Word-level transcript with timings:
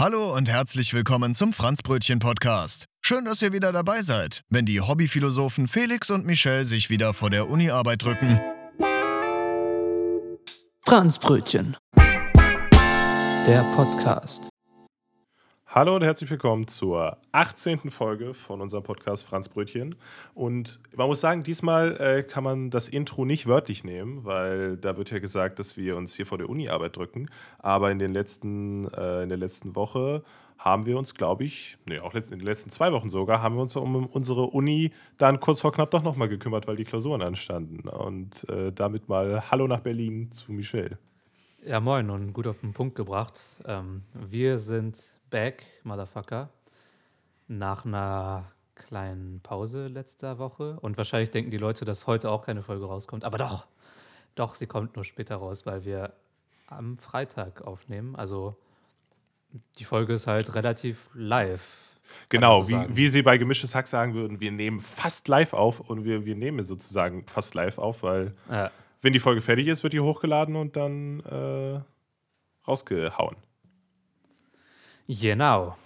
Hallo 0.00 0.32
und 0.32 0.48
herzlich 0.48 0.94
willkommen 0.94 1.34
zum 1.34 1.52
Franzbrötchen 1.52 2.20
Podcast. 2.20 2.84
Schön, 3.00 3.24
dass 3.24 3.42
ihr 3.42 3.52
wieder 3.52 3.72
dabei 3.72 4.02
seid, 4.02 4.44
wenn 4.48 4.64
die 4.64 4.80
Hobbyphilosophen 4.80 5.66
Felix 5.66 6.08
und 6.08 6.24
Michelle 6.24 6.64
sich 6.64 6.88
wieder 6.88 7.14
vor 7.14 7.30
der 7.30 7.50
Uni-Arbeit 7.50 8.04
drücken. 8.04 8.40
Franzbrötchen. 10.86 11.76
Der 11.96 13.62
Podcast. 13.74 14.48
Hallo 15.70 15.96
und 15.96 16.02
herzlich 16.02 16.30
willkommen 16.30 16.66
zur 16.66 17.18
18. 17.32 17.90
Folge 17.90 18.32
von 18.32 18.62
unserem 18.62 18.84
Podcast 18.84 19.22
Franzbrötchen. 19.24 19.96
Und 20.32 20.80
man 20.96 21.08
muss 21.08 21.20
sagen, 21.20 21.42
diesmal 21.42 22.00
äh, 22.00 22.22
kann 22.22 22.42
man 22.42 22.70
das 22.70 22.88
Intro 22.88 23.26
nicht 23.26 23.46
wörtlich 23.46 23.84
nehmen, 23.84 24.24
weil 24.24 24.78
da 24.78 24.96
wird 24.96 25.10
ja 25.10 25.18
gesagt, 25.18 25.58
dass 25.58 25.76
wir 25.76 25.98
uns 25.98 26.14
hier 26.14 26.24
vor 26.24 26.38
der 26.38 26.48
Uni-Arbeit 26.48 26.96
drücken. 26.96 27.28
Aber 27.58 27.90
in, 27.90 27.98
den 27.98 28.14
letzten, 28.14 28.86
äh, 28.94 29.24
in 29.24 29.28
der 29.28 29.36
letzten 29.36 29.76
Woche 29.76 30.22
haben 30.56 30.86
wir 30.86 30.96
uns, 30.96 31.14
glaube 31.14 31.44
ich, 31.44 31.76
nee, 31.86 32.00
auch 32.00 32.14
in 32.14 32.22
den 32.22 32.40
letzten 32.40 32.70
zwei 32.70 32.90
Wochen 32.90 33.10
sogar, 33.10 33.42
haben 33.42 33.56
wir 33.56 33.62
uns 33.62 33.76
um 33.76 34.06
unsere 34.06 34.44
Uni 34.46 34.92
dann 35.18 35.38
kurz 35.38 35.60
vor 35.60 35.72
knapp 35.72 35.90
doch 35.90 36.02
nochmal 36.02 36.30
gekümmert, 36.30 36.66
weil 36.66 36.76
die 36.76 36.84
Klausuren 36.84 37.20
anstanden. 37.20 37.86
Und 37.90 38.48
äh, 38.48 38.72
damit 38.72 39.10
mal 39.10 39.50
Hallo 39.50 39.68
nach 39.68 39.80
Berlin 39.80 40.32
zu 40.32 40.50
Michelle. 40.50 40.96
Ja, 41.62 41.78
moin 41.78 42.08
und 42.08 42.32
gut 42.32 42.46
auf 42.46 42.60
den 42.60 42.72
Punkt 42.72 42.94
gebracht. 42.94 43.42
Ähm, 43.66 44.00
wir 44.14 44.58
sind 44.58 45.17
back, 45.30 45.64
Motherfucker, 45.84 46.48
nach 47.46 47.84
einer 47.84 48.50
kleinen 48.74 49.40
Pause 49.40 49.88
letzter 49.88 50.38
Woche. 50.38 50.78
Und 50.80 50.96
wahrscheinlich 50.96 51.30
denken 51.30 51.50
die 51.50 51.58
Leute, 51.58 51.84
dass 51.84 52.06
heute 52.06 52.30
auch 52.30 52.46
keine 52.46 52.62
Folge 52.62 52.86
rauskommt. 52.86 53.24
Aber 53.24 53.38
doch, 53.38 53.66
doch, 54.34 54.54
sie 54.54 54.66
kommt 54.66 54.96
nur 54.96 55.04
später 55.04 55.36
raus, 55.36 55.66
weil 55.66 55.84
wir 55.84 56.12
am 56.68 56.96
Freitag 56.96 57.62
aufnehmen. 57.62 58.16
Also 58.16 58.56
die 59.78 59.84
Folge 59.84 60.12
ist 60.14 60.26
halt 60.26 60.54
relativ 60.54 61.08
live. 61.14 61.62
Genau, 62.28 62.62
so 62.64 62.70
wie, 62.70 62.96
wie 62.96 63.08
sie 63.08 63.22
bei 63.22 63.36
Gemischtes 63.36 63.74
Hack 63.74 63.86
sagen 63.86 64.14
würden, 64.14 64.40
wir 64.40 64.50
nehmen 64.50 64.80
fast 64.80 65.28
live 65.28 65.52
auf 65.52 65.80
und 65.80 66.04
wir, 66.04 66.24
wir 66.24 66.36
nehmen 66.36 66.62
sozusagen 66.62 67.26
fast 67.26 67.54
live 67.54 67.78
auf, 67.78 68.02
weil 68.02 68.34
ja. 68.50 68.70
wenn 69.02 69.12
die 69.12 69.18
Folge 69.18 69.40
fertig 69.40 69.66
ist, 69.66 69.82
wird 69.82 69.92
die 69.92 70.00
hochgeladen 70.00 70.56
und 70.56 70.76
dann 70.76 71.20
äh, 71.20 71.80
rausgehauen. 72.66 73.36
Genau. 75.08 75.76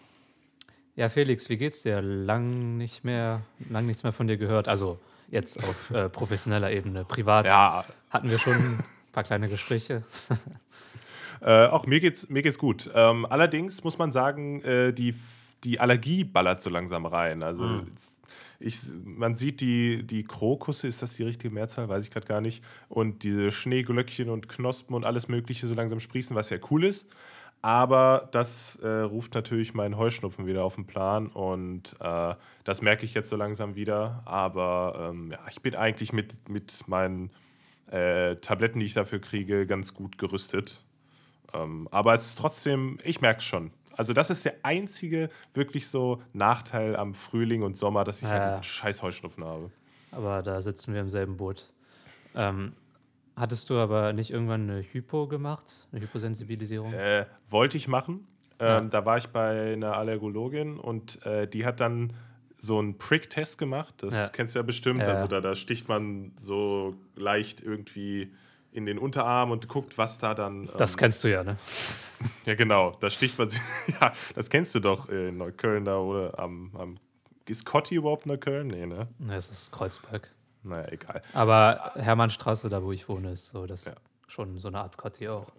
Ja, 0.97 1.09
Felix, 1.09 1.49
wie 1.49 1.57
geht's 1.57 1.83
dir? 1.83 2.03
Lang 2.03 2.77
nicht 2.77 3.05
mehr, 3.05 3.43
lang 3.71 3.87
nichts 3.87 4.03
mehr 4.03 4.13
von 4.13 4.27
dir 4.27 4.37
gehört. 4.37 4.69
Also 4.69 4.99
jetzt 5.31 5.59
auf 5.59 5.91
äh, 5.91 6.09
professioneller 6.09 6.71
Ebene. 6.71 7.05
Privat 7.05 7.47
ja. 7.47 7.85
hatten 8.11 8.29
wir 8.29 8.39
schon 8.39 8.55
ein 8.55 8.85
paar 9.13 9.23
kleine 9.23 9.49
Gespräche. 9.49 10.03
äh, 11.41 11.67
auch 11.67 11.87
mir 11.87 12.01
geht's, 12.01 12.29
mir 12.29 12.43
geht's 12.43 12.59
gut. 12.59 12.91
Ähm, 12.95 13.25
allerdings 13.25 13.85
muss 13.85 13.97
man 13.97 14.13
sagen, 14.13 14.61
äh, 14.63 14.93
die, 14.93 15.15
die 15.65 15.81
Allergie 15.81 16.25
ballert 16.25 16.61
so 16.61 16.69
langsam 16.69 17.07
rein. 17.07 17.43
Also 17.43 17.65
mhm. 17.65 17.93
ich, 18.59 18.81
man 19.05 19.37
sieht 19.37 19.61
die, 19.63 20.03
die 20.03 20.25
Krokusse, 20.25 20.89
ist 20.89 21.01
das 21.01 21.15
die 21.15 21.23
richtige 21.23 21.55
Mehrzahl? 21.55 21.89
Weiß 21.89 22.05
ich 22.05 22.11
gerade 22.11 22.27
gar 22.27 22.41
nicht. 22.41 22.63
Und 22.89 23.23
diese 23.23 23.53
Schneeglöckchen 23.53 24.29
und 24.29 24.49
Knospen 24.49 24.95
und 24.95 25.07
alles 25.07 25.29
Mögliche 25.29 25.69
so 25.69 25.75
langsam 25.75 26.01
sprießen, 26.01 26.37
was 26.37 26.51
ja 26.51 26.59
cool 26.71 26.85
ist. 26.85 27.07
Aber 27.63 28.29
das 28.33 28.77
äh, 28.83 28.89
ruft 28.89 29.35
natürlich 29.35 29.73
meinen 29.73 29.97
Heuschnupfen 29.97 30.47
wieder 30.47 30.65
auf 30.65 30.75
den 30.75 30.87
Plan 30.87 31.29
und 31.29 31.95
äh, 32.01 32.35
das 32.65 32.83
merke 32.83 33.05
ich 33.05 33.15
jetzt 33.15 33.29
so 33.29 33.37
langsam 33.37 33.77
wieder. 33.77 34.21
Aber 34.25 35.11
ähm, 35.11 35.31
ja, 35.31 35.39
ich 35.49 35.63
bin 35.63 35.77
eigentlich 35.77 36.13
mit, 36.13 36.49
mit 36.49 36.89
meinen 36.89 37.31
äh, 37.87 38.35
Tabletten, 38.37 38.81
die 38.81 38.87
ich 38.87 38.95
dafür 38.95 39.21
kriege, 39.21 39.67
ganz 39.69 39.95
gut 39.95 40.19
gerüstet. 40.19 40.83
Ähm, 41.55 41.87
aber 41.93 42.15
es 42.15 42.27
ist 42.27 42.39
trotzdem, 42.39 42.99
ich 43.05 43.21
merke 43.21 43.39
es 43.39 43.45
schon. 43.45 43.71
Also, 43.97 44.13
das 44.13 44.31
ist 44.31 44.45
der 44.45 44.55
einzige 44.63 45.29
wirklich 45.55 45.87
so 45.87 46.21
Nachteil 46.33 46.97
am 46.97 47.15
Frühling 47.15 47.63
und 47.63 47.77
Sommer, 47.77 48.05
dass 48.05 48.23
ich 48.23 48.25
ja. 48.25 48.31
halt 48.31 48.45
diesen 48.45 48.63
scheiß 48.65 49.03
Heuschnupfen 49.03 49.45
habe. 49.45 49.71
Aber 50.11 50.43
da 50.43 50.61
sitzen 50.63 50.95
wir 50.95 51.01
im 51.01 51.11
selben 51.11 51.37
Boot. 51.37 51.71
Ähm, 52.35 52.73
Hattest 53.37 53.71
du 53.71 53.79
aber 53.79 54.13
nicht 54.13 54.31
irgendwann 54.31 54.69
eine 54.69 54.83
Hypo 54.83 55.27
gemacht, 55.27 55.87
eine 55.91 56.03
Hyposensibilisierung? 56.03 56.93
Äh, 56.93 57.27
wollte 57.49 57.77
ich 57.77 57.89
machen. 57.89 58.27
Ähm, 58.59 58.67
ja. 58.69 58.81
Da 58.83 59.07
war 59.07 59.17
ich 59.17 59.29
bei 59.29 59.73
einer 59.73 59.97
Allergologin 59.97 60.79
und 60.79 61.25
äh, 61.25 61.49
die 61.49 61.65
hat 61.65 61.81
dann 61.81 62.13
so 62.59 62.79
einen 62.79 62.99
Prick-Test 62.99 63.59
gemacht. 63.59 63.95
Das 63.99 64.15
ja. 64.15 64.29
kennst 64.29 64.55
du 64.55 64.61
ja 64.61 64.63
bestimmt. 64.63 65.03
Also 65.03 65.27
da, 65.27 65.41
da 65.41 65.57
sticht 65.57 65.89
man 65.89 66.33
so 66.39 66.95
leicht 67.17 67.61
irgendwie 67.61 68.33
in 68.71 68.87
den 68.87 68.99
Unterarm 68.99 69.51
und 69.51 69.69
guckt, 69.69 69.99
was 69.99 70.19
da 70.19 70.35
dann. 70.35 70.65
Ähm, 70.65 70.71
das 70.79 70.97
kennst 70.97 71.25
du 71.25 71.29
ja, 71.29 71.43
ne? 71.43 71.57
ja, 72.47 72.55
genau. 72.55 72.97
Da 73.01 73.11
sticht 73.11 73.39
man. 73.39 73.49
ja, 74.01 74.13
das 74.35 74.49
kennst 74.49 74.75
du 74.75 74.81
doch 74.81 75.09
in 75.09 75.39
Neukölln 75.39 75.85
da 75.85 75.99
oder 75.99 76.39
am. 76.39 76.71
am 76.75 76.95
ist 77.49 77.67
Cotti 77.67 77.97
überhaupt 77.97 78.25
Neukölln? 78.25 78.69
Nee, 78.69 78.87
ne? 78.87 79.09
Ne, 79.19 79.35
es 79.35 79.51
ist 79.51 79.73
Kreuzberg. 79.73 80.31
Naja, 80.63 80.87
egal. 80.91 81.23
Aber 81.33 81.93
Hermannstraße, 81.97 82.69
da 82.69 82.83
wo 82.83 82.93
ich 82.93 83.09
wohne, 83.09 83.33
ist 83.33 83.49
so 83.49 83.67
das 83.67 83.87
ja. 83.87 83.95
schon 84.29 84.59
so 84.59 84.69
eine 84.69 84.79
Art 84.79 84.97
Quartier 84.97 85.35
auch. 85.35 85.53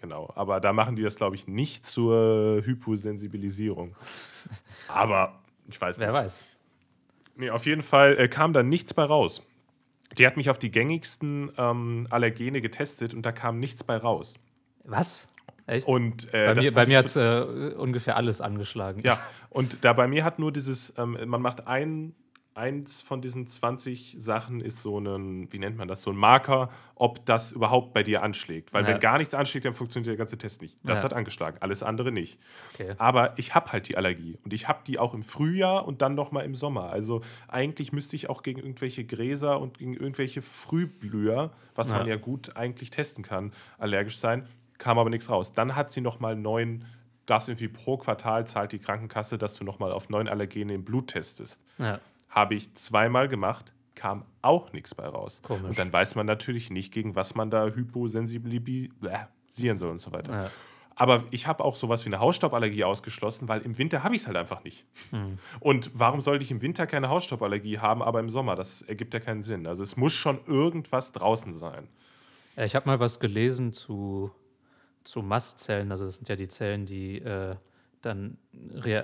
Genau, 0.00 0.30
aber 0.36 0.60
da 0.60 0.72
machen 0.72 0.94
die 0.94 1.02
das, 1.02 1.16
glaube 1.16 1.34
ich, 1.34 1.48
nicht 1.48 1.84
zur 1.84 2.62
Hyposensibilisierung. 2.64 3.96
aber 4.88 5.40
ich 5.66 5.80
weiß 5.80 5.98
nicht. 5.98 6.06
Wer 6.06 6.14
weiß. 6.14 6.46
Nee, 7.36 7.50
auf 7.50 7.66
jeden 7.66 7.82
Fall 7.82 8.18
äh, 8.18 8.28
kam 8.28 8.52
da 8.52 8.62
nichts 8.62 8.94
bei 8.94 9.04
raus. 9.04 9.42
Die 10.16 10.26
hat 10.26 10.36
mich 10.36 10.50
auf 10.50 10.58
die 10.58 10.70
gängigsten 10.70 11.52
ähm, 11.58 12.06
Allergene 12.10 12.60
getestet 12.60 13.12
und 13.12 13.26
da 13.26 13.32
kam 13.32 13.58
nichts 13.58 13.84
bei 13.84 13.96
raus. 13.96 14.34
Was? 14.84 15.28
Echt? 15.66 15.86
Und, 15.86 16.32
äh, 16.32 16.54
bei 16.54 16.60
mir, 16.62 16.72
bei 16.72 16.86
mir 16.86 16.98
hat 16.98 17.14
äh, 17.16 17.74
ungefähr 17.74 18.16
alles 18.16 18.40
angeschlagen. 18.40 19.02
Ja, 19.04 19.20
und 19.50 19.84
da 19.84 19.92
bei 19.92 20.08
mir 20.08 20.24
hat 20.24 20.38
nur 20.38 20.50
dieses, 20.50 20.94
ähm, 20.96 21.18
man 21.26 21.42
macht 21.42 21.66
ein 21.66 22.14
eins 22.58 23.00
von 23.00 23.22
diesen 23.22 23.46
20 23.46 24.16
Sachen 24.18 24.60
ist 24.60 24.82
so 24.82 24.98
ein, 24.98 25.50
wie 25.52 25.58
nennt 25.58 25.76
man 25.76 25.88
das, 25.88 26.02
so 26.02 26.10
ein 26.10 26.16
Marker, 26.16 26.70
ob 26.96 27.24
das 27.24 27.52
überhaupt 27.52 27.94
bei 27.94 28.02
dir 28.02 28.22
anschlägt. 28.22 28.72
Weil 28.72 28.82
ja. 28.82 28.90
wenn 28.90 29.00
gar 29.00 29.18
nichts 29.18 29.34
anschlägt, 29.34 29.64
dann 29.64 29.72
funktioniert 29.72 30.08
der 30.08 30.16
ganze 30.16 30.36
Test 30.36 30.60
nicht. 30.60 30.76
Das 30.82 30.98
ja. 30.98 31.04
hat 31.04 31.14
angeschlagen, 31.14 31.58
alles 31.60 31.82
andere 31.82 32.12
nicht. 32.12 32.38
Okay. 32.74 32.94
Aber 32.98 33.38
ich 33.38 33.54
habe 33.54 33.72
halt 33.72 33.88
die 33.88 33.96
Allergie 33.96 34.36
und 34.44 34.52
ich 34.52 34.68
habe 34.68 34.80
die 34.86 34.98
auch 34.98 35.14
im 35.14 35.22
Frühjahr 35.22 35.86
und 35.86 36.02
dann 36.02 36.14
nochmal 36.14 36.44
im 36.44 36.54
Sommer. 36.54 36.90
Also 36.90 37.22
eigentlich 37.46 37.92
müsste 37.92 38.16
ich 38.16 38.28
auch 38.28 38.42
gegen 38.42 38.60
irgendwelche 38.60 39.04
Gräser 39.04 39.60
und 39.60 39.78
gegen 39.78 39.94
irgendwelche 39.94 40.42
Frühblüher, 40.42 41.52
was 41.74 41.90
ja. 41.90 41.98
man 41.98 42.08
ja 42.08 42.16
gut 42.16 42.56
eigentlich 42.56 42.90
testen 42.90 43.22
kann, 43.22 43.52
allergisch 43.78 44.18
sein. 44.18 44.46
Kam 44.78 44.98
aber 44.98 45.10
nichts 45.10 45.30
raus. 45.30 45.54
Dann 45.54 45.76
hat 45.76 45.92
sie 45.92 46.00
nochmal 46.00 46.36
neun 46.36 46.84
das 47.26 47.46
irgendwie 47.46 47.68
pro 47.68 47.98
Quartal 47.98 48.46
zahlt 48.46 48.72
die 48.72 48.78
Krankenkasse, 48.78 49.36
dass 49.36 49.54
du 49.54 49.62
nochmal 49.62 49.92
auf 49.92 50.08
neun 50.08 50.28
Allergene 50.28 50.72
im 50.72 50.84
Blut 50.84 51.08
testest. 51.08 51.60
Ja. 51.76 52.00
Habe 52.28 52.54
ich 52.54 52.74
zweimal 52.74 53.28
gemacht, 53.28 53.72
kam 53.94 54.24
auch 54.42 54.72
nichts 54.72 54.94
bei 54.94 55.06
raus. 55.06 55.40
Komisch. 55.42 55.70
Und 55.70 55.78
dann 55.78 55.92
weiß 55.92 56.14
man 56.14 56.26
natürlich 56.26 56.70
nicht, 56.70 56.92
gegen 56.92 57.16
was 57.16 57.34
man 57.34 57.50
da 57.50 57.66
hyposensibilisieren 57.66 59.78
soll 59.78 59.90
und 59.90 60.00
so 60.00 60.12
weiter. 60.12 60.32
Ja. 60.32 60.50
Aber 60.94 61.24
ich 61.30 61.46
habe 61.46 61.64
auch 61.64 61.76
sowas 61.76 62.04
wie 62.04 62.08
eine 62.08 62.18
Hausstauballergie 62.18 62.82
ausgeschlossen, 62.82 63.48
weil 63.48 63.60
im 63.60 63.78
Winter 63.78 64.02
habe 64.02 64.16
ich 64.16 64.22
es 64.22 64.26
halt 64.26 64.36
einfach 64.36 64.64
nicht. 64.64 64.84
Hm. 65.10 65.38
Und 65.60 65.92
warum 65.94 66.22
sollte 66.22 66.44
ich 66.44 66.50
im 66.50 66.60
Winter 66.60 66.88
keine 66.88 67.08
Hausstauballergie 67.08 67.78
haben, 67.78 68.02
aber 68.02 68.18
im 68.18 68.30
Sommer? 68.30 68.56
Das 68.56 68.82
ergibt 68.82 69.14
ja 69.14 69.20
keinen 69.20 69.42
Sinn. 69.42 69.68
Also 69.68 69.84
es 69.84 69.96
muss 69.96 70.12
schon 70.12 70.40
irgendwas 70.46 71.12
draußen 71.12 71.54
sein. 71.54 71.86
Ich 72.56 72.74
habe 72.74 72.88
mal 72.88 72.98
was 72.98 73.20
gelesen 73.20 73.72
zu, 73.72 74.32
zu 75.04 75.22
Mastzellen. 75.22 75.92
Also 75.92 76.04
das 76.04 76.16
sind 76.16 76.28
ja 76.28 76.34
die 76.34 76.48
Zellen, 76.48 76.84
die 76.84 77.18
äh, 77.18 77.54
dann 78.02 78.38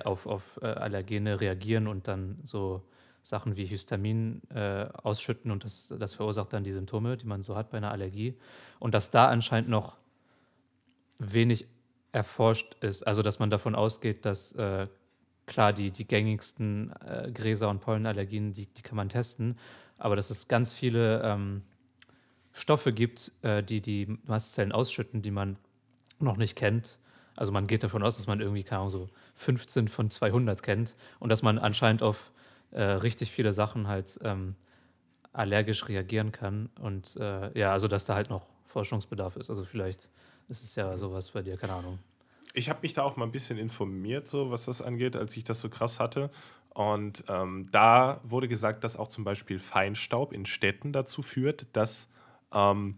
auf, 0.03 0.25
auf 0.25 0.59
äh, 0.61 0.65
Allergene 0.65 1.39
reagieren 1.39 1.87
und 1.87 2.09
dann 2.09 2.39
so 2.43 2.83
Sachen 3.25 3.57
wie 3.57 3.65
Histamin 3.65 4.43
äh, 4.53 4.85
ausschütten 5.01 5.49
und 5.49 5.63
das, 5.63 5.91
das 5.99 6.13
verursacht 6.13 6.53
dann 6.53 6.63
die 6.63 6.71
Symptome, 6.71 7.17
die 7.17 7.25
man 7.25 7.41
so 7.41 7.55
hat 7.55 7.71
bei 7.71 7.77
einer 7.77 7.89
Allergie. 7.89 8.35
Und 8.77 8.93
dass 8.93 9.09
da 9.09 9.29
anscheinend 9.29 9.67
noch 9.67 9.97
wenig 11.17 11.65
erforscht 12.11 12.75
ist. 12.81 13.01
Also 13.01 13.23
dass 13.23 13.39
man 13.39 13.49
davon 13.49 13.73
ausgeht, 13.73 14.25
dass 14.25 14.51
äh, 14.51 14.87
klar 15.47 15.73
die, 15.73 15.89
die 15.89 16.05
gängigsten 16.05 16.93
äh, 17.01 17.31
Gräser- 17.33 17.69
und 17.69 17.79
Pollenallergien, 17.81 18.53
die, 18.53 18.67
die 18.67 18.81
kann 18.83 18.95
man 18.95 19.09
testen, 19.09 19.57
aber 19.97 20.15
dass 20.15 20.29
es 20.29 20.47
ganz 20.47 20.71
viele 20.71 21.23
ähm, 21.23 21.63
Stoffe 22.51 22.93
gibt, 22.93 23.31
äh, 23.41 23.63
die 23.63 23.81
die 23.81 24.19
Mastzellen 24.27 24.71
ausschütten, 24.71 25.23
die 25.23 25.31
man 25.31 25.57
noch 26.19 26.37
nicht 26.37 26.55
kennt. 26.55 26.99
Also 27.35 27.51
man 27.51 27.65
geht 27.65 27.83
davon 27.83 28.03
aus, 28.03 28.17
dass 28.17 28.27
man 28.27 28.39
irgendwie, 28.39 28.63
keine 28.63 28.81
Ahnung, 28.81 28.91
so 28.91 29.09
15 29.33 29.87
von 29.87 30.11
200 30.11 30.61
kennt 30.61 30.95
und 31.19 31.29
dass 31.29 31.41
man 31.41 31.57
anscheinend 31.57 32.03
auf 32.03 32.31
äh, 32.75 32.83
richtig 32.83 33.31
viele 33.31 33.53
Sachen 33.53 33.87
halt 33.87 34.19
ähm, 34.21 34.55
allergisch 35.31 35.87
reagieren 35.87 36.31
kann. 36.31 36.69
Und 36.81 37.15
äh, 37.15 37.57
ja, 37.57 37.71
also 37.71 37.87
dass 37.87 38.03
da 38.03 38.15
halt 38.15 38.29
noch 38.29 38.45
Forschungsbedarf 38.65 39.37
ist. 39.37 39.49
Also 39.49 39.63
vielleicht 39.63 40.09
ist 40.49 40.61
es 40.61 40.75
ja 40.75 40.97
sowas 40.97 41.31
bei 41.31 41.41
dir, 41.41 41.55
keine 41.57 41.73
Ahnung. 41.73 41.99
Ich 42.53 42.69
habe 42.69 42.79
mich 42.81 42.93
da 42.93 43.03
auch 43.03 43.15
mal 43.15 43.25
ein 43.25 43.31
bisschen 43.31 43.57
informiert, 43.57 44.27
so 44.27 44.51
was 44.51 44.65
das 44.65 44.81
angeht, 44.81 45.15
als 45.15 45.35
ich 45.37 45.45
das 45.45 45.61
so 45.61 45.69
krass 45.69 45.99
hatte. 45.99 46.29
Und 46.73 47.23
ähm, 47.29 47.69
da 47.71 48.19
wurde 48.23 48.49
gesagt, 48.49 48.83
dass 48.83 48.97
auch 48.97 49.07
zum 49.07 49.23
Beispiel 49.23 49.59
Feinstaub 49.59 50.33
in 50.33 50.45
Städten 50.45 50.91
dazu 50.91 51.21
führt, 51.21 51.67
dass 51.73 52.09
ähm, 52.53 52.97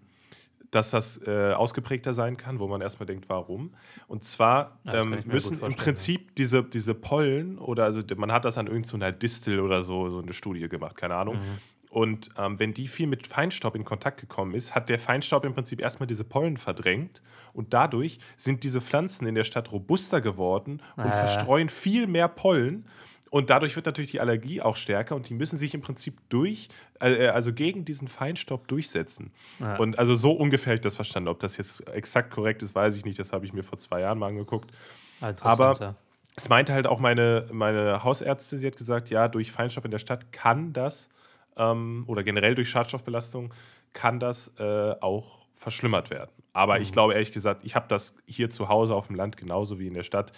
dass 0.72 0.92
das 0.92 1.19
äh, 1.25 1.54
ausgeprägter 1.54 2.14
sein 2.14 2.38
kann, 2.38 2.60
wo 2.60 2.68
man 2.68 2.81
erstmal 2.81 3.06
denkt, 3.08 3.30
warum. 3.30 3.74
Und 4.08 4.24
zwar 4.24 4.80
ähm, 4.86 5.18
müssen 5.25 5.62
im 5.62 5.75
Prinzip 5.75 6.36
diese, 6.36 6.64
diese 6.64 6.94
Pollen 6.94 7.58
oder 7.58 7.86
also 7.86 8.02
man 8.16 8.31
hat 8.31 8.46
das 8.46 8.58
an 8.58 8.68
irgendeiner 8.68 9.12
Distel 9.12 9.60
oder 9.60 9.84
so, 9.84 10.10
so 10.10 10.19
eine 10.19 10.34
Studie 10.34 10.68
gemacht, 10.68 10.96
keine 10.98 11.16
Ahnung. 11.16 11.36
Mhm. 11.38 11.60
Und 11.90 12.30
ähm, 12.38 12.60
wenn 12.60 12.74
die 12.74 12.88
viel 12.88 13.08
mit 13.08 13.25
Feinstaub 13.28 13.75
in 13.75 13.86
Kontakt 13.86 14.19
gekommen 14.19 14.54
ist, 14.54 14.75
hat 14.75 14.90
der 14.90 15.00
Feinstaub 15.00 15.46
im 15.46 15.54
Prinzip 15.54 15.80
erstmal 15.81 16.06
diese 16.06 16.25
Pollen 16.25 16.58
verdrängt 16.58 17.22
und 17.54 17.74
dadurch 17.74 18.19
sind 18.36 18.64
diese 18.64 18.81
Pflanzen 18.81 19.25
in 19.25 19.36
der 19.36 19.46
Stadt 19.46 19.72
robuster 19.72 20.19
geworden 20.22 20.81
und 20.98 21.06
Ah. 21.06 21.12
verstreuen 21.12 21.69
viel 21.69 22.06
mehr 22.06 22.28
Pollen. 22.28 22.86
Und 23.30 23.50
dadurch 23.50 23.76
wird 23.76 23.86
natürlich 23.86 24.12
die 24.12 24.20
Allergie 24.20 24.62
auch 24.62 24.78
stärker 24.78 25.16
und 25.16 25.30
die 25.30 25.34
müssen 25.34 25.58
sich 25.58 25.74
im 25.74 25.82
Prinzip 25.82 26.18
durch, 26.30 26.70
äh, 27.00 27.28
also 27.28 27.52
gegen 27.54 27.84
diesen 27.86 28.08
Feinstaub 28.08 28.68
durchsetzen. 28.68 29.32
Ja. 29.60 29.76
Und 29.78 30.00
also 30.00 30.16
so 30.16 30.32
ungefähr 30.32 30.72
habe 30.72 30.76
ich 30.76 30.82
das 30.82 30.96
verstanden. 30.96 31.30
Ob 31.30 31.40
das 31.40 31.58
jetzt 31.58 31.88
exakt 31.90 32.32
korrekt 32.32 32.64
ist, 32.64 32.74
weiß 32.74 32.96
ich 32.96 33.06
nicht. 33.06 33.20
Das 33.20 33.34
habe 33.34 33.46
ich 33.46 33.54
mir 33.54 33.64
vor 33.64 33.78
zwei 33.78 34.02
Jahren 34.02 34.20
mal 34.20 34.28
angeguckt. 34.28 34.72
Ah, 35.22 35.34
Aber-. 35.42 35.96
Es 36.40 36.50
meinte 36.50 36.72
halt 36.72 36.86
auch 36.86 37.00
meine, 37.00 37.48
meine 37.52 38.04
Hausärztin, 38.04 38.60
sie 38.60 38.68
hat 38.68 38.78
gesagt, 38.78 39.10
ja, 39.10 39.28
durch 39.28 39.52
Feinstaub 39.52 39.86
in 39.86 39.92
der 39.92 39.98
Stadt 39.98 40.32
kann 40.32 40.72
das, 40.72 41.10
ähm, 41.58 42.04
oder 42.06 42.24
generell 42.24 42.54
durch 42.54 42.70
Schadstoffbelastung, 42.70 43.52
kann 43.94 44.20
das 44.20 44.54
äh, 44.60 44.92
auch 45.02 45.40
verschlimmert 45.56 46.12
werden. 46.12 46.30
Aber 46.54 46.80
ich 46.80 46.92
glaube 46.92 47.14
ehrlich 47.14 47.32
gesagt, 47.32 47.66
ich 47.66 47.76
habe 47.76 47.88
das 47.88 48.16
hier 48.28 48.52
zu 48.52 48.70
Hause 48.70 48.96
auf 48.96 49.08
dem 49.08 49.16
Land 49.16 49.38
genauso 49.38 49.80
wie 49.80 49.88
in 49.88 49.96
der 49.96 50.04
Stadt. 50.04 50.32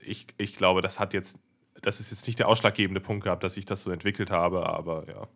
Ich, 0.00 0.26
ich 0.38 0.56
glaube, 0.56 0.80
das 0.80 0.98
hat 0.98 1.12
jetzt, 1.12 1.38
das 1.84 2.00
ist 2.00 2.10
jetzt 2.10 2.26
nicht 2.26 2.38
der 2.38 2.48
ausschlaggebende 2.48 3.00
Punkt 3.00 3.24
gehabt, 3.24 3.44
dass 3.44 3.56
ich 3.56 3.66
das 3.66 3.82
so 3.82 3.90
entwickelt 3.90 4.30
habe, 4.30 4.66
aber 4.66 5.06
ja. 5.08 5.28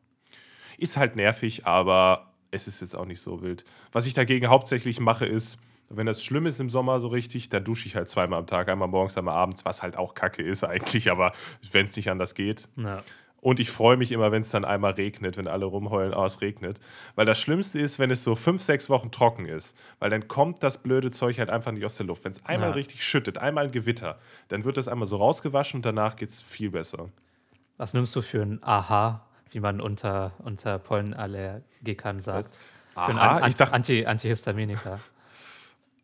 Ist 0.79 0.97
halt 0.97 1.17
nervig, 1.17 1.67
aber 1.67 2.33
es 2.50 2.69
ist 2.69 2.81
jetzt 2.81 2.97
auch 2.97 3.05
nicht 3.05 3.21
so 3.21 3.43
wild. 3.43 3.65
Was 3.93 4.06
ich 4.06 4.15
dagegen 4.15 4.49
hauptsächlich 4.49 5.00
mache, 5.00 5.27
ist, 5.27 5.59
wenn 5.91 6.06
das 6.06 6.23
schlimm 6.23 6.47
ist 6.47 6.61
im 6.61 6.71
Sommer 6.71 7.00
so 7.00 7.09
richtig, 7.09 7.49
dann 7.49 7.65
dusche 7.65 7.87
ich 7.87 7.97
halt 7.97 8.09
zweimal 8.09 8.39
am 8.39 8.47
Tag, 8.47 8.69
einmal 8.69 8.89
morgens, 8.89 9.19
einmal 9.19 9.35
abends, 9.35 9.65
was 9.65 9.83
halt 9.83 9.97
auch 9.97 10.15
kacke 10.15 10.43
ist 10.43 10.65
eigentlich, 10.65 11.11
aber 11.11 11.33
wenn 11.73 11.87
es 11.87 11.97
nicht 11.97 12.11
anders 12.11 12.35
geht. 12.35 12.69
Ja. 12.77 12.99
Und 13.40 13.61
ich 13.61 13.70
freue 13.70 13.96
mich 13.96 14.11
immer, 14.11 14.32
wenn 14.32 14.43
es 14.43 14.50
dann 14.50 14.64
einmal 14.64 14.93
regnet, 14.93 15.37
wenn 15.37 15.46
alle 15.46 15.64
rumheulen, 15.64 16.12
oh, 16.12 16.25
es 16.25 16.40
regnet. 16.40 16.81
Weil 17.14 17.25
das 17.25 17.38
Schlimmste 17.38 17.79
ist, 17.79 17.99
wenn 18.00 18.11
es 18.11 18.25
so 18.25 18.35
fünf, 18.35 18.62
sechs 18.62 18.90
Wochen 18.90 19.12
trocken 19.12 19.46
ist. 19.46 19.76
Weil 20.00 20.11
dann 20.11 20.26
kommt 20.26 20.62
das 20.62 20.82
blöde 20.82 21.12
Zeug 21.12 21.38
halt 21.38 21.49
einfach 21.49 21.70
nicht 21.70 21.85
aus 21.85 21.96
der 21.96 22.06
Luft. 22.06 22.25
Wenn 22.25 22.32
es 22.32 22.44
einmal 22.46 22.70
Ja. 22.70 22.75
richtig 22.75 23.05
schüttet, 23.05 23.38
einmal 23.38 23.67
ein 23.67 23.70
Gewitter, 23.70 24.19
dann 24.49 24.64
wird 24.64 24.76
das 24.76 24.88
einmal 24.88 25.06
so 25.06 25.17
rausgewaschen 25.17 25.79
und 25.79 25.87
danach 25.87 26.17
geht 26.17 26.31
es 26.31 26.43
viel 26.43 26.70
besser. 26.70 27.11
Was 27.76 27.94
nimmst 27.94 28.14
du 28.17 28.23
für 28.23 28.43
ein 28.43 28.58
Aha, 28.62 29.25
wie 29.52 29.61
man 29.61 29.81
unter, 29.81 30.32
unter 30.38 30.81
Pollenallergikern 30.81 32.20
sagt? 32.20 32.56
Für 32.94 33.00
ein 33.02 33.19
Aha? 33.19 33.37
An 33.38 33.55
Anti 33.73 34.05
Antihistaminika. 34.05 34.99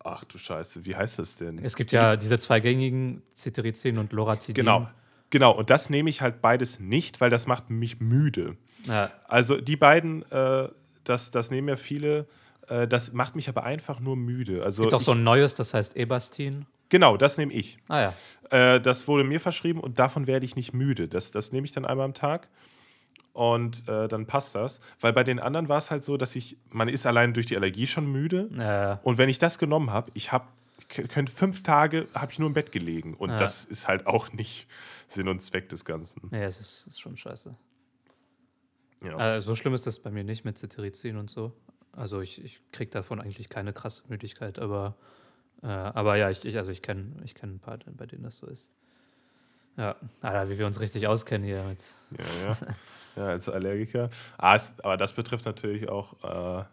Ach 0.04 0.22
du 0.24 0.38
Scheiße, 0.38 0.84
wie 0.84 0.94
heißt 0.94 1.18
das 1.18 1.36
denn? 1.36 1.58
Es 1.64 1.74
gibt 1.76 1.90
ja 1.90 2.16
diese 2.16 2.38
zwei 2.38 2.60
gängigen 2.60 3.22
Cetirizin 3.34 3.98
und 3.98 4.12
Loratidin. 4.12 4.54
Genau, 4.54 4.86
genau. 5.34 5.50
Und 5.52 5.68
das 5.68 5.90
nehme 5.90 6.08
ich 6.08 6.22
halt 6.22 6.40
beides 6.40 6.78
nicht, 6.78 7.20
weil 7.20 7.28
das 7.28 7.46
macht 7.48 7.68
mich 7.68 7.98
müde. 8.00 8.56
Ja, 8.84 9.10
Also 9.28 9.60
die 9.60 9.76
beiden, 9.76 10.22
äh, 10.30 10.68
das, 11.02 11.30
das 11.32 11.50
nehmen 11.50 11.68
ja 11.68 11.76
viele, 11.76 12.26
äh, 12.68 12.86
das 12.86 13.12
macht 13.12 13.34
mich 13.34 13.48
aber 13.48 13.64
einfach 13.64 13.98
nur 13.98 14.16
müde. 14.16 14.62
Also 14.62 14.82
gibt 14.84 14.94
auch 14.94 15.00
ich, 15.00 15.06
so 15.06 15.12
ein 15.12 15.24
neues, 15.24 15.54
das 15.54 15.74
heißt 15.74 15.96
Ebastin. 15.96 16.66
genau, 16.88 17.16
das 17.16 17.36
nehme 17.36 17.52
ich. 17.52 17.78
Ah 17.88 18.00
ja. 18.50 18.74
Äh, 18.74 18.80
das 18.80 19.08
wurde 19.08 19.24
mir 19.24 19.40
verschrieben 19.40 19.80
und 19.80 19.98
davon 19.98 20.26
werde 20.26 20.44
ich 20.46 20.54
nicht 20.54 20.72
müde. 20.72 21.08
Das, 21.08 21.30
das 21.32 21.50
nehme 21.52 21.64
ich 21.64 21.72
dann 21.72 21.84
einmal 21.84 22.04
am 22.04 22.14
Tag 22.14 22.48
und 23.32 23.88
äh, 23.88 24.06
dann 24.06 24.26
passt 24.26 24.54
das. 24.54 24.80
Weil 25.00 25.12
bei 25.12 25.24
den 25.24 25.40
anderen 25.40 25.68
war 25.68 25.78
es 25.78 25.90
halt 25.90 26.04
so, 26.04 26.16
dass 26.16 26.36
ich, 26.36 26.56
man 26.70 26.88
ist 26.88 27.06
allein 27.06 27.34
durch 27.34 27.46
die 27.46 27.56
Allergie 27.56 27.86
schon 27.86 28.06
müde. 28.06 28.48
Äh, 29.02 29.06
Und 29.06 29.18
wenn 29.18 29.28
ich 29.28 29.38
das 29.38 29.58
genommen 29.58 29.90
habe, 29.90 30.10
ich 30.14 30.30
habe 30.30 30.44
könnte 30.88 31.32
fünf 31.32 31.62
Tage 31.62 32.08
habe 32.14 32.32
ich 32.32 32.38
nur 32.38 32.48
im 32.48 32.54
Bett 32.54 32.72
gelegen 32.72 33.14
und 33.14 33.30
Ja. 33.30 33.36
das 33.36 33.64
ist 33.64 33.88
halt 33.88 34.06
auch 34.06 34.32
nicht 34.32 34.68
Sinn 35.08 35.28
und 35.28 35.42
Zweck 35.42 35.68
des 35.68 35.84
Ganzen. 35.84 36.28
nee, 36.30 36.42
es 36.44 36.60
ist, 36.60 36.86
ist 36.86 37.00
schon 37.00 37.16
scheiße. 37.16 37.54
Ja. 39.02 39.36
Äh, 39.36 39.40
so 39.42 39.54
schlimm 39.54 39.74
ist 39.74 39.86
das 39.86 39.98
bei 39.98 40.10
mir 40.10 40.24
nicht 40.24 40.44
mit 40.44 40.56
Cetirizin 40.58 41.16
und 41.16 41.30
so. 41.30 41.52
Also 41.92 42.20
ich, 42.20 42.42
ich 42.44 42.60
kriege 42.72 42.90
davon 42.90 43.20
eigentlich 43.20 43.48
keine 43.48 43.72
krasse 43.72 44.02
Müdigkeit, 44.08 44.58
aber, 44.58 44.96
äh, 45.62 45.66
aber 45.66 46.16
ja, 46.16 46.30
ich, 46.30 46.44
ich, 46.44 46.56
also 46.56 46.70
ich 46.70 46.82
kenne 46.82 47.12
ich 47.24 47.34
kenn 47.34 47.56
ein 47.56 47.58
paar, 47.60 47.78
bei 47.86 48.06
denen 48.06 48.22
das 48.22 48.38
so 48.38 48.46
ist. 48.46 48.70
Ja, 49.76 49.96
Alter, 50.20 50.48
wie 50.50 50.58
wir 50.58 50.66
uns 50.66 50.80
richtig 50.80 51.06
auskennen 51.08 51.46
hier 51.46 51.62
mit. 51.64 51.84
Ja, 52.18 52.48
ja. 52.48 52.56
ja 53.16 53.26
als 53.26 53.48
Allergiker. 53.48 54.08
Ah, 54.38 54.54
es, 54.54 54.74
aber 54.80 54.96
das 54.96 55.12
betrifft 55.12 55.44
natürlich 55.44 55.88
auch 55.88 56.14
äh, 56.60 56.64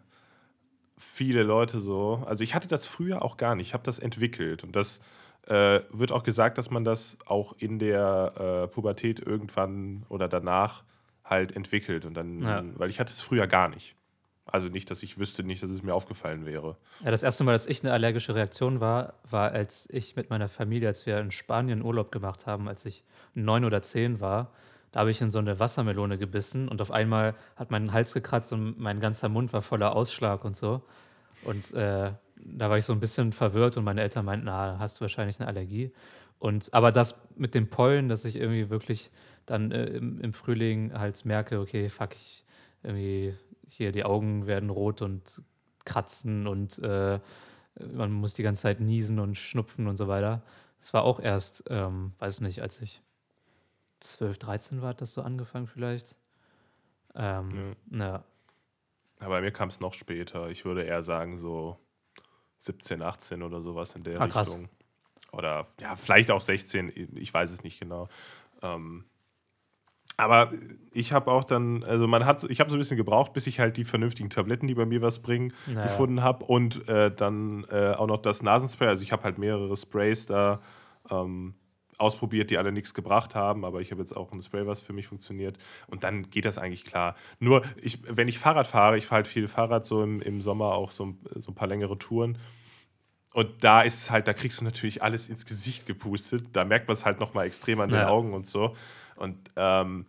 viele 1.02 1.42
Leute 1.42 1.80
so. 1.80 2.22
Also 2.26 2.44
ich 2.44 2.54
hatte 2.54 2.68
das 2.68 2.86
früher 2.86 3.22
auch 3.22 3.36
gar 3.36 3.54
nicht. 3.54 3.68
Ich 3.68 3.74
habe 3.74 3.84
das 3.84 3.98
entwickelt. 3.98 4.64
Und 4.64 4.76
das 4.76 5.00
äh, 5.46 5.80
wird 5.90 6.12
auch 6.12 6.22
gesagt, 6.22 6.56
dass 6.58 6.70
man 6.70 6.84
das 6.84 7.16
auch 7.26 7.54
in 7.58 7.78
der 7.78 8.64
äh, 8.64 8.68
Pubertät 8.68 9.18
irgendwann 9.20 10.04
oder 10.08 10.28
danach 10.28 10.84
halt 11.24 11.54
entwickelt. 11.56 12.06
Und 12.06 12.14
dann, 12.14 12.42
Ja. 12.42 12.62
weil 12.76 12.90
ich 12.90 13.00
hatte 13.00 13.12
es 13.12 13.20
früher 13.20 13.46
gar 13.46 13.68
nicht. 13.68 13.96
Also 14.44 14.68
nicht, 14.68 14.90
dass 14.90 15.02
ich 15.02 15.18
wüsste, 15.18 15.44
nicht, 15.44 15.62
dass 15.62 15.70
es 15.70 15.82
mir 15.82 15.94
aufgefallen 15.94 16.46
wäre. 16.46 16.76
Ja, 17.04 17.10
das 17.10 17.22
erste 17.22 17.44
Mal, 17.44 17.52
dass 17.52 17.66
ich 17.66 17.82
eine 17.82 17.92
allergische 17.92 18.34
Reaktion 18.34 18.80
war, 18.80 19.14
war, 19.30 19.52
als 19.52 19.88
ich 19.90 20.16
mit 20.16 20.30
meiner 20.30 20.48
Familie, 20.48 20.88
als 20.88 21.06
wir 21.06 21.18
in 21.20 21.30
Spanien 21.30 21.82
Urlaub 21.82 22.10
gemacht 22.10 22.46
haben, 22.46 22.68
als 22.68 22.84
ich 22.84 23.04
neun 23.34 23.64
oder 23.64 23.82
zehn 23.82 24.20
war. 24.20 24.52
Da 24.92 25.00
habe 25.00 25.10
ich 25.10 25.20
in 25.20 25.30
so 25.30 25.38
eine 25.38 25.58
Wassermelone 25.58 26.18
gebissen 26.18 26.68
und 26.68 26.80
auf 26.82 26.90
einmal 26.90 27.34
hat 27.56 27.70
mein 27.70 27.92
Hals 27.92 28.12
gekratzt 28.14 28.52
und 28.52 28.78
mein 28.78 29.00
ganzer 29.00 29.28
Mund 29.28 29.52
war 29.52 29.62
voller 29.62 29.96
Ausschlag 29.96 30.44
und 30.44 30.56
so. 30.56 30.82
Und 31.44 31.72
äh, 31.74 32.12
da 32.36 32.70
war 32.70 32.78
ich 32.78 32.84
so 32.84 32.92
ein 32.92 33.00
bisschen 33.00 33.32
verwirrt 33.32 33.76
und 33.76 33.84
meine 33.84 34.02
Eltern 34.02 34.24
meinten, 34.24 34.46
na, 34.46 34.78
hast 34.78 34.98
du 34.98 35.02
wahrscheinlich 35.02 35.40
eine 35.40 35.48
Allergie. 35.48 35.92
Und 36.38 36.72
aber 36.74 36.92
das 36.92 37.20
mit 37.36 37.54
dem 37.54 37.68
Pollen, 37.70 38.08
dass 38.08 38.24
ich 38.24 38.36
irgendwie 38.36 38.68
wirklich 38.68 39.10
dann 39.46 39.70
äh, 39.72 39.86
im, 39.86 40.20
im 40.20 40.32
Frühling 40.32 40.92
halt 40.92 41.24
merke, 41.24 41.60
okay, 41.60 41.88
fuck, 41.88 42.14
ich 42.14 42.44
irgendwie 42.82 43.34
hier 43.66 43.92
die 43.92 44.04
Augen 44.04 44.46
werden 44.46 44.70
rot 44.70 45.02
und 45.02 45.42
kratzen 45.84 46.46
und 46.46 46.78
äh, 46.80 47.18
man 47.92 48.12
muss 48.12 48.34
die 48.34 48.42
ganze 48.42 48.62
Zeit 48.62 48.80
niesen 48.80 49.18
und 49.18 49.36
schnupfen 49.36 49.86
und 49.86 49.96
so 49.96 50.08
weiter. 50.08 50.42
Das 50.80 50.92
war 50.92 51.04
auch 51.04 51.20
erst, 51.20 51.64
ähm, 51.70 52.12
weiß 52.18 52.40
nicht, 52.40 52.60
als 52.60 52.80
ich 52.80 53.02
12, 54.02 54.38
13 54.38 54.82
war, 54.82 54.90
hat 54.90 55.00
das 55.00 55.12
so 55.12 55.22
angefangen 55.22 55.66
vielleicht. 55.66 56.16
Ähm, 57.14 57.76
ja. 57.90 58.24
Aber 59.20 59.28
bei 59.36 59.40
mir 59.40 59.52
kam 59.52 59.68
es 59.68 59.80
noch 59.80 59.94
später. 59.94 60.48
Ich 60.50 60.64
würde 60.64 60.82
eher 60.82 61.02
sagen, 61.02 61.38
so 61.38 61.78
17, 62.60 63.02
18 63.02 63.42
oder 63.42 63.60
sowas 63.60 63.94
in 63.94 64.02
der 64.02 64.20
Ah, 64.20 64.26
krass. 64.28 64.48
Richtung. 64.48 64.68
Oder 65.32 65.66
ja, 65.80 65.96
vielleicht 65.96 66.30
auch 66.30 66.40
16, 66.40 66.92
ich 67.16 67.32
weiß 67.32 67.50
es 67.52 67.62
nicht 67.62 67.80
genau. 67.80 68.08
Ähm, 68.62 69.04
aber 70.18 70.52
ich 70.92 71.12
habe 71.12 71.30
auch 71.30 71.42
dann, 71.44 71.82
also 71.84 72.06
man 72.06 72.26
hat, 72.26 72.44
ich 72.44 72.60
habe 72.60 72.68
so 72.70 72.76
ein 72.76 72.78
bisschen 72.80 72.98
gebraucht, 72.98 73.32
bis 73.32 73.46
ich 73.46 73.58
halt 73.60 73.76
die 73.76 73.84
vernünftigen 73.84 74.28
Tabletten, 74.30 74.66
die 74.68 74.74
bei 74.74 74.84
mir 74.84 75.00
was 75.00 75.20
bringen, 75.22 75.52
Naja. 75.66 75.84
gefunden 75.84 76.22
habe 76.22 76.44
und 76.44 76.86
äh, 76.88 77.10
dann 77.14 77.64
äh, 77.70 77.94
auch 77.94 78.06
noch 78.06 78.18
das 78.18 78.42
Nasenspray. 78.42 78.88
Also 78.88 79.02
ich 79.02 79.10
habe 79.12 79.22
halt 79.24 79.38
mehrere 79.38 79.74
Sprays 79.76 80.26
da 80.26 80.60
ähm, 81.10 81.54
ausprobiert, 81.98 82.50
die 82.50 82.58
alle 82.58 82.72
nichts 82.72 82.94
gebracht 82.94 83.34
haben, 83.34 83.64
aber 83.64 83.80
ich 83.80 83.90
habe 83.90 84.00
jetzt 84.00 84.16
auch 84.16 84.32
ein 84.32 84.40
Spray, 84.42 84.66
was 84.66 84.80
für 84.80 84.92
mich 84.92 85.06
funktioniert. 85.06 85.58
Und 85.86 86.04
dann 86.04 86.30
geht 86.30 86.44
das 86.44 86.58
eigentlich 86.58 86.84
klar. 86.84 87.14
Nur, 87.38 87.62
ich, 87.80 87.98
wenn 88.08 88.28
ich 88.28 88.38
Fahrrad 88.38 88.66
fahre, 88.66 88.96
ich 88.98 89.06
fahre 89.06 89.16
halt 89.18 89.26
viel 89.28 89.46
Fahrrad, 89.48 89.86
so 89.86 90.02
im, 90.02 90.20
im 90.22 90.40
Sommer 90.42 90.72
auch 90.74 90.90
so, 90.90 91.06
ein- 91.06 91.18
so 91.36 91.52
ein 91.52 91.54
paar 91.54 91.68
längere 91.68 91.98
Touren. 91.98 92.38
Und 93.34 93.64
da 93.64 93.82
ist 93.82 93.98
es 94.02 94.10
halt, 94.10 94.28
da 94.28 94.34
kriegst 94.34 94.60
du 94.60 94.64
natürlich 94.64 95.02
alles 95.02 95.28
ins 95.28 95.46
Gesicht 95.46 95.86
gepustet. 95.86 96.48
Da 96.52 96.64
merkt 96.64 96.88
man 96.88 96.94
es 96.94 97.04
halt 97.04 97.18
nochmal 97.20 97.46
extrem 97.46 97.80
an 97.80 97.88
den 97.88 97.98
Ja. 98.00 98.08
Augen 98.08 98.34
und 98.34 98.46
so. 98.46 98.74
Und 99.16 99.38
ähm, 99.56 100.06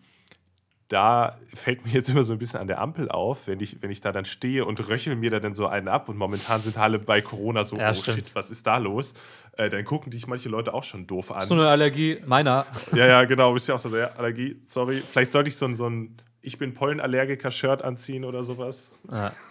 da 0.93 1.39
fällt 1.53 1.85
mir 1.85 1.91
jetzt 1.91 2.09
immer 2.09 2.23
so 2.23 2.33
ein 2.33 2.39
bisschen 2.39 2.59
an 2.59 2.67
der 2.67 2.79
Ampel 2.79 3.09
auf, 3.09 3.47
wenn 3.47 3.59
ich, 3.59 3.81
wenn 3.81 3.89
ich 3.89 3.99
da 3.99 4.11
dann 4.11 4.25
stehe 4.25 4.63
und 4.63 4.87
röchel 4.87 5.15
mir 5.15 5.31
da 5.31 5.39
dann 5.39 5.55
so 5.55 5.65
einen 5.65 5.87
ab 5.87 6.07
und 6.07 6.17
momentan 6.17 6.61
sind 6.61 6.77
alle 6.77 6.99
bei 6.99 7.21
Corona 7.21 7.63
so, 7.63 7.77
Ja, 7.77 7.89
oh 7.89 7.93
stimmt. 7.95 8.17
shit, 8.17 8.35
was 8.35 8.51
ist 8.51 8.67
da 8.67 8.77
los? 8.77 9.15
Äh, 9.57 9.69
dann 9.69 9.83
gucken 9.85 10.11
dich 10.11 10.27
manche 10.27 10.49
Leute 10.49 10.73
auch 10.73 10.83
schon 10.83 11.07
doof 11.07 11.31
an. 11.31 11.47
So 11.47 11.55
eine 11.55 11.67
Allergie, 11.67 12.19
meiner. 12.27 12.67
Ja, 12.95 13.07
ja, 13.07 13.23
genau. 13.23 13.53
Bist 13.53 13.67
ja 13.67 13.75
auch 13.75 13.79
so, 13.79 13.95
ja, 13.95 14.11
Allergie, 14.17 14.61
sorry. 14.67 14.97
Vielleicht 14.97 15.31
sollte 15.31 15.49
ich 15.49 15.55
so 15.55 15.65
ein, 15.65 15.75
so 15.75 15.89
ein 15.89 16.17
Ich 16.41 16.59
bin 16.59 16.75
Pollenallergiker-Shirt 16.75 17.81
anziehen 17.81 18.23
oder 18.23 18.43
sowas. 18.43 18.91
Ja. 19.11 19.31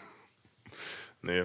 Nee. 1.24 1.44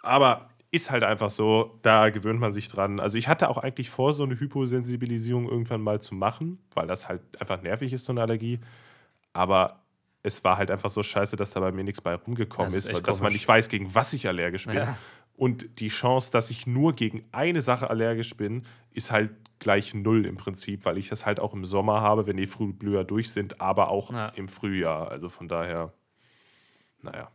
Aber 0.00 0.48
ist 0.70 0.90
halt 0.92 1.02
einfach 1.02 1.30
so, 1.30 1.78
da 1.82 2.10
gewöhnt 2.10 2.38
man 2.38 2.52
sich 2.52 2.68
dran. 2.68 3.00
Also 3.00 3.18
ich 3.18 3.26
hatte 3.26 3.48
auch 3.48 3.58
eigentlich 3.58 3.90
vor, 3.90 4.12
so 4.12 4.22
eine 4.22 4.38
Hyposensibilisierung 4.38 5.48
irgendwann 5.48 5.80
mal 5.80 6.00
zu 6.00 6.14
machen, 6.14 6.58
weil 6.74 6.86
das 6.86 7.08
halt 7.08 7.20
einfach 7.40 7.62
nervig 7.62 7.92
ist, 7.92 8.04
so 8.04 8.12
eine 8.12 8.22
Allergie. 8.22 8.60
Aber 9.36 9.82
es 10.22 10.42
war 10.42 10.56
halt 10.56 10.70
einfach 10.70 10.90
so 10.90 11.02
scheiße, 11.02 11.36
dass 11.36 11.50
da 11.50 11.60
bei 11.60 11.70
mir 11.70 11.84
nichts 11.84 12.00
bei 12.00 12.14
rumgekommen 12.14 12.66
Das 12.72 12.74
ist 12.74 12.90
ist, 12.90 13.06
dass 13.06 13.20
man 13.20 13.32
nicht 13.32 13.46
weiß, 13.46 13.68
gegen 13.68 13.94
was 13.94 14.12
ich 14.12 14.26
allergisch 14.26 14.66
bin. 14.66 14.76
Ja. 14.76 14.98
Und 15.36 15.80
die 15.80 15.88
Chance, 15.88 16.32
dass 16.32 16.50
ich 16.50 16.66
nur 16.66 16.94
gegen 16.94 17.24
eine 17.30 17.60
Sache 17.62 17.90
allergisch 17.90 18.36
bin, 18.36 18.62
ist 18.90 19.12
halt 19.12 19.30
gleich 19.58 19.94
null 19.94 20.24
im 20.26 20.36
Prinzip, 20.36 20.84
weil 20.84 20.98
ich 20.98 21.08
das 21.08 21.26
halt 21.26 21.40
auch 21.40 21.52
im 21.52 21.64
Sommer 21.64 22.00
habe, 22.00 22.26
wenn 22.26 22.36
die 22.38 22.46
Frühblüher 22.46 23.04
durch 23.04 23.30
sind, 23.30 23.60
aber 23.60 23.88
auch 23.88 24.10
Ja. 24.12 24.28
im 24.30 24.48
Frühjahr. 24.48 25.10
Also 25.10 25.28
von 25.28 25.48
daher, 25.48 25.92
naja. 27.02 27.30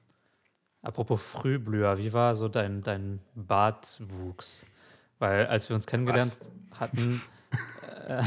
Apropos 0.81 1.21
Frühblüher, 1.21 1.97
wie 1.99 2.11
war 2.11 2.33
so 2.33 2.47
dein, 2.47 2.81
dein 2.81 3.19
Bartwuchs? 3.35 4.65
Weil 5.19 5.45
als 5.45 5.69
wir 5.69 5.75
uns 5.75 5.85
kennengelernt 5.85 6.39
hatten, 6.79 7.21
äh, 8.07 8.23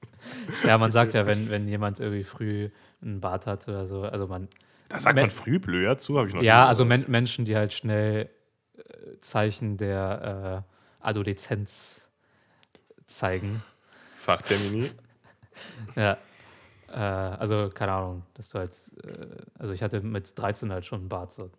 ja, 0.66 0.78
man 0.78 0.90
sagt 0.90 1.12
ja, 1.12 1.26
wenn, 1.26 1.50
wenn 1.50 1.68
jemand 1.68 2.00
irgendwie 2.00 2.24
früh 2.24 2.70
einen 3.02 3.20
Bart 3.20 3.46
hat 3.46 3.68
oder 3.68 3.86
so, 3.86 4.02
also 4.02 4.26
man. 4.26 4.48
Da 4.88 5.00
sagt 5.00 5.16
man 5.16 5.30
Frühblüher 5.30 5.98
zu, 5.98 6.18
habe 6.18 6.28
ich 6.28 6.34
noch 6.34 6.42
Ja, 6.42 6.66
also. 6.66 6.84
Men 6.84 7.04
Menschen, 7.08 7.44
die 7.44 7.56
halt 7.56 7.72
schnell 7.72 8.28
äh, 8.76 9.18
Zeichen 9.18 9.76
der 9.76 10.64
äh, 11.00 11.06
Adoleszenz 11.06 12.08
zeigen. 13.06 13.62
Fachtermini. 14.18 14.90
Ja. 15.96 16.16
Äh, 16.88 16.94
also, 16.96 17.70
keine 17.74 17.92
Ahnung, 17.92 18.22
dass 18.32 18.48
du 18.48 18.58
halt, 18.58 18.74
äh, 19.04 19.36
also 19.58 19.74
ich 19.74 19.82
hatte 19.82 20.00
mit 20.00 20.38
13 20.38 20.72
halt 20.72 20.86
schon 20.86 21.00
einen 21.00 21.08
Bart 21.10 21.30
so. 21.30 21.44
Und 21.44 21.52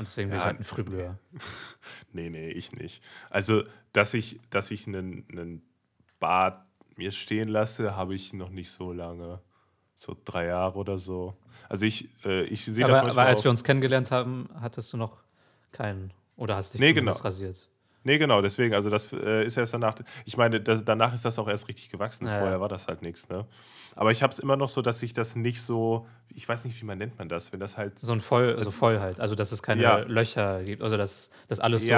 deswegen 0.00 0.30
bin 0.30 0.38
ich 0.38 0.42
Ja, 0.42 0.46
halt 0.50 0.60
ein 0.60 0.64
Frühblüher. 0.64 1.18
Nee, 2.12 2.30
nee, 2.30 2.48
ich 2.48 2.72
nicht. 2.72 3.02
Also, 3.28 3.64
dass 3.92 4.14
ich, 4.14 4.40
dass 4.48 4.70
ich 4.70 4.86
einen, 4.86 5.26
einen 5.30 5.62
Bart 6.18 6.64
mir 6.96 7.12
stehen 7.12 7.48
lasse, 7.48 7.94
habe 7.96 8.14
ich 8.14 8.32
noch 8.32 8.48
nicht 8.48 8.70
so 8.70 8.92
lange. 8.92 9.40
So 9.96 10.16
drei 10.24 10.46
Jahre 10.46 10.78
oder 10.78 10.98
so. 10.98 11.34
Also 11.68 11.86
ich, 11.86 12.08
äh, 12.24 12.44
ich 12.44 12.64
sehe 12.64 12.74
das 12.74 12.90
Aber, 12.90 12.98
aber 12.98 13.06
manchmal 13.06 13.26
als 13.26 13.42
wir 13.42 13.50
uns 13.50 13.64
kennengelernt 13.64 14.10
haben, 14.10 14.48
hattest 14.60 14.92
du 14.92 14.96
noch 14.96 15.16
keinen. 15.72 16.12
Oder 16.36 16.56
hast 16.56 16.74
dich 16.74 16.80
Nee, 16.80 16.92
genau. 16.92 17.12
rasiert. 17.12 17.68
Nee, 18.04 18.18
genau, 18.18 18.40
deswegen, 18.40 18.72
also 18.72 18.88
das 18.88 19.12
äh, 19.12 19.44
ist 19.44 19.56
erst 19.56 19.74
danach. 19.74 19.96
Ich 20.24 20.36
meine, 20.36 20.60
das, 20.60 20.84
danach 20.84 21.12
ist 21.12 21.24
das 21.24 21.40
auch 21.40 21.48
erst 21.48 21.66
richtig 21.66 21.88
gewachsen. 21.88 22.26
Ja, 22.26 22.38
Vorher 22.38 22.52
ja. 22.52 22.60
war 22.60 22.68
das 22.68 22.86
halt 22.86 23.02
nichts, 23.02 23.28
ne? 23.28 23.46
Aber 23.96 24.12
ich 24.12 24.22
habe 24.22 24.32
es 24.32 24.38
immer 24.38 24.54
noch 24.54 24.68
so, 24.68 24.80
dass 24.80 25.02
ich 25.02 25.12
das 25.12 25.34
nicht 25.34 25.60
so, 25.60 26.06
ich 26.32 26.48
weiß 26.48 26.66
nicht, 26.66 26.80
wie 26.80 26.84
man 26.84 26.98
nennt 26.98 27.18
man 27.18 27.28
das, 27.28 27.52
wenn 27.52 27.58
das 27.58 27.76
halt. 27.76 27.98
So 27.98 28.12
ein 28.12 28.20
Voll, 28.20 28.54
also 28.56 28.70
voll 28.70 29.00
halt. 29.00 29.18
Also, 29.18 29.34
dass 29.34 29.50
es 29.50 29.60
keine 29.60 29.82
Ja. 29.82 29.96
Löcher 29.98 30.62
gibt. 30.62 30.82
Also, 30.82 30.96
dass, 30.96 31.30
dass 31.48 31.58
alles 31.58 31.84
so 31.84 31.94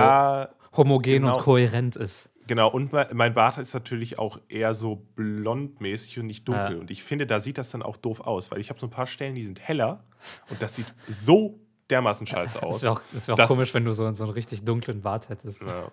homogen 0.77 1.25
genau. 1.25 1.37
und 1.37 1.43
kohärent 1.43 1.97
ist. 1.97 2.31
Genau. 2.49 2.69
Und 2.69 2.93
mein, 3.13 3.35
Bart 3.35 3.59
ist 3.59 3.73
natürlich 3.75 4.19
auch 4.19 4.41
eher 4.49 4.75
so 4.75 4.97
blondmäßig 5.15 6.19
und 6.19 6.27
nicht 6.27 6.49
dunkel. 6.49 6.73
Ja. 6.75 6.81
Und 6.81 6.91
ich 6.91 7.05
finde, 7.05 7.27
da 7.27 7.39
sieht 7.39 7.59
das 7.59 7.71
dann 7.71 7.83
auch 7.85 7.97
doof 7.97 8.21
aus, 8.21 8.51
weil 8.51 8.59
ich 8.59 8.71
habe 8.71 8.81
so 8.81 8.87
ein 8.87 8.91
paar 8.91 9.07
Stellen, 9.07 9.37
die 9.37 9.45
sind 9.45 9.61
heller 9.61 10.03
und 10.51 10.61
das 10.61 10.75
sieht 10.75 10.93
so 11.09 11.61
dermaßen 11.91 12.27
scheiße 12.27 12.55
Das 12.61 12.63
aus. 12.63 12.83
wäre 12.83 12.93
auch, 12.95 13.01
das 13.13 13.29
wär 13.29 13.35
auch 13.35 13.39
Das- 13.39 13.49
komisch, 13.49 13.73
wenn 13.73 13.85
du 13.85 13.93
so, 13.93 14.13
so 14.13 14.25
einen 14.25 14.33
richtig 14.33 14.65
dunklen 14.65 15.01
Bart 15.03 15.29
hättest. 15.29 15.63
Ja. 15.63 15.91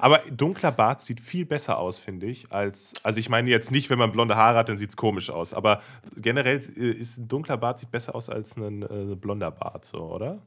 Aber 0.00 0.18
dunkler 0.30 0.70
Bart 0.70 1.00
sieht 1.00 1.20
viel 1.20 1.46
besser 1.46 1.78
aus, 1.78 1.98
finde 1.98 2.26
ich, 2.26 2.52
als. 2.52 2.92
Also 3.02 3.18
ich 3.18 3.28
meine 3.30 3.48
jetzt 3.50 3.70
nicht, 3.70 3.88
wenn 3.88 3.98
man 3.98 4.12
blonde 4.12 4.36
Haare 4.36 4.58
hat, 4.58 4.68
dann 4.68 4.76
sieht 4.78 4.90
es 4.90 4.96
komisch 4.96 5.30
aus. 5.30 5.54
Aber 5.54 5.80
generell 6.16 6.58
äh, 6.76 6.90
ist 6.90 7.16
ein 7.18 7.26
dunkler 7.26 7.56
Bart 7.56 7.78
sieht 7.78 7.90
besser 7.90 8.14
aus 8.14 8.28
als 8.28 8.56
ein 8.56 8.82
äh, 8.82 9.14
blonder 9.16 9.50
Bart, 9.50 9.84
so, 9.86 9.98
oder? 10.02 10.42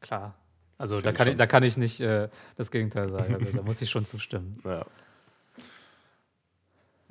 Klar. 0.00 0.34
Also, 0.84 0.96
Find 0.96 1.06
da 1.06 1.12
kann, 1.12 1.28
ich, 1.28 1.36
da 1.36 1.46
kann 1.46 1.62
ich 1.62 1.78
nicht 1.78 1.98
äh, 2.02 2.28
das 2.56 2.70
Gegenteil 2.70 3.08
sagen. 3.08 3.36
Also, 3.36 3.56
da 3.56 3.62
muss 3.62 3.80
ich 3.80 3.88
schon 3.88 4.04
zustimmen. 4.04 4.52
Ja. 4.64 4.84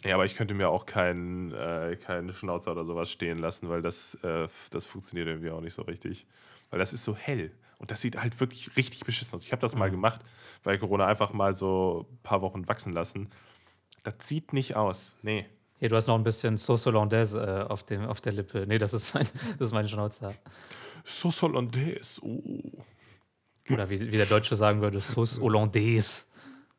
Ja, 0.03 0.15
aber 0.15 0.25
ich 0.25 0.35
könnte 0.35 0.53
mir 0.53 0.69
auch 0.69 0.85
keinen 0.85 1.53
äh, 1.53 1.95
keinen 1.95 2.33
Schnauzer 2.33 2.73
oder 2.73 2.83
sowas 2.83 3.09
stehen 3.09 3.39
lassen, 3.39 3.69
weil 3.69 3.81
das, 3.81 4.15
äh, 4.15 4.47
das 4.69 4.85
funktioniert 4.85 5.27
irgendwie 5.27 5.49
auch 5.49 5.61
nicht 5.61 5.73
so 5.73 5.81
richtig. 5.81 6.27
Weil 6.69 6.77
das 6.77 6.93
ist 6.93 7.03
so 7.03 7.15
hell. 7.15 7.51
Und 7.79 7.89
das 7.89 8.01
sieht 8.01 8.17
halt 8.21 8.39
wirklich 8.39 8.75
richtig 8.75 9.05
beschissen 9.05 9.35
aus. 9.37 9.43
Ich 9.43 9.51
habe 9.53 9.61
das 9.61 9.75
mal 9.75 9.89
gemacht, 9.89 10.21
weil 10.63 10.77
Corona 10.77 11.07
einfach 11.07 11.33
mal 11.33 11.55
so 11.55 12.05
ein 12.11 12.17
paar 12.21 12.41
Wochen 12.41 12.67
wachsen 12.67 12.93
lassen. 12.93 13.29
Das 14.03 14.15
sieht 14.19 14.53
nicht 14.53 14.75
aus. 14.75 15.15
Nee. 15.23 15.47
Hier, 15.79 15.89
du 15.89 15.95
hast 15.95 16.07
noch 16.07 16.15
ein 16.15 16.23
bisschen 16.23 16.57
Sauce 16.57 16.85
Hollandaise 16.85 17.39
äh, 17.39 17.71
auf, 17.71 17.83
dem, 17.83 18.05
auf 18.05 18.21
der 18.21 18.33
Lippe. 18.33 18.65
Nee, 18.67 18.77
das 18.77 18.93
ist 18.93 19.15
mein, 19.15 19.25
das 19.57 19.69
ist 19.69 19.73
mein 19.73 19.87
Schnauzer. 19.87 20.35
Sauce 21.05 21.41
Hollandaise. 21.41 22.21
Oh. 22.23 22.83
Oder 23.69 23.89
wie, 23.89 23.99
wie 24.11 24.17
der 24.17 24.25
Deutsche 24.25 24.55
sagen 24.55 24.81
würde, 24.81 24.99
Sauce 25.01 25.39
Hollandaise. 25.39 26.25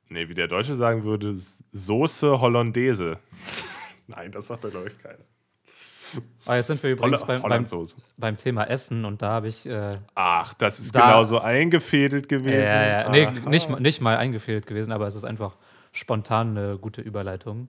Nee, 0.08 0.28
wie 0.28 0.34
der 0.34 0.48
Deutsche 0.48 0.74
sagen 0.74 1.04
würde, 1.04 1.36
Soße 1.72 2.40
Hollandaise. 2.40 3.18
Nein, 4.06 4.30
das 4.32 4.48
sagt 4.48 4.64
ja, 4.64 4.70
glaube 4.70 4.88
ich, 4.88 4.98
keiner. 4.98 5.24
Aber 6.44 6.56
jetzt 6.56 6.66
sind 6.68 6.80
wir 6.82 6.90
übrigens 6.92 7.24
beim, 7.24 7.42
beim, 7.42 7.66
beim 8.18 8.36
Thema 8.36 8.64
Essen 8.64 9.04
und 9.04 9.22
da 9.22 9.30
habe 9.32 9.48
ich. 9.48 9.66
Äh, 9.66 9.98
Ach, 10.14 10.54
das 10.54 10.78
ist 10.78 10.94
Da- 10.94 11.00
genauso 11.06 11.40
eingefädelt 11.40 12.28
gewesen. 12.28 12.62
ja, 12.70 13.02
ja, 13.02 13.08
nee, 13.08 13.30
nicht, 13.48 13.68
mal- 13.68 13.80
nicht 13.80 14.00
mal 14.00 14.16
eingefehlt 14.16 14.66
gewesen, 14.66 14.92
aber 14.92 15.06
es 15.08 15.16
ist 15.16 15.24
einfach 15.24 15.56
spontan 15.92 16.56
eine 16.56 16.78
gute 16.78 17.00
Überleitung. 17.00 17.68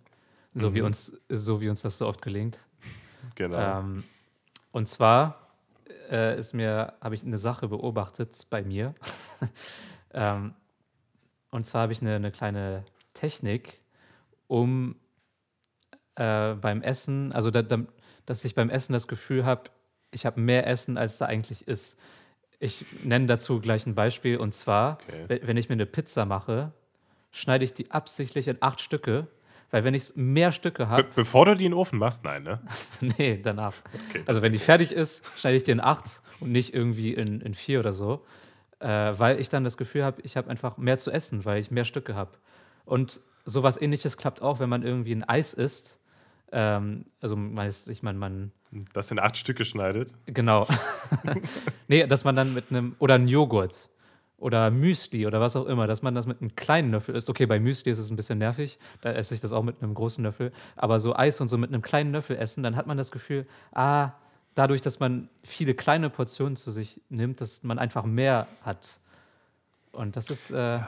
So, 0.54 0.74
wie, 0.74 0.82
uns, 0.82 1.12
so 1.28 1.60
wie 1.60 1.70
uns 1.70 1.82
das 1.82 1.98
so 1.98 2.08
oft 2.08 2.22
gelingt. 2.22 2.60
Genau. 3.36 3.80
Ähm, 3.80 4.04
und 4.72 4.88
zwar 4.88 5.45
äh, 6.10 6.38
ist 6.38 6.54
mir, 6.54 6.94
habe 7.02 7.16
ich 7.16 7.24
eine 7.24 7.38
Sache 7.38 7.68
beobachtet 7.68 8.48
bei 8.50 8.62
mir. 8.64 8.94
ähm, 10.14 10.54
und 11.52 11.66
zwar 11.66 11.84
habe 11.84 11.94
ich 11.94 12.02
eine, 12.02 12.16
eine 12.16 12.32
kleine 12.32 12.84
Technik, 13.14 13.82
um 14.48 14.96
äh, 16.16 16.54
beim 16.56 16.82
Essen, 16.82 17.32
also 17.32 17.52
da, 17.52 17.62
da, 17.62 17.80
dass 18.26 18.44
ich 18.46 18.56
beim 18.56 18.70
Essen 18.70 18.94
das 18.94 19.08
Gefühl 19.08 19.46
habe, 19.46 19.70
ich 20.12 20.26
habe 20.26 20.40
mehr 20.40 20.68
Essen, 20.68 20.98
als 20.98 21.18
da 21.18 21.26
eigentlich 21.26 21.68
ist. 21.68 22.00
Ich 22.60 22.86
nenne 23.04 23.26
dazu 23.26 23.60
gleich 23.60 23.86
ein 23.86 23.96
Beispiel 23.96 24.38
und 24.38 24.54
zwar, 24.54 24.98
Okay. 25.04 25.26
we- 25.28 25.48
wenn 25.48 25.58
ich 25.58 25.68
mir 25.70 25.74
eine 25.74 25.86
Pizza 25.86 26.26
mache, 26.26 26.72
schneide 27.32 27.66
ich 27.66 27.74
die 27.74 27.92
absichtlich 27.92 28.48
in 28.48 28.58
acht 28.62 28.80
Stücke, 28.80 29.28
weil 29.76 29.84
wenn 29.84 29.94
ich 29.94 30.14
mehr 30.16 30.54
Stücke 30.54 30.84
Be 30.84 30.90
habe, 30.90 31.08
bevor 31.16 31.44
du 31.44 31.54
die 31.54 31.66
in 31.66 31.72
den 31.74 31.78
Ofen 31.78 32.00
machst, 32.00 32.24
nein, 32.24 32.44
ne? 32.44 32.62
Nee, 33.18 33.42
danach. 33.44 33.74
Okay. 34.10 34.24
Also 34.26 34.42
wenn 34.42 34.54
die 34.54 34.58
fertig 34.58 34.94
ist, 34.94 35.26
schneide 35.36 35.58
ich 35.58 35.64
die 35.64 35.72
in 35.72 35.82
acht 35.82 36.22
und 36.40 36.54
nicht 36.54 36.74
irgendwie 36.74 37.14
in, 37.14 37.42
in 37.42 37.54
vier 37.54 37.82
oder 37.82 37.92
so. 37.92 38.24
Äh, 38.80 38.88
weil 38.88 39.38
ich 39.38 39.50
dann 39.50 39.66
das 39.66 39.76
Gefühl 39.76 40.06
habe, 40.06 40.22
ich 40.22 40.38
habe 40.38 40.50
einfach 40.50 40.78
mehr 40.78 40.98
zu 40.98 41.12
essen, 41.12 41.44
weil 41.44 41.60
ich 41.60 41.72
mehr 41.72 41.84
Stücke 41.84 42.16
habe. 42.16 42.32
Und 42.86 43.20
sowas 43.44 43.76
ähnliches 43.82 44.16
klappt 44.16 44.42
auch, 44.42 44.62
wenn 44.62 44.70
man 44.70 44.82
irgendwie 44.82 45.12
ein 45.14 45.26
Eis 45.26 45.54
isst. 45.54 46.00
Ähm, 46.54 47.04
also 47.20 47.36
meist, 47.36 47.90
ich 47.90 48.02
meine, 48.02 48.18
man, 48.18 48.54
Das 48.94 49.12
in 49.12 49.20
acht 49.20 49.36
Stücke 49.36 49.66
schneidet. 49.66 50.14
genau. 50.26 50.68
nee, 51.90 52.08
dass 52.08 52.24
man 52.24 52.38
dann 52.38 52.54
mit 52.54 52.70
einem, 52.70 52.96
oder 53.00 53.16
ein 53.16 53.28
Joghurt 53.28 53.90
oder 54.38 54.70
Müsli 54.72 55.26
oder 55.26 55.40
was 55.40 55.56
auch 55.56 55.66
immer, 55.66 55.88
dass 55.88 56.02
man 56.02 56.14
das 56.14 56.26
mit 56.26 56.42
einem 56.42 56.56
kleinen 56.56 56.92
Löffel 56.92 57.16
isst. 57.16 57.30
Okay, 57.30 57.46
bei 57.46 57.60
Müsli 57.60 57.92
ist 57.92 58.00
es 58.00 58.10
ein 58.12 58.16
bisschen 58.18 58.38
nervig, 58.38 58.78
da 59.02 59.12
esse 59.12 59.34
ich 59.34 59.42
das 59.42 59.52
auch 59.54 59.64
mit 59.64 59.82
einem 59.82 59.94
großen 59.94 60.24
Löffel. 60.24 60.52
Aber 60.76 61.00
so 61.00 61.16
Eis 61.16 61.40
und 61.42 61.48
so 61.48 61.58
mit 61.58 61.70
einem 61.72 61.82
kleinen 61.82 62.12
Löffel 62.12 62.36
essen, 62.38 62.62
dann 62.64 62.76
hat 62.76 62.86
man 62.88 62.98
das 62.98 63.12
Gefühl, 63.12 63.48
ah, 63.74 64.12
dadurch, 64.54 64.82
dass 64.82 65.00
man 65.00 65.30
viele 65.44 65.74
kleine 65.74 66.10
Portionen 66.10 66.56
zu 66.58 66.72
sich 66.72 67.00
nimmt, 67.10 67.40
dass 67.42 67.64
man 67.64 67.80
einfach 67.80 68.04
mehr 68.06 68.48
hat. 68.62 69.00
Und 69.92 70.16
das 70.18 70.30
ist, 70.30 70.52
äh, 70.52 70.80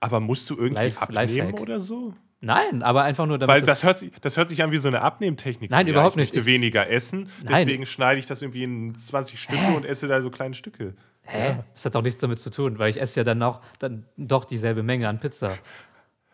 Aber 0.00 0.20
musst 0.20 0.50
du 0.50 0.54
irgendwie 0.56 0.74
Life- 0.82 1.00
abnehmen 1.00 1.28
Lifehack. 1.28 1.60
oder 1.60 1.80
so? 1.80 2.14
nein, 2.42 2.82
aber 2.82 3.02
einfach 3.02 3.26
nur 3.26 3.38
damit. 3.38 3.48
Weil 3.52 3.62
das 3.62 3.82
hört, 3.82 3.98
sich, 3.98 4.12
das 4.20 4.36
hört 4.36 4.50
sich 4.50 4.62
an 4.62 4.70
wie 4.70 4.76
so 4.76 4.88
eine 4.88 5.00
Abnehmtechnik. 5.00 5.70
Nein, 5.70 5.88
überhaupt 5.88 6.12
ich 6.12 6.16
möchte 6.16 6.36
nicht. 6.36 6.46
Ich- 6.46 6.52
weniger 6.52 6.88
essen, 6.90 7.28
Nein. 7.42 7.66
deswegen 7.66 7.86
schneide 7.86 8.20
ich 8.20 8.26
das 8.26 8.42
irgendwie 8.42 8.62
in 8.64 8.94
20 8.96 9.40
Stücke 9.40 9.58
Hä? 9.58 9.76
und 9.76 9.84
esse 9.86 10.06
da 10.06 10.20
so 10.22 10.30
kleine 10.30 10.54
Stücke. 10.54 10.94
Hä? 11.26 11.58
Das 11.74 11.84
hat 11.84 11.94
doch 11.94 12.02
nichts 12.02 12.20
damit 12.20 12.38
zu 12.38 12.50
tun, 12.50 12.78
weil 12.78 12.90
ich 12.90 13.00
esse 13.00 13.20
ja 13.20 13.24
dann 13.24 13.42
auch 13.42 13.60
dann 13.78 14.04
doch 14.16 14.44
dieselbe 14.44 14.82
Menge 14.82 15.08
an 15.08 15.20
Pizza. 15.20 15.52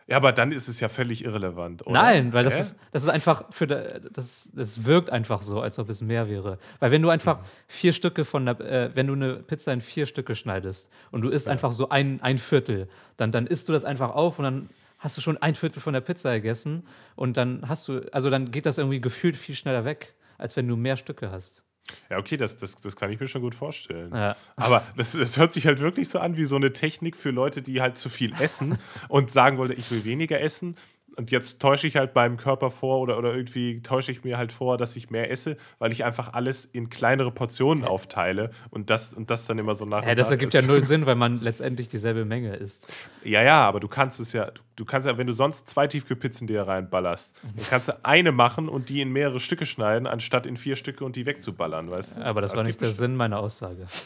Ja, 0.09 0.17
aber 0.17 0.33
dann 0.33 0.51
ist 0.53 0.69
es 0.69 0.81
ja 0.81 0.89
völlig 0.89 1.25
irrelevant, 1.25 1.87
oder? 1.87 1.93
Nein, 1.93 2.33
weil 2.33 2.43
das 2.45 2.57
Hä? 2.57 2.61
ist, 2.61 2.77
das 2.91 3.05
ist 3.05 3.09
einfach 3.09 3.45
für 3.51 3.67
da- 3.69 4.01
das, 4.13 4.51
das 4.53 4.85
wirkt 4.85 5.11
einfach 5.11 5.43
so, 5.43 5.61
als 5.61 5.79
ob 5.79 5.89
es 5.89 6.03
mehr 6.03 6.29
wäre. 6.29 6.59
Weil 6.81 6.91
wenn 6.91 7.03
du 7.03 7.09
einfach 7.09 7.39
vier 7.69 7.93
Stücke 7.93 8.25
von 8.25 8.45
der, 8.45 8.61
äh, 8.61 8.91
wenn 8.95 9.07
du 9.07 9.13
eine 9.15 9.37
Pizza 9.37 9.73
in 9.73 9.81
vier 9.81 10.07
Stücke 10.07 10.35
schneidest 10.35 10.91
und 11.13 11.23
du 11.23 11.29
isst 11.29 11.49
einfach 11.49 11.71
so 11.73 11.89
ein, 11.89 12.21
ein 12.21 12.39
Viertel, 12.39 12.89
dann, 13.17 13.31
dann 13.31 13.47
isst 13.47 13.69
du 13.69 13.73
das 13.73 13.85
einfach 13.85 14.11
auf 14.11 14.39
und 14.39 14.45
dann 14.45 14.69
hast 14.99 15.17
du 15.17 15.21
schon 15.21 15.39
ein 15.39 15.55
Viertel 15.55 15.81
von 15.81 15.93
der 15.95 16.01
Pizza 16.01 16.33
gegessen 16.35 16.85
und 17.17 17.37
dann 17.37 17.63
hast 17.69 17.87
du, 17.89 18.01
also 18.13 18.29
dann 18.29 18.51
geht 18.51 18.67
das 18.67 18.79
irgendwie 18.79 19.01
gefühlt 19.01 19.37
viel 19.37 19.55
schneller 19.55 19.85
weg, 19.85 20.15
als 20.37 20.57
wenn 20.57 20.67
du 20.69 20.77
mehr 20.77 20.97
Stücke 20.97 21.31
hast. 21.31 21.65
Ja, 22.11 22.19
okay, 22.19 22.37
das, 22.37 22.57
das, 22.57 22.77
das 22.77 22.97
kann 22.97 23.11
ich 23.11 23.19
mir 23.19 23.27
schon 23.27 23.43
gut 23.43 23.55
vorstellen. 23.55 24.15
Ja. 24.15 24.37
Aber 24.57 24.83
das, 24.97 25.12
das 25.12 25.37
hört 25.37 25.53
sich 25.53 25.67
halt 25.67 25.81
wirklich 25.81 26.09
so 26.09 26.19
an 26.21 26.37
wie 26.37 26.45
so 26.45 26.57
eine 26.57 26.73
Technik 26.73 27.17
für 27.17 27.31
Leute, 27.31 27.62
die 27.62 27.81
halt 27.81 27.99
zu 27.99 28.09
viel 28.09 28.33
essen 28.41 28.79
und 29.09 29.31
sagen 29.31 29.59
wollen, 29.59 29.73
ich 29.73 29.91
will 29.91 30.05
weniger 30.05 30.41
essen. 30.41 30.77
Und 31.16 31.31
jetzt 31.31 31.61
täusche 31.61 31.87
ich 31.87 31.97
halt 31.97 32.14
meinem 32.14 32.37
Körper 32.37 32.71
vor 32.71 33.00
oder, 33.00 33.19
oder 33.19 33.35
irgendwie 33.35 33.83
täusche 33.83 34.12
ich 34.12 34.25
mir 34.25 34.38
halt 34.38 34.52
vor, 34.52 34.78
dass 34.78 34.97
ich 34.97 35.11
mehr 35.11 35.31
esse, 35.31 35.57
weil 35.78 35.92
ich 35.92 36.04
einfach 36.04 36.33
alles 36.33 36.64
in 36.64 36.88
kleinere 36.88 37.31
Portionen 37.31 37.85
aufteile 37.85 38.50
und 38.71 38.90
das, 38.90 39.12
und 39.12 39.31
das 39.31 39.47
dann 39.47 39.59
immer 39.59 39.75
so 39.75 39.85
nach. 39.85 40.07
Und 40.07 40.19
das 40.19 40.31
ergibt 40.31 40.54
ist. 40.54 40.62
ja 40.62 40.66
null 40.66 40.83
Sinn, 40.83 41.07
weil 41.07 41.16
man 41.16 41.40
letztendlich 41.40 41.88
dieselbe 41.88 42.25
Menge 42.25 42.57
isst. 42.57 42.90
Ja, 43.25 43.42
ja, 43.42 43.66
aber 43.66 43.81
du 43.81 43.88
kannst 43.88 44.21
es 44.21 44.33
ja, 44.33 44.50
du, 44.76 44.85
kannst 44.85 45.07
ja, 45.07 45.19
wenn 45.19 45.26
du 45.26 45.33
sonst 45.33 45.69
zwei 45.69 45.87
Tiefkühlpizzen 45.87 46.47
dir 46.47 46.62
reinballerst, 46.62 47.35
dann 47.42 47.66
kannst 47.69 47.88
du 47.88 48.04
eine 48.04 48.33
machen 48.33 48.69
und 48.69 48.88
die 48.88 49.00
in 49.00 49.11
mehrere 49.12 49.40
Stücke 49.40 49.66
schneiden, 49.66 50.07
anstatt 50.07 50.47
in 50.47 50.57
vier 50.57 50.76
Stücke 50.76 51.04
und 51.04 51.16
die 51.16 51.26
wegzuballern, 51.26 51.90
weißt 51.90 52.16
du? 52.16 52.25
Aber 52.25 52.40
das 52.40 52.57
war 52.57 52.64
nicht 52.64 52.81
der 52.81 52.90
Sinn 52.90 53.16
meiner 53.16 53.38
Aussage. 53.38 53.87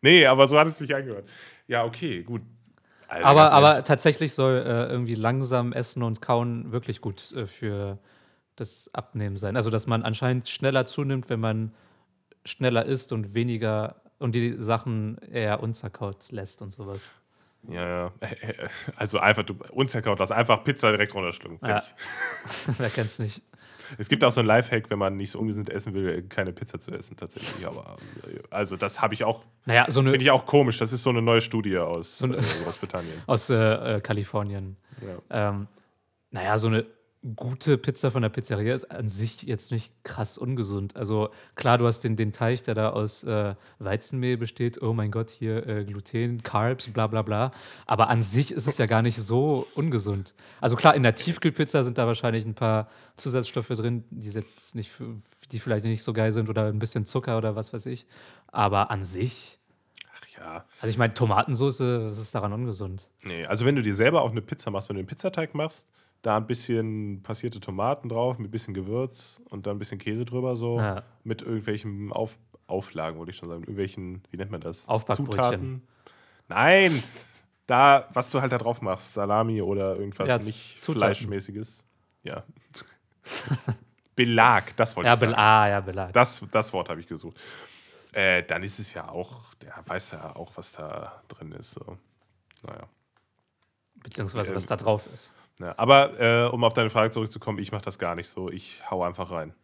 Nee, 0.00 0.26
aber 0.26 0.46
so 0.46 0.56
hat 0.56 0.68
es 0.68 0.78
sich 0.78 0.94
angehört. 0.94 1.28
Ja, 1.66 1.84
okay, 1.84 2.22
gut. 2.22 2.42
Alter, 3.08 3.26
Aber, 3.26 3.52
aber 3.52 3.84
tatsächlich 3.84 4.34
soll 4.34 4.58
äh, 4.58 4.90
irgendwie 4.90 5.14
langsam 5.14 5.72
essen 5.72 6.02
und 6.02 6.20
kauen 6.20 6.72
wirklich 6.72 7.00
gut 7.00 7.32
äh, 7.32 7.46
für 7.46 7.98
das 8.56 8.90
Abnehmen 8.92 9.36
sein. 9.36 9.56
Also, 9.56 9.70
dass 9.70 9.86
man 9.86 10.02
anscheinend 10.02 10.48
schneller 10.48 10.84
zunimmt, 10.84 11.30
wenn 11.30 11.40
man 11.40 11.74
schneller 12.44 12.84
isst 12.84 13.12
und 13.12 13.34
weniger 13.34 13.96
und 14.18 14.34
die 14.34 14.56
Sachen 14.58 15.18
eher 15.18 15.62
unzerkaut 15.62 16.30
lässt 16.30 16.60
und 16.60 16.72
sowas. 16.72 17.00
Ja, 17.66 17.88
ja. 17.88 18.12
Also 18.96 19.18
einfach, 19.18 19.44
du, 19.44 19.54
unzerkaut, 19.70 20.18
lass 20.18 20.30
einfach 20.30 20.62
Pizza 20.64 20.90
direkt 20.90 21.14
runterschlucken. 21.14 21.58
Ja. 21.66 21.82
Wer 22.78 22.90
kennt's 22.90 23.18
nicht? 23.18 23.42
Es 23.96 24.08
gibt 24.08 24.22
auch 24.24 24.30
so 24.30 24.40
ein 24.40 24.46
Lifehack, 24.46 24.90
wenn 24.90 24.98
man 24.98 25.16
nicht 25.16 25.30
so 25.30 25.38
ungesund 25.38 25.70
essen 25.70 25.94
will, 25.94 26.22
keine 26.28 26.52
Pizza 26.52 26.78
zu 26.80 26.90
essen, 26.92 27.16
tatsächlich. 27.16 27.66
Aber 27.66 27.96
äh, 28.26 28.38
also 28.50 28.76
das 28.76 29.00
habe 29.00 29.14
ich 29.14 29.24
auch, 29.24 29.44
Naja, 29.64 29.86
so 29.88 30.00
eine 30.00 30.10
finde 30.10 30.24
ich 30.24 30.30
auch 30.30 30.44
komisch. 30.44 30.78
Das 30.78 30.92
ist 30.92 31.02
so 31.02 31.10
eine 31.10 31.22
neue 31.22 31.40
Studie 31.40 31.78
aus 31.78 32.18
So 32.18 32.26
eine- 32.26 32.36
äh, 32.36 32.42
Großbritannien. 32.64 33.22
aus 33.26 33.48
äh, 33.50 33.96
äh, 33.96 34.00
Kalifornien. 34.00 34.76
Ja. 35.30 35.48
Ähm, 35.50 35.68
naja, 36.30 36.58
so 36.58 36.68
eine 36.68 36.84
gute 37.34 37.78
Pizza 37.78 38.10
von 38.10 38.22
der 38.22 38.28
Pizzeria 38.28 38.74
ist 38.74 38.84
an 38.84 39.08
sich 39.08 39.42
jetzt 39.42 39.72
nicht 39.72 39.92
krass 40.04 40.38
ungesund. 40.38 40.96
Also 40.96 41.30
klar, 41.56 41.76
du 41.76 41.86
hast 41.86 42.00
den, 42.00 42.16
den 42.16 42.32
Teig, 42.32 42.62
der 42.64 42.74
da 42.74 42.90
aus 42.90 43.24
äh, 43.24 43.54
Weizenmehl 43.78 44.36
besteht. 44.36 44.80
Oh 44.80 44.92
mein 44.92 45.10
Gott, 45.10 45.30
hier 45.30 45.66
äh, 45.66 45.84
Gluten, 45.84 46.42
Carbs, 46.42 46.88
bla 46.88 47.08
bla 47.08 47.22
bla. 47.22 47.50
Aber 47.86 48.08
an 48.08 48.22
sich 48.22 48.52
ist 48.52 48.68
es 48.68 48.78
ja 48.78 48.86
gar 48.86 49.02
nicht 49.02 49.16
so 49.16 49.66
ungesund. 49.74 50.34
Also 50.60 50.76
klar, 50.76 50.94
in 50.94 51.02
der 51.02 51.16
Tiefkühlpizza 51.16 51.82
sind 51.82 51.98
da 51.98 52.06
wahrscheinlich 52.06 52.44
ein 52.44 52.54
paar 52.54 52.88
Zusatzstoffe 53.16 53.68
drin, 53.68 54.04
die 54.10 54.30
jetzt 54.30 54.76
nicht, 54.76 54.92
die 55.50 55.58
vielleicht 55.58 55.84
nicht 55.84 56.04
so 56.04 56.12
geil 56.12 56.32
sind 56.32 56.48
oder 56.48 56.66
ein 56.66 56.78
bisschen 56.78 57.04
Zucker 57.04 57.36
oder 57.36 57.56
was 57.56 57.72
weiß 57.72 57.86
ich. 57.86 58.06
Aber 58.46 58.92
an 58.92 59.02
sich, 59.02 59.58
Ach 60.14 60.38
ja. 60.38 60.64
also 60.80 60.90
ich 60.90 60.98
meine, 60.98 61.14
Tomatensauce, 61.14 61.80
was 61.80 62.18
ist 62.18 62.34
daran 62.34 62.52
ungesund? 62.52 63.08
Nee, 63.24 63.44
also 63.44 63.66
wenn 63.66 63.74
du 63.74 63.82
dir 63.82 63.96
selber 63.96 64.22
auch 64.22 64.30
eine 64.30 64.40
Pizza 64.40 64.70
machst, 64.70 64.88
wenn 64.88 64.94
du 64.94 65.00
einen 65.00 65.08
Pizzateig 65.08 65.54
machst, 65.54 65.88
da 66.22 66.36
ein 66.36 66.46
bisschen 66.46 67.22
passierte 67.22 67.60
Tomaten 67.60 68.08
drauf, 68.08 68.38
mit 68.38 68.48
ein 68.48 68.50
bisschen 68.50 68.74
Gewürz 68.74 69.40
und 69.50 69.66
dann 69.66 69.76
ein 69.76 69.78
bisschen 69.78 69.98
Käse 69.98 70.24
drüber, 70.24 70.56
so 70.56 70.78
Ja. 70.78 71.02
mit 71.24 71.42
irgendwelchen 71.42 72.12
Auf 72.12 72.38
Auflagen, 72.66 73.18
wollte 73.18 73.30
ich 73.30 73.36
schon 73.36 73.48
sagen, 73.48 73.60
mit 73.60 73.68
irgendwelchen, 73.70 74.22
wie 74.30 74.36
nennt 74.36 74.50
man 74.50 74.60
das? 74.60 74.86
Aufbackbrötchen. 74.88 75.82
Nein, 76.48 77.02
da, 77.66 78.08
was 78.12 78.28
du 78.30 78.42
halt 78.42 78.52
da 78.52 78.58
drauf 78.58 78.82
machst, 78.82 79.14
Salami 79.14 79.62
oder 79.62 79.96
irgendwas 79.96 80.28
Ja, 80.28 80.36
nicht 80.38 80.82
Zutaten. 80.82 81.14
Fleischmäßiges. 81.14 81.82
Ja. 82.24 82.42
Belag, 84.16 84.76
das 84.76 84.96
wollte 84.96 85.06
Ja, 85.08 85.14
ich 85.14 85.20
sagen. 85.20 85.34
ah, 85.34 85.68
ja, 85.68 85.80
Belag. 85.80 86.12
Das, 86.12 86.42
das 86.50 86.72
Wort 86.72 86.88
habe 86.88 87.00
ich 87.00 87.06
gesucht. 87.06 87.38
Äh, 88.12 88.42
dann 88.42 88.62
ist 88.62 88.78
es 88.80 88.92
ja 88.94 89.08
auch, 89.08 89.54
der 89.62 89.74
weiß 89.86 90.12
ja 90.12 90.34
auch, 90.34 90.52
was 90.56 90.72
da 90.72 91.22
drin 91.28 91.52
ist. 91.52 91.70
So. 91.72 91.96
Naja. 92.66 92.88
Beziehungsweise 94.02 94.54
was 94.54 94.64
Ähm, 94.64 94.68
da 94.68 94.76
drauf 94.76 95.06
ist. 95.12 95.34
Ja, 95.60 95.74
aber 95.76 96.20
äh, 96.20 96.48
um 96.48 96.62
auf 96.64 96.72
deine 96.74 96.88
Frage 96.90 97.10
zurückzukommen, 97.10 97.58
ich 97.58 97.72
mache 97.72 97.82
das 97.84 97.98
gar 97.98 98.14
nicht 98.14 98.28
so. 98.28 98.48
Ich 98.50 98.80
hau 98.90 99.02
einfach 99.02 99.30
rein. 99.30 99.54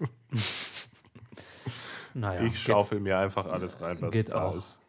Naja. 2.14 2.40
ich 2.42 2.52
geht- 2.52 2.60
schaufel 2.62 3.00
mir 3.00 3.18
einfach 3.18 3.46
alles 3.46 3.80
rein, 3.82 3.98
was 4.00 4.10
geht 4.12 4.30
da 4.30 4.44
auch. 4.46 4.56
ist. 4.56 4.80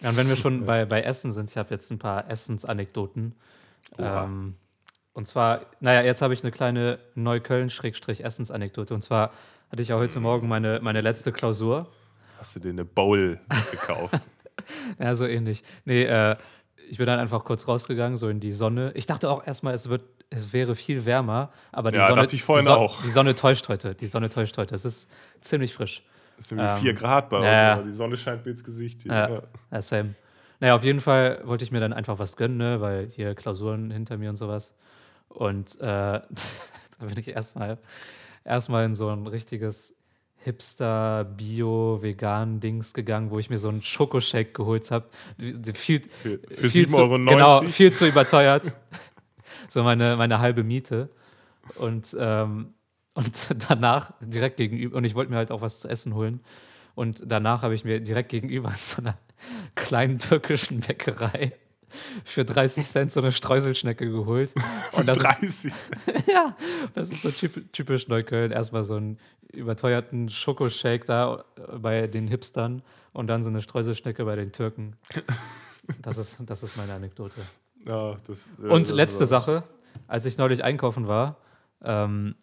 Ja, 0.00 0.10
und 0.10 0.16
wenn 0.16 0.28
wir 0.28 0.36
schon 0.36 0.64
bei, 0.66 0.84
bei 0.84 1.02
Essen 1.02 1.32
sind, 1.32 1.50
ich 1.50 1.56
habe 1.56 1.70
jetzt 1.70 1.90
ein 1.90 1.98
paar 1.98 2.30
Essensanekdoten. 2.30 3.34
Ähm, 3.98 4.54
und 5.14 5.26
zwar, 5.26 5.62
naja, 5.80 6.02
jetzt 6.02 6.22
habe 6.22 6.32
ich 6.34 6.42
eine 6.44 6.52
kleine 6.52 7.00
Neukölln-Essensanekdote. 7.16 8.94
Und 8.94 9.02
zwar 9.02 9.32
hatte 9.72 9.82
ich 9.82 9.88
ja 9.88 9.96
Hm. 9.96 10.02
heute 10.02 10.20
Morgen 10.20 10.46
meine, 10.46 10.78
meine 10.80 11.00
letzte 11.00 11.32
Klausur. 11.32 11.88
Hast 12.38 12.54
du 12.54 12.60
dir 12.60 12.70
eine 12.70 12.84
Bowl 12.84 13.40
gekauft? 13.72 14.14
Ja, 14.98 15.14
so 15.14 15.24
ähnlich. 15.24 15.62
Nee, 15.84 16.02
äh, 16.04 16.36
ich 16.90 16.98
bin 16.98 17.06
dann 17.06 17.18
einfach 17.18 17.44
kurz 17.44 17.66
rausgegangen, 17.68 18.16
so 18.18 18.28
in 18.28 18.40
die 18.40 18.52
Sonne. 18.52 18.92
Ich 18.94 19.06
dachte 19.06 19.30
auch 19.30 19.46
erstmal, 19.46 19.74
es, 19.74 19.88
wird, 19.88 20.02
es 20.30 20.52
wäre 20.52 20.74
viel 20.74 21.04
wärmer, 21.06 21.50
aber 21.72 21.90
die 21.90 21.98
Ja, 21.98 22.08
Sonne. 22.08 22.22
dachte 22.22 22.36
ich 22.36 22.42
vorhin 22.42 22.64
die 22.66 22.72
Son- 22.72 22.78
auch. 22.78 23.02
Die 23.02 23.10
Sonne 23.10 23.34
täuscht 23.34 23.68
heute. 23.68 23.94
Die 23.94 24.06
Sonne 24.06 24.28
täuscht 24.28 24.56
heute. 24.58 24.74
Es 24.74 24.84
ist 24.84 25.10
ziemlich 25.40 25.74
frisch. 25.74 26.02
Es 26.38 26.48
sind 26.48 26.58
Ähm, 26.60 26.76
4 26.78 26.94
Grad 26.94 27.28
bei 27.30 27.36
uns, 27.38 27.46
ja, 27.46 27.82
die 27.82 27.92
Sonne 27.92 28.16
scheint 28.16 28.44
mir 28.44 28.52
ins 28.52 28.62
Gesicht. 28.64 29.02
Hier. 29.02 29.12
Ja. 29.12 29.28
Ja. 29.28 29.42
Ja, 29.72 29.82
same. 29.82 30.14
Naja, 30.60 30.74
auf 30.76 30.84
jeden 30.84 31.00
Fall 31.00 31.40
wollte 31.44 31.64
ich 31.64 31.70
mir 31.72 31.80
dann 31.80 31.92
einfach 31.92 32.18
was 32.18 32.36
gönnen, 32.36 32.56
ne? 32.58 32.80
weil 32.80 33.06
hier 33.06 33.34
Klausuren 33.34 33.90
hinter 33.90 34.16
mir 34.18 34.30
und 34.30 34.36
sowas. 34.36 34.74
Und 35.28 35.76
äh, 35.80 35.82
da 35.82 36.24
bin 37.00 37.16
ich 37.18 37.28
erstmal 37.28 37.78
erstmal 38.44 38.84
in 38.84 38.94
so 38.94 39.08
ein 39.10 39.26
richtiges 39.26 39.94
Hipster, 40.38 41.24
Bio, 41.24 41.98
vegan 42.00 42.60
Dings 42.60 42.94
gegangen, 42.94 43.30
wo 43.30 43.38
ich 43.38 43.50
mir 43.50 43.58
so 43.58 43.68
einen 43.68 43.82
Schokoshake 43.82 44.52
geholt 44.52 44.90
habe. 44.90 45.08
Viel, 45.74 46.02
Für, 46.22 46.38
für 46.38 46.70
viel 46.70 46.86
7,90 46.86 46.88
zu, 46.88 46.96
Euro. 46.96 47.18
Genau, 47.18 47.60
viel 47.62 47.92
zu 47.92 48.06
überteuert. 48.06 48.78
so 49.68 49.82
meine, 49.82 50.16
meine 50.16 50.38
halbe 50.38 50.62
Miete. 50.62 51.10
Und, 51.76 52.16
ähm, 52.18 52.74
und 53.14 53.54
danach 53.68 54.12
direkt 54.20 54.56
gegenüber, 54.56 54.96
und 54.96 55.04
ich 55.04 55.14
wollte 55.14 55.30
mir 55.30 55.36
halt 55.38 55.50
auch 55.50 55.60
was 55.60 55.80
zu 55.80 55.88
essen 55.88 56.14
holen. 56.14 56.40
Und 56.94 57.22
danach 57.26 57.62
habe 57.62 57.74
ich 57.74 57.84
mir 57.84 58.00
direkt 58.00 58.30
gegenüber 58.30 58.70
in 58.70 58.74
so 58.80 59.02
einer 59.02 59.18
kleinen 59.74 60.18
türkischen 60.18 60.80
Bäckerei 60.80 61.52
für 62.24 62.44
30 62.44 62.86
Cent 62.86 63.12
so 63.12 63.20
eine 63.20 63.32
Streuselschnecke 63.32 64.10
geholt. 64.10 64.54
Und 64.92 65.06
das 65.06 65.18
ist, 65.18 65.70
30. 65.70 65.72
ja, 66.26 66.56
das 66.94 67.10
ist 67.10 67.22
so 67.22 67.28
typ- 67.30 67.72
typisch 67.72 68.08
Neukölln. 68.08 68.52
Erstmal 68.52 68.84
so 68.84 68.96
einen 68.96 69.18
überteuerten 69.52 70.28
Schokoshake 70.28 71.04
da 71.06 71.44
bei 71.80 72.06
den 72.06 72.26
Hipstern 72.28 72.82
und 73.12 73.28
dann 73.28 73.42
so 73.42 73.48
eine 73.48 73.62
Streuselschnecke 73.62 74.24
bei 74.24 74.36
den 74.36 74.52
Türken. 74.52 74.96
Das 76.02 76.18
ist, 76.18 76.42
das 76.44 76.62
ist 76.62 76.76
meine 76.76 76.92
Anekdote. 76.92 77.40
Ja, 77.86 78.14
das, 78.26 78.50
äh, 78.62 78.66
Und 78.68 78.90
letzte 78.90 79.24
Sache, 79.24 79.62
als 80.06 80.26
ich 80.26 80.36
neulich 80.36 80.62
einkaufen 80.62 81.08
war, 81.08 81.38
ähm, 81.82 82.34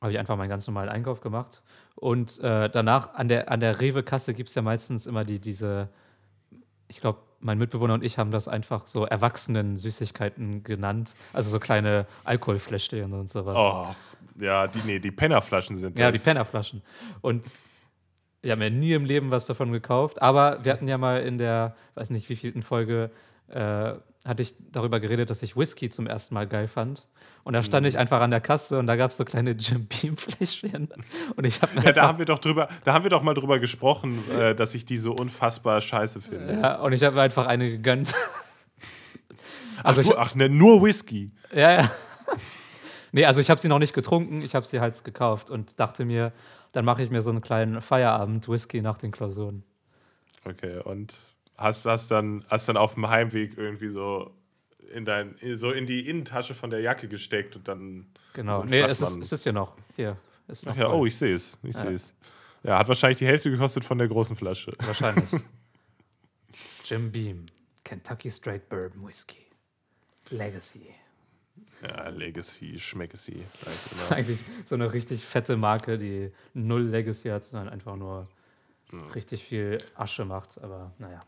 habe 0.00 0.12
ich 0.12 0.20
einfach 0.20 0.36
meinen 0.36 0.48
ganz 0.48 0.68
normalen 0.68 0.88
Einkauf 0.88 1.20
gemacht. 1.20 1.64
Und 1.96 2.38
äh, 2.38 2.70
danach 2.70 3.14
an 3.14 3.26
der, 3.26 3.50
an 3.50 3.58
der 3.58 3.80
Rewe-Kasse 3.80 4.34
gibt 4.34 4.50
es 4.50 4.54
ja 4.54 4.62
meistens 4.62 5.06
immer 5.06 5.24
die, 5.24 5.40
diese, 5.40 5.88
ich 6.92 7.00
glaube, 7.00 7.20
mein 7.40 7.56
Mitbewohner 7.56 7.94
und 7.94 8.04
ich 8.04 8.18
haben 8.18 8.30
das 8.30 8.48
einfach 8.48 8.86
so 8.86 9.06
Erwachsenen-Süßigkeiten 9.06 10.62
genannt. 10.62 11.16
Also 11.32 11.50
so 11.50 11.58
kleine 11.58 12.06
Alkoholfläschchen 12.24 13.12
und 13.14 13.30
sowas. 13.30 13.56
Oh, 13.58 13.94
ja, 14.42 14.66
die, 14.66 14.80
nee, 14.84 14.98
die 14.98 15.10
Pennerflaschen 15.10 15.76
sind 15.76 15.98
Ja, 15.98 16.10
das. 16.10 16.20
die 16.20 16.24
Pennerflaschen. 16.24 16.82
Und 17.22 17.46
ich 18.42 18.50
habe 18.50 18.58
mir 18.58 18.70
nie 18.70 18.92
im 18.92 19.06
Leben 19.06 19.30
was 19.30 19.46
davon 19.46 19.72
gekauft. 19.72 20.20
Aber 20.20 20.62
wir 20.64 20.72
hatten 20.72 20.86
ja 20.86 20.98
mal 20.98 21.22
in 21.22 21.38
der, 21.38 21.74
weiß 21.94 22.10
nicht 22.10 22.28
wievielten 22.28 22.62
Folge, 22.62 23.10
äh, 23.48 23.94
hatte 24.24 24.42
ich 24.42 24.54
darüber 24.70 25.00
geredet, 25.00 25.30
dass 25.30 25.42
ich 25.42 25.56
Whisky 25.56 25.90
zum 25.90 26.06
ersten 26.06 26.34
Mal 26.34 26.46
geil 26.46 26.68
fand. 26.68 27.08
Und 27.42 27.54
da 27.54 27.62
stand 27.62 27.82
Mhm. 27.82 27.88
ich 27.88 27.98
einfach 27.98 28.20
an 28.20 28.30
der 28.30 28.40
Kasse 28.40 28.78
und 28.78 28.86
da 28.86 28.94
gab 28.96 29.10
es 29.10 29.16
so 29.16 29.24
kleine 29.24 29.50
Jim 29.52 29.86
Beam 29.86 30.16
Fläschchen. 30.16 30.88
Und 31.36 31.44
ich 31.44 31.60
habe 31.60 31.72
Ja, 31.82 31.90
da 31.92 32.06
haben 32.06 32.18
wir 32.18 32.24
doch 32.26 32.38
drüber, 32.38 32.68
da 32.84 32.92
haben 32.92 33.02
wir 33.04 33.10
doch 33.10 33.22
mal 33.22 33.34
drüber 33.34 33.58
gesprochen, 33.58 34.22
äh, 34.30 34.54
dass 34.54 34.74
ich 34.76 34.84
die 34.84 34.96
so 34.98 35.12
unfassbar 35.12 35.80
scheiße 35.80 36.20
finde. 36.20 36.54
ja, 36.60 36.80
und 36.80 36.92
ich 36.92 37.02
habe 37.02 37.16
mir 37.16 37.22
einfach 37.22 37.46
eine 37.46 37.68
gegönnt. 37.68 38.14
Also 39.82 40.00
ach, 40.00 40.04
ich, 40.04 40.10
du, 40.10 40.16
ach 40.18 40.34
ne, 40.36 40.48
nur 40.48 40.82
Whisky. 40.84 41.32
Ja, 41.52 41.82
ja. 41.82 41.90
Nee, 43.14 43.26
also 43.26 43.42
ich 43.42 43.50
habe 43.50 43.60
sie 43.60 43.68
noch 43.68 43.78
nicht 43.80 43.92
getrunken, 43.92 44.40
ich 44.40 44.54
habe 44.54 44.64
sie 44.64 44.80
halt 44.80 45.04
gekauft 45.04 45.50
und 45.50 45.78
dachte 45.78 46.06
mir, 46.06 46.32
dann 46.72 46.86
mache 46.86 47.02
ich 47.02 47.10
mir 47.10 47.20
so 47.20 47.30
einen 47.30 47.42
kleinen 47.42 47.82
Feierabend-Whisky 47.82 48.80
nach 48.80 48.96
den 48.96 49.10
Klausuren. 49.10 49.64
Okay, 50.46 50.78
und 50.82 51.12
hast, 51.62 51.86
hast, 51.86 52.10
dann, 52.10 52.44
hast 52.48 52.68
dann 52.68 52.76
auf 52.76 52.94
dem 52.94 53.08
Heimweg 53.08 53.56
irgendwie 53.56 53.88
so 53.88 54.34
in, 54.92 55.04
dein, 55.04 55.36
so 55.54 55.70
in 55.70 55.86
die 55.86 56.08
Innentasche 56.08 56.54
von 56.54 56.70
der 56.70 56.80
Jacke 56.80 57.08
gesteckt 57.08 57.56
und 57.56 57.66
dann. 57.68 58.06
Genau. 58.34 58.62
so 58.62 58.64
nee, 58.64 58.80
es 58.82 59.00
ist, 59.00 59.16
es 59.18 59.32
ist 59.32 59.42
hier 59.44 59.52
noch. 59.52 59.76
Hier. 59.96 60.16
Ist 60.48 60.66
noch 60.66 60.76
ja, 60.76 60.86
voll. 60.86 61.00
oh, 61.00 61.06
ich 61.06 61.16
sehe 61.16 61.34
es. 61.34 61.58
Ich 61.62 61.74
Ja. 61.74 61.80
sehe 61.82 61.94
es. 61.94 62.14
Ja, 62.64 62.78
hat 62.78 62.88
wahrscheinlich 62.88 63.18
die 63.18 63.26
Hälfte 63.26 63.50
gekostet 63.50 63.84
von 63.84 63.98
der 63.98 64.08
großen 64.08 64.36
Flasche. 64.36 64.72
Wahrscheinlich. 64.84 65.28
Jim 66.84 67.10
Beam, 67.10 67.46
Kentucky 67.84 68.30
Straight 68.30 68.68
Bourbon 68.68 69.06
Whisky. 69.06 69.46
Legacy. 70.30 70.94
Ja, 71.82 72.08
Legacy, 72.08 72.78
Schmeckacy. 72.78 73.42
Das 73.64 73.92
ist 73.92 74.12
eigentlich 74.12 74.38
so 74.64 74.74
eine 74.76 74.92
richtig 74.92 75.24
fette 75.24 75.56
Marke, 75.56 75.98
die 75.98 76.30
null 76.54 76.82
Legacy 76.82 77.28
hat, 77.28 77.44
sondern 77.44 77.68
einfach 77.68 77.96
nur 77.96 78.28
richtig 79.14 79.42
viel 79.42 79.78
Asche 79.94 80.24
macht. 80.24 80.62
Aber 80.62 80.92
naja. 80.98 81.22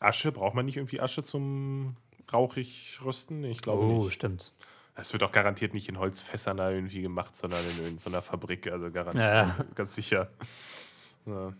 Asche, 0.00 0.32
braucht 0.32 0.54
man 0.54 0.64
nicht 0.66 0.76
irgendwie 0.76 1.00
Asche 1.00 1.22
zum 1.22 1.96
rauchig 2.32 2.98
rösten? 3.04 3.44
Ich 3.44 3.60
glaube 3.60 3.82
Oh, 3.84 4.04
nicht. 4.04 4.14
stimmt. 4.14 4.52
Das 4.96 5.12
wird 5.12 5.22
auch 5.22 5.32
garantiert 5.32 5.72
nicht 5.72 5.88
in 5.88 5.98
Holzfässern 5.98 6.56
da 6.56 6.70
irgendwie 6.70 7.00
gemacht, 7.00 7.36
sondern 7.36 7.60
in 7.78 7.84
irgendeiner 7.84 8.20
Fabrik, 8.22 8.66
also 8.70 8.90
garantiert, 8.90 9.24
Ja. 9.24 9.56
ganz 9.74 9.94
sicher. 9.94 10.30
Ja. 11.26 11.52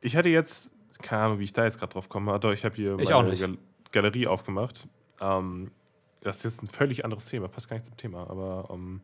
Ich 0.00 0.16
hatte 0.16 0.28
jetzt, 0.28 0.70
keine 1.02 1.22
Ahnung, 1.22 1.38
wie 1.38 1.44
ich 1.44 1.52
da 1.52 1.64
jetzt 1.64 1.78
gerade 1.78 1.92
drauf 1.92 2.08
komme, 2.08 2.32
aber 2.32 2.52
ich 2.52 2.64
habe 2.64 2.74
hier 2.74 2.98
Ich 2.98 3.10
meine. 3.10 3.36
Gal 3.36 3.58
Galerie 3.92 4.26
aufgemacht. 4.26 4.86
Ähm, 5.20 5.70
das 6.20 6.38
ist 6.38 6.44
jetzt 6.44 6.62
ein 6.62 6.68
völlig 6.68 7.04
anderes 7.04 7.24
Thema, 7.26 7.48
passt 7.48 7.68
gar 7.68 7.76
nicht 7.76 7.86
zum 7.86 7.96
Thema, 7.96 8.28
aber 8.30 8.68
ähm, 8.70 9.00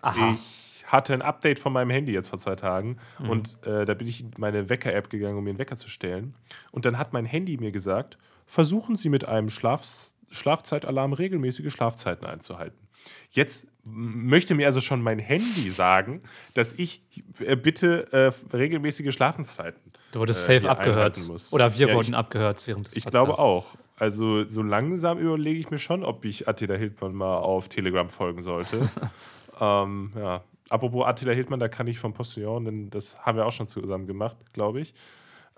Aha. 0.00 0.34
ich 0.34 0.84
hatte 0.86 1.12
ein 1.12 1.22
Update 1.22 1.58
von 1.58 1.72
meinem 1.72 1.90
Handy 1.90 2.12
jetzt 2.12 2.28
vor 2.28 2.38
zwei 2.38 2.54
Tagen 2.56 2.96
Mhm. 3.18 3.30
und 3.30 3.58
äh, 3.66 3.84
da 3.84 3.94
bin 3.94 4.06
ich 4.06 4.20
in 4.22 4.30
meine 4.38 4.68
Wecker-App 4.68 5.10
gegangen, 5.10 5.36
um 5.36 5.44
mir 5.44 5.50
einen 5.50 5.58
Wecker 5.58 5.76
zu 5.76 5.90
stellen. 5.90 6.34
Und 6.70 6.86
dann 6.86 6.96
hat 6.98 7.12
mein 7.12 7.26
Handy 7.26 7.56
mir 7.58 7.72
gesagt, 7.72 8.16
versuchen 8.46 8.96
Sie 8.96 9.08
mit 9.08 9.26
einem 9.26 9.50
Schlaf 9.50 9.82
Schlafzeitalarm, 10.30 11.14
regelmäßige 11.14 11.72
Schlafzeiten 11.72 12.26
einzuhalten. 12.26 12.76
Jetzt 13.30 13.66
möchte 13.84 14.54
mir 14.54 14.66
also 14.66 14.80
schon 14.82 15.00
mein 15.02 15.18
Handy 15.18 15.70
sagen, 15.70 16.22
dass 16.54 16.74
ich 16.74 17.02
äh, 17.40 17.56
bitte 17.56 18.12
äh, 18.12 18.30
regelmäßige 18.56 19.12
Schlafenszeiten. 19.14 19.80
Du 20.12 20.20
wurdest 20.20 20.46
äh, 20.48 20.58
safe 20.60 20.70
abgehört. 20.70 21.18
Oder 21.50 21.78
wir 21.78 21.88
ja, 21.88 21.94
wurden 21.94 22.10
ich, 22.10 22.14
abgehört 22.14 22.66
während 22.66 22.86
des 22.88 22.96
Ich 22.96 23.06
glaube 23.06 23.38
auch. 23.38 23.74
Also 23.96 24.46
so 24.48 24.62
langsam 24.62 25.18
überlege 25.18 25.58
ich 25.60 25.70
mir 25.70 25.78
schon, 25.78 26.04
ob 26.04 26.24
ich 26.26 26.46
Attila 26.46 26.74
Hildmann 26.76 27.14
mal 27.14 27.38
auf 27.38 27.68
Telegram 27.68 28.08
folgen 28.10 28.42
sollte. 28.42 28.88
ähm, 29.60 30.12
ja. 30.16 30.42
Apropos 30.70 31.06
Attila 31.06 31.32
Hildmann, 31.32 31.60
da 31.60 31.68
kann 31.68 31.86
ich 31.86 31.98
vom 31.98 32.12
Postillon, 32.12 32.64
denn 32.64 32.90
das 32.90 33.18
haben 33.20 33.38
wir 33.38 33.46
auch 33.46 33.52
schon 33.52 33.68
zusammen 33.68 34.06
gemacht, 34.06 34.36
glaube 34.52 34.80
ich. 34.80 34.94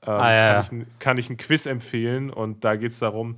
Ähm, 0.03 0.13
ah, 0.13 0.33
ja, 0.33 0.63
kann, 0.63 0.81
ich 0.81 0.99
kann, 0.99 1.19
ich 1.19 1.31
ein 1.31 1.37
Quiz 1.37 1.67
empfehlen 1.67 2.31
und 2.31 2.65
da 2.65 2.77
geht 2.77 2.93
es 2.93 3.01
darum, 3.01 3.37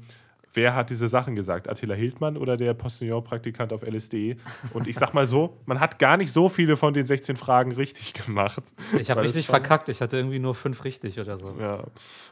wer 0.55 0.75
hat 0.75 0.91
diese 0.91 1.09
Sachen 1.09 1.35
gesagt? 1.35 1.69
Attila 1.69 1.95
Hildmann 1.95 2.37
oder 2.37 2.57
der 2.57 2.75
Postillon-Praktikant 2.75 3.73
auf 3.73 3.83
LSD? 3.83 4.37
Und 4.73 4.87
ich 4.87 4.97
sag 4.97 5.15
mal 5.15 5.27
so, 5.27 5.59
man 5.67 5.81
hat 5.81 5.99
gar 5.99 6.17
nicht 6.17 6.33
so 6.33 6.49
viele 6.49 6.77
von 6.77 6.95
den 6.95 7.07
16 7.07 7.37
Fragen 7.37 7.73
richtig 7.73 8.13
gemacht. 8.13 8.63
Ich 8.99 9.11
habe 9.11 9.23
richtig 9.23 9.47
verkackt, 9.47 9.89
ich 9.89 10.01
hatte 10.01 10.17
irgendwie 10.17 10.39
nur 10.39 10.55
fünf 10.55 10.85
richtig 10.85 11.19
oder 11.19 11.37
so. 11.37 11.57
Ja, 11.59 11.85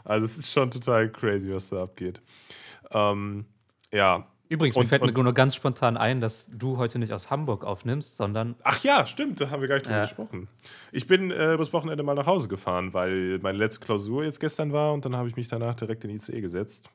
also 0.05 0.27
es 0.27 0.37
ist 0.37 0.53
schon 0.53 0.71
total 0.71 1.09
crazy, 1.11 1.53
was 1.53 1.71
da 1.71 1.83
abgeht. 1.83 2.21
Ähm, 2.93 3.47
ja. 3.93 4.27
Übrigens, 4.51 4.77
und, 4.77 4.83
mir 4.83 4.89
fällt 4.89 5.03
mir 5.05 5.23
nur 5.23 5.33
ganz 5.33 5.55
spontan 5.55 5.97
ein, 5.97 6.21
dass 6.21 6.51
du 6.53 6.77
heute 6.77 6.99
nicht 6.99 7.13
aus 7.13 7.31
Hamburg 7.31 7.65
aufnimmst, 7.65 8.17
sondern. 8.17 8.57
Ach 8.65 8.83
ja, 8.83 9.07
stimmt, 9.07 9.41
da 9.41 9.49
haben 9.51 9.61
wir 9.61 9.69
gar 9.69 9.77
nicht 9.77 9.87
drüber 9.87 9.99
ja. 9.99 10.03
gesprochen. 10.03 10.49
Ich 10.91 11.07
bin 11.07 11.31
äh, 11.31 11.57
das 11.57 11.73
Wochenende 11.73 12.03
mal 12.03 12.17
nach 12.17 12.27
Hause 12.27 12.49
gefahren, 12.49 12.93
weil 12.93 13.39
meine 13.39 13.59
letzte 13.59 13.85
Klausur 13.85 14.25
jetzt 14.25 14.41
gestern 14.41 14.73
war 14.73 14.93
und 14.93 15.05
dann 15.05 15.15
habe 15.15 15.29
ich 15.29 15.37
mich 15.37 15.47
danach 15.47 15.77
direkt 15.77 16.03
in 16.03 16.11
die 16.11 16.17
ICE 16.17 16.41
gesetzt. 16.41 16.91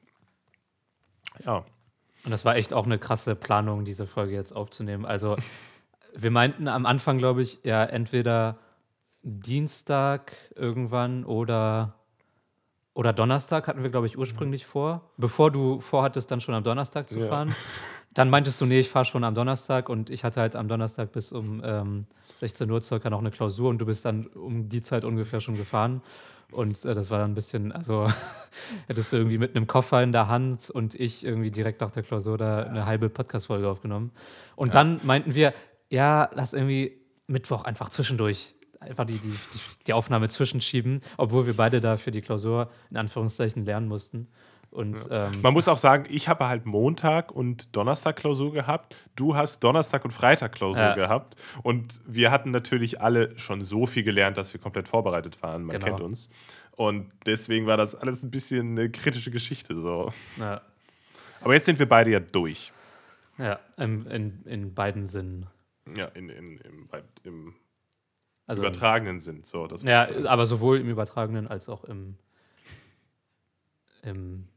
Ja. 1.46 1.63
Und 2.26 2.32
das 2.32 2.44
war 2.44 2.58
echt 2.58 2.74
auch 2.74 2.86
eine 2.86 3.00
krasse 3.00 3.36
Planung, 3.36 3.86
diese 3.86 4.06
Folge 4.06 4.34
jetzt 4.34 4.54
aufzunehmen. 4.54 5.06
Also, 5.06 5.38
wir 6.13 6.32
meinten 6.32 6.68
am 6.68 6.86
Anfang, 6.86 7.20
glaube 7.20 7.41
ich, 7.41 7.60
ja, 7.63 7.86
entweder 7.86 8.58
Dienstag 9.24 10.36
irgendwann 10.56 11.24
oder 11.24 11.96
oder 12.95 13.12
Donnerstag 13.12 13.67
hatten 13.67 13.84
wir, 13.84 13.89
glaube 13.89 14.08
ich, 14.08 14.17
ursprünglich 14.17 14.65
vor. 14.65 15.12
Bevor 15.17 15.51
du 15.51 15.81
vorhattest, 15.81 16.31
dann 16.31 16.39
schon 16.39 16.55
am 16.55 16.63
Donnerstag 16.63 17.10
zu 17.10 17.19
fahren. 17.27 17.53
Dann 18.13 18.29
meintest 18.29 18.62
du, 18.62 18.65
nee, 18.65 18.79
ich 18.79 18.89
fahre 18.89 19.03
schon 19.03 19.25
am 19.25 19.36
Donnerstag 19.36 19.89
und 19.89 20.10
ich 20.10 20.23
hatte 20.23 20.39
halt 20.39 20.55
am 20.55 20.69
Donnerstag 20.69 21.12
bis 21.12 21.34
um 21.34 21.62
ähm, 21.65 22.05
16 22.36 22.71
Uhr 22.71 22.81
circa 22.81 23.10
noch 23.10 23.19
eine 23.19 23.31
Klausur 23.31 23.69
und 23.69 23.79
du 23.79 23.86
bist 23.86 24.05
dann 24.05 24.27
um 24.27 24.69
die 24.69 24.81
Zeit 24.81 25.03
ungefähr 25.03 25.41
schon 25.41 25.58
gefahren. 25.58 26.01
Und 26.51 26.86
äh, 26.86 26.93
das 26.93 27.12
war 27.12 27.19
dann 27.19 27.31
ein 27.31 27.36
bisschen, 27.36 27.73
also 27.73 28.08
hättest 28.88 29.12
du 29.12 29.17
irgendwie 29.17 29.39
mit 29.39 29.58
einem 29.58 29.67
Koffer 29.67 30.01
in 30.01 30.13
der 30.13 30.29
Hand 30.29 30.69
und 30.69 30.95
ich 30.95 31.25
irgendwie 31.25 31.51
direkt 31.51 31.81
nach 31.81 31.91
der 31.91 32.03
Klausur 32.03 32.38
da 32.38 32.63
eine 32.63 32.86
halbe 32.86 33.10
Podcast-Folge 33.10 33.67
aufgenommen. 33.67 34.12
Und 34.55 34.69
ja. 34.69 34.73
dann 34.75 35.01
meinten 35.03 35.36
wir, 35.36 35.53
ja, 35.89 36.29
lass 36.34 36.53
irgendwie 36.53 36.97
Mittwoch 37.27 37.65
einfach 37.65 37.89
zwischendurch 37.89 38.55
einfach 38.80 39.06
die, 39.06 39.18
die, 39.20 39.34
die, 39.88 39.94
Aufnahme 39.94 40.30
zwischenschieben, 40.30 41.02
obwohl 41.18 41.46
wir 41.46 41.56
beide 41.56 41.82
da 41.82 41.98
für 41.98 42.12
die 42.12 42.22
Klausur 42.22 42.70
in 42.90 42.98
Anführungszeichen 42.98 43.66
lernen 43.66 43.88
mussten. 43.88 44.28
Und, 44.76 45.08
ja. 45.10 45.28
ähm, 45.28 45.42
Man 45.42 45.54
muss 45.54 45.68
auch 45.68 45.78
sagen, 45.78 46.06
ich 46.10 46.28
habe 46.28 46.48
halt 46.48 46.66
Montag 46.66 47.32
und 47.32 47.74
Donnerstag 47.76 48.18
Klausur 48.18 48.52
gehabt. 48.52 48.96
Du 49.16 49.36
hast 49.36 49.64
Donnerstag 49.64 50.04
und 50.04 50.12
Freitag 50.12 50.52
Klausur 50.52 50.82
ja. 50.82 50.96
gehabt. 50.96 51.36
Und 51.64 52.02
wir 52.06 52.30
hatten 52.30 52.52
natürlich 52.52 53.02
alle 53.02 53.38
schon 53.40 53.64
so 53.64 53.86
viel 53.86 54.04
gelernt, 54.04 54.38
dass 54.38 54.54
wir 54.54 54.60
komplett 54.60 54.90
vorbereitet 54.90 55.42
waren. 55.42 55.64
Man 55.64 55.80
genau. 55.80 55.86
kennt 55.86 56.02
uns. 56.02 56.30
Und 56.72 57.10
deswegen 57.26 57.68
war 57.68 57.78
das 57.78 57.96
alles 57.96 58.22
ein 58.22 58.32
bisschen 58.32 58.72
eine 58.72 58.90
kritische 58.90 59.32
Geschichte. 59.32 59.76
So. 59.76 60.12
Ja. 60.38 60.62
Aber 61.40 61.54
jetzt 61.54 61.68
sind 61.68 61.80
wir 61.80 61.88
beide 61.88 62.12
ja 62.12 62.20
durch. 62.20 62.74
Ja, 63.38 63.60
in, 63.78 64.06
in, 64.08 64.44
in 64.46 64.74
beiden 64.74 65.08
Sinnen. 65.08 65.48
Ja, 65.96 66.08
in, 66.08 66.30
in, 66.30 66.58
im, 66.58 66.88
im 67.24 67.54
also 68.47 68.62
übertragenen 68.62 69.19
Sinn. 69.19 69.43
So, 69.43 69.67
das 69.67 69.81
ja, 69.81 70.08
aber 70.25 70.45
sowohl 70.45 70.79
im 70.79 70.89
übertragenen 70.89 71.47
als 71.47 71.67
auch 71.69 71.84
im, 71.84 72.15
im 74.03 74.47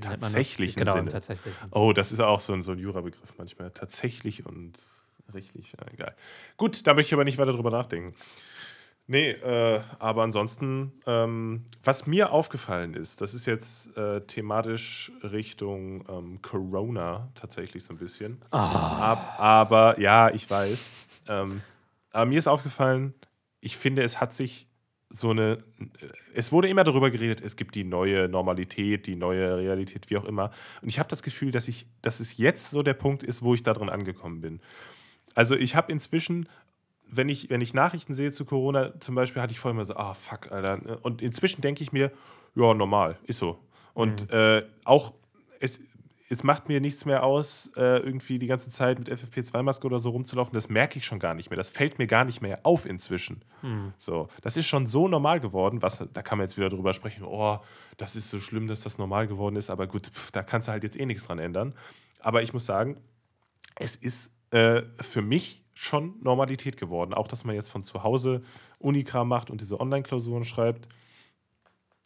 tatsächlichen 0.00 0.80
genau, 0.80 0.94
Sinne. 0.94 1.10
Tatsächlich. 1.10 1.54
Oh, 1.72 1.92
das 1.92 2.12
ist 2.12 2.20
auch 2.20 2.40
so 2.40 2.52
ein, 2.52 2.62
so 2.62 2.72
ein 2.72 2.78
Jura-Begriff 2.78 3.34
manchmal. 3.38 3.70
Tatsächlich 3.70 4.44
und 4.46 4.78
richtig. 5.32 5.72
Ja, 5.72 5.86
egal. 5.92 6.14
Gut, 6.56 6.86
da 6.86 6.94
möchte 6.94 7.10
ich 7.10 7.14
aber 7.14 7.24
nicht 7.24 7.38
weiter 7.38 7.52
drüber 7.52 7.70
nachdenken. 7.70 8.14
Nee, 9.10 9.30
äh, 9.30 9.80
aber 9.98 10.22
ansonsten, 10.22 10.92
ähm, 11.06 11.64
was 11.82 12.06
mir 12.06 12.30
aufgefallen 12.30 12.92
ist, 12.92 13.22
das 13.22 13.32
ist 13.32 13.46
jetzt 13.46 13.96
äh, 13.96 14.20
thematisch 14.20 15.10
Richtung 15.22 16.04
ähm, 16.10 16.42
Corona 16.42 17.30
tatsächlich 17.34 17.84
so 17.84 17.94
ein 17.94 17.96
bisschen. 17.96 18.38
Oh. 18.52 18.56
Ab, 18.56 19.36
aber 19.38 19.98
ja, 19.98 20.28
ich 20.28 20.50
weiß. 20.50 20.90
Ähm, 21.26 21.62
aber 22.12 22.26
mir 22.26 22.38
ist 22.38 22.48
aufgefallen, 22.48 23.14
ich 23.60 23.76
finde, 23.76 24.02
es 24.02 24.20
hat 24.20 24.34
sich 24.34 24.68
so 25.10 25.30
eine. 25.30 25.64
Es 26.34 26.52
wurde 26.52 26.68
immer 26.68 26.84
darüber 26.84 27.10
geredet, 27.10 27.40
es 27.40 27.56
gibt 27.56 27.74
die 27.74 27.84
neue 27.84 28.28
Normalität, 28.28 29.06
die 29.06 29.16
neue 29.16 29.56
Realität, 29.56 30.10
wie 30.10 30.16
auch 30.16 30.24
immer. 30.24 30.50
Und 30.82 30.88
ich 30.88 30.98
habe 30.98 31.08
das 31.08 31.22
Gefühl, 31.22 31.50
dass, 31.50 31.68
ich, 31.68 31.86
dass 32.02 32.20
es 32.20 32.36
jetzt 32.36 32.70
so 32.70 32.82
der 32.82 32.94
Punkt 32.94 33.22
ist, 33.22 33.42
wo 33.42 33.54
ich 33.54 33.62
darin 33.62 33.88
angekommen 33.88 34.40
bin. 34.40 34.60
Also 35.34 35.56
ich 35.56 35.74
habe 35.74 35.90
inzwischen, 35.90 36.48
wenn 37.06 37.28
ich, 37.28 37.48
wenn 37.48 37.60
ich 37.60 37.72
Nachrichten 37.72 38.14
sehe 38.14 38.32
zu 38.32 38.44
Corona, 38.44 38.98
zum 39.00 39.14
Beispiel, 39.14 39.40
hatte 39.40 39.52
ich 39.52 39.60
vorher 39.60 39.76
immer 39.76 39.86
so, 39.86 39.96
ah, 39.96 40.14
fuck, 40.14 40.52
Alter. 40.52 40.98
Und 41.02 41.22
inzwischen 41.22 41.62
denke 41.62 41.82
ich 41.82 41.92
mir, 41.92 42.12
ja, 42.54 42.74
normal, 42.74 43.18
ist 43.24 43.38
so. 43.38 43.58
Und 43.94 44.30
mhm. 44.30 44.38
äh, 44.38 44.62
auch, 44.84 45.14
es, 45.60 45.80
es 46.30 46.44
macht 46.44 46.68
mir 46.68 46.80
nichts 46.80 47.06
mehr 47.06 47.22
aus, 47.24 47.70
äh, 47.76 47.98
irgendwie 48.00 48.38
die 48.38 48.46
ganze 48.46 48.68
Zeit 48.68 48.98
mit 48.98 49.10
FFP2-Maske 49.10 49.86
oder 49.86 49.98
so 49.98 50.10
rumzulaufen. 50.10 50.54
Das 50.54 50.68
merke 50.68 50.98
ich 50.98 51.06
schon 51.06 51.18
gar 51.18 51.32
nicht 51.32 51.48
mehr. 51.48 51.56
Das 51.56 51.70
fällt 51.70 51.98
mir 51.98 52.06
gar 52.06 52.26
nicht 52.26 52.42
mehr 52.42 52.60
auf 52.64 52.84
inzwischen. 52.84 53.42
Hm. 53.62 53.94
So, 53.96 54.28
das 54.42 54.58
ist 54.58 54.66
schon 54.66 54.86
so 54.86 55.08
normal 55.08 55.40
geworden. 55.40 55.80
Was, 55.80 56.04
da 56.12 56.22
kann 56.22 56.36
man 56.36 56.46
jetzt 56.46 56.58
wieder 56.58 56.68
drüber 56.68 56.92
sprechen. 56.92 57.24
Oh, 57.24 57.60
das 57.96 58.14
ist 58.14 58.28
so 58.28 58.40
schlimm, 58.40 58.66
dass 58.66 58.80
das 58.80 58.98
normal 58.98 59.26
geworden 59.26 59.56
ist. 59.56 59.70
Aber 59.70 59.86
gut, 59.86 60.06
pf, 60.06 60.30
da 60.30 60.42
kannst 60.42 60.68
du 60.68 60.72
halt 60.72 60.84
jetzt 60.84 61.00
eh 61.00 61.06
nichts 61.06 61.26
dran 61.26 61.38
ändern. 61.38 61.74
Aber 62.20 62.42
ich 62.42 62.52
muss 62.52 62.66
sagen, 62.66 62.98
es 63.76 63.96
ist 63.96 64.30
äh, 64.50 64.82
für 65.00 65.22
mich 65.22 65.64
schon 65.72 66.16
Normalität 66.22 66.76
geworden. 66.76 67.14
Auch, 67.14 67.28
dass 67.28 67.44
man 67.44 67.54
jetzt 67.54 67.70
von 67.70 67.84
zu 67.84 68.02
Hause 68.02 68.42
Unikram 68.78 69.28
macht 69.28 69.48
und 69.48 69.62
diese 69.62 69.80
Online-Klausuren 69.80 70.44
schreibt. 70.44 70.88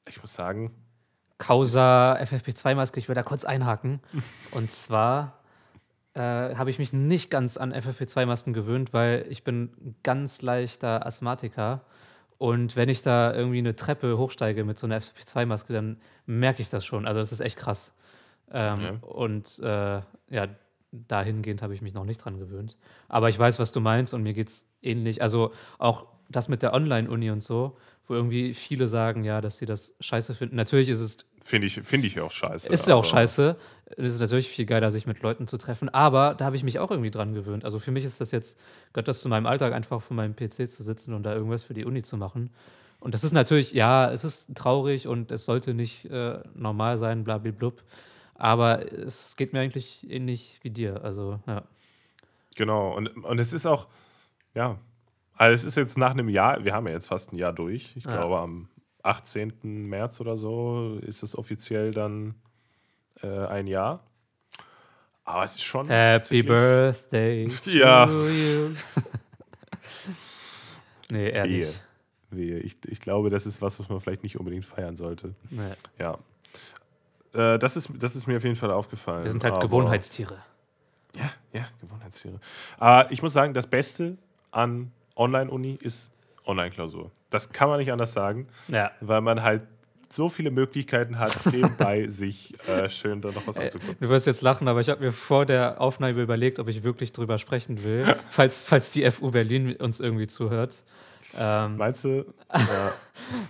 Ich 0.06 0.20
muss 0.20 0.34
sagen, 0.34 0.70
Causa 1.42 2.14
FFP2-Maske, 2.16 3.00
ich 3.00 3.08
will 3.08 3.16
da 3.16 3.24
kurz 3.24 3.44
einhaken. 3.44 4.00
Und 4.52 4.70
zwar 4.70 5.40
äh, 6.14 6.20
habe 6.20 6.70
ich 6.70 6.78
mich 6.78 6.92
nicht 6.92 7.30
ganz 7.30 7.56
an 7.56 7.72
FFP2-Masken 7.72 8.52
gewöhnt, 8.52 8.92
weil 8.92 9.26
ich 9.28 9.42
bin 9.42 9.96
ganz 10.04 10.40
leichter 10.40 11.04
Asthmatiker. 11.04 11.80
Und 12.38 12.76
wenn 12.76 12.88
ich 12.88 13.02
da 13.02 13.34
irgendwie 13.34 13.58
eine 13.58 13.74
Treppe 13.74 14.18
hochsteige 14.18 14.64
mit 14.64 14.78
so 14.78 14.86
einer 14.86 15.00
FFP2-Maske, 15.00 15.72
dann 15.72 16.00
merke 16.26 16.62
ich 16.62 16.70
das 16.70 16.84
schon. 16.84 17.06
Also 17.06 17.18
das 17.18 17.32
ist 17.32 17.40
echt 17.40 17.56
krass. 17.56 17.92
Ähm, 18.52 18.80
ja. 18.80 18.90
Und 19.00 19.58
äh, 19.60 20.00
ja, 20.30 20.48
dahingehend 20.92 21.62
habe 21.62 21.74
ich 21.74 21.82
mich 21.82 21.94
noch 21.94 22.04
nicht 22.04 22.18
dran 22.18 22.38
gewöhnt. 22.38 22.76
Aber 23.08 23.28
ich 23.28 23.38
weiß, 23.38 23.58
was 23.58 23.72
du 23.72 23.80
meinst 23.80 24.14
und 24.14 24.22
mir 24.22 24.34
geht 24.34 24.48
es 24.48 24.66
ähnlich. 24.80 25.22
Also 25.22 25.52
auch 25.78 26.06
das 26.28 26.48
mit 26.48 26.62
der 26.62 26.72
Online-Uni 26.72 27.30
und 27.30 27.42
so, 27.42 27.76
wo 28.06 28.14
irgendwie 28.14 28.54
viele 28.54 28.86
sagen, 28.86 29.24
ja, 29.24 29.40
dass 29.40 29.58
sie 29.58 29.66
das 29.66 29.94
scheiße 30.00 30.34
finden. 30.34 30.56
Natürlich 30.56 30.88
ist 30.88 31.00
es 31.00 31.18
Finde 31.44 31.66
ich, 31.66 31.74
find 31.74 32.04
ich 32.04 32.20
auch 32.20 32.30
scheiße. 32.30 32.72
Ist 32.72 32.88
ja 32.88 32.94
auch 32.94 33.04
scheiße. 33.04 33.56
Es 33.96 34.14
ist 34.14 34.20
natürlich 34.20 34.48
viel 34.48 34.64
geiler, 34.64 34.90
sich 34.90 35.06
mit 35.06 35.22
Leuten 35.22 35.46
zu 35.46 35.58
treffen. 35.58 35.88
Aber 35.88 36.34
da 36.34 36.44
habe 36.44 36.56
ich 36.56 36.64
mich 36.64 36.78
auch 36.78 36.90
irgendwie 36.90 37.10
dran 37.10 37.34
gewöhnt. 37.34 37.64
Also 37.64 37.78
für 37.78 37.90
mich 37.90 38.04
ist 38.04 38.20
das 38.20 38.30
jetzt, 38.30 38.58
gehört 38.92 39.08
das 39.08 39.20
zu 39.20 39.28
meinem 39.28 39.46
Alltag, 39.46 39.72
einfach 39.72 40.00
vor 40.00 40.16
meinem 40.16 40.34
PC 40.34 40.70
zu 40.70 40.82
sitzen 40.82 41.14
und 41.14 41.24
da 41.24 41.34
irgendwas 41.34 41.64
für 41.64 41.74
die 41.74 41.84
Uni 41.84 42.02
zu 42.02 42.16
machen. 42.16 42.50
Und 43.00 43.14
das 43.14 43.24
ist 43.24 43.32
natürlich, 43.32 43.72
ja, 43.72 44.10
es 44.10 44.22
ist 44.22 44.54
traurig 44.54 45.08
und 45.08 45.32
es 45.32 45.44
sollte 45.44 45.74
nicht 45.74 46.04
äh, 46.06 46.38
normal 46.54 46.98
sein, 46.98 47.24
blablablub. 47.24 47.82
Aber 48.34 48.92
es 48.92 49.36
geht 49.36 49.52
mir 49.52 49.60
eigentlich 49.60 50.08
ähnlich 50.08 50.60
wie 50.62 50.70
dir. 50.70 51.02
Also, 51.02 51.40
ja. 51.46 51.64
Genau. 52.56 52.96
Und, 52.96 53.08
und 53.08 53.40
es 53.40 53.52
ist 53.52 53.66
auch, 53.66 53.88
ja, 54.54 54.78
also 55.34 55.54
es 55.54 55.64
ist 55.64 55.76
jetzt 55.76 55.98
nach 55.98 56.12
einem 56.12 56.28
Jahr, 56.28 56.64
wir 56.64 56.72
haben 56.72 56.86
ja 56.86 56.92
jetzt 56.92 57.08
fast 57.08 57.32
ein 57.32 57.36
Jahr 57.36 57.52
durch. 57.52 57.92
Ich 57.96 58.04
ja. 58.04 58.12
glaube, 58.12 58.38
am 58.38 58.68
18. 59.02 59.88
März 59.88 60.20
oder 60.20 60.36
so 60.36 60.98
ist 61.02 61.22
es 61.22 61.36
offiziell 61.36 61.92
dann 61.92 62.34
äh, 63.22 63.46
ein 63.46 63.66
Jahr. 63.66 64.00
Aber 65.24 65.44
es 65.44 65.54
ist 65.54 65.64
schon. 65.64 65.88
Happy 65.88 66.42
Birthday 66.42 67.48
ja. 67.66 68.06
to 68.06 68.28
you. 68.28 68.70
nee, 71.10 71.30
ehrlich. 71.30 71.68
Wehe. 72.30 72.30
Wehe. 72.30 72.58
Ich, 72.60 72.76
ich 72.86 73.00
glaube, 73.00 73.30
das 73.30 73.46
ist 73.46 73.62
was, 73.62 73.78
was 73.78 73.88
man 73.88 74.00
vielleicht 74.00 74.22
nicht 74.22 74.38
unbedingt 74.38 74.64
feiern 74.64 74.96
sollte. 74.96 75.34
Nee. 75.50 75.72
Ja. 75.98 76.18
Äh, 77.34 77.58
das, 77.58 77.76
ist, 77.76 77.90
das 77.98 78.16
ist 78.16 78.26
mir 78.26 78.36
auf 78.36 78.44
jeden 78.44 78.56
Fall 78.56 78.70
aufgefallen. 78.70 79.24
Wir 79.24 79.30
sind 79.30 79.44
halt 79.44 79.54
Aber, 79.54 79.66
Gewohnheitstiere. 79.66 80.38
Ja, 81.14 81.30
ja, 81.52 81.66
Gewohnheitstiere. 81.80 82.40
Aber 82.78 83.10
ich 83.10 83.22
muss 83.22 83.32
sagen, 83.32 83.54
das 83.54 83.66
Beste 83.66 84.16
an 84.50 84.92
Online-Uni 85.16 85.78
ist 85.80 86.10
Online-Klausur. 86.46 87.10
Das 87.32 87.52
kann 87.52 87.68
man 87.68 87.78
nicht 87.78 87.90
anders 87.90 88.12
sagen, 88.12 88.46
ja. 88.68 88.92
weil 89.00 89.20
man 89.20 89.42
halt 89.42 89.62
so 90.12 90.28
viele 90.28 90.50
Möglichkeiten 90.50 91.18
hat, 91.18 91.46
nebenbei 91.46 92.06
sich 92.08 92.54
äh, 92.68 92.88
schön 92.88 93.20
da 93.22 93.30
noch 93.30 93.46
was 93.46 93.56
anzugucken. 93.56 93.96
Du 93.98 94.08
wirst 94.08 94.26
jetzt 94.26 94.42
lachen, 94.42 94.68
aber 94.68 94.80
ich 94.80 94.90
habe 94.90 95.02
mir 95.02 95.12
vor 95.12 95.46
der 95.46 95.80
Aufnahme 95.80 96.20
überlegt, 96.20 96.58
ob 96.58 96.68
ich 96.68 96.82
wirklich 96.82 97.12
drüber 97.12 97.38
sprechen 97.38 97.82
will, 97.82 98.14
falls, 98.30 98.62
falls 98.62 98.90
die 98.90 99.10
FU 99.10 99.30
Berlin 99.30 99.74
uns 99.76 100.00
irgendwie 100.00 100.26
zuhört. 100.26 100.84
Ähm, 101.36 101.78
Meinst 101.78 102.04
du? 102.04 102.26
Ja. 102.52 102.92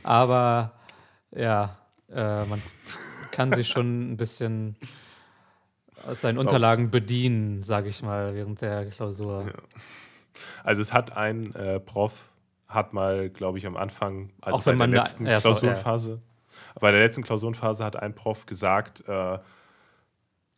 aber 0.04 0.72
ja, 1.34 1.76
äh, 2.10 2.44
man 2.44 2.62
kann 3.32 3.50
sich 3.50 3.68
schon 3.68 4.12
ein 4.12 4.16
bisschen 4.16 4.76
aus 6.06 6.20
seinen 6.20 6.38
Unterlagen 6.38 6.90
bedienen, 6.90 7.62
sage 7.62 7.88
ich 7.88 8.02
mal, 8.02 8.34
während 8.34 8.60
der 8.60 8.86
Klausur. 8.86 9.46
Also 10.62 10.82
es 10.82 10.92
hat 10.92 11.16
ein 11.16 11.54
äh, 11.54 11.80
Prof, 11.80 12.31
hat 12.74 12.92
mal, 12.92 13.30
glaube 13.30 13.58
ich, 13.58 13.66
am 13.66 13.76
Anfang, 13.76 14.30
also 14.40 14.58
Auch 14.58 14.66
wenn 14.66 14.74
bei 14.78 14.86
man 14.86 14.90
der 14.92 15.00
da- 15.00 15.06
letzten 15.06 15.26
ja, 15.26 15.40
so, 15.40 15.48
ja. 15.48 15.52
Klausurenphase, 15.52 16.20
bei 16.80 16.90
der 16.90 17.00
letzten 17.00 17.22
Klausurenphase 17.22 17.84
hat 17.84 17.96
ein 17.96 18.14
Prof 18.14 18.46
gesagt, 18.46 19.04
äh, 19.08 19.38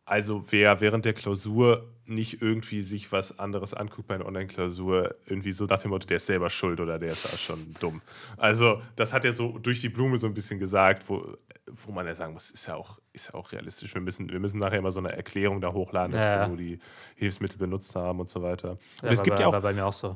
also 0.06 0.44
wer 0.50 0.80
während 0.80 1.04
der 1.06 1.14
Klausur 1.14 1.88
nicht 2.06 2.42
irgendwie 2.42 2.82
sich 2.82 3.10
was 3.12 3.38
anderes 3.38 3.72
anguckt 3.72 4.06
bei 4.08 4.16
einer 4.16 4.26
Online-Klausur, 4.26 5.14
irgendwie 5.24 5.52
so 5.52 5.64
nach 5.64 5.78
dem 5.78 5.90
Motto, 5.90 6.06
der 6.06 6.18
ist 6.18 6.26
selber 6.26 6.50
schuld 6.50 6.78
oder 6.78 6.98
der 6.98 7.12
ist 7.12 7.24
ja 7.32 7.38
schon 7.38 7.72
dumm. 7.80 8.02
Also 8.36 8.82
das 8.96 9.14
hat 9.14 9.24
er 9.24 9.32
so 9.32 9.56
durch 9.58 9.80
die 9.80 9.88
Blume 9.88 10.18
so 10.18 10.26
ein 10.26 10.34
bisschen 10.34 10.58
gesagt, 10.58 11.08
wo, 11.08 11.34
wo 11.66 11.92
man 11.92 12.06
ja 12.06 12.14
sagen 12.14 12.34
muss, 12.34 12.50
ist 12.50 12.66
ja 12.66 12.74
auch, 12.74 12.98
ist 13.14 13.28
ja 13.28 13.34
auch 13.34 13.50
realistisch. 13.52 13.94
Wir 13.94 14.02
müssen, 14.02 14.30
wir 14.30 14.38
müssen 14.38 14.58
nachher 14.58 14.78
immer 14.80 14.90
so 14.92 15.00
eine 15.00 15.12
Erklärung 15.16 15.62
da 15.62 15.72
hochladen, 15.72 16.12
dass 16.12 16.26
Ja, 16.26 16.34
wir 16.34 16.40
ja. 16.42 16.48
nur 16.48 16.58
die 16.58 16.78
Hilfsmittel 17.16 17.56
benutzt 17.56 17.96
haben 17.96 18.20
und 18.20 18.28
so 18.28 18.42
weiter. 18.42 18.72
Und 18.72 18.78
Ja, 19.04 19.10
es 19.12 19.22
gibt 19.22 19.40
ja 19.40 19.46
auch 19.46 19.52
war 19.54 19.62
bei 19.62 19.72
mir 19.72 19.86
auch 19.86 19.92
so. 19.94 20.14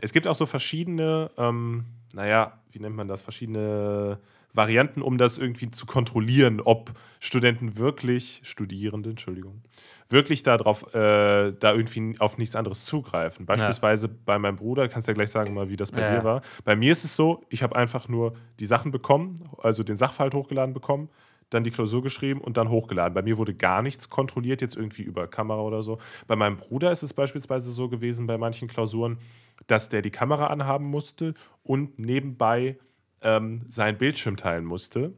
Es 0.00 0.12
gibt 0.12 0.26
auch 0.26 0.34
so 0.34 0.46
verschiedene, 0.46 1.30
ähm, 1.36 1.84
naja, 2.12 2.60
wie 2.72 2.78
nennt 2.80 2.96
man 2.96 3.08
das, 3.08 3.22
verschiedene 3.22 4.18
Varianten, 4.54 5.02
um 5.02 5.18
das 5.18 5.38
irgendwie 5.38 5.70
zu 5.70 5.86
kontrollieren, 5.86 6.60
ob 6.60 6.92
Studenten 7.20 7.76
wirklich, 7.76 8.40
Studierende, 8.44 9.10
Entschuldigung, 9.10 9.62
wirklich 10.08 10.42
darauf, 10.42 10.94
äh, 10.94 11.52
da 11.52 11.72
irgendwie 11.74 12.14
auf 12.18 12.38
nichts 12.38 12.56
anderes 12.56 12.84
zugreifen. 12.86 13.46
Beispielsweise 13.46 14.08
bei 14.08 14.38
meinem 14.38 14.56
Bruder, 14.56 14.88
kannst 14.88 15.06
du 15.06 15.12
ja 15.12 15.14
gleich 15.14 15.30
sagen, 15.30 15.54
mal, 15.54 15.68
wie 15.68 15.76
das 15.76 15.92
bei 15.92 16.00
Ja, 16.00 16.08
dir 16.08 16.16
ja. 16.16 16.24
war. 16.24 16.42
Bei 16.64 16.76
mir 16.76 16.92
ist 16.92 17.04
es 17.04 17.14
so, 17.14 17.44
ich 17.50 17.62
habe 17.62 17.76
einfach 17.76 18.08
nur 18.08 18.32
die 18.58 18.66
Sachen 18.66 18.90
bekommen, 18.90 19.36
also 19.58 19.82
den 19.82 19.96
Sachverhalt 19.96 20.34
hochgeladen 20.34 20.74
bekommen, 20.74 21.10
dann 21.50 21.64
die 21.64 21.70
Klausur 21.70 22.02
geschrieben 22.02 22.40
und 22.40 22.56
dann 22.56 22.68
hochgeladen. 22.68 23.14
Bei 23.14 23.22
mir 23.22 23.38
wurde 23.38 23.54
gar 23.54 23.82
nichts 23.82 24.08
kontrolliert, 24.10 24.60
jetzt 24.60 24.76
irgendwie 24.76 25.02
über 25.02 25.26
Kamera 25.26 25.60
oder 25.60 25.82
so. 25.82 25.98
Bei 26.26 26.36
meinem 26.36 26.56
Bruder 26.56 26.92
ist 26.92 27.02
es 27.02 27.14
beispielsweise 27.14 27.72
so 27.72 27.88
gewesen, 27.88 28.26
bei 28.26 28.36
manchen 28.38 28.68
Klausuren, 28.68 29.18
dass 29.66 29.88
der 29.88 30.02
die 30.02 30.10
Kamera 30.10 30.48
anhaben 30.48 30.86
musste 30.86 31.34
und 31.62 31.98
nebenbei 31.98 32.78
ähm, 33.22 33.62
seinen 33.70 33.98
Bildschirm 33.98 34.36
teilen 34.36 34.64
musste. 34.64 35.12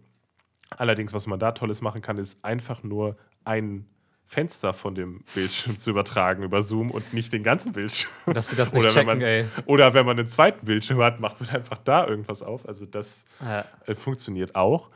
Allerdings, 0.71 1.13
was 1.13 1.27
man 1.27 1.39
da 1.41 1.53
Tolles 1.53 1.81
machen 1.81 2.01
kann, 2.01 2.17
ist 2.17 2.43
einfach 2.45 2.83
nur 2.83 3.17
ein 3.45 3.87
Fenster 4.25 4.73
von 4.73 4.95
dem 4.95 5.25
Bildschirm 5.35 5.77
zu 5.81 5.91
übertragen 5.91 6.45
über 6.45 6.63
Zoom 6.63 6.93
und 6.93 7.13
nicht 7.13 7.33
den 7.33 7.43
ganzen 7.43 7.73
Bildschirm. 7.73 8.13
Dass 8.33 8.49
sie 8.49 8.55
das 8.55 8.73
nicht 8.73 8.85
Oder 8.85 8.95
wenn 8.95 9.01
checken, 9.07 9.19
man- 9.19 9.21
ey. 9.23 9.47
Oder 9.67 9.93
wenn 9.95 10.07
man 10.07 10.17
einen 10.17 10.29
zweiten 10.29 10.65
Bildschirm 10.65 11.01
hat, 11.01 11.19
macht 11.19 11.41
man 11.41 11.51
einfach 11.51 11.79
da 11.79 12.07
irgendwas 12.07 12.45
auf. 12.45 12.69
Also 12.69 12.87
das 12.87 13.25
Ja. 13.41 13.65
äh, 13.87 13.97
funktioniert 13.97 14.55
auch. 14.55 14.91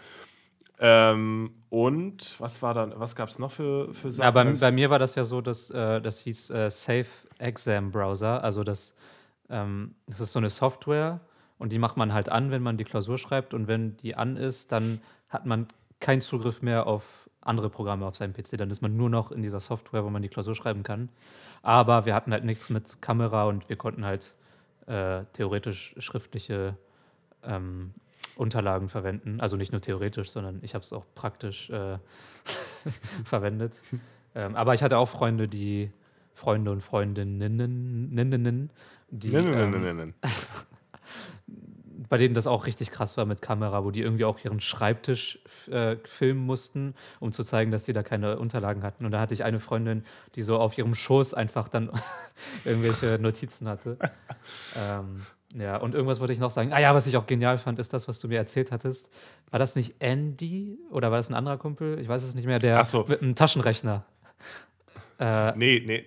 Ähm, 0.79 1.51
und 1.71 2.41
was 2.41 2.61
war 2.63 2.75
dann, 2.75 2.93
was 2.97 3.15
gab 3.15 3.29
es 3.29 3.39
noch 3.39 3.53
für, 3.53 3.95
für 3.95 4.11
Sachen? 4.11 4.25
Ja, 4.25 4.31
bei, 4.31 4.53
bei 4.53 4.73
mir 4.73 4.91
war 4.91 4.99
das 4.99 5.15
ja 5.15 5.25
so, 5.25 5.41
dass 5.41 5.71
äh, 5.71 6.01
das 6.01 6.21
hieß 6.21 6.51
äh, 6.51 6.71
Safe 6.71 7.07
Exam 7.39 7.91
Browser. 7.91 8.43
Also 8.43 8.65
das, 8.65 8.95
ähm, 9.51 9.95
das 10.07 10.21
ist 10.21 10.33
so 10.33 10.39
eine 10.39 10.51
Software 10.51 11.21
und 11.59 11.73
die 11.73 11.79
macht 11.79 11.97
man 11.97 12.13
halt 12.13 12.29
an, 12.29 12.51
wenn 12.51 12.63
man 12.63 12.77
die 12.77 12.85
Klausur 12.85 13.19
schreibt. 13.19 13.55
Und 13.55 13.69
wenn 13.69 13.97
die 13.99 14.17
an 14.17 14.37
ist, 14.37 14.73
dann 14.73 15.01
hat 15.29 15.47
man 15.47 15.69
keinen 16.01 16.21
Zugriff 16.21 16.61
mehr 16.61 16.87
auf 16.87 17.31
andere 17.41 17.71
Programme 17.71 18.07
auf 18.07 18.17
seinem 18.17 18.33
PC. 18.33 18.59
Dann 18.59 18.71
ist 18.71 18.83
man 18.83 18.97
nur 18.97 19.11
noch 19.11 19.31
in 19.31 19.43
dieser 19.43 19.61
Software, 19.61 20.05
wo 20.05 20.11
man 20.11 20.23
die 20.23 20.29
Klausur 20.29 20.55
schreiben 20.55 20.83
kann. 20.83 21.09
Aber 21.63 22.05
wir 22.05 22.15
hatten 22.15 22.33
halt 22.33 22.45
nichts 22.45 22.69
mit 22.71 23.01
Kamera 23.01 23.45
und 23.45 23.69
wir 23.69 23.77
konnten 23.77 24.05
halt 24.05 24.35
äh, 24.87 25.25
theoretisch 25.33 25.95
schriftliche 25.99 26.77
ähm, 27.43 27.95
Unterlagen 28.37 28.89
verwenden. 28.89 29.41
Also 29.41 29.57
nicht 29.57 29.73
nur 29.73 29.81
theoretisch, 29.81 30.31
sondern 30.31 30.59
ich 30.63 30.75
habe 30.75 30.83
es 30.83 30.93
auch 30.93 31.05
praktisch 31.15 31.71
äh, 31.71 31.99
verwendet. 33.25 33.83
Ähm, 34.35 34.57
aber 34.57 34.75
ich 34.75 34.83
hatte 34.83 34.99
auch 34.99 35.09
Freunde, 35.09 35.49
die 35.49 35.91
Freunde 36.33 36.73
und 36.73 36.83
Freundinnen, 36.83 37.39
Ninnen, 37.39 38.71
die, 39.11 39.33
ähm, 39.35 40.15
bei 42.09 42.19
denen 42.19 42.35
das 42.35 42.47
auch 42.47 42.67
richtig 42.67 42.91
krass 42.91 43.17
war 43.17 43.25
mit 43.25 43.41
Kamera, 43.41 43.85
wo 43.85 43.91
die 43.91 44.01
irgendwie 44.01 44.25
auch 44.25 44.39
ihren 44.45 44.61
Schreibtisch 44.61 45.39
äh, 45.71 45.97
filmen 46.05 46.45
mussten, 46.45 46.95
um 47.21 47.33
zu 47.33 47.45
zeigen, 47.45 47.71
dass 47.71 47.85
die 47.85 47.93
da 47.93 48.03
keine 48.03 48.39
Unterlagen 48.39 48.83
hatten. 48.83 49.05
Und 49.05 49.13
da 49.13 49.21
hatte 49.21 49.35
ich 49.35 49.45
eine 49.45 49.61
Freundin, 49.61 50.05
die 50.35 50.43
so 50.43 50.59
auf 50.59 50.77
ihrem 50.77 50.95
Schoß 50.95 51.35
einfach 51.35 51.69
dann 51.69 51.91
irgendwelche 52.65 53.19
Notizen 53.21 53.69
hatte. 53.69 53.99
ähm, 54.77 55.25
ja, 55.55 55.77
und 55.77 55.95
irgendwas 55.95 56.21
wollte 56.21 56.33
ich 56.33 56.39
noch 56.41 56.51
sagen. 56.51 56.73
Ah 56.73 56.81
ja, 56.81 56.95
was 56.95 57.07
ich 57.07 57.17
auch 57.17 57.27
genial 57.27 57.59
fand, 57.59 57.79
ist 57.79 57.93
das, 57.93 58.09
was 58.09 58.19
du 58.19 58.29
mir 58.29 58.37
erzählt 58.39 58.73
hattest. 58.73 59.11
War 59.51 59.59
das 59.59 59.77
nicht 59.77 59.95
Andy 60.01 60.79
oder 60.91 61.11
war 61.11 61.19
das 61.19 61.31
ein 61.31 61.35
anderer 61.35 61.57
Kumpel? 61.59 61.99
Ich 62.01 62.09
weiß 62.09 62.23
es 62.23 62.35
nicht 62.35 62.47
mehr, 62.47 62.59
der 62.59 62.85
so. 62.85 63.05
mit 63.09 63.23
einem 63.23 63.35
Taschenrechner. 63.35 64.05
Äh, 65.19 65.53
Nee, 65.57 65.83
nee. 65.87 66.05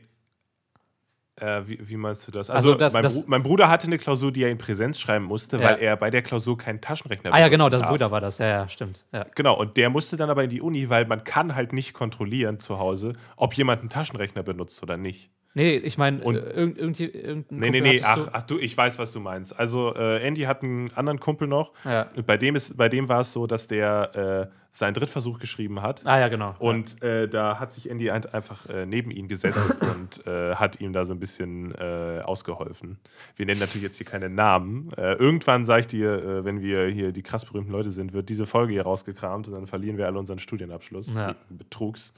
Äh, 1.39 1.67
wie, 1.67 1.87
wie 1.87 1.97
meinst 1.97 2.27
du 2.27 2.31
das? 2.31 2.49
Also 2.49 2.69
Also, 2.69 2.79
das- 2.79 2.93
mein, 2.93 3.03
das- 3.03 3.27
mein 3.27 3.43
Bruder 3.43 3.69
hatte 3.69 3.85
eine 3.85 3.99
Klausur, 3.99 4.31
die 4.31 4.41
er 4.43 4.49
in 4.49 4.57
Präsenz 4.57 4.99
schreiben 4.99 5.25
musste, 5.25 5.57
Ja. 5.57 5.63
weil 5.69 5.79
er 5.79 5.95
bei 5.95 6.09
der 6.09 6.23
Klausur 6.23 6.57
keinen 6.57 6.81
Taschenrechner 6.81 7.31
ah 7.31 7.39
ja, 7.39 7.47
genau, 7.47 7.69
das 7.69 7.81
darf. 7.81 7.91
Brüder 7.91 8.09
war 8.09 8.21
das. 8.21 8.39
Ja, 8.39 8.47
ja, 8.47 8.67
stimmt. 8.69 9.05
Ja. 9.13 9.23
Genau, 9.35 9.55
und 9.55 9.77
der 9.77 9.91
musste 9.91 10.17
dann 10.17 10.31
aber 10.31 10.43
in 10.45 10.49
die 10.49 10.61
Uni, 10.61 10.89
weil 10.89 11.05
man 11.05 11.23
kann 11.23 11.53
halt 11.53 11.73
nicht 11.73 11.93
kontrollieren 11.93 12.59
zu 12.59 12.79
Hause, 12.79 13.13
ob 13.35 13.53
jemand 13.53 13.81
einen 13.81 13.89
Taschenrechner 13.89 14.41
benutzt 14.41 14.81
oder 14.81 14.97
nicht. 14.97 15.29
Nee, 15.57 15.77
ich 15.77 15.97
meine, 15.97 16.21
äh, 16.23 16.29
irgend, 16.51 16.77
irgendwie- 16.77 17.05
irgendein 17.05 17.59
Nee, 17.59 17.69
nee, 17.71 17.79
Kumpel 17.79 17.95
nee, 17.95 18.03
hattest 18.03 18.29
ach, 18.29 18.33
ach 18.33 18.41
du, 18.43 18.59
ich 18.59 18.77
weiß, 18.77 18.99
was 18.99 19.11
du 19.11 19.19
meinst. 19.19 19.57
Also 19.59 19.93
äh, 19.95 20.21
Andy 20.25 20.41
hat 20.43 20.61
einen 20.61 20.91
anderen 20.95 21.19
Kumpel 21.19 21.47
noch. 21.47 21.71
Ja. 21.83 22.07
Bei 22.27 22.37
dem, 22.37 22.55
ist, 22.55 22.77
bei 22.77 22.89
dem 22.89 23.09
war 23.09 23.21
es 23.21 23.33
so, 23.33 23.47
dass 23.47 23.65
der 23.65 24.49
äh, 24.51 24.53
seinen 24.71 24.93
Drittversuch 24.93 25.39
geschrieben 25.39 25.81
hat. 25.81 26.05
Ah 26.05 26.19
ja, 26.19 26.27
genau. 26.27 26.53
Und 26.59 27.01
äh, 27.01 27.27
da 27.27 27.59
hat 27.59 27.73
sich 27.73 27.89
Andy 27.89 28.11
ein- 28.11 28.25
einfach 28.27 28.67
äh, 28.69 28.85
neben 28.85 29.09
ihn 29.09 29.27
gesetzt 29.27 29.73
und 29.81 30.27
äh, 30.27 30.53
hat 30.53 30.79
ihm 30.79 30.93
da 30.93 31.05
so 31.05 31.13
ein 31.13 31.19
bisschen 31.19 31.75
ausgeholfen. 31.75 32.97
Wir 33.35 33.47
nennen 33.47 33.59
natürlich 33.59 33.83
jetzt 33.83 33.97
hier 33.97 34.05
keine 34.05 34.29
Namen. 34.29 34.89
Irgendwann, 34.95 35.65
sage 35.65 35.81
ich 35.81 35.87
dir, 35.87 36.45
wenn 36.45 36.61
wir 36.61 36.85
hier 36.87 37.11
die 37.11 37.23
krass 37.23 37.45
berühmten 37.45 37.71
Leute 37.71 37.89
sind, 37.91 38.13
wird 38.13 38.29
diese 38.29 38.45
Folge 38.45 38.73
hier 38.73 38.83
rausgekramt 38.83 39.47
und 39.47 39.53
dann 39.53 39.65
verlieren 39.67 39.97
wir 39.97 40.05
alle 40.05 40.19
unseren 40.19 40.39
Studienabschluss. 40.39 41.13
Ja. 41.15 41.35
Betrugs. 41.49 42.13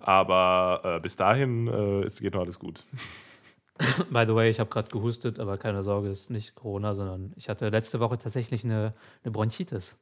Aber 0.00 0.80
äh, 0.84 1.00
bis 1.00 1.16
dahin 1.16 1.68
äh, 1.68 2.02
es 2.04 2.20
geht 2.20 2.34
noch 2.34 2.40
alles 2.40 2.58
gut. 2.58 2.84
By 4.10 4.24
the 4.26 4.34
way, 4.34 4.50
ich 4.50 4.60
habe 4.60 4.68
gerade 4.68 4.88
gehustet, 4.88 5.38
aber 5.38 5.56
keine 5.56 5.82
Sorge, 5.82 6.10
es 6.10 6.22
ist 6.22 6.30
nicht 6.30 6.54
Corona, 6.54 6.94
sondern 6.94 7.32
ich 7.36 7.48
hatte 7.48 7.68
letzte 7.70 8.00
Woche 8.00 8.18
tatsächlich 8.18 8.64
eine, 8.64 8.92
eine 9.24 9.30
Bronchitis. 9.32 9.98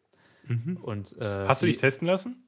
Und, 0.83 1.17
äh, 1.19 1.47
Hast 1.47 1.63
du 1.63 1.67
dich 1.67 1.77
testen 1.79 2.07
lassen? 2.07 2.43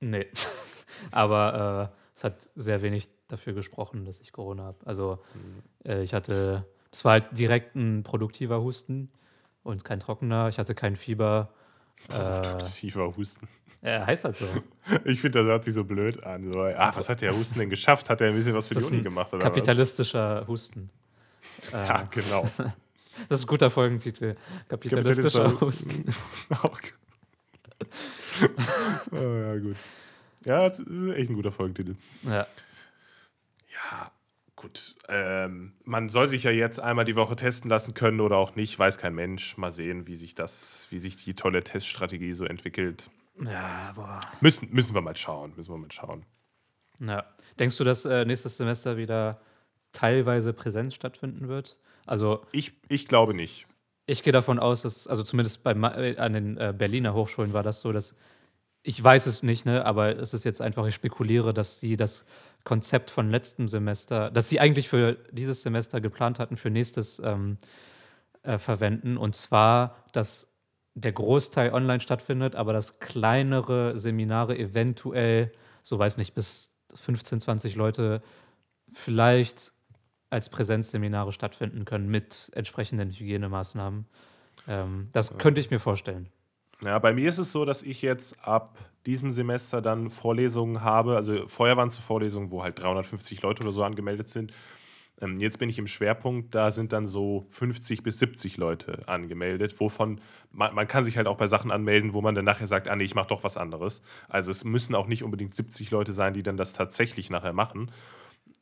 Nee. 0.00 0.26
aber 1.10 1.90
äh, 1.92 1.96
es 2.16 2.24
hat 2.24 2.48
sehr 2.56 2.82
wenig 2.82 3.08
dafür 3.28 3.52
gesprochen, 3.52 4.04
dass 4.04 4.20
ich 4.20 4.32
Corona 4.32 4.64
habe. 4.64 4.86
Also 4.86 5.18
äh, 5.84 6.02
ich 6.02 6.14
hatte, 6.14 6.66
das 6.90 7.04
war 7.04 7.12
halt 7.12 7.38
direkt 7.38 7.74
ein 7.76 8.02
produktiver 8.02 8.60
Husten 8.60 9.10
und 9.62 9.84
kein 9.84 10.00
trockener. 10.00 10.48
Ich 10.48 10.58
hatte 10.58 10.74
kein 10.74 10.96
Fieber. 10.96 11.52
Äh, 12.12 12.58
Tiefer 12.58 13.16
Husten. 13.16 13.48
er 13.82 14.06
heißt 14.06 14.24
halt 14.24 14.36
so. 14.36 14.46
Ich 15.04 15.20
finde, 15.20 15.38
das 15.40 15.46
hört 15.48 15.64
sich 15.64 15.72
so 15.74 15.84
blöd 15.84 16.22
an. 16.24 16.52
So, 16.52 16.62
ach, 16.64 16.94
was 16.96 17.08
hat 17.08 17.22
der 17.22 17.34
Husten 17.34 17.58
denn 17.58 17.70
geschafft? 17.70 18.10
Hat 18.10 18.20
er 18.20 18.28
ein 18.28 18.34
bisschen 18.34 18.54
was 18.54 18.66
für 18.66 18.74
Das 18.74 18.88
die 18.88 18.94
Uni 18.96 19.02
gemacht? 19.02 19.32
Oder 19.32 19.42
Kapitalistischer 19.42 20.44
Husten. 20.46 20.90
was? 21.70 21.72
Ja, 21.88 22.08
genau. 22.10 22.46
Das 23.28 23.38
ist 23.38 23.44
ein 23.44 23.48
guter 23.48 23.70
Folgentitel. 23.70 24.32
Kapitalistischer 24.68 25.44
Kapitalistischer- 25.44 25.60
Husten. 25.60 26.04
Oh, 29.12 29.16
ja, 29.16 29.56
gut. 29.58 29.76
Ja, 30.44 30.68
das 30.68 30.80
ist 30.80 31.14
echt 31.14 31.30
ein 31.30 31.36
guter 31.36 31.52
Folgentitel. 31.52 31.94
Ja. 32.24 32.46
Ja, 33.72 34.10
gut. 34.64 34.94
Ähm, 35.08 35.74
man 35.84 36.08
soll 36.08 36.26
sich 36.28 36.42
ja 36.44 36.50
jetzt 36.50 36.80
einmal 36.80 37.04
die 37.04 37.16
Woche 37.16 37.36
testen 37.36 37.68
lassen 37.70 37.94
können 37.94 38.20
oder 38.20 38.36
auch 38.36 38.56
nicht, 38.56 38.78
weiß 38.78 38.98
kein 38.98 39.14
Mensch. 39.14 39.56
Mal 39.56 39.70
sehen, 39.72 40.06
wie 40.06 40.16
sich 40.16 40.34
das, 40.34 40.86
wie 40.90 40.98
sich 40.98 41.16
die 41.16 41.34
tolle 41.34 41.62
Teststrategie 41.62 42.32
so 42.32 42.44
entwickelt. 42.44 43.10
Ja, 43.42 43.92
boah. 43.94 44.20
Müssen, 44.40 44.68
müssen 44.72 44.94
wir 44.94 45.00
mal 45.00 45.16
schauen. 45.16 45.52
Müssen 45.56 45.72
wir 45.72 45.78
mal 45.78 45.92
schauen. 45.92 46.24
Ja. 47.00 47.24
Denkst 47.58 47.76
du, 47.76 47.84
dass 47.84 48.04
äh, 48.04 48.24
nächstes 48.24 48.56
Semester 48.56 48.96
wieder 48.96 49.40
teilweise 49.92 50.52
Präsenz 50.52 50.94
stattfinden 50.94 51.48
wird? 51.48 51.78
Also 52.06 52.44
Ich, 52.52 52.72
ich 52.88 53.06
glaube 53.06 53.34
nicht. 53.34 53.66
ich 54.06 54.22
gehe 54.22 54.32
davon 54.32 54.58
aus, 54.58 54.82
dass, 54.82 55.06
also 55.06 55.22
zumindest 55.22 55.62
bei, 55.62 55.72
äh, 55.72 56.16
an 56.16 56.32
den 56.32 56.56
äh, 56.56 56.74
Berliner 56.76 57.14
Hochschulen 57.14 57.52
war 57.52 57.62
das 57.62 57.80
so, 57.80 57.92
dass, 57.92 58.14
ich 58.82 59.02
weiß 59.02 59.26
es 59.26 59.42
nicht, 59.42 59.66
ne, 59.66 59.84
aber 59.84 60.16
es 60.18 60.34
ist 60.34 60.44
jetzt 60.44 60.60
einfach, 60.60 60.86
ich 60.86 60.94
spekuliere, 60.94 61.54
dass 61.54 61.80
sie 61.80 61.96
das 61.96 62.24
Konzept 62.64 63.10
von 63.10 63.30
letztem 63.30 63.68
Semester, 63.68 64.30
dass 64.30 64.48
sie 64.48 64.58
eigentlich 64.58 64.88
für 64.88 65.18
dieses 65.30 65.62
Semester 65.62 66.00
geplant 66.00 66.38
hatten, 66.38 66.56
für 66.56 66.70
nächstes 66.70 67.20
ähm, 67.22 67.58
äh, 68.42 68.58
verwenden. 68.58 69.16
Und 69.16 69.36
zwar, 69.36 69.96
dass 70.12 70.50
der 70.94 71.12
Großteil 71.12 71.72
online 71.72 72.00
stattfindet, 72.00 72.54
aber 72.54 72.72
dass 72.72 73.00
kleinere 73.00 73.98
Seminare 73.98 74.56
eventuell, 74.58 75.52
so 75.82 75.98
weiß 75.98 76.16
nicht, 76.16 76.34
bis 76.34 76.72
15, 76.94 77.40
20 77.40 77.74
Leute 77.74 78.20
vielleicht 78.92 79.72
als 80.30 80.48
Präsenzseminare 80.48 81.32
stattfinden 81.32 81.84
können 81.84 82.08
mit 82.08 82.50
entsprechenden 82.54 83.10
Hygienemaßnahmen. 83.10 84.06
Ähm, 84.68 85.08
das 85.12 85.36
könnte 85.36 85.60
ich 85.60 85.70
mir 85.70 85.80
vorstellen. 85.80 86.28
Ja, 86.82 86.98
bei 86.98 87.12
mir 87.14 87.28
ist 87.28 87.38
es 87.38 87.52
so, 87.52 87.64
dass 87.64 87.82
ich 87.82 88.02
jetzt 88.02 88.36
ab 88.46 88.78
diesem 89.06 89.32
Semester 89.32 89.80
dann 89.80 90.10
Vorlesungen 90.10 90.82
habe. 90.82 91.16
Also 91.16 91.46
vorher 91.46 91.76
waren 91.76 91.88
es 91.88 91.98
Vorlesungen, 91.98 92.50
wo 92.50 92.62
halt 92.62 92.80
350 92.80 93.42
Leute 93.42 93.62
oder 93.62 93.72
so 93.72 93.84
angemeldet 93.84 94.28
sind. 94.28 94.52
Ähm, 95.20 95.38
jetzt 95.38 95.58
bin 95.58 95.68
ich 95.68 95.78
im 95.78 95.86
Schwerpunkt, 95.86 96.54
da 96.54 96.72
sind 96.72 96.92
dann 96.92 97.06
so 97.06 97.46
50 97.50 98.02
bis 98.02 98.18
70 98.18 98.56
Leute 98.56 99.06
angemeldet, 99.06 99.78
wovon 99.78 100.20
man, 100.50 100.74
man 100.74 100.88
kann 100.88 101.04
sich 101.04 101.16
halt 101.16 101.28
auch 101.28 101.36
bei 101.36 101.46
Sachen 101.46 101.70
anmelden, 101.70 102.14
wo 102.14 102.20
man 102.20 102.34
dann 102.34 102.44
nachher 102.44 102.66
sagt, 102.66 102.88
ah 102.88 102.96
nee, 102.96 103.04
ich 103.04 103.14
mache 103.14 103.28
doch 103.28 103.44
was 103.44 103.56
anderes. 103.56 104.02
Also 104.28 104.50
es 104.50 104.64
müssen 104.64 104.94
auch 104.94 105.06
nicht 105.06 105.22
unbedingt 105.22 105.54
70 105.54 105.90
Leute 105.92 106.12
sein, 106.12 106.34
die 106.34 106.42
dann 106.42 106.56
das 106.56 106.72
tatsächlich 106.72 107.30
nachher 107.30 107.52
machen. 107.52 107.90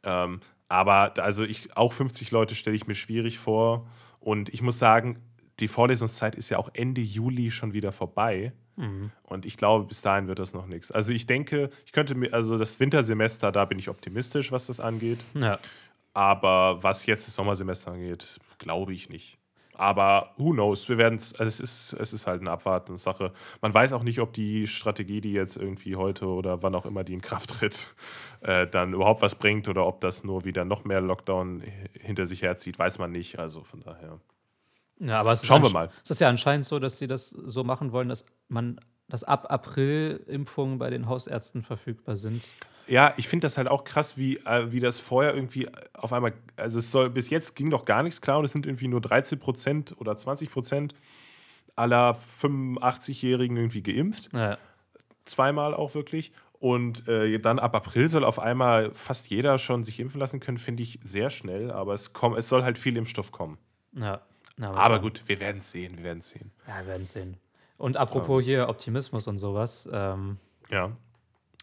Ähm, 0.03 0.41
aber 0.69 1.15
also 1.19 1.45
ich, 1.45 1.77
auch 1.77 1.93
50 1.93 2.31
Leute 2.31 2.55
stelle 2.55 2.77
ich 2.77 2.87
mir 2.87 2.95
schwierig 2.95 3.39
vor. 3.39 3.87
Und 4.21 4.49
ich 4.51 4.63
muss 4.63 4.79
sagen, 4.79 5.19
die 5.61 5.69
Vorlesungszeit 5.69 6.35
ist 6.35 6.49
ja 6.51 6.59
auch 6.59 6.71
Ende 6.73 7.01
Juli 7.01 7.51
schon 7.51 7.73
wieder 7.73 7.93
vorbei. 7.93 8.53
Mhm. 8.77 9.11
Und 9.25 9.47
ich 9.47 9.57
glaube, 9.57 9.87
bis 9.87 10.01
dahin 10.01 10.29
wird 10.29 10.39
das 10.39 10.55
noch 10.55 10.67
nichts. 10.67 10.91
Also 10.91 11.13
ich 11.13 11.27
denke, 11.27 11.71
ich 11.85 11.93
könnte 11.93 12.15
mir, 12.15 12.33
also 12.33 12.57
das 12.59 12.81
Wintersemester, 12.81 13.53
da 13.53 13.65
bin 13.65 13.79
ich 13.79 13.89
optimistisch, 13.89 14.51
was 14.51 14.67
das 14.67 14.81
angeht. 14.81 15.19
Ja. 15.35 15.59
Aber 16.15 16.83
was 16.83 17.07
jetzt 17.07 17.27
das 17.27 17.35
Sommersemester 17.35 17.93
angeht, 17.93 18.39
glaube 18.59 18.93
ich 18.93 19.09
nicht. 19.09 19.39
Aber 19.75 20.35
who 20.37 20.51
knows? 20.53 20.89
Wir 20.89 20.99
werden 20.99 21.19
also 21.19 21.45
es, 21.45 21.59
ist, 21.59 21.95
es 21.95 22.13
ist 22.13 22.27
halt 22.27 22.41
eine 22.41 22.51
abwartende 22.51 23.01
Sache. 23.01 23.33
Man 23.63 23.73
weiß 23.73 23.95
auch 23.95 24.03
nicht, 24.03 24.21
ob 24.21 24.33
die 24.33 24.67
Strategie, 24.67 25.21
die 25.21 25.33
jetzt 25.33 25.57
irgendwie 25.57 25.97
heute 25.97 26.27
oder 26.27 26.63
wann 26.63 26.75
auch 26.75 26.85
immer 26.85 27.05
die 27.05 27.15
in 27.15 27.23
Kraft 27.23 27.51
tritt, 27.51 27.95
äh, 28.43 28.67
dann 28.67 28.93
überhaupt 28.93 29.23
was 29.23 29.35
bringt 29.35 29.69
oder 29.69 29.87
ob 29.87 30.01
das 30.01 30.25
nur 30.25 30.45
wieder 30.45 30.65
noch 30.65 30.85
mehr 30.85 31.01
Lockdown 31.01 31.63
hinter 31.99 32.27
sich 32.27 32.43
herzieht, 32.43 32.79
weiß 32.79 32.99
man 32.99 33.13
nicht. 33.13 33.39
Also 33.39 33.65
von 33.65 33.81
daher. 33.81 34.21
Ja, 35.03 35.19
aber 35.19 35.37
schauen 35.37 35.63
wir 35.63 35.71
mal. 35.71 35.91
Es 36.05 36.11
ist 36.11 36.21
ja 36.21 36.29
anscheinend 36.29 36.65
so, 36.65 36.79
dass 36.79 36.99
sie 36.99 37.09
das 37.09 37.31
so 37.31 37.65
machen 37.65 37.93
wollen, 37.93 38.09
dass 38.09 38.25
man, 38.49 38.81
dass 39.09 39.25
ab 39.25 39.47
April 39.51 40.25
Impfungen 40.29 40.79
bei 40.79 40.91
den 40.91 41.09
Hausärzten 41.09 41.63
verfügbar 41.63 42.17
sind. 42.17 42.45
Ja, 42.87 43.15
ich 43.17 43.29
finde 43.29 43.47
das 43.47 43.59
halt 43.59 43.69
auch 43.69 43.85
krass, 43.85 44.17
wie, 44.17 44.37
äh, 44.39 44.71
wie 44.71 44.81
das 44.81 44.99
vorher 45.01 45.35
irgendwie 45.35 45.69
auf 45.93 46.13
einmal, 46.13 46.35
also 46.57 46.79
es 46.79 46.91
soll, 46.91 47.11
bis 47.11 47.31
jetzt 47.31 47.57
ging 47.57 47.71
doch 47.71 47.85
gar 47.85 48.03
nichts 48.03 48.21
klar 48.21 48.39
und 48.39 48.45
es 48.45 48.53
sind 48.53 48.67
irgendwie 48.67 48.89
nur 48.89 49.01
13 49.01 49.39
Prozent 49.39 49.95
oder 49.99 50.17
20 50.17 50.51
Prozent 50.51 50.95
aller 51.75 52.13
85-Jährigen 52.13 53.57
irgendwie 53.57 53.83
geimpft. 53.83 54.31
Ja. 54.33 54.59
Zweimal 55.25 55.75
auch 55.75 55.95
wirklich. 55.95 56.33
Und 56.59 57.09
äh, 57.09 57.39
dann 57.39 57.59
ab 57.59 57.75
April 57.75 58.09
soll 58.09 58.25
auf 58.25 58.39
einmal 58.39 58.95
fast 58.95 59.31
jeder 59.31 59.59
schon 59.59 59.83
sich 59.83 59.99
impfen 59.99 60.21
lassen 60.21 60.39
können, 60.39 60.59
finde 60.59 60.85
ich 60.85 61.01
sehr 61.03 61.29
schnell, 61.31 61.73
aber 61.73 61.95
es, 61.95 62.13
komm, 62.13 62.35
es 62.35 62.49
soll 62.49 62.63
halt 62.63 62.79
viel 62.79 62.97
Impfstoff 62.97 63.33
kommen. 63.33 63.59
Ja. 63.97 64.21
Aber, 64.61 64.79
aber 64.79 65.01
gut, 65.01 65.23
wir 65.27 65.41
werden 65.41 65.59
es 65.59 65.71
sehen, 65.71 65.97
wir 65.97 66.05
werden 66.05 66.19
es 66.19 66.31
sehen. 66.31 66.51
Ja, 66.67 66.81
wir 66.81 66.87
werden 66.89 67.03
es 67.03 67.13
sehen. 67.13 67.37
Und 67.79 67.97
apropos 67.97 68.43
ja. 68.43 68.47
hier 68.47 68.69
Optimismus 68.69 69.27
und 69.27 69.39
sowas. 69.39 69.89
Ähm, 69.93 70.39
ja. 70.71 70.93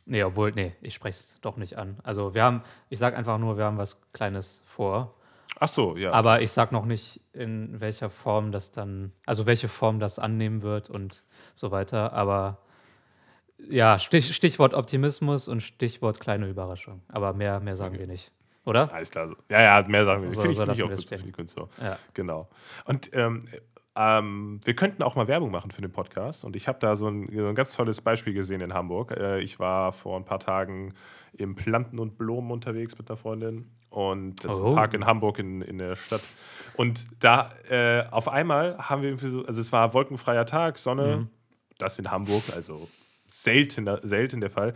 Nee, 0.05 0.23
obwohl, 0.23 0.51
nee, 0.51 0.75
ich 0.81 0.95
spreche 0.95 1.17
es 1.17 1.39
doch 1.41 1.55
nicht 1.55 1.77
an. 1.77 1.97
Also 2.03 2.33
wir 2.33 2.43
haben, 2.43 2.63
ich 2.89 2.99
sage 2.99 3.15
einfach 3.15 3.37
nur, 3.37 3.57
wir 3.57 3.65
haben 3.65 3.77
was 3.77 4.01
Kleines 4.11 4.61
vor. 4.65 5.15
Ach 5.59 5.67
so, 5.67 5.97
ja. 5.97 6.11
Aber 6.11 6.41
ich 6.41 6.51
sage 6.51 6.73
noch 6.73 6.85
nicht, 6.85 7.21
in 7.33 7.79
welcher 7.79 8.09
Form 8.09 8.51
das 8.51 8.71
dann, 8.71 9.11
also 9.25 9.45
welche 9.45 9.67
Form 9.67 9.99
das 9.99 10.17
annehmen 10.19 10.61
wird 10.61 10.89
und 10.89 11.23
so 11.53 11.71
weiter. 11.71 12.13
Aber 12.13 12.59
ja, 13.69 13.99
Stich, 13.99 14.33
Stichwort 14.35 14.73
Optimismus 14.73 15.47
und 15.47 15.61
Stichwort 15.61 16.19
kleine 16.19 16.47
Überraschung. 16.47 17.01
Aber 17.07 17.33
mehr, 17.33 17.59
mehr 17.59 17.75
sagen 17.75 17.95
okay. 17.95 17.99
wir 17.99 18.07
nicht. 18.07 18.31
Oder? 18.65 18.93
Alles 18.93 19.09
klar. 19.09 19.35
Ja, 19.49 19.61
ja, 19.61 19.87
mehr 19.87 20.05
sagen 20.05 20.21
wir 20.21 20.27
nicht. 20.27 20.35
So, 20.35 20.41
Finde 20.41 20.51
ich, 20.51 20.57
so 20.57 20.63
find 20.65 20.77
ich 20.77 20.83
auch 20.83 20.89
gut 20.89 21.19
für 21.19 21.25
die 21.25 21.31
Künstler. 21.31 21.69
Ja. 21.81 21.97
Genau. 22.13 22.49
Und 22.85 23.09
ähm, 23.13 23.47
ähm, 23.95 24.59
wir 24.63 24.75
könnten 24.75 25.03
auch 25.03 25.15
mal 25.15 25.27
Werbung 25.27 25.51
machen 25.51 25.71
für 25.71 25.81
den 25.81 25.91
Podcast. 25.91 26.45
Und 26.45 26.55
ich 26.55 26.67
habe 26.67 26.79
da 26.79 26.95
so 26.95 27.07
ein, 27.07 27.29
so 27.33 27.47
ein, 27.47 27.55
ganz 27.55 27.75
tolles 27.75 28.01
Beispiel 28.01 28.33
gesehen 28.33 28.61
in 28.61 28.73
Hamburg. 28.73 29.11
Äh, 29.11 29.41
ich 29.41 29.59
war 29.59 29.91
vor 29.91 30.17
ein 30.17 30.25
paar 30.25 30.39
Tagen 30.39 30.93
im 31.33 31.55
Planten 31.55 31.99
und 31.99 32.17
Blumen 32.17 32.51
unterwegs 32.51 32.97
mit 32.97 33.09
einer 33.09 33.17
Freundin. 33.17 33.69
Und 33.89 34.43
das 34.43 34.53
ist 34.53 34.59
ein 34.59 34.65
oh. 34.65 34.75
Park 34.75 34.93
in 34.93 35.05
Hamburg 35.05 35.39
in, 35.39 35.61
in 35.61 35.79
der 35.79 35.95
Stadt. 35.95 36.21
Und 36.77 37.07
da 37.19 37.51
äh, 37.69 38.05
auf 38.09 38.29
einmal 38.29 38.77
haben 38.77 39.01
wir, 39.01 39.15
so, 39.17 39.45
also 39.45 39.59
es 39.59 39.71
war 39.71 39.93
wolkenfreier 39.93 40.45
Tag, 40.45 40.77
Sonne, 40.77 41.17
mhm. 41.17 41.29
das 41.77 41.99
in 41.99 42.09
Hamburg, 42.09 42.43
also 42.55 42.87
selten, 43.27 43.89
selten 44.03 44.41
der 44.41 44.49
Fall. 44.49 44.73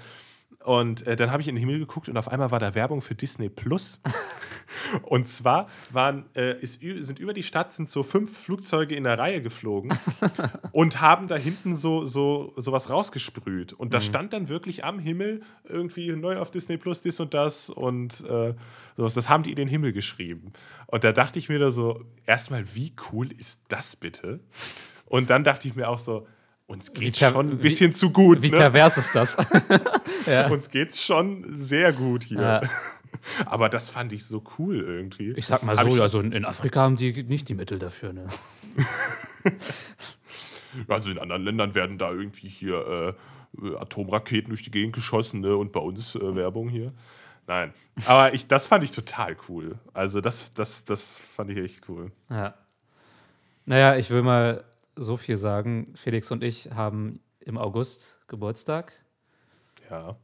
Und 0.64 1.06
äh, 1.06 1.16
dann 1.18 1.32
habe 1.32 1.42
ich 1.42 1.50
in 1.50 1.56
den 1.56 1.60
Himmel 1.60 1.80
geguckt 1.80 2.08
und 2.08 2.18
auf 2.18 2.30
einmal 2.30 2.52
war 2.52 2.60
da 2.60 2.74
Werbung 2.74 3.02
für 3.02 3.16
Disney 3.16 3.50
Plus. 3.50 4.00
und 5.04 5.28
zwar 5.28 5.68
waren, 5.92 6.26
äh, 6.36 6.58
ist, 6.62 6.80
sind 6.80 7.20
über 7.20 7.34
die 7.34 7.44
Stadt 7.44 7.74
sind 7.74 7.90
so 7.90 8.02
fünf 8.02 8.38
Flugzeuge 8.38 8.96
in 8.96 9.04
der 9.04 9.20
Reihe 9.20 9.42
geflogen 9.42 9.94
und 10.72 11.02
haben 11.02 11.28
da 11.28 11.36
hinten 11.36 11.76
so, 11.76 12.06
so, 12.06 12.54
so 12.56 12.72
was 12.72 12.90
rausgesprüht. 12.90 13.74
Und 13.74 13.94
da 13.94 13.98
mhm. 13.98 14.04
stand 14.04 14.34
dann 14.34 14.48
wirklich 14.48 14.86
am 14.86 15.00
Himmel 15.00 15.42
irgendwie 15.66 16.12
neu 16.14 16.38
auf 16.38 16.50
Disney 16.50 16.78
Plus 16.78 17.02
dies 17.02 17.20
und 17.20 17.34
das 17.34 17.70
und 17.70 18.22
äh, 18.22 18.54
sowas. 18.96 19.16
Das 19.16 19.28
haben 19.28 19.44
die 19.44 19.50
in 19.50 19.58
den 19.58 19.68
Himmel 19.68 19.92
geschrieben. 19.92 20.54
Und 20.88 21.04
da 21.04 21.12
dachte 21.12 21.40
ich 21.40 21.50
mir 21.50 21.60
da 21.60 21.72
so, 21.72 22.06
erstmal, 22.26 22.74
wie 22.74 22.94
cool 23.12 23.34
ist 23.34 23.62
das 23.68 23.98
bitte? 23.98 24.40
Und 25.08 25.30
dann 25.30 25.44
dachte 25.44 25.68
ich 25.68 25.76
mir 25.76 25.90
auch 25.90 26.00
so, 26.00 26.26
uns 26.68 26.94
geht 26.94 27.18
schon 27.18 27.52
ein 27.52 27.58
bisschen 27.58 27.92
wie, 27.92 27.96
zu 27.96 28.10
gut. 28.12 28.42
Wie 28.42 28.50
ne? 28.50 28.58
pervers 28.58 28.98
ist 28.98 29.16
das? 29.16 29.38
ja. 30.26 30.50
Uns 30.50 30.70
geht's 30.70 31.02
schon 31.02 31.46
sehr 31.58 31.94
gut 31.94 32.24
hier. 32.24 32.42
Ja. 32.42 32.62
Aber 33.46 33.70
das 33.70 33.90
fand 33.90 34.12
ich 34.12 34.26
so 34.26 34.44
cool 34.58 34.80
irgendwie. 34.82 35.32
Ich 35.32 35.46
sag 35.46 35.64
mal 35.64 35.78
so, 35.78 36.02
also 36.02 36.20
in 36.20 36.46
Afrika 36.46 36.82
haben 36.82 36.96
die 36.96 37.24
nicht 37.24 37.48
die 37.48 37.54
Mittel 37.54 37.80
dafür. 37.80 38.12
Ne? 38.12 38.28
also 40.88 41.12
in 41.12 41.20
anderen 41.20 41.44
Ländern 41.44 41.76
werden 41.76 41.98
da 41.98 42.12
irgendwie 42.12 42.48
hier 42.48 43.16
äh, 43.62 43.76
Atomraketen 43.76 44.50
durch 44.50 44.64
die 44.64 44.72
Gegend 44.72 44.94
geschossen 44.96 45.42
ne? 45.42 45.56
und 45.56 45.72
bei 45.72 45.80
uns 45.80 46.16
äh, 46.16 46.36
Werbung 46.36 46.70
hier. 46.70 46.92
Nein. 47.48 47.74
Aber 48.08 48.34
ich, 48.34 48.48
das 48.48 48.66
fand 48.66 48.84
ich 48.84 48.92
total 48.92 49.38
cool. 49.48 49.76
Also 49.94 50.20
das, 50.20 50.54
das, 50.54 50.84
das 50.86 51.20
fand 51.20 51.52
ich 51.52 51.58
echt 51.58 51.88
cool. 51.90 52.12
Ja. 52.30 52.56
Naja, 53.66 53.96
ich 53.96 54.10
will 54.10 54.24
mal 54.24 54.64
so 54.96 55.18
viel 55.18 55.38
sagen. 55.38 55.94
Felix 55.96 56.32
und 56.32 56.44
ich 56.44 56.72
haben 56.72 57.20
im 57.40 57.58
August 57.58 58.20
Geburtstag. 58.28 58.94
Ja. 59.90 60.16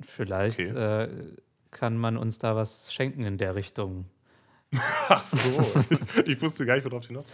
Vielleicht 0.00 0.58
okay. 0.60 1.04
äh, 1.04 1.36
kann 1.70 1.96
man 1.96 2.16
uns 2.16 2.38
da 2.38 2.56
was 2.56 2.92
schenken 2.92 3.24
in 3.24 3.38
der 3.38 3.54
Richtung. 3.54 4.06
Ach 5.08 5.22
so, 5.22 5.80
ich 6.26 6.40
wusste 6.42 6.66
gar 6.66 6.74
nicht, 6.74 6.84
worauf 6.84 7.06
hinaus. 7.06 7.26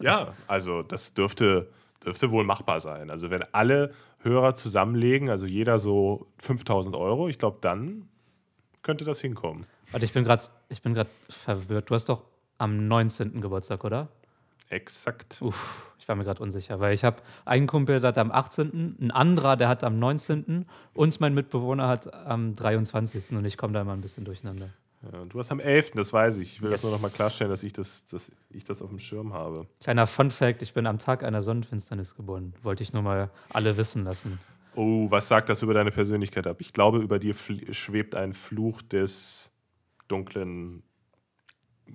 Ja, 0.00 0.34
also 0.46 0.82
das 0.82 1.14
dürfte, 1.14 1.70
dürfte 2.04 2.30
wohl 2.30 2.44
machbar 2.44 2.80
sein. 2.80 3.10
Also 3.10 3.30
wenn 3.30 3.42
alle 3.52 3.92
Hörer 4.20 4.54
zusammenlegen, 4.54 5.30
also 5.30 5.46
jeder 5.46 5.78
so 5.78 6.26
5000 6.38 6.96
Euro, 6.96 7.28
ich 7.28 7.38
glaube, 7.38 7.58
dann 7.60 8.08
könnte 8.82 9.04
das 9.04 9.20
hinkommen. 9.20 9.66
Warte, 9.92 10.04
ich 10.04 10.12
bin 10.12 10.24
gerade 10.94 11.10
verwirrt. 11.28 11.90
Du 11.90 11.94
hast 11.94 12.08
doch 12.08 12.24
am 12.58 12.88
19. 12.88 13.40
Geburtstag, 13.40 13.84
oder? 13.84 14.08
Exakt. 14.70 15.38
Uff, 15.40 15.92
ich 15.98 16.08
war 16.08 16.16
mir 16.16 16.24
gerade 16.24 16.42
unsicher, 16.42 16.80
weil 16.80 16.94
ich 16.94 17.04
habe 17.04 17.22
einen 17.44 17.66
Kumpel, 17.66 18.00
der 18.00 18.08
hat 18.08 18.18
am 18.18 18.30
18., 18.30 18.96
ein 19.00 19.10
anderer, 19.10 19.56
der 19.56 19.68
hat 19.68 19.84
am 19.84 19.98
19. 19.98 20.66
und 20.94 21.20
mein 21.20 21.34
Mitbewohner 21.34 21.88
hat 21.88 22.12
am 22.12 22.54
23. 22.54 23.32
und 23.32 23.44
ich 23.44 23.56
komme 23.56 23.72
da 23.72 23.80
immer 23.80 23.92
ein 23.92 24.00
bisschen 24.00 24.24
durcheinander. 24.24 24.70
Ja, 25.02 25.24
du 25.24 25.38
hast 25.38 25.52
am 25.52 25.60
11., 25.60 25.92
das 25.92 26.12
weiß 26.12 26.38
ich. 26.38 26.54
Ich 26.54 26.62
will 26.62 26.70
yes. 26.70 26.82
das 26.82 26.90
nur 26.90 26.98
noch 26.98 27.02
mal 27.02 27.14
klarstellen, 27.14 27.50
dass 27.50 27.62
ich 27.62 27.72
das, 27.72 28.04
dass 28.06 28.32
ich 28.50 28.64
das 28.64 28.82
auf 28.82 28.88
dem 28.90 28.98
Schirm 28.98 29.32
habe. 29.32 29.66
Kleiner 29.80 30.06
Fun-Fact: 30.06 30.60
Ich 30.62 30.74
bin 30.74 30.86
am 30.86 30.98
Tag 30.98 31.22
einer 31.22 31.40
Sonnenfinsternis 31.40 32.16
geboren. 32.16 32.52
Wollte 32.62 32.82
ich 32.82 32.92
nur 32.92 33.02
mal 33.02 33.30
alle 33.50 33.76
wissen 33.76 34.04
lassen. 34.04 34.40
Oh, 34.74 35.10
was 35.10 35.28
sagt 35.28 35.48
das 35.48 35.62
über 35.62 35.74
deine 35.74 35.92
Persönlichkeit 35.92 36.46
ab? 36.46 36.56
Ich 36.60 36.72
glaube, 36.72 36.98
über 36.98 37.18
dir 37.18 37.34
schwebt 37.34 38.14
ein 38.14 38.32
Fluch 38.32 38.82
des 38.82 39.50
dunklen 40.08 40.82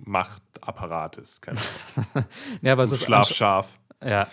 Machtapparates. 0.04 1.40
Keine 1.40 1.58
Ahnung. 1.58 2.28
ja, 2.62 2.72
aber 2.72 2.82
es 2.82 2.92
ist 2.92 3.04
Schlafscharf. 3.04 3.78
Ja. 4.04 4.26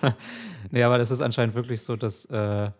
nee, 0.70 0.82
aber 0.82 0.98
das 0.98 1.10
ist 1.10 1.22
anscheinend 1.22 1.54
wirklich 1.54 1.82
so, 1.82 1.96
dass 1.96 2.24
äh, 2.26 2.70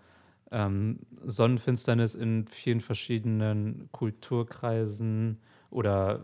ähm, 0.51 1.01
Sonnenfinsternis 1.25 2.15
in 2.15 2.47
vielen 2.47 2.81
verschiedenen 2.81 3.89
Kulturkreisen 3.93 5.41
oder 5.71 6.21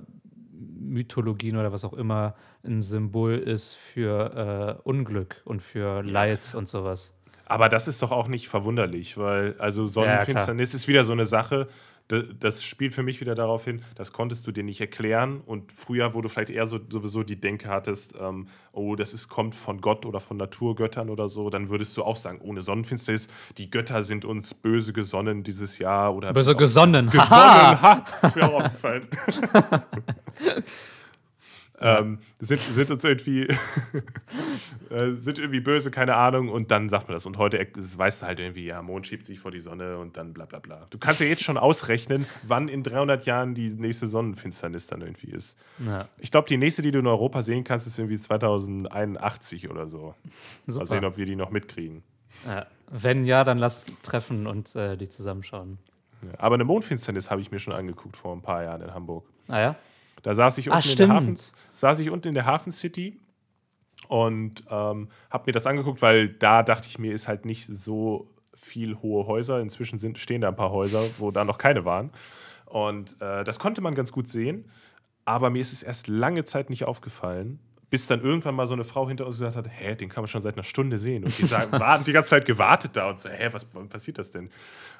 Mythologien 0.53 1.57
oder 1.57 1.73
was 1.73 1.85
auch 1.85 1.95
immer 1.95 2.35
ein 2.65 2.83
Symbol 2.83 3.39
ist 3.39 3.75
für 3.75 4.79
äh, 4.85 4.89
Unglück 4.89 5.41
und 5.45 5.63
für 5.63 6.03
Leid 6.03 6.55
und 6.55 6.69
sowas. 6.69 7.15
Aber 7.47 7.69
das 7.69 7.89
ist 7.89 8.03
doch 8.03 8.13
auch 8.13 8.29
nicht 8.29 8.49
verwunderlich, 8.49 9.17
weil 9.17 9.57
also 9.59 9.87
Sonnenfinsternis 9.87 10.73
ja, 10.73 10.77
ist 10.77 10.89
wieder 10.89 11.05
so 11.05 11.13
eine 11.13 11.25
Sache, 11.25 11.69
das, 12.09 12.65
spielt 12.65 12.95
für 12.95 13.03
mich 13.03 13.21
wieder 13.21 13.35
darauf 13.35 13.65
hin, 13.65 13.83
das 13.95 14.13
konntest 14.13 14.47
du 14.47 14.53
dir 14.53 14.65
nicht 14.65 14.81
erklären. 14.81 15.43
Und 15.45 15.73
früher, 15.73 16.15
wo 16.15 16.23
du 16.23 16.29
vielleicht 16.29 16.51
eher 16.51 16.67
so, 16.67 16.79
sowieso 16.89 17.23
die 17.23 17.41
Denke 17.41 17.69
hattest, 17.69 18.15
ähm, 18.19 18.49
oh, 18.73 18.97
das 18.97 19.13
ist, 19.13 19.29
kommt 19.29 19.55
von 19.55 19.81
Gott 19.81 20.07
oder 20.07 20.21
von 20.21 20.37
Naturgöttern 20.39 21.11
oder 21.11 21.29
so, 21.29 21.51
dann 21.51 21.69
würdest 21.69 21.97
du 21.97 22.03
auch 22.03 22.17
sagen, 22.17 22.41
ohne 22.41 22.63
Sonnenfinsternis, 22.63 23.29
die 23.59 23.71
Götter 23.71 24.03
sind 24.03 24.25
uns 24.25 24.55
böse 24.55 24.93
gesonnen 24.93 25.43
dieses 25.43 25.79
Jahr. 25.79 26.15
Oder 26.15 26.33
böse 26.33 26.57
gesonnen. 26.57 27.11
Gesonnen, 27.11 27.31
ha! 27.31 28.05
Das 28.23 28.31
ist 28.31 28.37
mir 28.37 28.45
auch 28.45 28.65
aufgefallen. 28.65 29.07
ähm, 31.81 32.19
sind, 32.41 32.61
sind 32.61 32.91
uns 32.91 33.05
irgendwie 33.05 33.43
äh, 34.91 35.13
sind 35.17 35.39
irgendwie 35.39 35.61
böse, 35.61 35.91
keine 35.91 36.17
Ahnung, 36.17 36.49
und 36.49 36.71
dann 36.71 36.89
sagt 36.89 37.09
man 37.09 37.15
das. 37.15 37.27
Und 37.27 37.39
heute 37.39 37.59
weißt 37.59 38.23
du 38.23 38.27
halt 38.27 38.41
irgendwie, 38.41 38.67
ja, 38.67 38.83
Mond 38.83 39.07
schiebt 39.07 39.27
sich 39.27 39.39
vor 39.39 39.51
die 39.51 39.61
Sonne 39.61 39.99
und 39.99 40.17
dann 40.17 40.33
bla 40.33 40.47
bla 40.47 40.59
bla. 40.59 40.87
Du 40.91 40.99
kannst 40.99 41.21
ja 41.21 41.27
jetzt 41.27 41.45
schon 41.45 41.57
ausrechnen, 41.57 42.27
wann 42.43 42.69
in 42.69 42.83
300 42.83 43.27
Jahren 43.27 43.55
die 43.55 43.71
nächste 43.71 44.09
Sonnenfinsternis 44.09 44.87
dann 44.87 45.03
irgendwie 45.03 45.31
ist. 45.31 45.59
Ja. 45.85 46.09
Ich 46.19 46.31
glaube, 46.31 46.49
die 46.49 46.57
nächste, 46.57 46.83
die 46.83 46.91
du 46.91 46.99
in 46.99 47.07
Europa 47.07 47.43
sehen 47.43 47.65
kannst, 47.65 47.87
ist 47.87 47.99
irgendwie 47.99 48.19
2081 48.19 49.71
oder 49.71 49.87
so. 49.87 50.15
Super. 50.67 50.85
Mal 50.85 50.87
sehen, 50.87 51.05
ob 51.05 51.17
wir 51.17 51.27
die 51.27 51.37
noch 51.37 51.51
mitkriegen. 51.51 52.03
Ja. 52.47 52.67
Wenn 52.91 53.25
ja, 53.27 53.45
dann 53.45 53.59
lass 53.59 53.87
treffen 54.03 54.47
und 54.47 54.75
äh, 54.75 54.97
die 54.97 55.09
zusammenschauen. 55.09 55.79
Ja, 56.23 56.31
aber 56.39 56.55
eine 56.55 56.65
Mondfinsternis 56.65 57.31
habe 57.31 57.41
ich 57.41 57.51
mir 57.51 57.61
schon 57.61 57.73
angeguckt 57.73 58.17
vor 58.17 58.35
ein 58.35 58.43
paar 58.43 58.65
Jahren 58.65 58.81
in 58.83 58.93
Hamburg. 58.93 59.25
Ah 59.47 59.61
ja? 59.61 59.77
Da 60.23 60.35
saß 60.35 60.59
ich, 60.59 60.71
ah, 60.71 60.77
unten, 60.77 60.91
in 60.91 60.97
der 60.97 61.09
Hafen, 61.09 61.39
saß 61.75 61.99
ich 62.01 62.11
unten 62.11 62.29
in 62.29 62.35
der 62.35 62.47
Hafen 62.47 62.73
City 62.73 63.21
und 64.09 64.65
ähm, 64.71 65.09
habe 65.31 65.45
mir 65.47 65.53
das 65.53 65.67
angeguckt, 65.67 66.03
weil 66.03 66.29
da 66.29 66.63
dachte 66.63 66.89
ich 66.89 66.99
mir, 66.99 67.13
ist 67.13 67.29
halt 67.29 67.45
nicht 67.45 67.67
so 67.67 68.31
viel 68.55 68.97
hohe 68.97 69.27
Häuser. 69.27 69.61
Inzwischen 69.61 69.99
sind, 69.99 70.19
stehen 70.19 70.41
da 70.41 70.49
ein 70.49 70.57
paar 70.57 70.71
Häuser, 70.71 71.03
wo 71.19 71.31
da 71.31 71.45
noch 71.45 71.59
keine 71.59 71.85
waren. 71.85 72.11
Und 72.67 73.21
äh, 73.21 73.45
das 73.45 73.59
konnte 73.59 73.81
man 73.81 73.95
ganz 73.95 74.13
gut 74.13 74.29
sehen. 74.29 74.71
Aber 75.25 75.51
mir 75.51 75.61
ist 75.61 75.73
es 75.73 75.83
erst 75.83 76.09
lange 76.09 76.45
Zeit 76.45 76.71
nicht 76.71 76.85
aufgefallen, 76.85 77.59
bis 77.91 78.07
dann 78.07 78.21
irgendwann 78.21 78.55
mal 78.55 78.67
so 78.67 78.75
eine 78.75 78.85
Frau 78.85 79.09
hinter 79.09 79.27
uns 79.27 79.37
gesagt 79.37 79.57
hat: 79.57 79.69
Hä, 79.69 79.95
den 79.95 80.09
kann 80.09 80.23
man 80.23 80.29
schon 80.29 80.43
seit 80.43 80.55
einer 80.55 80.65
Stunde 80.65 80.99
sehen. 80.99 81.25
Und 81.25 81.39
die 81.39 81.47
sagen, 81.47 81.73
waren 81.79 82.05
die 82.05 82.13
ganze 82.13 82.31
Zeit 82.31 82.47
gewartet 82.47 82.97
da 82.97 83.11
und 83.11 83.21
so: 83.21 83.29
Hä, 83.29 83.49
was, 83.53 83.67
was 83.75 83.89
passiert 83.89 84.19
das 84.19 84.31
denn? 84.31 84.51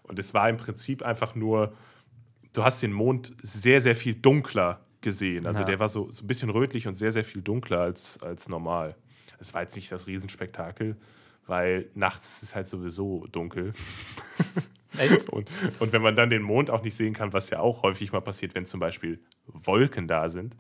Und 0.03 0.19
es 0.19 0.35
war 0.35 0.49
im 0.49 0.59
Prinzip 0.59 1.03
einfach 1.03 1.35
nur, 1.35 1.73
du 2.53 2.63
hast 2.63 2.83
den 2.83 2.93
Mond 2.93 3.35
sehr, 3.43 3.81
sehr 3.81 3.97
viel 3.97 4.15
dunkler 4.15 4.81
gesehen. 5.01 5.47
Also 5.47 5.61
ja. 5.61 5.67
der 5.67 5.79
war 5.79 5.89
so, 5.89 6.11
so 6.11 6.25
ein 6.25 6.27
bisschen 6.27 6.51
rötlich 6.51 6.87
und 6.87 6.97
sehr, 6.97 7.13
sehr 7.13 7.25
viel 7.25 7.43
dunkler 7.43 7.81
als, 7.81 8.21
als 8.23 8.49
normal. 8.49 8.97
Es 9.39 9.55
war 9.55 9.63
jetzt 9.63 9.77
nicht 9.77 9.91
das 9.93 10.07
Riesenspektakel, 10.07 10.97
weil 11.47 11.91
nachts 11.95 12.35
ist 12.35 12.43
es 12.43 12.55
halt 12.55 12.69
sowieso 12.69 13.27
dunkel. 13.31 13.73
Echt? 14.99 15.29
und, 15.29 15.49
und 15.81 15.93
wenn 15.93 16.03
man 16.03 16.17
dann 16.17 16.31
den 16.31 16.43
Mond 16.43 16.71
auch 16.71 16.83
nicht 16.83 16.97
sehen 16.97 17.15
kann, 17.15 17.33
was 17.33 17.51
ja 17.51 17.61
auch 17.61 17.83
häufig 17.83 18.13
mal 18.13 18.21
passiert, 18.21 18.55
wenn 18.55 18.67
zum 18.67 18.81
Beispiel 18.81 19.21
Wolken 19.47 20.09
da 20.09 20.29
sind, 20.29 20.57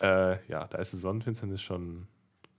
äh, 0.00 0.36
ja, 0.48 0.66
da 0.66 0.78
ist 0.78 0.92
die 0.92 0.98
Sonnenfinsternis 0.98 1.60
schon. 1.60 2.06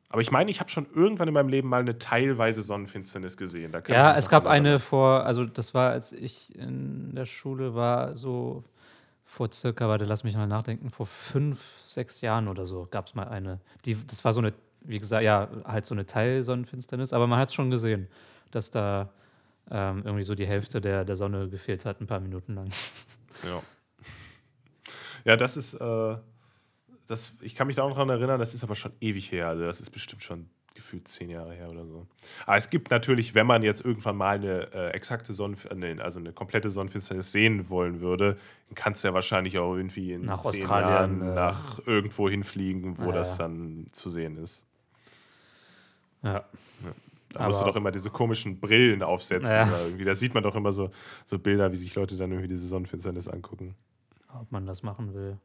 Aber 0.09 0.21
ich 0.21 0.31
meine, 0.31 0.51
ich 0.51 0.59
habe 0.59 0.69
schon 0.69 0.85
irgendwann 0.93 1.27
in 1.27 1.33
meinem 1.33 1.49
Leben 1.49 1.67
mal 1.67 1.81
eine 1.81 1.97
teilweise 1.97 2.63
Sonnenfinsternis 2.63 3.35
gesehen. 3.37 3.73
ja, 3.87 4.15
es 4.15 4.29
gab 4.29 4.45
eine 4.45 4.79
vor, 4.79 5.25
also 5.25 5.45
das 5.45 5.73
war, 5.73 5.91
als 5.91 6.11
ich 6.11 6.55
in 6.55 7.15
der 7.15 7.25
Schule 7.25 7.73
war, 7.73 8.15
so 8.15 8.63
vor 9.35 9.51
circa, 9.51 9.89
warte, 9.89 10.05
lass 10.05 10.23
mich 10.23 10.35
mal 10.35 10.47
nachdenken, 10.47 10.89
vor 10.89 11.05
fünf, 11.05 11.59
sechs 11.89 12.21
Jahren 12.21 12.47
oder 12.47 12.65
so 12.65 12.87
gab 12.89 13.07
es 13.07 13.15
mal 13.15 13.27
eine. 13.27 13.59
Die, 13.83 13.97
das 14.07 14.23
war 14.23 14.31
so 14.31 14.39
eine, 14.39 14.53
wie 14.79 14.97
gesagt, 14.97 15.23
ja, 15.23 15.49
halt 15.65 15.85
so 15.85 15.93
eine 15.93 16.05
Teilsonnenfinsternis, 16.05 17.11
aber 17.11 17.27
man 17.27 17.37
hat 17.39 17.49
es 17.49 17.55
schon 17.55 17.69
gesehen, 17.69 18.07
dass 18.51 18.71
da 18.71 19.09
ähm, 19.69 20.03
irgendwie 20.05 20.23
so 20.23 20.35
die 20.35 20.47
Hälfte 20.47 20.79
der, 20.79 21.03
der 21.03 21.17
Sonne 21.17 21.49
gefehlt 21.49 21.83
hat, 21.83 21.99
ein 21.99 22.07
paar 22.07 22.21
Minuten 22.21 22.55
lang. 22.55 22.69
Ja. 23.43 23.61
Ja, 25.25 25.35
das 25.35 25.57
ist, 25.57 25.73
äh, 25.73 26.17
das, 27.07 27.33
ich 27.41 27.55
kann 27.55 27.67
mich 27.67 27.75
da 27.75 27.83
auch 27.83 27.89
noch 27.89 27.95
daran 27.95 28.11
erinnern, 28.11 28.39
das 28.39 28.53
ist 28.53 28.63
aber 28.63 28.75
schon 28.75 28.93
ewig 29.01 29.33
her. 29.33 29.49
Also, 29.49 29.65
das 29.65 29.81
ist 29.81 29.89
bestimmt 29.89 30.23
schon 30.23 30.49
gefühlt 30.75 31.07
zehn 31.07 31.29
Jahre 31.29 31.53
her 31.53 31.69
oder 31.71 31.85
so. 31.85 32.05
Aber 32.45 32.57
es 32.57 32.69
gibt 32.69 32.91
natürlich, 32.91 33.33
wenn 33.33 33.47
man 33.47 33.63
jetzt 33.63 33.83
irgendwann 33.83 34.17
mal 34.17 34.35
eine 34.35 34.71
äh, 34.73 34.89
exakte 34.91 35.33
Sonnenfinsternis, 35.33 36.01
also 36.01 36.19
eine 36.19 36.33
komplette 36.33 36.69
Sonnenfinsternis 36.69 37.31
sehen 37.31 37.69
wollen 37.69 38.01
würde, 38.01 38.37
dann 38.67 38.75
kannst 38.75 39.03
du 39.03 39.07
ja 39.07 39.13
wahrscheinlich 39.13 39.57
auch 39.57 39.75
irgendwie 39.75 40.13
in 40.13 40.25
nach 40.25 40.41
zehn 40.41 40.61
Australien, 40.61 41.21
Jahren 41.21 41.21
äh, 41.21 41.35
nach 41.35 41.79
irgendwo 41.87 42.29
hinfliegen, 42.29 42.97
wo 42.99 43.05
ja, 43.05 43.13
das 43.13 43.37
dann 43.37 43.87
zu 43.93 44.09
sehen 44.09 44.37
ist. 44.37 44.65
Ja. 46.21 46.33
ja. 46.33 46.45
Da 47.31 47.47
musst 47.47 47.61
du 47.61 47.65
doch 47.65 47.75
immer 47.75 47.91
diese 47.91 48.09
komischen 48.09 48.59
Brillen 48.59 49.03
aufsetzen. 49.03 49.51
Ja. 49.51 49.69
Da 50.05 50.15
sieht 50.15 50.33
man 50.33 50.43
doch 50.43 50.55
immer 50.55 50.71
so, 50.71 50.91
so 51.25 51.37
Bilder, 51.37 51.71
wie 51.71 51.75
sich 51.75 51.93
Leute 51.95 52.15
dann 52.15 52.31
irgendwie 52.31 52.47
diese 52.47 52.67
Sonnenfinsternis 52.67 53.27
angucken. 53.27 53.75
Ob 54.33 54.51
man 54.51 54.65
das 54.65 54.83
machen 54.83 55.13
will. 55.13 55.37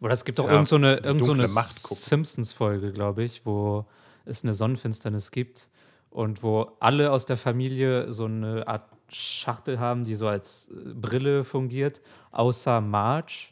Oder 0.00 0.12
es 0.12 0.24
gibt 0.24 0.38
doch 0.38 0.46
ja, 0.46 0.52
irgend 0.52 0.68
so 0.68 0.76
eine, 0.76 0.98
irgend 0.98 1.24
so 1.24 1.32
eine 1.32 1.48
Simpsons-Folge, 1.48 2.92
glaube 2.92 3.24
ich, 3.24 3.44
wo 3.44 3.84
es 4.24 4.44
eine 4.44 4.54
Sonnenfinsternis 4.54 5.30
gibt 5.30 5.68
und 6.10 6.42
wo 6.42 6.72
alle 6.80 7.10
aus 7.10 7.26
der 7.26 7.36
Familie 7.36 8.12
so 8.12 8.26
eine 8.26 8.66
Art 8.68 8.84
Schachtel 9.10 9.80
haben, 9.80 10.04
die 10.04 10.14
so 10.14 10.28
als 10.28 10.68
äh, 10.68 10.94
Brille 10.94 11.44
fungiert, 11.44 12.00
außer 12.30 12.80
Marge. 12.80 13.48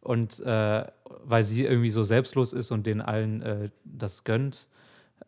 Und 0.00 0.40
äh, 0.40 0.84
weil 1.24 1.44
sie 1.44 1.64
irgendwie 1.64 1.90
so 1.90 2.02
selbstlos 2.02 2.52
ist 2.52 2.70
und 2.70 2.86
den 2.86 3.00
allen 3.00 3.40
äh, 3.42 3.70
das 3.84 4.24
gönnt. 4.24 4.66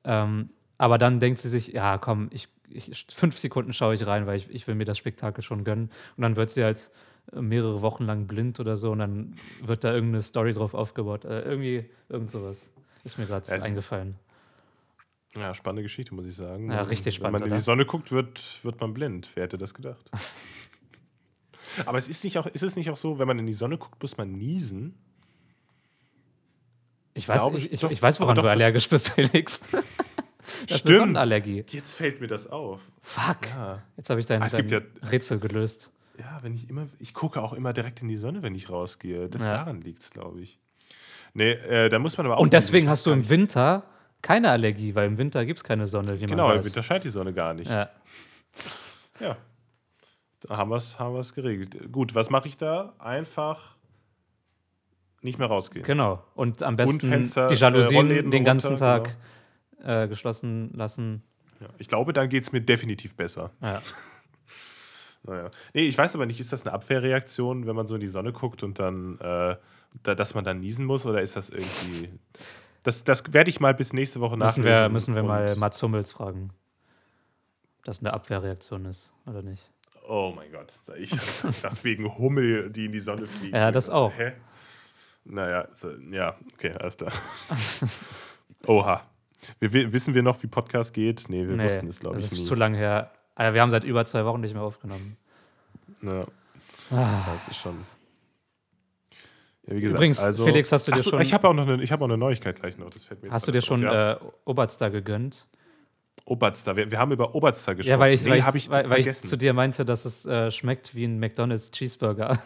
Ähm, 0.05 0.51
aber 0.77 0.99
dann 0.99 1.21
denkt 1.21 1.41
sie 1.41 1.49
sich, 1.49 1.69
ja, 1.69 1.97
komm, 1.97 2.29
ich, 2.31 2.49
ich 2.69 3.07
fünf 3.09 3.39
Sekunden 3.39 3.73
schaue 3.73 3.95
ich 3.95 4.07
rein, 4.07 4.27
weil 4.27 4.37
ich, 4.37 4.51
ich 4.51 4.67
will 4.67 4.75
mir 4.75 4.85
das 4.85 4.99
Spektakel 4.99 5.43
schon 5.43 5.65
gönnen. 5.65 5.91
Und 6.17 6.23
dann 6.23 6.37
wird 6.37 6.51
sie 6.51 6.63
halt 6.63 6.91
mehrere 7.33 7.83
Wochen 7.83 8.05
lang 8.05 8.27
blind 8.27 8.61
oder 8.61 8.77
so 8.77 8.93
und 8.93 9.01
dann 9.01 9.35
wird 9.63 9.85
da 9.85 9.93
irgendeine 9.93 10.23
Story 10.23 10.53
drauf 10.53 10.75
aufgebaut. 10.75 11.25
Äh, 11.25 11.43
irgendwie, 11.43 11.89
irgend 12.09 12.31
sowas 12.31 12.71
ist 13.07 13.19
mir 13.19 13.27
gerade 13.27 13.51
eingefallen. 13.63 14.17
Ja, 15.37 15.55
spannende 15.55 15.83
Geschichte, 15.83 16.15
muss 16.15 16.27
ich 16.27 16.35
sagen. 16.35 16.71
Ja, 16.71 16.83
richtig 16.83 17.15
spannend. 17.15 17.35
Wenn 17.35 17.41
man 17.43 17.51
in 17.51 17.57
die 17.57 17.63
Sonne 17.63 17.85
guckt, 17.85 18.11
wird, 18.11 18.65
wird 18.65 18.81
man 18.81 18.95
blind. 18.95 19.31
Wer 19.35 19.45
hätte 19.45 19.59
das 19.59 19.75
gedacht? 19.75 20.11
Aber 21.87 21.99
es 21.99 22.09
ist, 22.09 22.25
nicht 22.25 22.39
auch, 22.39 22.47
ist 22.47 22.63
es 22.63 22.77
nicht 22.77 22.91
auch 22.91 22.97
so, 22.97 23.19
wenn 23.19 23.29
man 23.29 23.39
in 23.39 23.47
die 23.47 23.53
Sonne 23.53 23.77
guckt, 23.77 24.01
muss 24.03 24.17
man 24.17 24.33
niesen? 24.33 24.95
Ich, 27.13 27.29
weiß, 27.29 27.41
glaube, 27.41 27.59
ich, 27.59 27.73
ich, 27.73 27.81
doch, 27.81 27.91
ich 27.91 28.01
weiß, 28.01 28.21
woran 28.21 28.35
doch, 28.35 28.45
du 28.45 28.51
allergisch 28.51 28.89
bist, 28.89 29.11
Felix. 29.11 29.61
das 30.69 30.81
Stimmt. 30.81 30.97
ist 30.97 31.03
eine 31.03 31.21
Allergie. 31.21 31.65
Jetzt 31.69 31.95
fällt 31.95 32.21
mir 32.21 32.29
das 32.29 32.47
auf. 32.47 32.81
Fuck. 33.03 33.49
Ja. 33.49 33.83
Jetzt 33.97 34.11
habe 34.11 34.21
ich 34.21 34.27
dein, 34.27 34.43
ah, 34.43 34.49
dein 34.49 34.69
ja, 34.69 34.81
Rätsel 35.03 35.39
gelöst. 35.39 35.93
Ja, 36.19 36.39
wenn 36.43 36.55
ich 36.55 36.69
immer, 36.69 36.89
ich 36.99 37.15
gucke 37.15 37.43
auch 37.43 37.53
immer 37.53 37.73
direkt 37.73 38.03
in 38.03 38.09
die 38.09 38.17
Sonne, 38.17 38.43
wenn 38.43 38.55
ich 38.55 38.71
rausgehe. 38.71 39.29
Das, 39.29 39.43
ja. 39.43 39.59
Daran 39.59 39.81
liegt 39.81 40.03
es, 40.03 40.11
glaube 40.11 40.41
ich. 40.41 40.59
Nee, 41.35 41.53
äh, 41.53 41.89
da 41.89 41.99
muss 41.99 42.17
man 42.17 42.27
aber 42.27 42.39
auch. 42.39 42.43
Und 42.43 42.53
deswegen 42.53 42.89
hast 42.89 43.05
du 43.05 43.11
im 43.11 43.29
Winter 43.29 43.85
keine 44.23 44.51
Allergie, 44.51 44.95
weil 44.95 45.07
im 45.07 45.19
Winter 45.19 45.45
gibt 45.45 45.59
es 45.59 45.65
keine 45.65 45.87
Sonne. 45.87 46.19
Wie 46.21 46.27
genau, 46.27 46.53
im 46.53 46.65
Winter 46.65 46.83
scheint 46.83 47.05
die 47.05 47.11
Sonne 47.11 47.33
gar 47.33 47.55
nicht. 47.55 47.71
Ja. 47.71 47.91
ja. 49.21 49.37
Da 50.41 50.57
haben 50.57 50.71
wir 50.71 50.77
es 50.77 50.99
haben 50.99 51.21
geregelt. 51.35 51.93
Gut, 51.93 52.15
was 52.15 52.31
mache 52.31 52.49
ich 52.49 52.57
da? 52.57 52.95
Einfach 52.99 53.77
nicht 55.23 55.39
mehr 55.39 55.49
rausgehen. 55.49 55.85
Genau. 55.85 56.23
Und 56.35 56.63
am 56.63 56.77
besten 56.77 56.95
Und 56.95 57.01
Fenster, 57.01 57.49
die 57.49 57.55
Jalousien 57.55 58.11
äh, 58.11 58.23
den 58.23 58.45
ganzen 58.45 58.69
runter, 58.69 59.03
Tag 59.03 59.17
genau. 59.79 60.03
äh, 60.05 60.09
geschlossen 60.09 60.71
lassen. 60.73 61.23
Ja, 61.61 61.69
ich 61.79 61.89
glaube, 61.89 62.13
dann 62.13 62.29
geht 62.29 62.45
es 62.45 62.53
mir 62.53 62.61
definitiv 62.61 63.17
besser. 63.17 63.51
Ja. 63.61 63.83
Naja. 65.27 65.51
Nee, 65.75 65.87
ich 65.87 65.97
weiß 65.97 66.15
aber 66.15 66.27
nicht, 66.27 66.41
ist 66.41 66.53
das 66.53 66.67
eine 66.67 66.75
Abwehrreaktion, 66.75 67.67
wenn 67.67 67.77
man 67.77 67.87
so 67.87 67.95
in 67.95 68.01
die 68.01 68.09
Sonne 68.09 68.33
guckt 68.33 68.63
und 68.63 68.79
dann, 68.79 69.19
äh, 69.21 69.57
da, 70.03 70.15
dass 70.15 70.35
man 70.35 70.45
dann 70.45 70.61
niesen 70.61 70.85
muss 70.85 71.07
oder 71.07 71.23
ist 71.23 71.37
das 71.37 71.51
irgendwie. 71.51 72.11
Das, 72.85 73.05
das 73.05 73.33
werde 73.33 73.51
ich 73.51 73.61
mal 73.61 73.75
bis 73.75 73.93
nächste 73.93 74.21
Woche 74.21 74.37
müssen 74.37 74.65
wir 74.65 74.89
Müssen 74.89 75.15
wir 75.15 75.23
mal 75.23 75.57
Mats 75.57 75.83
Hummels 75.83 76.13
fragen, 76.13 76.51
ob 77.79 77.85
das 77.85 78.01
eine 78.01 78.13
Abwehrreaktion 78.13 78.85
ist 78.85 79.13
oder 79.27 79.43
nicht. 79.43 79.71
Oh 80.09 80.33
mein 80.35 80.53
Gott, 80.53 80.73
ich 80.99 81.11
dachte 81.63 81.83
wegen 81.83 82.17
Hummel, 82.17 82.71
die 82.71 82.87
in 82.87 82.93
die 82.93 83.01
Sonne 83.01 83.27
fliegen. 83.27 83.57
Ja, 83.57 83.73
das 83.73 83.91
auch. 83.91 84.13
Hä? 84.17 84.33
Naja, 85.25 85.67
ja, 86.13 86.37
okay, 86.55 86.73
alles 86.79 86.97
klar. 86.97 87.13
Oha. 88.67 89.03
Wir, 89.59 89.93
wissen 89.93 90.15
wir 90.15 90.23
noch, 90.23 90.43
wie 90.43 90.47
Podcast 90.47 90.95
geht? 90.95 91.25
Nee, 91.29 91.47
wir 91.47 91.57
nee, 91.57 91.65
wussten 91.65 91.89
es, 91.89 92.01
glaube 92.01 92.17
ich. 92.17 92.23
Das 92.23 92.33
ist 92.33 92.39
nie. 92.39 92.45
zu 92.45 92.55
lange 92.55 92.79
her. 92.79 93.11
Also 93.37 93.55
wir 93.55 93.61
haben 93.61 93.71
seit 93.71 93.85
über 93.85 94.05
zwei 94.05 94.25
Wochen 94.25 94.41
nicht 94.41 94.55
mehr 94.55 94.63
aufgenommen. 94.63 95.17
Ja. 96.03 96.27
Ah. 96.91 97.35
Das 97.35 97.49
ist 97.49 97.59
schon. 97.59 97.85
Ja, 99.67 99.75
gesagt, 99.75 99.95
Übrigens, 99.95 100.19
also, 100.21 100.45
Felix, 100.45 100.73
hast 100.73 100.89
du 100.89 100.93
dir 100.93 101.03
so, 101.03 101.11
schon. 101.11 101.21
Ich 101.21 101.35
habe 101.35 101.49
auch, 101.49 101.53
noch 101.53 101.69
eine, 101.69 101.85
hab 101.85 102.01
auch 102.01 102.07
eine 102.07 102.17
Neuigkeit 102.17 102.61
gleich 102.61 102.79
noch. 102.79 102.91
hast 103.31 103.47
du 103.47 103.53
dir 103.53 103.63
schon 103.63 103.83
ja. 103.83 104.13
äh, 104.13 104.19
Oberster 104.45 104.91
gegönnt? 104.91 105.47
Oberster. 106.25 106.77
Wir, 106.77 106.91
wir, 106.91 106.99
haben 106.99 107.13
über 107.13 107.35
Oberster 107.35 107.75
gesprochen. 107.75 107.93
Ja, 107.93 107.99
weil 107.99 108.15
ich, 108.15 108.25
nee, 108.25 108.31
weil, 108.31 108.39
ich, 108.39 108.55
ich, 108.55 108.71
weil, 108.71 108.89
weil 108.89 109.01
ich, 109.01 109.23
zu 109.23 109.37
dir 109.37 109.53
meinte, 109.53 109.85
dass 109.85 110.05
es 110.05 110.25
äh, 110.25 110.51
schmeckt 110.51 110.95
wie 110.95 111.05
ein 111.05 111.19
McDonald's 111.19 111.71
Cheeseburger. 111.71 112.39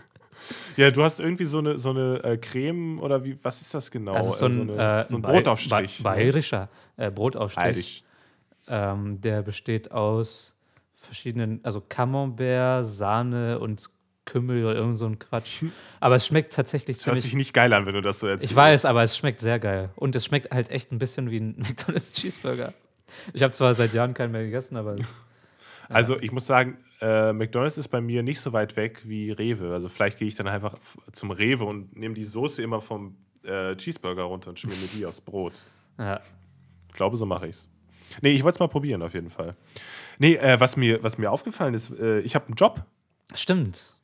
ja, 0.76 0.90
du 0.90 1.02
hast 1.02 1.20
irgendwie 1.20 1.44
so 1.44 1.58
eine, 1.58 1.78
so 1.78 1.90
eine 1.90 2.22
äh, 2.22 2.36
Creme 2.36 3.00
oder 3.00 3.24
wie, 3.24 3.36
was 3.42 3.62
ist 3.62 3.72
das 3.72 3.90
genau? 3.90 4.12
Also 4.12 4.32
so 4.32 4.46
ein, 4.46 4.52
so, 4.52 4.60
eine, 4.60 5.04
äh, 5.04 5.08
so 5.08 5.16
ein 5.16 5.22
Brotaufstrich. 5.22 6.02
Ba 6.02 6.14
bayerischer 6.14 6.68
äh, 6.96 7.10
Brotaufstrich. 7.10 8.04
Ähm, 8.68 9.20
der 9.20 9.42
besteht 9.42 9.90
aus 9.92 10.54
verschiedenen, 10.96 11.60
also 11.64 11.80
Camembert, 11.80 12.84
Sahne 12.84 13.58
und 13.60 13.88
Kümmel 14.24 14.64
oder 14.66 14.74
irgend 14.74 14.98
so 14.98 15.06
ein 15.06 15.18
Quatsch. 15.18 15.62
Aber 16.00 16.14
es 16.16 16.26
schmeckt 16.26 16.52
tatsächlich 16.52 16.98
Das 16.98 17.06
hört 17.06 17.14
ziemlich. 17.14 17.24
sich 17.24 17.34
nicht 17.34 17.54
geil 17.54 17.72
an, 17.72 17.86
wenn 17.86 17.94
du 17.94 18.02
das 18.02 18.20
so 18.20 18.26
erzählst. 18.26 18.50
Ich 18.50 18.56
weiß, 18.56 18.84
aber 18.84 19.02
es 19.02 19.16
schmeckt 19.16 19.40
sehr 19.40 19.58
geil. 19.58 19.90
Und 19.96 20.14
es 20.16 20.24
schmeckt 20.26 20.50
halt 20.52 20.70
echt 20.70 20.92
ein 20.92 20.98
bisschen 20.98 21.30
wie 21.30 21.38
ein 21.38 21.54
McDonald's 21.58 22.12
Cheeseburger. 22.12 22.74
Ich 23.32 23.42
habe 23.42 23.52
zwar 23.54 23.72
seit 23.74 23.94
Jahren 23.94 24.12
keinen 24.12 24.32
mehr 24.32 24.44
gegessen, 24.44 24.76
aber 24.76 24.94
es- 24.96 25.06
Also 25.90 26.20
ich 26.20 26.30
muss 26.32 26.44
sagen, 26.46 26.76
äh, 27.00 27.32
McDonalds 27.32 27.78
ist 27.78 27.88
bei 27.88 28.02
mir 28.02 28.22
nicht 28.22 28.40
so 28.42 28.52
weit 28.52 28.76
weg 28.76 29.00
wie 29.04 29.30
Rewe. 29.30 29.72
Also 29.72 29.88
vielleicht 29.88 30.18
gehe 30.18 30.28
ich 30.28 30.34
dann 30.34 30.46
einfach 30.46 30.74
zum 31.12 31.30
Rewe 31.30 31.64
und 31.64 31.96
nehme 31.96 32.14
die 32.14 32.24
Soße 32.24 32.62
immer 32.62 32.82
vom 32.82 33.16
äh, 33.44 33.74
Cheeseburger 33.76 34.24
runter 34.24 34.50
und 34.50 34.58
schmier 34.58 34.76
mir 34.76 34.88
die 34.94 35.06
aufs 35.06 35.22
Brot. 35.22 35.54
ja. 35.98 36.20
Ich 36.88 36.94
glaube, 36.94 37.16
so 37.16 37.24
mache 37.24 37.46
ich's. 37.46 37.68
Nee, 38.22 38.32
ich 38.32 38.42
wollte 38.44 38.56
es 38.56 38.60
mal 38.60 38.68
probieren, 38.68 39.02
auf 39.02 39.14
jeden 39.14 39.30
Fall. 39.30 39.56
Nee, 40.18 40.34
äh, 40.36 40.58
was, 40.60 40.76
mir, 40.76 41.02
was 41.02 41.18
mir 41.18 41.30
aufgefallen 41.30 41.74
ist, 41.74 41.90
äh, 41.98 42.20
ich 42.20 42.34
habe 42.34 42.46
einen 42.46 42.54
Job. 42.54 42.84
Stimmt. 43.34 43.96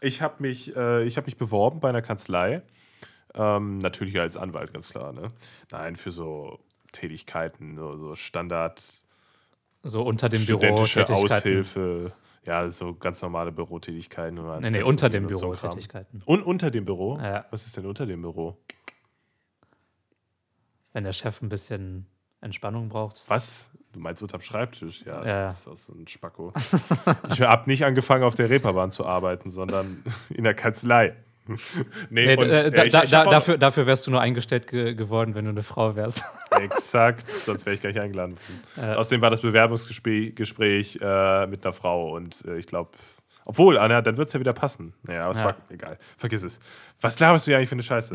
Ich 0.00 0.20
habe 0.22 0.36
mich, 0.38 0.74
äh, 0.76 1.04
ich 1.04 1.16
hab 1.16 1.26
mich 1.26 1.36
beworben 1.36 1.80
bei 1.80 1.88
einer 1.88 2.02
Kanzlei. 2.02 2.62
Ähm, 3.34 3.78
natürlich 3.78 4.18
als 4.20 4.36
Anwalt, 4.36 4.72
ganz 4.72 4.90
klar. 4.90 5.12
Ne? 5.12 5.32
Nein, 5.70 5.96
für 5.96 6.10
so 6.10 6.60
Tätigkeiten, 6.92 7.76
so, 7.76 7.96
so 7.96 8.14
Standard 8.14 8.82
So 9.82 10.02
unter 10.02 10.28
dem 10.28 10.44
Büro. 10.44 10.84
studentische. 10.84 11.08
Aushilfe. 11.08 12.12
Ja, 12.46 12.68
so 12.68 12.94
ganz 12.94 13.22
normale 13.22 13.52
Bürotätigkeiten. 13.52 14.38
Nee, 14.60 14.70
nee, 14.70 14.82
unter 14.82 15.08
dem 15.08 15.26
Büro 15.26 15.54
so. 15.54 15.68
Tätigkeiten. 15.68 16.22
Und 16.26 16.42
unter 16.42 16.70
dem 16.70 16.84
Büro? 16.84 17.18
Ja. 17.18 17.46
Was 17.50 17.66
ist 17.66 17.76
denn 17.76 17.86
unter 17.86 18.04
dem 18.06 18.20
Büro? 18.20 18.58
Wenn 20.92 21.04
der 21.04 21.12
Chef 21.12 21.40
ein 21.42 21.48
bisschen 21.48 22.06
Entspannung 22.44 22.88
braucht. 22.88 23.22
Was? 23.28 23.70
Du 23.92 24.00
meinst 24.00 24.22
unterm 24.22 24.40
Schreibtisch? 24.40 25.02
Ja, 25.06 25.24
Ja. 25.24 25.46
das 25.48 25.60
ist 25.60 25.68
auch 25.68 25.76
so 25.76 25.92
ein 25.94 26.06
Spacko. 26.08 26.52
ich 27.32 27.40
habe 27.42 27.70
nicht 27.70 27.84
angefangen, 27.84 28.24
auf 28.24 28.34
der 28.34 28.50
Reeperbahn 28.50 28.90
zu 28.90 29.06
arbeiten, 29.06 29.50
sondern 29.50 30.02
in 30.30 30.44
der 30.44 30.54
Kanzlei. 30.54 31.14
nee, 31.46 31.56
Nee, 32.26 32.36
und, 32.36 32.48
äh, 32.48 32.64
äh, 32.66 32.70
da, 32.70 32.84
ich- 32.84 32.92
da, 32.92 33.02
ich 33.04 33.10
dafür, 33.10 33.58
dafür 33.58 33.86
wärst 33.86 34.06
du 34.06 34.10
nur 34.10 34.20
eingestellt 34.20 34.66
ge 34.66 34.94
geworden, 34.94 35.34
wenn 35.34 35.44
du 35.44 35.50
eine 35.50 35.62
Frau 35.62 35.94
wärst. 35.94 36.24
Exakt, 36.50 37.30
sonst 37.30 37.66
wäre 37.66 37.74
ich 37.76 37.82
gar 37.82 37.90
nicht 37.90 38.00
eingeladen. 38.00 38.36
Ja. 38.76 38.94
Außerdem 38.96 39.20
war 39.20 39.30
das 39.30 39.42
Bewerbungsgespräch 39.42 40.34
Gespräch, 40.34 40.98
äh, 41.02 41.46
mit 41.46 41.64
einer 41.64 41.72
Frau 41.74 42.14
und 42.16 42.44
äh, 42.46 42.56
ich 42.58 42.66
glaube, 42.66 42.90
obwohl, 43.44 43.76
Anna, 43.78 44.00
dann 44.00 44.16
wird 44.16 44.28
es 44.28 44.32
ja 44.34 44.40
wieder 44.40 44.54
passen. 44.54 44.94
Naja, 45.02 45.24
aber 45.24 45.32
es 45.32 45.38
Ja. 45.38 45.44
war 45.44 45.56
egal. 45.68 45.98
Vergiss 46.16 46.42
es. 46.44 46.58
Was 47.02 47.18
laberst 47.20 47.46
du 47.46 47.50
hier 47.50 47.58
eigentlich 47.58 47.68
für 47.68 47.74
eine 47.74 47.82
Scheiße? 47.82 48.14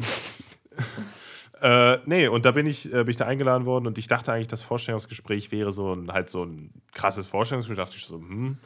Äh, 1.62 2.00
nee, 2.06 2.28
und 2.28 2.46
da 2.46 2.52
bin 2.52 2.66
ich, 2.66 2.88
äh, 2.88 3.04
bin 3.04 3.10
ich 3.10 3.18
da 3.18 3.26
eingeladen 3.26 3.66
worden 3.66 3.88
und 3.88 3.98
ich 3.98 4.08
dachte 4.08 4.32
eigentlich, 4.32 4.48
das 4.48 4.64
Vorstellungsgespräch 4.64 5.52
wäre 5.52 5.72
so 5.72 5.94
ein, 5.94 6.12
halt 6.12 6.30
so 6.30 6.44
ein 6.44 6.82
krasses 6.94 7.28
Vorstellungsgespräch. 7.28 7.78
Da 7.78 7.84
dachte 7.86 7.98
ich 7.98 8.06
so, 8.06 8.16
hm. 8.16 8.58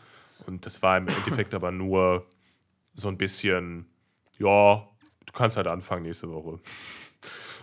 Und 0.45 0.65
das 0.65 0.81
war 0.81 0.97
im 0.97 1.07
Endeffekt 1.07 1.53
aber 1.53 1.71
nur 1.71 2.25
so 2.93 3.07
ein 3.07 3.17
bisschen, 3.17 3.85
ja, 4.39 4.87
du 5.25 5.33
kannst 5.33 5.57
halt 5.57 5.67
anfangen 5.67 6.03
nächste 6.03 6.29
Woche. 6.29 6.59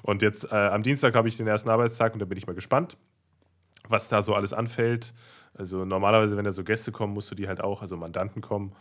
Und 0.02 0.22
jetzt 0.22 0.50
äh, 0.50 0.54
am 0.54 0.82
Dienstag 0.82 1.14
habe 1.14 1.28
ich 1.28 1.36
den 1.36 1.46
ersten 1.46 1.68
Arbeitstag 1.68 2.14
und 2.14 2.20
da 2.20 2.24
bin 2.24 2.38
ich 2.38 2.46
mal 2.46 2.54
gespannt, 2.54 2.96
was 3.88 4.08
da 4.08 4.22
so 4.22 4.34
alles 4.34 4.52
anfällt. 4.52 5.12
Also 5.54 5.84
normalerweise, 5.84 6.36
wenn 6.36 6.44
da 6.44 6.52
so 6.52 6.64
Gäste 6.64 6.92
kommen, 6.92 7.12
musst 7.12 7.30
du 7.30 7.34
die 7.34 7.48
halt 7.48 7.60
auch, 7.60 7.82
also 7.82 7.96
Mandanten 7.96 8.40
kommen, 8.40 8.72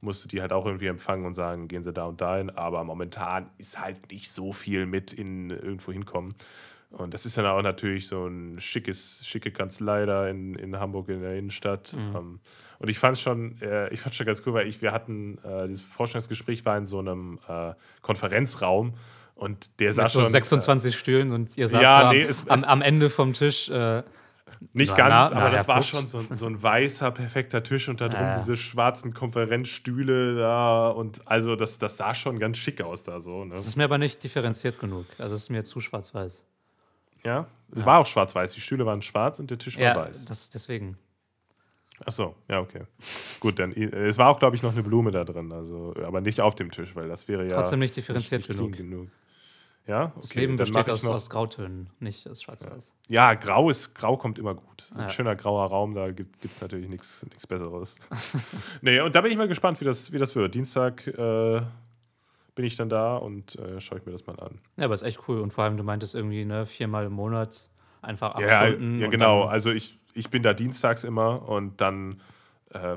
musst 0.00 0.24
du 0.24 0.28
die 0.28 0.40
halt 0.40 0.52
auch 0.52 0.64
irgendwie 0.66 0.86
empfangen 0.86 1.26
und 1.26 1.34
sagen, 1.34 1.66
gehen 1.68 1.82
sie 1.82 1.92
da 1.92 2.04
und 2.06 2.20
dahin. 2.20 2.50
Aber 2.50 2.84
momentan 2.84 3.50
ist 3.58 3.80
halt 3.80 4.10
nicht 4.12 4.30
so 4.30 4.52
viel 4.52 4.86
mit 4.86 5.12
in 5.12 5.50
irgendwo 5.50 5.92
hinkommen. 5.92 6.34
Und 6.90 7.12
das 7.12 7.26
ist 7.26 7.36
dann 7.36 7.44
auch 7.44 7.60
natürlich 7.60 8.06
so 8.08 8.26
ein 8.26 8.58
schickes, 8.60 9.20
schicke 9.26 9.50
Kanzlei 9.50 10.06
da 10.06 10.26
in, 10.28 10.54
in 10.54 10.78
Hamburg 10.78 11.08
in 11.10 11.20
der 11.20 11.34
Innenstadt. 11.36 11.94
Ähm, 11.94 12.40
und 12.78 12.88
ich 12.88 12.98
fand 12.98 13.16
es 13.16 13.20
schon, 13.20 13.60
äh, 13.60 13.92
ich 13.92 14.00
fand's 14.00 14.16
schon 14.16 14.24
ganz 14.26 14.42
cool, 14.46 14.54
weil 14.54 14.66
ich, 14.68 14.80
wir 14.80 14.92
hatten, 14.92 15.36
äh, 15.44 15.66
dieses 15.68 15.82
Vorstellungsgespräch 15.82 16.64
war 16.64 16.78
in 16.78 16.86
so 16.86 17.00
einem 17.00 17.40
äh, 17.46 17.74
Konferenzraum 18.00 18.94
und 19.34 19.78
der 19.80 19.94
Mit 19.94 20.08
so 20.10 20.22
schon. 20.22 20.30
26 20.30 20.96
Stühlen 20.96 21.32
und 21.32 21.58
ihr 21.58 21.68
saßt 21.68 21.82
Ja, 21.82 22.10
nee, 22.12 22.22
es- 22.22 22.48
am, 22.48 22.58
es- 22.60 22.64
am 22.64 22.80
Ende 22.82 23.10
vom 23.10 23.32
Tisch. 23.34 23.68
Äh, 23.68 24.02
Nicht 24.72 24.90
Na, 24.90 24.96
ganz, 24.96 25.30
na, 25.32 25.36
aber 25.40 25.50
na, 25.50 25.56
das 25.56 25.68
war 25.68 25.82
Vogt. 25.82 25.86
schon 25.88 26.06
so, 26.06 26.20
so 26.34 26.46
ein 26.46 26.62
weißer, 26.62 27.10
perfekter 27.10 27.62
Tisch 27.62 27.88
und 27.88 28.00
da 28.00 28.08
drum 28.08 28.20
Ja, 28.20 28.28
ja. 28.32 28.38
diese 28.38 28.56
schwarzen 28.56 29.14
Konferenzstühle 29.14 30.36
da 30.36 30.88
und 30.88 31.26
also 31.26 31.56
das, 31.56 31.78
das 31.78 31.96
sah 31.96 32.14
schon 32.14 32.38
ganz 32.38 32.58
schick 32.58 32.80
aus 32.82 33.02
da 33.04 33.20
so. 33.20 33.44
Ne? 33.44 33.54
das 33.54 33.66
ist 33.66 33.76
mir 33.76 33.84
aber 33.84 33.98
nicht 33.98 34.22
differenziert 34.22 34.78
genug. 34.78 35.06
Also 35.18 35.34
es 35.34 35.42
ist 35.44 35.50
mir 35.50 35.64
zu 35.64 35.80
schwarz-weiß. 35.80 36.44
Ja, 37.24 37.46
war 37.70 37.98
auch 37.98 38.06
schwarz-weiß. 38.06 38.52
Die 38.54 38.60
Stühle 38.60 38.86
waren 38.86 39.02
schwarz 39.02 39.38
und 39.40 39.50
der 39.50 39.58
Tisch 39.58 39.76
war 39.76 39.82
Ja, 39.84 39.96
weiß. 39.96 40.24
das, 40.26 40.50
deswegen. 40.50 40.96
Ach 42.06 42.12
so, 42.12 42.36
ja, 42.48 42.60
okay. 42.60 42.82
Gut, 43.40 43.58
dann, 43.58 43.72
äh, 43.72 44.06
es 44.06 44.18
war 44.18 44.28
auch, 44.28 44.38
glaube 44.38 44.54
ich, 44.54 44.62
noch 44.62 44.72
eine 44.72 44.84
Blume 44.84 45.10
da 45.10 45.24
drin, 45.24 45.50
also, 45.50 45.94
aber 46.06 46.20
nicht 46.20 46.40
auf 46.40 46.54
dem 46.54 46.70
Tisch, 46.70 46.94
weil 46.94 47.08
das 47.08 47.26
wäre 47.26 47.44
ja 47.48 47.56
Trotzdem 47.56 47.80
nicht 47.80 47.96
differenziert 47.96 48.48
nicht 48.48 48.56
genug. 48.56 48.76
genug. 48.76 49.08
Ja, 49.88 50.12
Das 50.14 50.26
okay. 50.26 50.40
Leben 50.40 50.56
dann 50.58 50.66
besteht 50.70 50.90
aus, 50.90 51.02
noch- 51.02 51.12
aus 51.14 51.30
Grautönen, 51.30 51.88
nicht 51.98 52.28
aus 52.28 52.42
schwarz-weiß. 52.42 52.92
Ja, 53.08 53.32
grau 53.34 53.70
ist, 53.70 53.94
grau 53.94 54.16
kommt 54.18 54.38
immer 54.38 54.54
gut. 54.54 54.86
So 54.90 54.94
Ein 54.96 55.00
Ja. 55.04 55.10
schöner 55.10 55.34
grauer 55.34 55.64
Raum, 55.66 55.94
da 55.94 56.10
gibt 56.10 56.44
es 56.44 56.60
natürlich 56.60 56.88
nichts 56.90 57.24
Besseres. 57.48 57.96
nee, 58.82 59.00
und 59.00 59.14
da 59.14 59.22
bin 59.22 59.32
ich 59.32 59.38
mal 59.38 59.48
gespannt, 59.48 59.80
wie 59.80 59.86
das, 59.86 60.12
wie 60.12 60.18
das 60.18 60.36
wird. 60.36 60.54
Dienstag 60.54 61.06
äh, 61.06 61.62
bin 62.54 62.64
ich 62.66 62.76
dann 62.76 62.90
da 62.90 63.16
und 63.16 63.56
äh, 63.56 63.80
schaue 63.80 63.98
ich 63.98 64.04
mir 64.06 64.12
das 64.12 64.26
mal 64.26 64.38
an. 64.40 64.60
Ja, 64.76 64.84
aber 64.84 64.94
ist 64.94 65.02
echt 65.02 65.20
cool. 65.28 65.40
Und 65.40 65.52
vor 65.54 65.64
allem, 65.64 65.76
du 65.78 65.82
meintest 65.84 66.14
irgendwie, 66.14 66.44
ne, 66.44 66.66
viermal 66.66 67.06
im 67.06 67.14
Monat 67.14 67.70
einfach 68.02 68.34
acht 68.34 68.40
Ja, 68.42 68.66
Stunden. 68.68 68.98
ja 69.00 69.06
genau. 69.08 69.44
Also 69.44 69.70
ich, 69.70 69.98
ich 70.12 70.28
bin 70.28 70.42
da 70.42 70.52
dienstags 70.52 71.02
immer 71.04 71.48
und 71.48 71.80
dann 71.80 72.20
äh, 72.74 72.96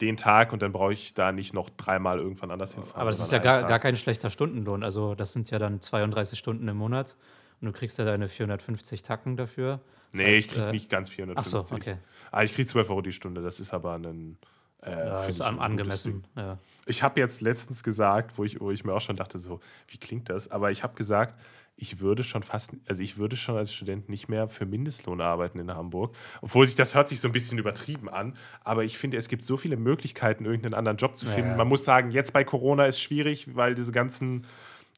den 0.00 0.16
Tag 0.16 0.52
und 0.52 0.60
dann 0.62 0.72
brauche 0.72 0.92
ich 0.92 1.14
da 1.14 1.32
nicht 1.32 1.54
noch 1.54 1.70
dreimal 1.70 2.18
irgendwann 2.18 2.50
anders 2.50 2.74
hinfahren. 2.74 3.00
aber 3.00 3.10
das 3.10 3.20
ist 3.20 3.30
ja 3.32 3.38
gar, 3.38 3.62
gar 3.64 3.78
kein 3.78 3.96
schlechter 3.96 4.28
Stundenlohn. 4.30 4.82
Also 4.82 5.14
das 5.14 5.32
sind 5.32 5.50
ja 5.50 5.58
dann 5.58 5.80
32 5.80 6.38
Stunden 6.38 6.66
im 6.68 6.76
Monat 6.76 7.16
und 7.60 7.66
du 7.66 7.72
kriegst 7.72 7.98
ja 7.98 8.04
deine 8.04 8.28
450 8.28 9.02
Tacken 9.02 9.36
dafür. 9.36 9.80
Das 10.12 10.20
Nee, 10.20 10.26
heißt, 10.34 10.38
ich 10.46 10.48
kriege 10.48 10.66
äh, 10.66 10.72
nicht 10.72 10.90
ganz 10.90 11.08
Ach 11.08 11.14
450. 11.14 11.68
so, 11.68 11.74
okay. 11.74 11.96
Ah, 12.32 12.42
ich 12.42 12.54
kriege 12.54 12.68
12 12.68 12.90
Euro 12.90 13.02
die 13.02 13.12
Stunde. 13.12 13.42
Das 13.42 13.60
ist 13.60 13.72
aber 13.72 13.94
ein. 13.94 14.36
Äh, 14.82 14.90
Ja, 14.90 15.24
ist 15.24 15.40
ich 15.40 15.44
an, 15.46 15.58
angemessen. 15.58 16.24
Ja. 16.36 16.58
Ich 16.86 17.02
habe 17.02 17.18
jetzt 17.20 17.40
letztens 17.40 17.82
gesagt, 17.82 18.36
wo 18.36 18.44
ich, 18.44 18.60
wo 18.60 18.70
ich 18.70 18.84
mir 18.84 18.92
auch 18.92 19.00
schon 19.00 19.16
dachte, 19.16 19.38
so, 19.38 19.60
wie 19.88 19.98
klingt 19.98 20.28
das? 20.28 20.50
Aber 20.50 20.70
ich 20.70 20.82
habe 20.82 20.94
gesagt, 20.94 21.38
ich 21.76 22.00
würde 22.00 22.22
schon 22.22 22.42
fast, 22.42 22.70
also 22.86 23.02
ich 23.02 23.18
würde 23.18 23.36
schon 23.36 23.56
als 23.56 23.72
Student 23.74 24.08
nicht 24.08 24.28
mehr 24.28 24.46
für 24.48 24.64
Mindestlohn 24.64 25.20
arbeiten 25.20 25.58
in 25.58 25.70
Hamburg. 25.72 26.14
Obwohl 26.40 26.66
sich 26.66 26.76
das 26.76 26.94
hört 26.94 27.08
sich 27.08 27.20
so 27.20 27.28
ein 27.28 27.32
bisschen 27.32 27.58
übertrieben 27.58 28.08
an. 28.08 28.36
Aber 28.62 28.84
ich 28.84 28.96
finde, 28.96 29.16
es 29.16 29.28
gibt 29.28 29.44
so 29.44 29.56
viele 29.56 29.76
Möglichkeiten, 29.76 30.44
irgendeinen 30.44 30.74
anderen 30.74 30.98
Job 30.98 31.18
zu 31.18 31.26
Ja, 31.26 31.32
finden. 31.32 31.50
ja. 31.50 31.56
Man 31.56 31.68
muss 31.68 31.84
sagen, 31.84 32.10
jetzt 32.12 32.32
bei 32.32 32.44
Corona 32.44 32.86
ist 32.86 33.00
schwierig, 33.00 33.56
weil 33.56 33.74
diese 33.74 33.90
ganzen 33.90 34.46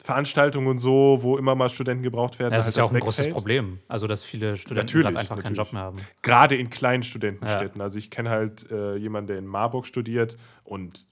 Veranstaltungen 0.02 0.66
und 0.68 0.78
so, 0.78 1.18
wo 1.22 1.38
immer 1.38 1.54
mal 1.54 1.70
Studenten 1.70 2.02
gebraucht 2.02 2.38
werden, 2.38 2.52
Ja, 2.52 2.58
das 2.58 2.66
halt 2.66 2.72
ist 2.72 2.76
ja 2.76 2.84
auch 2.84 2.92
ein 2.92 3.00
großes 3.00 3.18
wegfällt. 3.20 3.34
Problem. 3.34 3.78
Also, 3.88 4.06
dass 4.06 4.22
viele 4.22 4.56
Studenten 4.58 4.86
Natürlich, 4.86 5.06
einfach 5.18 5.28
keinen 5.30 5.38
natürlich. 5.38 5.56
Job 5.58 5.72
mehr 5.72 5.82
haben. 5.82 5.98
Gerade 6.22 6.56
in 6.56 6.68
kleinen 6.68 7.02
Studentenstädten. 7.02 7.80
Also 7.80 7.96
ich 7.96 8.10
kenne 8.10 8.28
halt 8.30 8.70
äh, 8.70 8.96
jemanden, 8.96 9.28
der 9.28 9.38
in 9.38 9.46
Marburg 9.46 9.86
studiert 9.86 10.36
und 10.64 11.06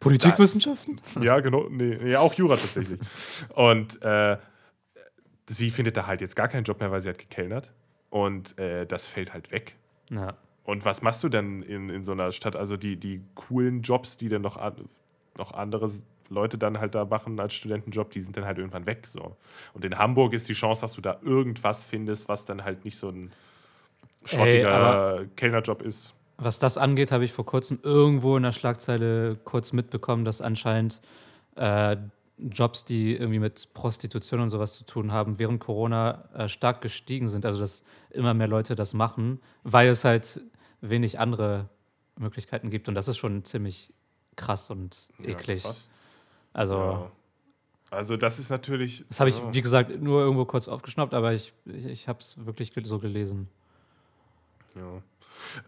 Politikwissenschaften? 0.00 1.00
Ja, 1.20 1.40
genau. 1.40 1.66
Nee, 1.68 1.98
nee, 2.00 2.14
auch 2.16 2.32
Jura 2.34 2.54
tatsächlich. 2.54 3.00
Und 3.56 4.00
äh, 4.00 4.36
sie 5.48 5.70
findet 5.70 5.96
da 5.96 6.06
halt 6.06 6.20
jetzt 6.20 6.36
gar 6.36 6.48
keinen 6.48 6.64
Job 6.64 6.80
mehr, 6.80 6.90
weil 6.90 7.02
sie 7.02 7.08
hat 7.08 7.18
gekellnert. 7.18 7.72
Und 8.10 8.58
äh, 8.58 8.86
das 8.86 9.06
fällt 9.06 9.32
halt 9.32 9.50
weg. 9.50 9.76
Ja. 10.10 10.34
Und 10.64 10.84
was 10.84 11.02
machst 11.02 11.22
du 11.24 11.28
denn 11.28 11.62
in, 11.62 11.88
in 11.88 12.04
so 12.04 12.12
einer 12.12 12.30
Stadt? 12.32 12.56
Also 12.56 12.76
die, 12.76 12.96
die 12.96 13.22
coolen 13.34 13.82
Jobs, 13.82 14.16
die 14.16 14.28
dann 14.28 14.42
noch, 14.42 14.56
an, 14.56 14.74
noch 15.36 15.52
andere 15.52 15.90
Leute 16.30 16.58
dann 16.58 16.78
halt 16.78 16.94
da 16.94 17.04
machen 17.04 17.40
als 17.40 17.54
Studentenjob, 17.54 18.10
die 18.10 18.20
sind 18.20 18.36
dann 18.36 18.44
halt 18.44 18.58
irgendwann 18.58 18.86
weg. 18.86 19.06
So. 19.06 19.36
Und 19.72 19.84
in 19.84 19.98
Hamburg 19.98 20.32
ist 20.34 20.48
die 20.48 20.54
Chance, 20.54 20.82
dass 20.82 20.94
du 20.94 21.00
da 21.00 21.18
irgendwas 21.22 21.84
findest, 21.84 22.28
was 22.28 22.44
dann 22.44 22.64
halt 22.64 22.84
nicht 22.84 22.98
so 22.98 23.08
ein 23.08 23.32
schrottiger 24.24 24.70
aber- 24.70 25.24
Kellnerjob 25.36 25.82
ist. 25.82 26.14
Was 26.40 26.60
das 26.60 26.78
angeht, 26.78 27.10
habe 27.10 27.24
ich 27.24 27.32
vor 27.32 27.44
kurzem 27.44 27.80
irgendwo 27.82 28.36
in 28.36 28.44
der 28.44 28.52
Schlagzeile 28.52 29.36
kurz 29.42 29.72
mitbekommen, 29.72 30.24
dass 30.24 30.40
anscheinend 30.40 31.00
äh, 31.56 31.96
Jobs, 32.38 32.84
die 32.84 33.16
irgendwie 33.16 33.38
mit 33.38 33.72
Prostitution 33.74 34.40
und 34.40 34.50
sowas 34.50 34.74
zu 34.74 34.84
tun 34.84 35.12
haben, 35.12 35.38
während 35.38 35.60
Corona 35.60 36.28
äh, 36.34 36.48
stark 36.48 36.80
gestiegen 36.80 37.28
sind. 37.28 37.44
Also, 37.44 37.60
dass 37.60 37.84
immer 38.10 38.34
mehr 38.34 38.48
Leute 38.48 38.74
das 38.74 38.94
machen, 38.94 39.40
weil 39.64 39.88
es 39.88 40.04
halt 40.04 40.40
wenig 40.80 41.18
andere 41.18 41.68
Möglichkeiten 42.16 42.70
gibt. 42.70 42.88
Und 42.88 42.94
das 42.94 43.08
ist 43.08 43.18
schon 43.18 43.44
ziemlich 43.44 43.92
krass 44.36 44.70
und 44.70 45.08
eklig. 45.22 45.64
Ja, 45.64 45.70
krass. 45.70 45.88
also, 46.52 46.74
Ja. 46.74 47.12
Also 47.90 48.16
das 48.16 48.38
ist 48.38 48.50
natürlich. 48.50 49.04
das 49.08 49.20
habe 49.20 49.30
ich, 49.30 49.38
ja. 49.38 49.54
wie 49.54 49.62
gesagt, 49.62 50.00
nur 50.00 50.20
irgendwo 50.20 50.44
kurz 50.44 50.68
aufgeschnappt, 50.68 51.14
aber 51.14 51.32
ich, 51.32 51.54
ich, 51.64 51.86
ich 51.86 52.08
habe 52.08 52.20
es 52.20 52.44
wirklich 52.44 52.72
so 52.84 52.98
gelesen. 52.98 53.48
Ja. 54.74 55.02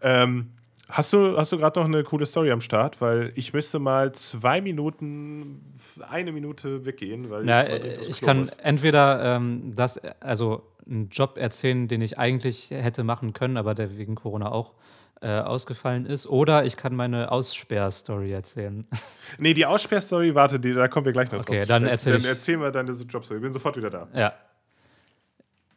Ähm, 0.01 0.51
hast 0.91 1.13
du, 1.13 1.37
hast 1.37 1.51
du 1.51 1.57
gerade 1.57 1.79
noch 1.79 1.87
eine 1.87 2.03
coole 2.03 2.25
Story 2.25 2.51
am 2.51 2.61
Start? 2.61 3.01
Weil 3.01 3.31
ich 3.35 3.53
müsste 3.53 3.79
mal 3.79 4.11
zwei 4.13 4.61
Minuten, 4.61 5.73
eine 6.07 6.31
Minute 6.31 6.85
weggehen, 6.85 7.29
weil 7.29 7.47
Ja, 7.47 7.63
ich, 7.63 7.69
äh, 7.83 7.97
ich 8.09 8.21
kann 8.21 8.39
muss. 8.39 8.57
entweder 8.57 9.35
ähm, 9.35 9.73
das, 9.75 9.97
also 10.19 10.63
einen 10.85 11.09
Job 11.09 11.37
erzählen, 11.37 11.87
den 11.87 12.01
ich 12.01 12.17
eigentlich 12.17 12.69
hätte 12.71 13.03
machen 13.03 13.33
können, 13.33 13.57
aber 13.57 13.73
der 13.75 13.97
wegen 13.97 14.15
Corona 14.15 14.51
auch 14.51 14.73
äh, 15.21 15.39
ausgefallen 15.39 16.05
ist. 16.07 16.25
Oder 16.27 16.65
ich 16.65 16.77
kann 16.77 16.95
meine 16.95 17.31
Aussperrstory 17.31 18.31
erzählen. 18.31 18.87
Nee, 19.37 19.53
die 19.53 19.65
Aussperrstory, 19.65 20.35
warte, 20.35 20.59
die, 20.59 20.73
da 20.73 20.87
kommen 20.87 21.05
wir 21.05 21.13
gleich 21.13 21.31
noch 21.31 21.39
Okay, 21.39 21.53
drauf. 21.57 21.61
zu 21.61 21.67
dann 21.67 21.85
erzähl 21.85 22.13
Dann 22.13 22.25
erzähl 22.25 22.57
mal 22.57 22.71
deine 22.71 22.91
Jobstory. 22.91 23.37
Ich 23.37 23.43
bin 23.43 23.53
sofort 23.53 23.77
wieder 23.77 23.89
da. 23.89 24.07
Ja. 24.13 24.33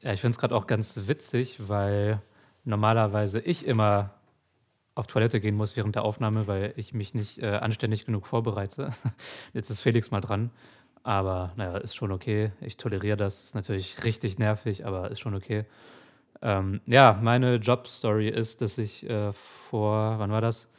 Ja, 0.01 0.13
ich 0.13 0.21
finde 0.21 0.33
es 0.35 0.39
gerade 0.39 0.55
auch 0.55 0.67
ganz 0.67 1.01
witzig, 1.07 1.59
weil 1.69 2.21
normalerweise 2.65 3.41
ich 3.41 3.67
immer 3.67 4.11
auf 4.95 5.07
Toilette 5.07 5.41
gehen 5.41 5.57
muss 5.57 5.77
während 5.77 5.97
der 5.97 6.05
Aufnahme, 6.05 6.47
weil 6.47 6.73
ich 6.77 6.95
mich 6.95 7.15
nicht 7.15 7.43
äh, 7.43 7.47
anständig 7.57 8.05
genug 8.05 8.27
vorbereite. 8.27 8.93
Jetzt 9.53 9.71
ist 9.71 9.81
Felix 9.81 10.11
mal 10.11 10.21
dran. 10.21 10.51
Aber 11.03 11.53
naja, 11.57 11.77
ist 11.77 11.95
schon 11.95 12.13
okay. 12.13 12.53
Ich 12.61 12.77
toleriere 12.77 13.17
das. 13.17 13.43
Ist 13.43 13.55
natürlich 13.55 14.05
richtig 14.05 14.39
nervig, 14.39 14.87
aber 14.87 15.11
ist 15.11 15.21
schon 15.21 15.35
okay. 15.35 15.67
Ähm, 16.43 16.81
ja, 16.87 17.19
meine 17.23 17.57
Jobstory 17.57 18.29
ist, 18.29 18.61
dass 18.61 18.79
ich 18.79 19.09
äh, 19.09 19.33
vor, 19.33 20.19
wann 20.19 20.31
war 20.31 20.41
das? 20.41 20.71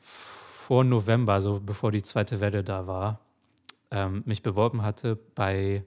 Vor 0.00 0.84
November, 0.84 1.32
also 1.34 1.60
bevor 1.64 1.92
die 1.92 2.02
zweite 2.02 2.40
Welle 2.40 2.62
da 2.62 2.86
war, 2.86 3.20
ähm, 3.90 4.22
mich 4.26 4.42
beworben 4.42 4.82
hatte 4.82 5.18
bei 5.34 5.84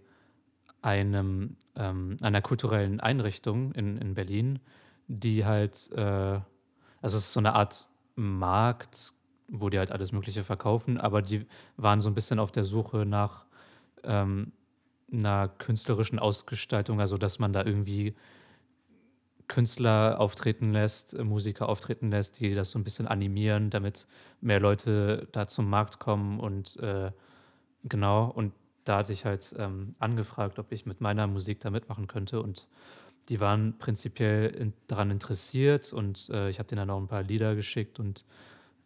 einem, 0.81 1.57
ähm, 1.75 2.17
einer 2.21 2.41
kulturellen 2.41 2.99
Einrichtung 2.99 3.71
in, 3.73 3.97
in 3.97 4.15
Berlin, 4.15 4.59
die 5.07 5.45
halt, 5.45 5.91
äh, 5.91 6.39
also 7.01 7.17
es 7.17 7.23
ist 7.23 7.33
so 7.33 7.39
eine 7.39 7.53
Art 7.53 7.87
Markt, 8.15 9.13
wo 9.47 9.69
die 9.69 9.79
halt 9.79 9.91
alles 9.91 10.11
Mögliche 10.11 10.43
verkaufen, 10.43 10.97
aber 10.97 11.21
die 11.21 11.45
waren 11.77 12.01
so 12.01 12.09
ein 12.09 12.15
bisschen 12.15 12.39
auf 12.39 12.51
der 12.51 12.63
Suche 12.63 13.05
nach 13.05 13.45
ähm, 14.03 14.51
einer 15.11 15.49
künstlerischen 15.49 16.19
Ausgestaltung, 16.19 16.99
also 16.99 17.17
dass 17.17 17.39
man 17.39 17.53
da 17.53 17.65
irgendwie 17.65 18.15
Künstler 19.47 20.15
auftreten 20.19 20.71
lässt, 20.71 21.13
äh, 21.13 21.23
Musiker 21.23 21.67
auftreten 21.67 22.09
lässt, 22.09 22.39
die 22.39 22.53
das 22.53 22.71
so 22.71 22.79
ein 22.79 22.85
bisschen 22.85 23.07
animieren, 23.07 23.69
damit 23.69 24.07
mehr 24.39 24.61
Leute 24.61 25.27
da 25.33 25.47
zum 25.47 25.69
Markt 25.69 25.99
kommen 25.99 26.39
und 26.39 26.77
äh, 26.77 27.11
genau, 27.83 28.27
und 28.27 28.53
da 28.85 28.97
hatte 28.97 29.13
ich 29.13 29.25
halt 29.25 29.53
ähm, 29.57 29.95
angefragt, 29.99 30.57
ob 30.57 30.71
ich 30.71 30.85
mit 30.85 31.01
meiner 31.01 31.27
Musik 31.27 31.59
da 31.59 31.69
mitmachen 31.69 32.07
könnte 32.07 32.41
und 32.41 32.67
die 33.29 33.39
waren 33.39 33.77
prinzipiell 33.77 34.49
in, 34.49 34.73
daran 34.87 35.11
interessiert 35.11 35.93
und 35.93 36.29
äh, 36.29 36.49
ich 36.49 36.59
habe 36.59 36.67
denen 36.67 36.79
dann 36.79 36.89
auch 36.89 36.99
ein 36.99 37.07
paar 37.07 37.23
Lieder 37.23 37.55
geschickt 37.55 37.99
und 37.99 38.25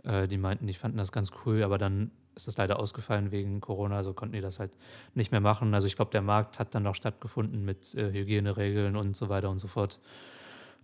äh, 0.04 0.28
die 0.28 0.38
meinten, 0.38 0.68
die 0.68 0.74
fanden 0.74 0.98
das 0.98 1.12
ganz 1.12 1.32
cool, 1.46 1.64
aber 1.64 1.78
dann 1.78 2.12
ist 2.36 2.48
das 2.48 2.58
leider 2.58 2.80
ausgefallen 2.80 3.32
wegen 3.32 3.62
Corona, 3.62 3.98
also 3.98 4.14
konnten 4.14 4.34
die 4.34 4.42
das 4.42 4.60
halt 4.60 4.72
nicht 5.14 5.32
mehr 5.32 5.40
machen. 5.40 5.74
Also 5.74 5.88
ich 5.88 5.96
glaube, 5.96 6.12
der 6.12 6.22
Markt 6.22 6.60
hat 6.60 6.76
dann 6.76 6.84
noch 6.84 6.96
stattgefunden 6.96 7.64
mit 7.64 7.96
äh, 7.96 8.12
Hygieneregeln 8.12 8.96
und 8.96 9.16
so 9.16 9.30
weiter 9.30 9.50
und 9.50 9.60
so 9.60 9.68
fort. 9.68 10.00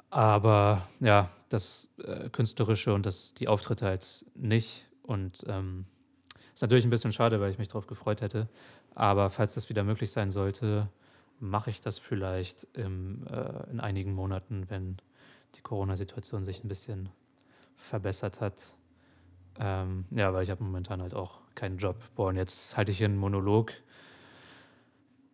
Aber 0.10 0.88
ja, 0.99 1.30
das 1.49 1.89
äh, 2.04 2.30
Künstlerische 2.30 2.93
und 2.93 3.06
das, 3.06 3.34
die 3.34 3.47
Auftritte 3.47 3.86
halt 3.86 4.26
nicht. 4.36 4.88
Und 5.04 5.43
ähm, 5.47 5.86
ist 6.54 6.62
natürlich 6.62 6.86
ein 6.86 6.89
bisschen 6.89 7.12
schade, 7.12 7.39
weil 7.41 7.52
ich 7.52 7.58
mich 7.58 7.68
darauf 7.68 7.88
gefreut 7.88 8.22
hätte. 8.22 8.47
Aber 8.95 9.30
falls 9.30 9.54
das 9.54 9.70
wieder 9.70 9.84
möglich 9.84 10.12
sein 10.12 10.32
sollte, 10.32 10.89
mache 11.41 11.69
ich 11.69 11.81
das 11.81 11.99
vielleicht 11.99 12.67
im, 12.73 13.25
äh, 13.27 13.69
in 13.71 13.79
einigen 13.79 14.13
Monaten, 14.13 14.65
wenn 14.69 14.97
die 15.55 15.61
Corona-Situation 15.61 16.43
sich 16.43 16.63
ein 16.63 16.67
bisschen 16.67 17.09
verbessert 17.75 18.39
hat. 18.39 18.75
Ähm, 19.59 20.05
ja, 20.11 20.33
weil 20.33 20.43
ich 20.43 20.49
habe 20.49 20.63
momentan 20.63 21.01
halt 21.01 21.13
auch 21.13 21.39
keinen 21.55 21.77
Job. 21.77 21.97
Boah, 22.15 22.27
und 22.29 22.37
jetzt 22.37 22.77
halte 22.77 22.91
ich 22.91 22.97
hier 22.99 23.07
einen 23.07 23.17
Monolog 23.17 23.73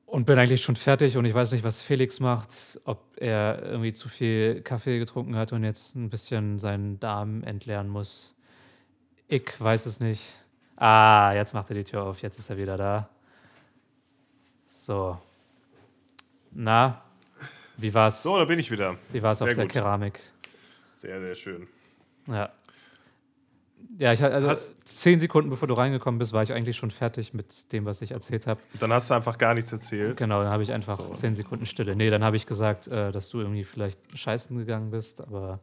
und 0.07 0.25
bin 0.25 0.39
eigentlich 0.39 0.63
schon 0.63 0.77
fertig 0.77 1.17
und 1.17 1.25
ich 1.25 1.33
weiß 1.33 1.51
nicht, 1.51 1.63
was 1.63 1.81
Felix 1.81 2.19
macht, 2.19 2.79
ob 2.85 3.03
er 3.17 3.61
irgendwie 3.63 3.93
zu 3.93 4.09
viel 4.09 4.61
Kaffee 4.61 4.99
getrunken 4.99 5.35
hat 5.35 5.51
und 5.51 5.63
jetzt 5.63 5.95
ein 5.95 6.09
bisschen 6.09 6.59
seinen 6.59 6.99
Darm 6.99 7.43
entleeren 7.43 7.89
muss. 7.89 8.33
Ich 9.27 9.59
weiß 9.59 9.85
es 9.85 9.99
nicht. 9.99 10.35
Ah, 10.77 11.33
jetzt 11.33 11.53
macht 11.53 11.69
er 11.69 11.75
die 11.75 11.83
Tür 11.83 12.03
auf, 12.03 12.21
jetzt 12.21 12.39
ist 12.39 12.49
er 12.49 12.57
wieder 12.57 12.77
da. 12.77 13.09
So. 14.65 15.17
Na, 16.59 17.03
wie 17.77 17.93
war's? 17.93 18.23
So, 18.23 18.35
da 18.35 18.45
bin 18.45 18.57
ich 18.57 18.71
wieder. 18.71 18.95
Wie 19.11 19.21
war's 19.21 19.43
auf 19.43 19.47
sehr 19.47 19.55
der 19.55 19.65
gut. 19.65 19.73
Keramik? 19.73 20.19
Sehr, 20.95 21.19
sehr 21.21 21.35
schön. 21.35 21.67
Ja. 22.25 22.49
Ja, 23.99 24.11
ich 24.11 24.23
also 24.23 24.47
Hast- 24.47 24.87
zehn 24.87 25.19
Sekunden 25.19 25.51
bevor 25.51 25.67
du 25.67 25.75
reingekommen 25.75 26.17
bist, 26.17 26.33
war 26.33 26.41
ich 26.41 26.53
eigentlich 26.53 26.75
schon 26.75 26.89
fertig 26.89 27.35
mit 27.35 27.71
dem, 27.73 27.85
was 27.85 28.01
ich 28.01 28.09
erzählt 28.11 28.47
habe. 28.47 28.59
Dann 28.79 28.91
hast 28.91 29.11
du 29.11 29.13
einfach 29.13 29.37
gar 29.37 29.53
nichts 29.53 29.71
erzählt. 29.71 30.17
Genau, 30.17 30.41
dann 30.41 30.51
habe 30.51 30.63
ich 30.63 30.73
einfach 30.73 30.97
So. 30.97 31.09
zehn 31.13 31.35
Sekunden 31.35 31.67
Stille. 31.67 31.95
Nee, 31.95 32.09
dann 32.09 32.23
habe 32.23 32.35
ich 32.35 32.47
gesagt, 32.47 32.87
äh, 32.87 33.11
dass 33.11 33.29
du 33.29 33.39
irgendwie 33.39 33.63
vielleicht 33.63 33.99
scheißen 34.17 34.57
gegangen 34.57 34.89
bist, 34.89 35.21
aber 35.21 35.59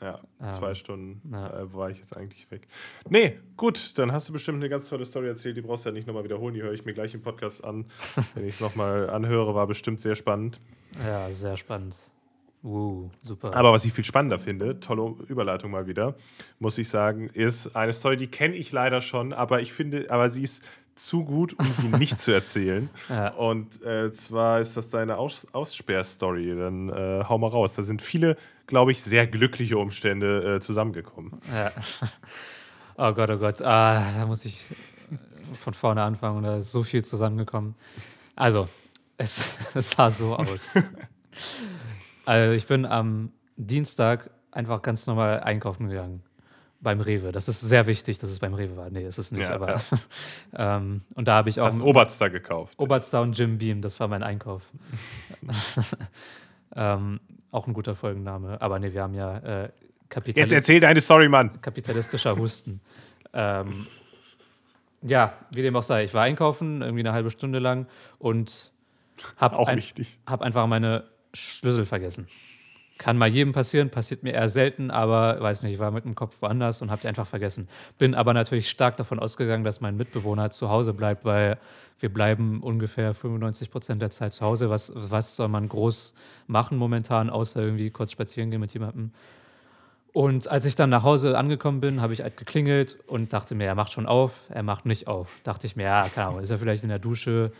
Ja, 0.00 0.20
Ähm, 0.40 0.52
zwei 0.52 0.74
Stunden 0.74 1.20
ja. 1.32 1.60
äh, 1.60 1.72
war 1.72 1.90
ich 1.90 1.98
jetzt 1.98 2.16
eigentlich 2.16 2.50
weg. 2.50 2.66
Nee, 3.08 3.38
gut, 3.56 3.98
dann 3.98 4.12
hast 4.12 4.28
du 4.28 4.32
bestimmt 4.32 4.56
eine 4.56 4.68
ganz 4.68 4.88
tolle 4.88 5.04
Story 5.04 5.28
erzählt. 5.28 5.56
Die 5.56 5.62
brauchst 5.62 5.84
du 5.84 5.90
ja 5.90 5.92
nicht 5.92 6.06
nochmal 6.06 6.24
wiederholen. 6.24 6.54
Die 6.54 6.62
höre 6.62 6.72
ich 6.72 6.84
mir 6.84 6.94
gleich 6.94 7.14
im 7.14 7.22
Podcast 7.22 7.64
an. 7.64 7.86
Wenn 8.34 8.46
ich 8.46 8.54
es 8.54 8.60
nochmal 8.60 9.10
anhöre, 9.10 9.54
war 9.54 9.66
bestimmt 9.66 10.00
sehr 10.00 10.14
spannend. 10.14 10.60
ja, 11.04 11.30
sehr 11.30 11.56
spannend. 11.56 11.98
Uh, 12.64 13.10
super. 13.22 13.54
Aber 13.54 13.72
was 13.72 13.84
ich 13.84 13.92
viel 13.92 14.04
spannender 14.04 14.38
finde, 14.38 14.80
tolle 14.80 15.14
Überleitung 15.28 15.70
mal 15.70 15.86
wieder, 15.86 16.16
muss 16.58 16.78
ich 16.78 16.88
sagen, 16.88 17.28
ist 17.28 17.76
eine 17.76 17.92
Story, 17.92 18.16
die 18.16 18.26
kenne 18.26 18.54
ich 18.54 18.72
leider 18.72 19.02
schon, 19.02 19.34
aber 19.34 19.60
ich 19.60 19.74
finde, 19.74 20.10
aber 20.10 20.30
sie 20.30 20.42
ist 20.42 20.64
zu 20.96 21.24
gut, 21.24 21.58
um 21.58 21.66
sie 21.66 21.88
nicht 21.88 22.20
zu 22.20 22.32
erzählen. 22.32 22.88
Ja. 23.08 23.34
Und 23.34 23.82
äh, 23.82 24.12
zwar 24.12 24.60
ist 24.60 24.76
das 24.76 24.88
deine 24.88 25.18
Aus 25.18 25.46
Aussperrstory. 25.52 26.56
Dann 26.56 26.88
äh, 26.88 27.24
hau 27.28 27.38
mal 27.38 27.48
raus. 27.48 27.74
Da 27.74 27.82
sind 27.82 28.00
viele, 28.00 28.36
glaube 28.66 28.92
ich, 28.92 29.02
sehr 29.02 29.26
glückliche 29.26 29.76
Umstände 29.76 30.56
äh, 30.56 30.60
zusammengekommen. 30.60 31.32
Ja. 31.52 31.70
Oh 32.96 33.12
Gott, 33.12 33.28
oh 33.28 33.38
Gott. 33.38 33.60
Ah, 33.60 34.12
da 34.12 34.24
muss 34.24 34.44
ich 34.44 34.64
von 35.54 35.74
vorne 35.74 36.00
anfangen 36.02 36.36
und 36.36 36.42
da 36.44 36.58
ist 36.58 36.70
so 36.70 36.84
viel 36.84 37.04
zusammengekommen. 37.04 37.74
Also, 38.36 38.68
es, 39.16 39.58
es 39.74 39.90
sah 39.90 40.10
so 40.10 40.36
aus. 40.36 40.74
Also, 42.24 42.52
ich 42.52 42.68
bin 42.68 42.86
am 42.86 43.32
Dienstag 43.56 44.30
einfach 44.52 44.80
ganz 44.82 45.08
normal 45.08 45.40
einkaufen 45.40 45.88
gegangen. 45.88 46.22
Beim 46.84 47.00
Rewe. 47.00 47.32
Das 47.32 47.48
ist 47.48 47.60
sehr 47.60 47.88
wichtig, 47.88 48.18
dass 48.18 48.30
es 48.30 48.38
beim 48.38 48.54
Rewe 48.54 48.76
war. 48.76 48.90
Nee, 48.90 49.04
ist 49.04 49.18
es 49.18 49.32
nicht, 49.32 49.48
Ja, 49.48 49.54
aber. 49.56 49.76
ja. 49.76 49.80
ähm, 50.76 51.00
und 51.14 51.26
da 51.26 51.34
habe 51.34 51.48
ich 51.50 51.60
auch. 51.60 51.66
Hast 51.66 51.80
Oberster 51.80 52.30
gekauft. 52.30 52.78
Oberster 52.78 53.20
und 53.22 53.36
Jim 53.36 53.58
Beam, 53.58 53.82
das 53.82 53.98
war 53.98 54.06
mein 54.06 54.22
Einkauf. 54.22 54.62
ähm, 56.76 57.20
auch 57.50 57.66
ein 57.66 57.72
guter 57.72 57.94
Folgenname. 57.94 58.60
Aber 58.60 58.78
nee, 58.78 58.92
wir 58.92 59.02
haben 59.02 59.14
ja 59.14 59.38
äh, 59.38 59.62
Jetzt 59.64 60.10
Kapitalist 60.10 60.52
erzähl 60.52 60.80
deine 60.80 61.00
Story, 61.00 61.28
Mann. 61.28 61.60
kapitalistischer 61.60 62.36
Husten. 62.36 62.80
ähm, 63.32 63.86
ja, 65.02 65.34
wie 65.50 65.62
dem 65.62 65.74
auch 65.76 65.82
sei. 65.82 66.04
Ich 66.04 66.14
war 66.14 66.22
einkaufen, 66.22 66.80
irgendwie 66.82 67.00
eine 67.00 67.12
halbe 67.12 67.30
Stunde 67.30 67.58
lang 67.58 67.86
und 68.18 68.70
habe 69.36 69.56
Auch 69.58 69.68
ein, 69.68 69.76
wichtig. 69.78 70.18
hab 70.26 70.40
einfach 70.42 70.66
meine 70.66 71.04
Schlüssel 71.34 71.84
vergessen. 71.84 72.28
Kann 72.96 73.18
mal 73.18 73.28
jedem 73.28 73.52
passieren, 73.52 73.90
passiert 73.90 74.22
mir 74.22 74.34
eher 74.34 74.48
selten, 74.48 74.90
aber 74.92 75.40
weiß 75.40 75.62
nicht, 75.62 75.74
ich 75.74 75.78
war 75.80 75.90
mit 75.90 76.04
dem 76.04 76.14
Kopf 76.14 76.36
woanders 76.40 76.80
und 76.80 76.92
habe 76.92 77.08
einfach 77.08 77.26
vergessen. 77.26 77.68
Bin 77.98 78.14
aber 78.14 78.34
natürlich 78.34 78.70
stark 78.70 78.96
davon 78.96 79.18
ausgegangen, 79.18 79.64
dass 79.64 79.80
mein 79.80 79.96
Mitbewohner 79.96 80.50
zu 80.50 80.68
Hause 80.68 80.94
bleibt, 80.94 81.24
weil 81.24 81.58
wir 81.98 82.12
bleiben 82.12 82.62
ungefähr 82.62 83.12
95 83.12 83.70
Prozent 83.70 84.00
der 84.00 84.10
Zeit 84.10 84.32
zu 84.32 84.44
Hause. 84.44 84.70
Was, 84.70 84.92
was 84.94 85.34
soll 85.34 85.48
man 85.48 85.68
groß 85.68 86.14
machen 86.46 86.78
momentan, 86.78 87.30
außer 87.30 87.60
irgendwie 87.60 87.90
kurz 87.90 88.12
spazieren 88.12 88.50
gehen 88.50 88.60
mit 88.60 88.72
jemandem? 88.72 89.10
Und 90.12 90.46
als 90.46 90.64
ich 90.64 90.76
dann 90.76 90.90
nach 90.90 91.02
Hause 91.02 91.36
angekommen 91.36 91.80
bin, 91.80 92.00
habe 92.00 92.12
ich 92.12 92.22
halt 92.22 92.36
geklingelt 92.36 92.98
und 93.08 93.32
dachte 93.32 93.56
mir, 93.56 93.64
er 93.64 93.74
macht 93.74 93.92
schon 93.92 94.06
auf, 94.06 94.32
er 94.48 94.62
macht 94.62 94.86
nicht 94.86 95.08
auf. 95.08 95.40
Dachte 95.42 95.66
ich 95.66 95.74
mir, 95.74 95.82
ja, 95.82 96.08
keine 96.14 96.28
Ahnung, 96.28 96.40
ist 96.40 96.50
er 96.50 96.58
vielleicht 96.58 96.84
in 96.84 96.88
der 96.88 97.00
Dusche, 97.00 97.50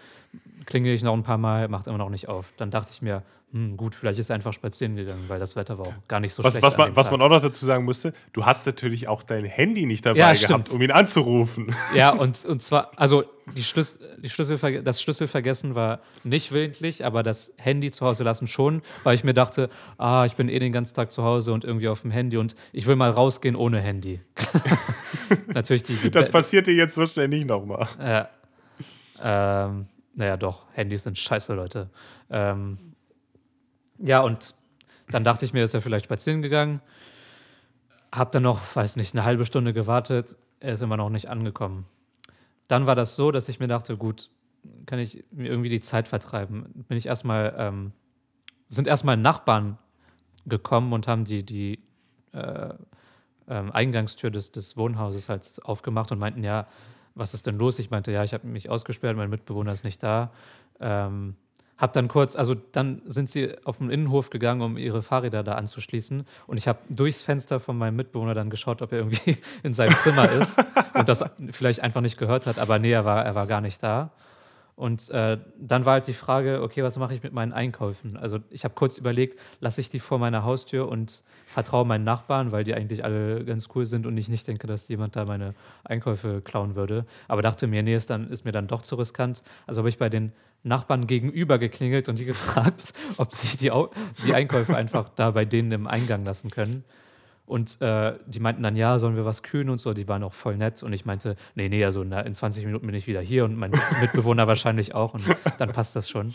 klingel 0.66 0.95
ich 0.95 1.03
noch 1.03 1.14
ein 1.14 1.22
paar 1.22 1.39
Mal, 1.39 1.68
macht 1.68 1.87
immer 1.87 1.99
noch 1.99 2.11
nicht 2.11 2.28
auf. 2.28 2.53
Dann 2.57 2.70
dachte 2.70 2.91
ich 2.93 3.03
mir, 3.03 3.22
hm, 3.55 3.76
gut, 3.76 3.95
vielleicht 3.95 4.18
ist 4.18 4.30
er 4.30 4.35
einfach 4.35 4.53
spazieren 4.53 4.97
gegangen, 4.97 5.24
weil 5.28 5.39
das 5.39 5.55
Wetter 5.55 5.78
war 5.78 5.87
auch 5.87 6.09
gar 6.09 6.18
nicht 6.18 6.35
so 6.35 6.43
Was, 6.43 6.55
schlecht. 6.55 6.64
was, 6.64 6.74
an 6.74 6.78
man, 6.80 6.97
was 6.97 7.11
man 7.12 7.22
auch 7.22 7.28
noch 7.28 7.41
dazu 7.41 7.64
sagen 7.64 7.85
musste, 7.85 8.12
du 8.32 8.45
hast 8.45 8.66
natürlich 8.66 9.07
auch 9.07 9.22
dein 9.22 9.45
Handy 9.45 9.87
nicht 9.87 10.05
dabei 10.05 10.18
Ja, 10.18 10.32
gehabt, 10.32 10.70
um 10.72 10.82
ihn 10.82 10.91
anzurufen. 10.91 11.72
Ja, 11.95 12.11
und, 12.18 12.45
und 12.45 12.62
zwar, 12.62 12.91
also 12.97 13.22
die 13.55 13.62
Schlüs 13.62 14.01
die 14.18 14.28
Schlüssel 14.28 14.82
das 14.82 15.01
Schlüsselvergessen 15.01 15.76
war 15.76 16.01
nicht 16.24 16.51
willentlich, 16.51 17.05
aber 17.05 17.22
das 17.22 17.53
Handy 17.57 17.93
zu 17.93 18.05
Hause 18.05 18.24
lassen 18.24 18.49
schon, 18.49 18.82
weil 19.05 19.14
ich 19.14 19.22
mir 19.22 19.35
dachte, 19.35 19.70
ah, 19.99 20.24
ich 20.26 20.35
bin 20.35 20.49
eh 20.49 20.59
den 20.59 20.72
ganzen 20.72 20.95
Tag 20.97 21.12
zu 21.12 21.22
Hause 21.22 21.53
und 21.53 21.62
irgendwie 21.62 21.87
auf 21.89 22.01
dem 22.01 22.11
Handy 22.11 22.39
und 22.39 22.57
ich 22.72 22.87
will 22.87 22.97
mal 22.97 23.11
rausgehen 23.11 23.55
ohne 23.55 23.80
Handy. 23.80 24.20
Natürlich 25.55 25.85
die, 25.85 26.11
Das 26.11 26.28
passiert 26.28 26.66
dir 26.66 26.74
jetzt 26.74 26.97
so 26.97 27.07
schnell 27.07 27.28
nicht 27.28 27.47
nochmal. 27.47 27.87
Ja. 28.01 28.28
Ähm, 29.22 29.87
naja, 30.14 30.36
doch, 30.36 30.66
Handys 30.72 31.02
sind 31.04 31.18
scheiße, 31.18 31.54
Leute. 31.54 31.90
Ähm, 32.30 32.78
ja, 33.98 34.20
und 34.20 34.54
dann 35.08 35.24
dachte 35.24 35.44
ich 35.44 35.52
mir, 35.52 35.64
ist 35.64 35.74
er 35.74 35.82
vielleicht 35.82 36.06
spazieren 36.06 36.42
gegangen. 36.42 36.80
Hab 38.12 38.32
dann 38.32 38.42
noch, 38.42 38.60
weiß 38.74 38.96
nicht, 38.96 39.14
eine 39.14 39.24
halbe 39.24 39.44
Stunde 39.44 39.72
gewartet. 39.72 40.36
Er 40.60 40.74
ist 40.74 40.82
immer 40.82 40.96
noch 40.96 41.10
nicht 41.10 41.28
angekommen. 41.28 41.86
Dann 42.68 42.86
war 42.86 42.94
das 42.94 43.16
so, 43.16 43.30
dass 43.30 43.48
ich 43.48 43.60
mir 43.60 43.66
dachte, 43.66 43.96
gut, 43.96 44.30
kann 44.86 44.98
ich 44.98 45.24
mir 45.30 45.48
irgendwie 45.48 45.68
die 45.68 45.80
Zeit 45.80 46.08
vertreiben. 46.08 46.84
Bin 46.88 46.96
ich 46.96 47.06
erstmal, 47.06 47.54
ähm, 47.58 47.92
sind 48.68 48.88
erstmal 48.88 49.16
Nachbarn 49.16 49.78
gekommen 50.46 50.92
und 50.92 51.06
haben 51.06 51.24
die, 51.24 51.42
die 51.42 51.80
äh, 52.32 52.74
ähm, 53.48 53.72
Eingangstür 53.72 54.30
des, 54.30 54.52
des 54.52 54.76
Wohnhauses 54.76 55.28
halt 55.28 55.60
aufgemacht 55.64 56.12
und 56.12 56.18
meinten, 56.18 56.42
ja, 56.44 56.66
was 57.14 57.34
ist 57.34 57.46
denn 57.46 57.56
los? 57.56 57.78
Ich 57.78 57.90
meinte, 57.90 58.12
ja, 58.12 58.24
ich 58.24 58.34
habe 58.34 58.46
mich 58.46 58.68
ausgesperrt, 58.70 59.16
mein 59.16 59.30
Mitbewohner 59.30 59.72
ist 59.72 59.84
nicht 59.84 60.02
da. 60.02 60.32
Ähm, 60.80 61.36
hab 61.76 61.92
dann 61.92 62.06
kurz, 62.06 62.36
also 62.36 62.54
dann 62.54 63.02
sind 63.06 63.28
sie 63.28 63.56
auf 63.64 63.78
den 63.78 63.90
Innenhof 63.90 64.30
gegangen, 64.30 64.62
um 64.62 64.76
ihre 64.76 65.02
Fahrräder 65.02 65.42
da 65.42 65.54
anzuschließen. 65.54 66.24
Und 66.46 66.56
ich 66.56 66.68
habe 66.68 66.78
durchs 66.88 67.22
Fenster 67.22 67.58
von 67.58 67.76
meinem 67.76 67.96
Mitbewohner 67.96 68.34
dann 68.34 68.48
geschaut, 68.48 68.80
ob 68.80 68.92
er 68.92 68.98
irgendwie 68.98 69.38
in 69.64 69.74
seinem 69.74 69.96
Zimmer 69.96 70.30
ist 70.30 70.62
und 70.94 71.08
das 71.08 71.24
vielleicht 71.50 71.82
einfach 71.82 72.00
nicht 72.00 72.16
gehört 72.16 72.46
hat. 72.46 72.58
Aber 72.58 72.78
nee, 72.78 72.92
er 72.92 73.04
war, 73.04 73.24
er 73.24 73.34
war 73.34 73.46
gar 73.46 73.60
nicht 73.60 73.82
da. 73.82 74.10
Und 74.76 75.08
äh, 75.10 75.38
dann 75.56 75.84
war 75.84 75.94
halt 75.94 76.08
die 76.08 76.12
Frage, 76.12 76.60
okay, 76.62 76.82
was 76.82 76.96
mache 76.96 77.14
ich 77.14 77.22
mit 77.22 77.32
meinen 77.32 77.52
Einkäufen? 77.52 78.16
Also 78.16 78.40
ich 78.50 78.64
habe 78.64 78.74
kurz 78.74 78.98
überlegt, 78.98 79.38
lasse 79.60 79.80
ich 79.80 79.88
die 79.88 80.00
vor 80.00 80.18
meiner 80.18 80.42
Haustür 80.42 80.88
und 80.88 81.22
vertraue 81.46 81.86
meinen 81.86 82.02
Nachbarn, 82.02 82.50
weil 82.50 82.64
die 82.64 82.74
eigentlich 82.74 83.04
alle 83.04 83.44
ganz 83.44 83.68
cool 83.74 83.86
sind 83.86 84.04
und 84.04 84.16
ich 84.18 84.28
nicht 84.28 84.48
denke, 84.48 84.66
dass 84.66 84.88
jemand 84.88 85.14
da 85.14 85.26
meine 85.26 85.54
Einkäufe 85.84 86.40
klauen 86.42 86.74
würde. 86.74 87.06
Aber 87.28 87.40
dachte 87.40 87.68
mir, 87.68 87.84
nee, 87.84 87.94
ist, 87.94 88.10
dann, 88.10 88.28
ist 88.30 88.44
mir 88.44 88.50
dann 88.50 88.66
doch 88.66 88.82
zu 88.82 88.96
riskant. 88.96 89.44
Also 89.68 89.78
habe 89.80 89.88
ich 89.88 89.98
bei 89.98 90.08
den 90.08 90.32
Nachbarn 90.64 91.06
gegenüber 91.06 91.58
geklingelt 91.58 92.08
und 92.08 92.18
die 92.18 92.24
gefragt, 92.24 92.94
ob 93.16 93.32
sie 93.32 93.56
die, 93.56 93.70
die 94.26 94.34
Einkäufe 94.34 94.76
einfach 94.76 95.08
da 95.10 95.30
bei 95.30 95.44
denen 95.44 95.70
im 95.70 95.86
Eingang 95.86 96.24
lassen 96.24 96.50
können. 96.50 96.82
Und 97.47 97.80
äh, 97.82 98.14
die 98.26 98.40
meinten 98.40 98.62
dann, 98.62 98.74
ja, 98.74 98.99
sollen 98.99 99.16
wir 99.16 99.26
was 99.26 99.42
kühlen 99.42 99.68
und 99.68 99.78
so. 99.78 99.92
Die 99.92 100.09
waren 100.09 100.22
auch 100.22 100.32
voll 100.32 100.57
nett. 100.57 100.82
Und 100.82 100.92
ich 100.92 101.05
meinte, 101.05 101.36
nee, 101.55 101.68
nee, 101.68 101.84
also 101.84 102.03
in 102.03 102.34
20 102.34 102.64
Minuten 102.64 102.86
bin 102.86 102.95
ich 102.95 103.07
wieder 103.07 103.20
hier 103.20 103.45
und 103.45 103.57
mein 103.57 103.70
Mitbewohner 104.01 104.47
wahrscheinlich 104.47 104.95
auch. 104.95 105.14
Und 105.14 105.24
dann 105.59 105.72
passt 105.72 105.95
das 105.95 106.09
schon. 106.09 106.34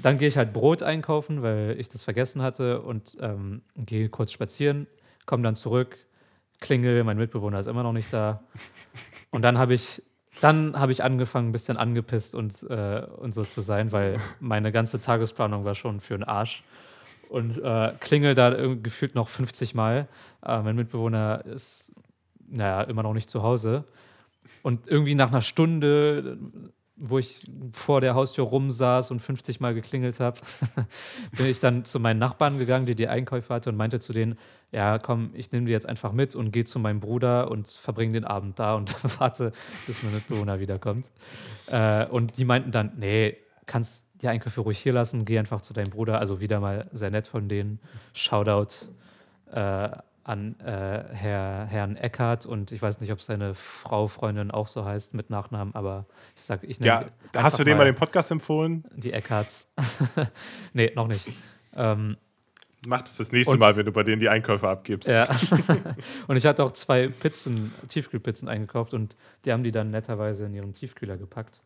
Dann 0.00 0.18
gehe 0.18 0.26
ich 0.26 0.36
halt 0.36 0.52
Brot 0.52 0.82
einkaufen, 0.82 1.42
weil 1.42 1.76
ich 1.78 1.88
das 1.88 2.02
vergessen 2.02 2.42
hatte 2.42 2.80
und 2.82 3.16
ähm, 3.20 3.62
gehe 3.76 4.08
kurz 4.08 4.32
spazieren, 4.32 4.86
komme 5.26 5.42
dann 5.42 5.54
zurück, 5.54 5.98
klingel, 6.60 7.04
mein 7.04 7.18
Mitbewohner 7.18 7.58
ist 7.58 7.66
immer 7.66 7.82
noch 7.82 7.92
nicht 7.92 8.12
da. 8.12 8.42
Und 9.30 9.42
dann 9.42 9.58
habe 9.58 9.74
ich, 9.74 10.02
dann 10.40 10.78
habe 10.78 10.92
ich 10.92 11.04
angefangen, 11.04 11.50
ein 11.50 11.52
bisschen 11.52 11.76
angepisst 11.76 12.34
und, 12.34 12.62
äh, 12.70 13.06
und 13.18 13.34
so 13.34 13.44
zu 13.44 13.60
sein, 13.60 13.92
weil 13.92 14.18
meine 14.40 14.72
ganze 14.72 15.00
Tagesplanung 15.00 15.64
war 15.64 15.74
schon 15.74 16.00
für 16.00 16.14
den 16.14 16.24
Arsch 16.24 16.64
und 17.32 17.58
äh, 17.62 17.94
klingel 17.98 18.34
da 18.34 18.50
gefühlt 18.74 19.14
noch 19.14 19.28
50 19.28 19.74
Mal. 19.74 20.06
Äh, 20.44 20.60
mein 20.60 20.76
Mitbewohner 20.76 21.44
ist, 21.46 21.92
naja, 22.46 22.82
immer 22.82 23.02
noch 23.02 23.14
nicht 23.14 23.30
zu 23.30 23.42
Hause. 23.42 23.84
Und 24.62 24.86
irgendwie 24.86 25.14
nach 25.14 25.28
einer 25.28 25.40
Stunde, 25.40 26.36
wo 26.96 27.18
ich 27.18 27.42
vor 27.72 28.02
der 28.02 28.14
Haustür 28.14 28.44
rumsaß 28.44 29.10
und 29.10 29.20
50 29.20 29.60
Mal 29.60 29.72
geklingelt 29.72 30.20
habe, 30.20 30.40
bin 31.36 31.46
ich 31.46 31.58
dann 31.58 31.86
zu 31.86 31.98
meinen 32.00 32.18
Nachbarn 32.18 32.58
gegangen, 32.58 32.84
die 32.84 32.94
die 32.94 33.08
Einkäufe 33.08 33.54
hatte 33.54 33.70
und 33.70 33.76
meinte 33.76 33.98
zu 33.98 34.12
denen, 34.12 34.38
ja, 34.70 34.98
komm, 34.98 35.30
ich 35.32 35.52
nehme 35.52 35.64
die 35.64 35.72
jetzt 35.72 35.88
einfach 35.88 36.12
mit 36.12 36.34
und 36.34 36.52
gehe 36.52 36.66
zu 36.66 36.78
meinem 36.78 37.00
Bruder 37.00 37.50
und 37.50 37.66
verbringe 37.66 38.12
den 38.12 38.24
Abend 38.26 38.58
da 38.58 38.74
und 38.74 38.94
warte, 39.18 39.52
bis 39.86 40.02
mein 40.02 40.12
Mitbewohner 40.12 40.60
wiederkommt. 40.60 41.10
Äh, 41.68 42.04
und 42.06 42.36
die 42.36 42.44
meinten 42.44 42.72
dann, 42.72 42.92
nee, 42.98 43.38
kannst 43.64 44.11
die 44.22 44.28
Einkäufe 44.28 44.60
ruhig 44.60 44.78
hier 44.78 44.92
lassen, 44.92 45.24
geh 45.24 45.38
einfach 45.38 45.60
zu 45.60 45.74
deinem 45.74 45.90
Bruder. 45.90 46.18
Also 46.18 46.40
wieder 46.40 46.60
mal 46.60 46.88
sehr 46.92 47.10
nett 47.10 47.26
von 47.26 47.48
denen. 47.48 47.80
Shoutout 48.14 48.88
äh, 49.52 49.90
an 50.24 50.58
äh, 50.60 51.04
Herr, 51.12 51.66
Herrn 51.66 51.96
Eckhardt 51.96 52.46
und 52.46 52.70
ich 52.70 52.80
weiß 52.80 53.00
nicht, 53.00 53.10
ob 53.10 53.20
seine 53.20 53.54
Frau, 53.54 54.06
Freundin 54.06 54.50
auch 54.50 54.68
so 54.68 54.84
heißt 54.84 55.14
mit 55.14 55.30
Nachnamen, 55.30 55.74
aber 55.74 56.06
ich 56.36 56.42
sag, 56.42 56.62
ich 56.62 56.78
nenne 56.78 57.06
Ja, 57.34 57.42
hast 57.42 57.58
du 57.58 57.64
dem 57.64 57.76
mal 57.76 57.84
den 57.84 57.96
Podcast 57.96 58.30
empfohlen? 58.30 58.84
Die 58.94 59.12
Eckharts. 59.12 59.68
nee, 60.72 60.92
noch 60.94 61.08
nicht. 61.08 61.28
Ähm, 61.74 62.16
Mach 62.86 63.02
das 63.02 63.16
das 63.16 63.32
nächste 63.32 63.52
und, 63.52 63.60
Mal, 63.60 63.76
wenn 63.76 63.86
du 63.86 63.92
bei 63.92 64.02
denen 64.02 64.20
die 64.20 64.28
Einkäufe 64.28 64.68
abgibst. 64.68 65.08
Ja. 65.08 65.28
und 66.26 66.36
ich 66.36 66.46
hatte 66.46 66.64
auch 66.64 66.72
zwei 66.72 67.08
Pizzen, 67.08 67.72
Tiefkühlpizzen 67.88 68.48
eingekauft 68.48 68.94
und 68.94 69.16
die 69.44 69.52
haben 69.52 69.64
die 69.64 69.72
dann 69.72 69.90
netterweise 69.90 70.46
in 70.46 70.54
ihren 70.54 70.72
Tiefkühler 70.72 71.16
gepackt. 71.16 71.62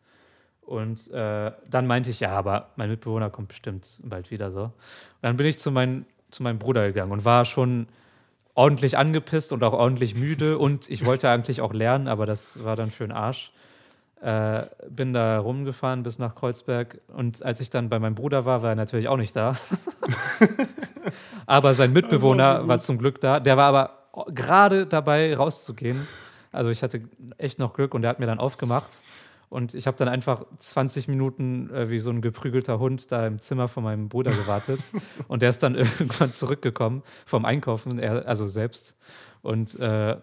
Und 0.67 1.09
äh, 1.11 1.51
dann 1.69 1.87
meinte 1.87 2.09
ich, 2.09 2.19
ja, 2.19 2.31
aber 2.31 2.71
mein 2.75 2.89
Mitbewohner 2.89 3.29
kommt 3.29 3.47
bestimmt 3.47 3.99
bald 4.03 4.31
wieder 4.31 4.51
so. 4.51 4.63
Und 4.63 4.73
dann 5.21 5.37
bin 5.37 5.47
ich 5.47 5.57
zu, 5.57 5.71
mein, 5.71 6.05
zu 6.29 6.43
meinem 6.43 6.59
Bruder 6.59 6.87
gegangen 6.87 7.13
und 7.13 7.23
war 7.23 7.45
schon 7.45 7.87
ordentlich 8.53 8.97
angepisst 8.97 9.53
und 9.53 9.63
auch 9.63 9.71
ordentlich 9.71 10.15
müde. 10.15 10.57
Und 10.57 10.89
ich 10.89 11.05
wollte 11.05 11.29
eigentlich 11.29 11.61
auch 11.61 11.73
lernen, 11.73 12.09
aber 12.09 12.25
das 12.25 12.63
war 12.65 12.75
dann 12.75 12.89
für 12.89 13.05
den 13.05 13.13
Arsch. 13.13 13.53
Äh, 14.19 14.65
bin 14.89 15.13
da 15.13 15.39
rumgefahren 15.39 16.03
bis 16.03 16.19
nach 16.19 16.33
Kreuzberg 16.35 16.99
und 17.15 17.43
als 17.43 17.61
ich 17.61 17.69
dann 17.69 17.87
bei 17.87 17.99
meinem 17.99 18.15
Bruder 18.15 18.45
war, 18.45 18.63
war 18.63 18.71
er 18.71 18.75
natürlich 18.75 19.07
auch 19.07 19.17
nicht 19.17 19.35
da. 19.35 19.53
aber 21.45 21.75
sein 21.75 21.93
Mitbewohner 21.93 22.43
war, 22.43 22.61
so 22.61 22.67
war 22.67 22.79
zum 22.79 22.97
Glück 22.97 23.21
da. 23.21 23.39
Der 23.39 23.57
war 23.57 23.67
aber 23.67 24.25
gerade 24.33 24.87
dabei 24.87 25.35
rauszugehen. 25.35 26.07
Also 26.51 26.71
ich 26.71 26.81
hatte 26.81 27.03
echt 27.37 27.59
noch 27.59 27.73
Glück 27.73 27.93
und 27.93 28.01
der 28.01 28.09
hat 28.09 28.19
mir 28.19 28.25
dann 28.25 28.39
aufgemacht. 28.39 28.89
Und 29.49 29.73
ich 29.73 29.87
habe 29.87 29.95
dann 29.95 30.09
einfach 30.09 30.45
20 30.57 31.07
Minuten 31.07 31.69
äh, 31.73 31.89
wie 31.89 31.99
so 31.99 32.09
ein 32.09 32.21
geprügelter 32.21 32.79
Hund 32.79 33.11
da 33.11 33.25
im 33.25 33.39
Zimmer 33.39 33.67
von 33.67 33.83
meinem 33.83 34.09
Bruder 34.09 34.31
gewartet. 34.31 34.79
und 35.27 35.41
der 35.41 35.49
ist 35.49 35.63
dann 35.63 35.75
irgendwann 35.75 36.33
zurückgekommen 36.33 37.03
vom 37.25 37.45
Einkaufen, 37.45 37.97
er, 37.97 38.27
also 38.27 38.45
selbst. 38.47 38.97
Und 39.41 39.79
äh, 39.79 40.17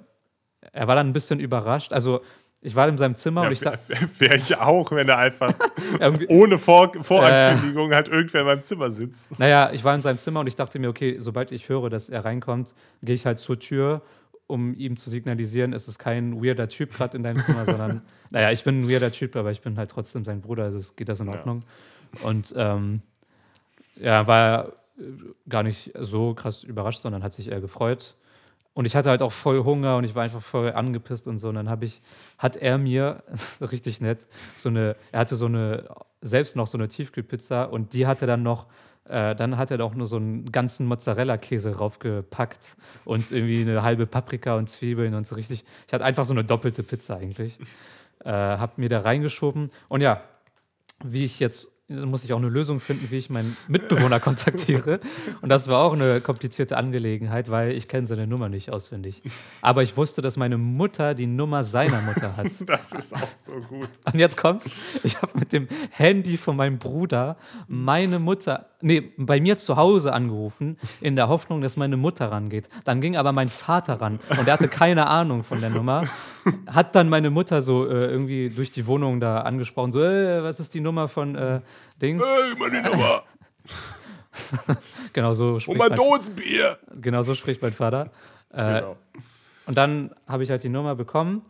er 0.73 0.89
war 0.89 0.95
dann 0.95 1.09
ein 1.09 1.13
bisschen 1.13 1.41
überrascht. 1.41 1.93
Also 1.93 2.21
ich 2.61 2.75
war 2.75 2.89
in 2.89 2.97
seinem 2.97 3.15
Zimmer 3.15 3.43
ja, 3.43 3.47
und 3.49 3.53
ich 3.53 3.61
dachte. 3.61 3.95
Wäre 4.19 4.37
ich 4.37 4.59
auch, 4.59 4.91
wenn 4.91 5.09
er 5.09 5.19
einfach 5.19 5.53
ohne 6.29 6.59
Vor 6.59 6.93
Vorankündigung 7.03 7.93
äh, 7.93 7.95
halt 7.95 8.09
irgendwer 8.09 8.41
in 8.41 8.47
meinem 8.47 8.63
Zimmer 8.63 8.91
sitzt. 8.91 9.39
Naja, 9.39 9.71
ich 9.73 9.85
war 9.85 9.95
in 9.95 10.01
seinem 10.01 10.19
Zimmer 10.19 10.41
und 10.41 10.47
ich 10.47 10.57
dachte 10.57 10.79
mir, 10.79 10.89
okay, 10.89 11.17
sobald 11.19 11.53
ich 11.53 11.69
höre, 11.69 11.91
dass 11.91 12.09
er 12.09 12.25
reinkommt, 12.25 12.75
gehe 13.03 13.15
ich 13.15 13.27
halt 13.27 13.39
zur 13.39 13.59
Tür 13.59 14.03
um 14.47 14.75
ihm 14.75 14.97
zu 14.97 15.11
signalisieren, 15.11 15.73
es 15.73 15.89
ist 15.89 15.99
kein 15.99 16.43
weirder 16.43 16.69
Typ 16.69 16.93
gerade 16.93 17.17
in 17.17 17.23
deinem 17.23 17.41
Zimmer, 17.41 17.65
sondern, 17.67 18.03
naja, 18.31 18.51
ich 18.51 18.65
bin 18.65 18.83
ein 18.83 18.91
weirder 18.91 19.13
Typ, 19.13 19.37
aber 19.37 19.51
ich 19.51 19.63
bin 19.63 19.79
halt 19.79 19.91
trotzdem 19.91 20.25
sein 20.25 20.41
Bruder, 20.41 20.65
also 20.65 20.79
es 20.79 20.97
geht 20.97 21.09
das 21.09 21.21
in 21.21 21.29
Ordnung. 21.29 21.61
Ja. 22.19 22.29
Und 22.29 22.55
ähm, 22.57 23.03
ja, 23.97 24.27
war 24.27 24.73
gar 25.49 25.63
nicht 25.63 25.93
so 25.99 26.35
krass 26.35 26.63
überrascht, 26.63 27.03
sondern 27.03 27.23
hat 27.23 27.35
sich 27.35 27.51
eher 27.51 27.61
gefreut. 27.61 28.17
Und 28.75 28.87
ich 28.87 28.97
hatte 28.97 29.11
halt 29.11 29.23
auch 29.23 29.33
voll 29.33 29.63
Hunger 29.63 29.97
und 29.97 30.05
ich 30.05 30.17
war 30.17 30.25
einfach 30.25 30.43
voll 30.43 30.73
angepisst 30.73 31.29
und 31.29 31.39
so. 31.39 31.49
Und 31.49 31.55
dann 31.55 31.69
habe 31.69 31.85
ich, 31.85 32.03
hat 32.39 32.57
er 32.57 32.77
mir, 32.77 33.23
richtig 33.61 34.01
nett, 34.01 34.27
so 34.57 34.69
eine, 34.69 34.97
er 35.13 35.21
hatte 35.21 35.37
so 35.37 35.47
eine, 35.47 35.89
selbst 36.21 36.57
noch 36.57 36.67
so 36.67 36.77
eine 36.77 36.89
Tiefkühlpizza 36.89 37.65
und 37.65 37.93
die 37.93 38.07
hatte 38.07 38.27
dann 38.27 38.43
noch 38.43 38.67
äh, 39.09 39.35
dann 39.35 39.57
hat 39.57 39.71
er 39.71 39.79
doch 39.79 39.95
nur 39.95 40.07
so 40.07 40.17
einen 40.17 40.51
ganzen 40.51 40.87
Mozzarella-Käse 40.87 41.77
raufgepackt 41.77 42.77
und 43.05 43.31
irgendwie 43.31 43.61
eine 43.61 43.83
halbe 43.83 44.07
Paprika 44.07 44.57
und 44.57 44.69
Zwiebeln 44.69 45.15
und 45.15 45.27
so 45.27 45.35
richtig. 45.35 45.65
Ich 45.87 45.93
hatte 45.93 46.05
einfach 46.05 46.25
so 46.25 46.33
eine 46.33 46.45
doppelte 46.45 46.83
Pizza 46.83 47.17
eigentlich. 47.17 47.59
Äh, 48.25 48.31
hab 48.31 48.79
mir 48.79 48.89
da 48.89 49.01
reingeschoben. 49.01 49.71
Und 49.89 50.01
ja, 50.01 50.23
wie 51.05 51.25
ich 51.25 51.41
jetzt 51.41 51.71
muss 51.89 52.25
ich 52.25 52.33
auch 52.33 52.39
eine 52.39 52.49
Lösung 52.49 52.81
finden, 52.81 53.11
wie 53.11 53.19
ich 53.19 53.29
meinen 53.29 53.59
Mitbewohner 53.69 54.19
kontaktiere. 54.19 55.01
Und 55.43 55.51
das 55.51 55.69
war 55.69 55.83
auch 55.83 55.93
eine 55.93 56.23
komplizierte 56.23 56.79
Angelegenheit, 56.79 57.51
weil 57.51 57.75
ich 57.75 57.89
kenne 57.89 58.07
seine 58.07 58.27
Nummer 58.27 58.49
nicht 58.49 58.71
auswendig. 58.71 59.23
Aber 59.61 59.83
ich 59.83 59.95
wusste, 59.95 60.23
dass 60.23 60.39
meine 60.39 60.57
Mutter 60.57 61.15
die 61.15 61.27
Nummer 61.27 61.63
seiner 61.63 62.01
Mutter 62.01 62.37
hat. 62.37 62.47
Das 62.67 62.93
ist 62.93 63.15
auch 63.15 63.29
so 63.45 63.53
gut. 63.69 63.89
Und 64.05 64.19
jetzt 64.19 64.37
kommt's. 64.37 64.71
Ich 65.03 65.21
habe 65.21 65.39
mit 65.39 65.53
dem 65.53 65.69
Handy 65.91 66.37
von 66.37 66.57
meinem 66.57 66.79
Bruder 66.79 67.37
meine 67.69 68.19
Mutter, 68.19 68.67
nee, 68.81 69.13
bei 69.17 69.41
mir 69.41 69.59
zu 69.59 69.77
Hause 69.77 70.13
angerufen, 70.13 70.79
in 71.01 71.15
der 71.15 71.29
Hoffnung, 71.29 71.61
dass 71.61 71.77
meine 71.77 71.97
Mutter 71.97 72.31
rangeht. 72.31 72.69
Dann 72.85 73.01
ging 73.01 73.17
aber 73.17 73.33
mein 73.33 73.49
Vater 73.49 74.01
ran 74.01 74.19
und 74.31 74.47
er 74.47 74.55
hatte 74.55 74.69
keine 74.69 75.07
Ahnung 75.07 75.43
von 75.43 75.61
der 75.61 75.71
Nummer. 75.71 76.09
Hat 76.67 76.95
dann 76.95 77.09
meine 77.09 77.31
Mutter 77.31 77.63
so 77.63 77.87
äh, 77.87 78.07
irgendwie 78.07 78.51
durch 78.51 78.71
die 78.71 78.87
Wohnung 78.87 79.21
da 79.21 79.43
angesprochen, 79.43 79.93
so, 79.93 80.03
äh, 80.03 80.43
was 80.43 80.61
ist 80.61 80.75
die 80.75 80.81
Nummer 80.81 81.09
von 81.09 81.35
äh, 81.37 81.61
Dings. 82.01 82.25
Hey, 82.25 82.55
meine 82.59 82.83
Nummer. 82.83 83.23
genau 85.13 85.33
so 85.33 85.59
spricht 85.59 85.81
Und 85.81 85.89
mein 85.89 85.97
Dosenbier. 85.97 86.79
Genau 87.01 87.23
so 87.23 87.35
spricht 87.35 87.63
mein 87.63 87.73
Vater. 87.73 88.11
Äh, 88.53 88.81
genau. 88.81 88.97
Und 89.67 89.79
dann 89.79 90.15
habe 90.27 90.43
ich 90.43 90.51
halt 90.51 90.63
die 90.63 90.69
Nummer 90.69 90.95
bekommen, 90.95 91.43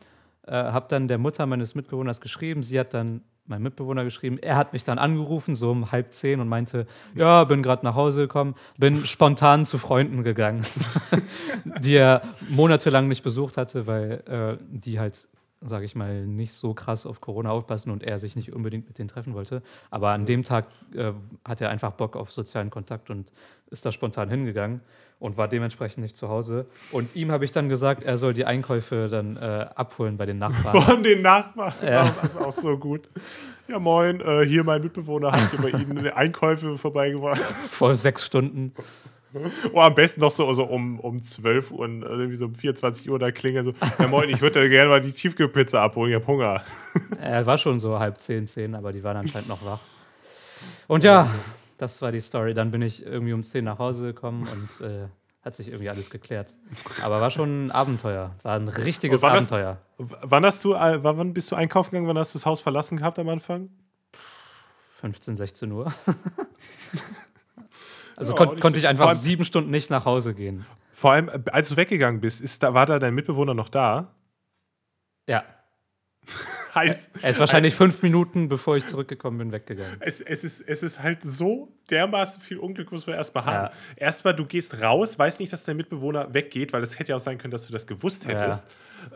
äh, 0.46 0.52
habe 0.52 0.86
dann 0.88 1.08
der 1.08 1.18
Mutter 1.18 1.46
meines 1.46 1.74
Mitbewohners 1.74 2.20
geschrieben. 2.20 2.62
Sie 2.62 2.78
hat 2.78 2.94
dann 2.94 3.22
meinem 3.46 3.62
Mitbewohner 3.62 4.04
geschrieben. 4.04 4.38
Er 4.38 4.56
hat 4.56 4.72
mich 4.72 4.84
dann 4.84 4.98
angerufen, 4.98 5.54
so 5.54 5.70
um 5.70 5.92
halb 5.92 6.12
zehn, 6.12 6.40
und 6.40 6.48
meinte: 6.48 6.86
Ja, 7.14 7.44
bin 7.44 7.62
gerade 7.62 7.84
nach 7.84 7.94
Hause 7.94 8.22
gekommen, 8.22 8.54
bin 8.78 9.04
spontan 9.06 9.64
zu 9.64 9.78
Freunden 9.78 10.22
gegangen, 10.22 10.64
die 11.80 11.96
er 11.96 12.22
monatelang 12.48 13.08
nicht 13.08 13.22
besucht 13.22 13.56
hatte, 13.56 13.86
weil 13.86 14.22
äh, 14.26 14.56
die 14.70 14.98
halt 14.98 15.28
sage 15.64 15.84
ich 15.84 15.94
mal, 15.94 16.26
nicht 16.26 16.52
so 16.52 16.74
krass 16.74 17.06
auf 17.06 17.20
Corona 17.20 17.50
aufpassen 17.50 17.90
und 17.90 18.02
er 18.02 18.18
sich 18.18 18.36
nicht 18.36 18.52
unbedingt 18.52 18.86
mit 18.86 18.98
denen 18.98 19.08
treffen 19.08 19.34
wollte. 19.34 19.62
Aber 19.90 20.10
an 20.10 20.26
dem 20.26 20.42
Tag 20.42 20.66
äh, 20.94 21.12
hat 21.46 21.60
er 21.60 21.70
einfach 21.70 21.92
Bock 21.92 22.16
auf 22.16 22.30
sozialen 22.30 22.70
Kontakt 22.70 23.10
und 23.10 23.32
ist 23.70 23.84
da 23.84 23.92
spontan 23.92 24.28
hingegangen 24.28 24.80
und 25.18 25.36
war 25.36 25.48
dementsprechend 25.48 26.02
nicht 26.02 26.16
zu 26.16 26.28
Hause. 26.28 26.66
Und 26.92 27.16
ihm 27.16 27.32
habe 27.32 27.44
ich 27.44 27.52
dann 27.52 27.68
gesagt, 27.68 28.02
er 28.02 28.16
soll 28.16 28.34
die 28.34 28.44
Einkäufe 28.44 29.08
dann 29.08 29.36
äh, 29.36 29.66
abholen 29.74 30.16
bei 30.16 30.26
den 30.26 30.38
Nachbarn. 30.38 30.82
Von 30.82 31.02
den 31.02 31.22
Nachbarn? 31.22 31.72
Ja. 31.82 32.04
Das 32.04 32.34
ist 32.34 32.36
auch 32.36 32.52
so 32.52 32.76
gut. 32.76 33.08
Ja, 33.66 33.78
moin, 33.78 34.20
äh, 34.20 34.44
hier 34.44 34.62
mein 34.64 34.82
Mitbewohner 34.82 35.32
hat 35.32 35.50
bei 35.62 35.70
Ihnen 35.70 36.06
Einkäufe 36.14 36.76
vorbeigebracht. 36.76 37.40
Vor 37.40 37.94
sechs 37.94 38.26
Stunden. 38.26 38.74
Oh, 39.72 39.80
am 39.80 39.94
besten 39.94 40.20
noch 40.20 40.30
so, 40.30 40.52
so 40.52 40.64
um, 40.64 41.00
um 41.00 41.22
12 41.22 41.70
Uhr, 41.72 41.80
und 41.80 42.02
irgendwie 42.02 42.36
so 42.36 42.46
um 42.46 42.54
24 42.54 43.10
Uhr 43.10 43.18
da 43.18 43.30
klingeln 43.32 43.64
so, 43.64 43.72
ja 43.98 44.06
moin, 44.06 44.28
ich 44.28 44.40
würde 44.40 44.68
gerne 44.68 44.88
mal 44.90 45.00
die 45.00 45.12
Tiefkühlpizza 45.12 45.82
abholen, 45.82 46.10
ich 46.12 46.16
habe 46.16 46.26
Hunger. 46.26 46.62
Er 47.20 47.44
war 47.46 47.58
schon 47.58 47.80
so 47.80 47.98
halb 47.98 48.18
zehn, 48.20 48.46
zehn, 48.46 48.74
aber 48.74 48.92
die 48.92 49.02
waren 49.02 49.16
anscheinend 49.16 49.48
noch 49.48 49.64
wach. 49.64 49.80
Und 50.86 51.02
ja, 51.04 51.34
das 51.78 52.00
war 52.02 52.12
die 52.12 52.20
Story. 52.20 52.54
Dann 52.54 52.70
bin 52.70 52.80
ich 52.82 53.04
irgendwie 53.04 53.32
um 53.32 53.42
10 53.42 53.64
nach 53.64 53.78
Hause 53.78 54.04
gekommen 54.06 54.46
und 54.46 54.86
äh, 54.86 55.08
hat 55.44 55.56
sich 55.56 55.68
irgendwie 55.68 55.88
alles 55.90 56.08
geklärt. 56.10 56.54
Aber 57.02 57.20
war 57.20 57.30
schon 57.30 57.66
ein 57.66 57.70
Abenteuer. 57.70 58.34
War 58.42 58.56
ein 58.56 58.68
richtiges 58.68 59.20
wann 59.22 59.32
hast- 59.32 59.52
Abenteuer. 59.52 59.78
W- 59.98 60.14
Wann 60.22 60.44
hast 60.46 60.64
du, 60.64 60.74
äh, 60.74 61.02
wann 61.02 61.34
bist 61.34 61.50
du 61.50 61.56
einkaufen 61.56 61.90
gegangen, 61.90 62.08
wann 62.08 62.18
hast 62.18 62.34
du 62.34 62.38
das 62.38 62.46
Haus 62.46 62.60
verlassen 62.60 62.96
gehabt 62.98 63.18
am 63.18 63.28
Anfang? 63.28 63.68
15, 65.00 65.36
16 65.36 65.72
Uhr. 65.72 65.92
also 68.16 68.32
Ja, 68.32 68.38
kon 68.46 68.60
konnte 68.60 68.78
ich 68.78 68.86
einfach 68.88 69.08
allem- 69.08 69.18
sieben 69.18 69.44
Stunden 69.44 69.70
nicht 69.70 69.90
nach 69.90 70.04
Hause 70.04 70.34
gehen. 70.34 70.66
Vor 70.92 71.12
allem, 71.12 71.28
äh, 71.28 71.40
als 71.50 71.70
du 71.70 71.76
weggegangen 71.76 72.20
bist, 72.20 72.40
ist 72.40 72.62
da, 72.62 72.74
war 72.74 72.86
da 72.86 72.98
dein 72.98 73.14
Mitbewohner 73.14 73.54
noch 73.54 73.68
da? 73.68 74.14
Ja. 75.28 75.44
Heißt, 76.74 77.10
Er 77.22 77.30
ist 77.30 77.38
wahrscheinlich 77.38 77.74
heißt, 77.74 77.78
fünf 77.78 78.02
Minuten, 78.02 78.48
bevor 78.48 78.76
ich 78.76 78.84
zurückgekommen 78.88 79.38
bin, 79.38 79.52
weggegangen. 79.52 79.96
Es, 80.00 80.20
es, 80.20 80.42
ist, 80.42 80.60
es 80.60 80.82
ist 80.82 81.00
halt 81.00 81.18
so 81.22 81.68
dermaßen 81.88 82.40
viel 82.40 82.58
Unglück, 82.58 82.90
muss 82.90 83.06
man 83.06 83.14
erstmal 83.14 83.44
haben. 83.44 83.66
Ja. 83.66 83.70
Erstmal, 83.94 84.34
du 84.34 84.44
gehst 84.44 84.82
raus, 84.82 85.16
weißt 85.16 85.38
nicht, 85.38 85.52
dass 85.52 85.62
dein 85.62 85.76
Mitbewohner 85.76 86.34
weggeht, 86.34 86.72
weil 86.72 86.82
es 86.82 86.98
hätte 86.98 87.10
ja 87.10 87.16
auch 87.16 87.20
sein 87.20 87.38
können, 87.38 87.52
dass 87.52 87.66
du 87.68 87.72
das 87.72 87.86
gewusst 87.86 88.26
hättest. 88.26 88.66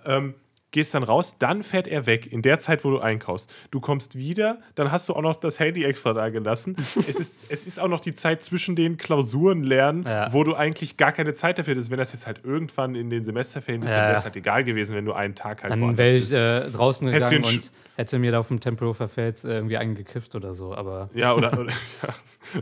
Ähm, 0.05 0.34
gehst 0.70 0.94
dann 0.94 1.02
raus, 1.02 1.36
dann 1.38 1.62
fährt 1.62 1.86
er 1.88 2.06
weg, 2.06 2.30
in 2.30 2.42
der 2.42 2.58
Zeit, 2.58 2.84
wo 2.84 2.90
du 2.90 2.98
einkaufst. 2.98 3.50
Du 3.70 3.80
kommst 3.80 4.16
wieder, 4.16 4.58
dann 4.74 4.92
hast 4.92 5.08
du 5.08 5.14
auch 5.14 5.22
noch 5.22 5.36
das 5.36 5.58
Handy 5.58 5.84
extra 5.84 6.12
da 6.12 6.28
gelassen. 6.28 6.76
es, 7.08 7.18
ist, 7.18 7.38
es 7.48 7.66
ist 7.66 7.80
auch 7.80 7.88
noch 7.88 8.00
die 8.00 8.14
Zeit 8.14 8.44
zwischen 8.44 8.76
den 8.76 8.96
Klausuren 8.98 9.62
lernen, 9.62 10.04
Ja. 10.06 10.32
wo 10.32 10.44
du 10.44 10.54
eigentlich 10.54 10.96
gar 10.98 11.12
keine 11.12 11.32
Zeit 11.34 11.58
dafür 11.58 11.74
hast. 11.76 11.90
Wenn 11.90 11.98
das 11.98 12.12
jetzt 12.12 12.26
halt 12.26 12.40
irgendwann 12.44 12.94
in 12.94 13.08
den 13.08 13.24
Semesterferien 13.24 13.82
ist, 13.82 13.90
dann 13.90 13.98
Ja. 13.98 14.08
wäre 14.08 14.18
es 14.18 14.24
halt 14.24 14.36
egal 14.36 14.62
gewesen, 14.64 14.94
wenn 14.94 15.04
du 15.06 15.12
einen 15.14 15.34
Tag 15.34 15.62
halt 15.62 15.72
Dann 15.72 15.96
wäre 15.96 16.16
ich 16.16 16.32
äh, 16.32 16.68
draußen 16.70 17.08
Hättest 17.08 17.30
gegangen 17.30 17.46
einen 17.46 17.56
und 17.58 17.72
hätte 17.96 18.18
mir 18.18 18.30
da 18.32 18.38
auf 18.40 18.48
dem 18.48 18.60
Tempelhofer 18.60 19.08
Feld 19.08 19.42
äh, 19.44 19.54
irgendwie 19.54 19.78
eingekifft 19.78 20.34
oder 20.34 20.52
so. 20.54 20.74
Aber 20.74 21.08
Ja, 21.14 21.34
oder, 21.34 21.52
oder 21.58 21.70
ja, 22.02 22.14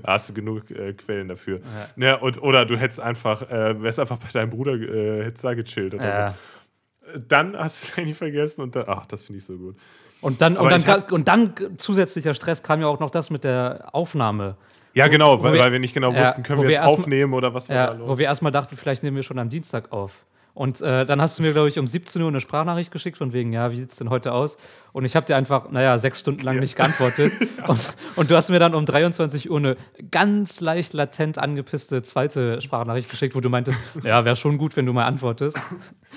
hast 0.05 0.31
du 0.31 0.35
genug 0.35 0.71
äh, 0.71 0.93
Quellen 0.93 1.29
dafür. 1.29 1.61
Ja. 1.97 2.15
und, 2.17 2.41
oder 2.41 2.65
du 2.67 2.77
hättest 2.77 3.01
einfach, 3.01 3.43
äh, 3.51 3.83
wärst 3.83 3.99
einfach 3.99 4.19
bei 4.19 4.29
deinem 4.33 4.51
Bruder, 4.51 4.75
äh, 4.75 5.25
hättest 5.25 5.45
da 5.45 5.55
gechillt 5.55 5.95
oder 5.95 6.31
so. 6.33 6.37
Dann 7.29 7.57
hast 7.57 7.83
du 7.83 7.87
das 7.89 7.97
Handy 7.97 8.15
vergessen 8.25 8.61
und 8.63 8.75
dann, 8.77 8.85
ach, 8.89 9.07
das 9.07 9.23
finde 9.23 9.39
ich 9.39 9.45
so 9.45 9.57
gut. 9.57 9.77
Und 10.21 10.41
dann, 10.41 10.57
und, 10.57 10.71
dann, 10.71 10.87
hab- 10.87 11.13
und 11.13 11.29
dann 11.29 11.53
zusätzlicher 11.77 12.35
Stress 12.35 12.63
kam 12.63 12.81
ja 12.81 12.87
auch 12.87 12.99
noch 13.01 13.11
das 13.11 13.31
mit 13.31 13.45
der 13.45 13.89
Aufnahme. 13.93 14.57
Ja, 14.95 15.09
genau, 15.09 15.39
wo 15.39 15.45
weil, 15.45 15.53
wir- 15.53 15.61
weil 15.61 15.73
wir 15.73 15.79
nicht 15.79 15.93
genau 15.95 16.15
wussten, 16.15 16.43
können 16.43 16.61
wir 16.63 16.69
wir 16.69 16.75
jetzt 16.77 16.85
mal- 16.85 16.89
aufnehmen 16.91 17.35
oder 17.35 17.53
was 17.55 17.69
war 17.69 17.77
da 17.77 17.85
Ja, 17.93 17.99
los? 17.99 18.09
wo 18.09 18.19
wir 18.19 18.25
erstmal 18.27 18.51
dachten, 18.53 18.77
vielleicht 18.77 19.03
nehmen 19.03 19.17
wir 19.17 19.23
schon 19.23 19.39
am 19.39 19.51
Dienstag 19.51 19.93
auf. 19.93 20.13
Und 20.55 20.81
äh, 20.81 21.05
dann 21.05 21.21
hast 21.21 21.39
du 21.39 21.43
mir, 21.43 21.53
glaube 21.53 21.69
ich, 21.69 21.79
um 21.79 21.87
17 21.87 22.23
Uhr 22.23 22.29
eine 22.29 22.41
Sprachnachricht 22.41 22.91
geschickt, 22.91 23.19
von 23.19 23.35
wegen, 23.35 23.53
ja, 23.53 23.71
wie 23.73 23.77
sieht 23.77 23.91
es 23.91 23.97
denn 23.99 24.09
heute 24.09 24.33
aus? 24.33 24.57
Und 24.97 25.05
ich 25.05 25.15
habe 25.15 25.27
dir 25.27 25.37
einfach, 25.37 25.71
naja, 25.71 25.99
sechs 25.99 26.21
Stunden 26.21 26.41
lang 26.41 26.55
Ja. 26.55 26.63
nicht 26.63 26.75
geantwortet. 26.75 27.31
und, 27.69 27.95
und 28.17 28.31
du 28.31 28.35
hast 28.35 28.49
mir 28.49 28.59
dann 28.59 28.75
um 28.75 28.87
23 28.87 29.51
Uhr 29.51 29.59
eine 29.59 29.77
ganz 30.11 30.63
leicht 30.63 30.95
latent 30.95 31.37
angepisste 31.37 32.01
zweite 32.03 32.63
Sprachnachricht 32.63 33.11
geschickt, 33.11 33.35
wo 33.35 33.41
du 33.41 33.51
meintest, 33.51 33.79
ja, 34.03 34.25
wäre 34.25 34.37
schon 34.37 34.57
gut, 34.57 34.75
wenn 34.75 34.87
du 34.87 34.95
mal 34.95 35.05
antwortest. 35.05 35.59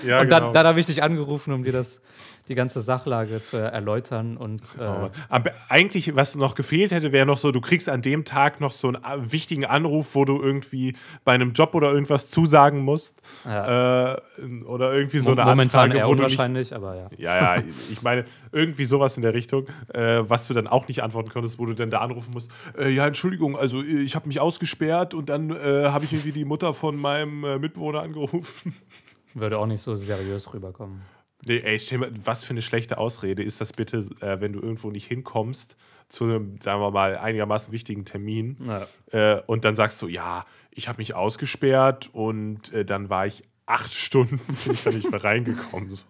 ja, 0.06 0.22
und 0.22 0.30
genau. 0.30 0.40
dann, 0.40 0.54
dann 0.54 0.66
habe 0.68 0.80
ich 0.80 0.86
dich 0.86 1.04
angerufen, 1.04 1.52
um 1.52 1.64
dir 1.64 1.74
das, 1.74 2.02
die 2.48 2.56
ganze 2.56 2.80
Sachlage 2.80 3.42
zu 3.42 3.58
erläutern. 3.58 4.38
Und 4.38 4.62
äh, 4.80 5.10
Aber 5.28 5.52
eigentlich, 5.68 6.16
was 6.16 6.36
noch 6.36 6.56
gefehlt 6.56 6.92
hätte, 6.92 7.12
wäre 7.12 7.26
noch 7.26 7.38
so, 7.38 7.52
du 7.52 7.60
kriegst 7.62 7.90
an 7.90 8.02
dem 8.02 8.24
Tag 8.24 8.60
noch 8.62 8.72
so 8.72 8.88
einen 8.88 8.96
äh, 9.04 9.32
wichtigen 9.32 9.66
Anruf, 9.66 10.16
wo 10.16 10.24
du 10.26 10.42
irgendwie 10.42 10.96
bei 11.26 11.34
einem 11.34 11.52
Job 11.52 11.76
oder 11.76 11.92
irgendwas 11.92 12.30
zusagen 12.32 12.80
musst. 12.80 13.22
ja, 13.46 14.14
Äh, 14.14 14.22
oder 14.66 14.94
irgendwie 14.94 15.20
so 15.20 15.32
eine 15.34 15.44
momentan 15.44 15.92
Anfrage, 15.92 16.00
eher 16.00 16.08
wo 16.08 16.16
du 16.16 16.24
nicht 16.24 16.32
unwahrscheinlich, 16.34 16.74
aber 16.74 16.96
ja. 16.96 17.10
Ja, 17.18 17.56
ja, 17.58 17.64
ich 17.92 18.02
meine, 18.02 18.24
irgendwie 18.52 18.86
sowas 18.86 19.16
in 19.18 19.24
der 19.24 19.34
Richtung, 19.34 19.68
äh, 19.94 20.20
was 20.22 20.48
du 20.48 20.54
dann 20.54 20.68
auch 20.68 20.88
nicht 20.88 21.04
antworten 21.04 21.30
konntest, 21.30 21.60
wo 21.60 21.66
du 21.66 21.74
dann 21.74 21.90
da 21.90 22.00
anrufen 22.00 22.32
musst. 22.32 22.52
Äh, 22.78 22.90
ja, 22.90 23.08
Entschuldigung, 23.08 23.58
also 23.58 23.82
äh, 23.82 24.02
ich 24.02 24.16
habe 24.16 24.28
mich 24.28 24.40
ausgesperrt 24.40 25.14
und 25.14 25.30
dann 25.30 25.50
äh, 25.52 25.86
habe 25.90 26.06
ich 26.06 26.14
irgendwie 26.14 26.32
die 26.32 26.46
Mutter 26.46 26.74
von 26.74 26.96
meinem 26.98 27.44
äh, 27.44 27.60
Mitbewohner 27.60 28.02
angerufen. 28.02 28.76
Würde 29.34 29.58
auch 29.60 29.68
nicht 29.68 29.82
so 29.82 29.94
seriös 29.96 30.54
rüberkommen. 30.54 31.02
nee, 31.46 31.60
ey, 31.60 31.80
was 32.24 32.44
für 32.44 32.52
eine 32.52 32.62
schlechte 32.62 32.98
Ausrede 32.98 33.44
ist 33.44 33.62
das 33.62 33.74
bitte, 33.74 34.00
äh, 34.22 34.42
wenn 34.42 34.54
du 34.54 34.60
irgendwo 34.60 34.90
nicht 34.92 35.06
hinkommst 35.08 35.76
zu 36.10 36.24
einem, 36.24 36.58
sagen 36.62 36.82
wir 36.82 36.90
mal, 36.90 37.18
einigermaßen 37.18 37.72
wichtigen 37.72 38.04
Termin 38.06 38.58
Ja. 38.66 38.88
äh, 39.36 39.42
und 39.46 39.64
dann 39.66 39.76
sagst 39.76 40.02
du, 40.02 40.08
ja, 40.08 40.46
ich 40.72 40.88
habe 40.88 40.98
mich 40.98 41.14
ausgesperrt 41.14 42.10
und 42.14 42.74
äh, 42.74 42.84
dann 42.84 43.10
war 43.12 43.28
ich 43.28 43.44
acht 43.68 43.94
Stunden, 43.94 44.38
bin 44.66 44.74
ich 44.74 44.84
da 44.84 44.90
nicht 44.90 45.12
mehr 45.12 45.24
reingekommen. 45.24 45.94
So. 45.96 46.04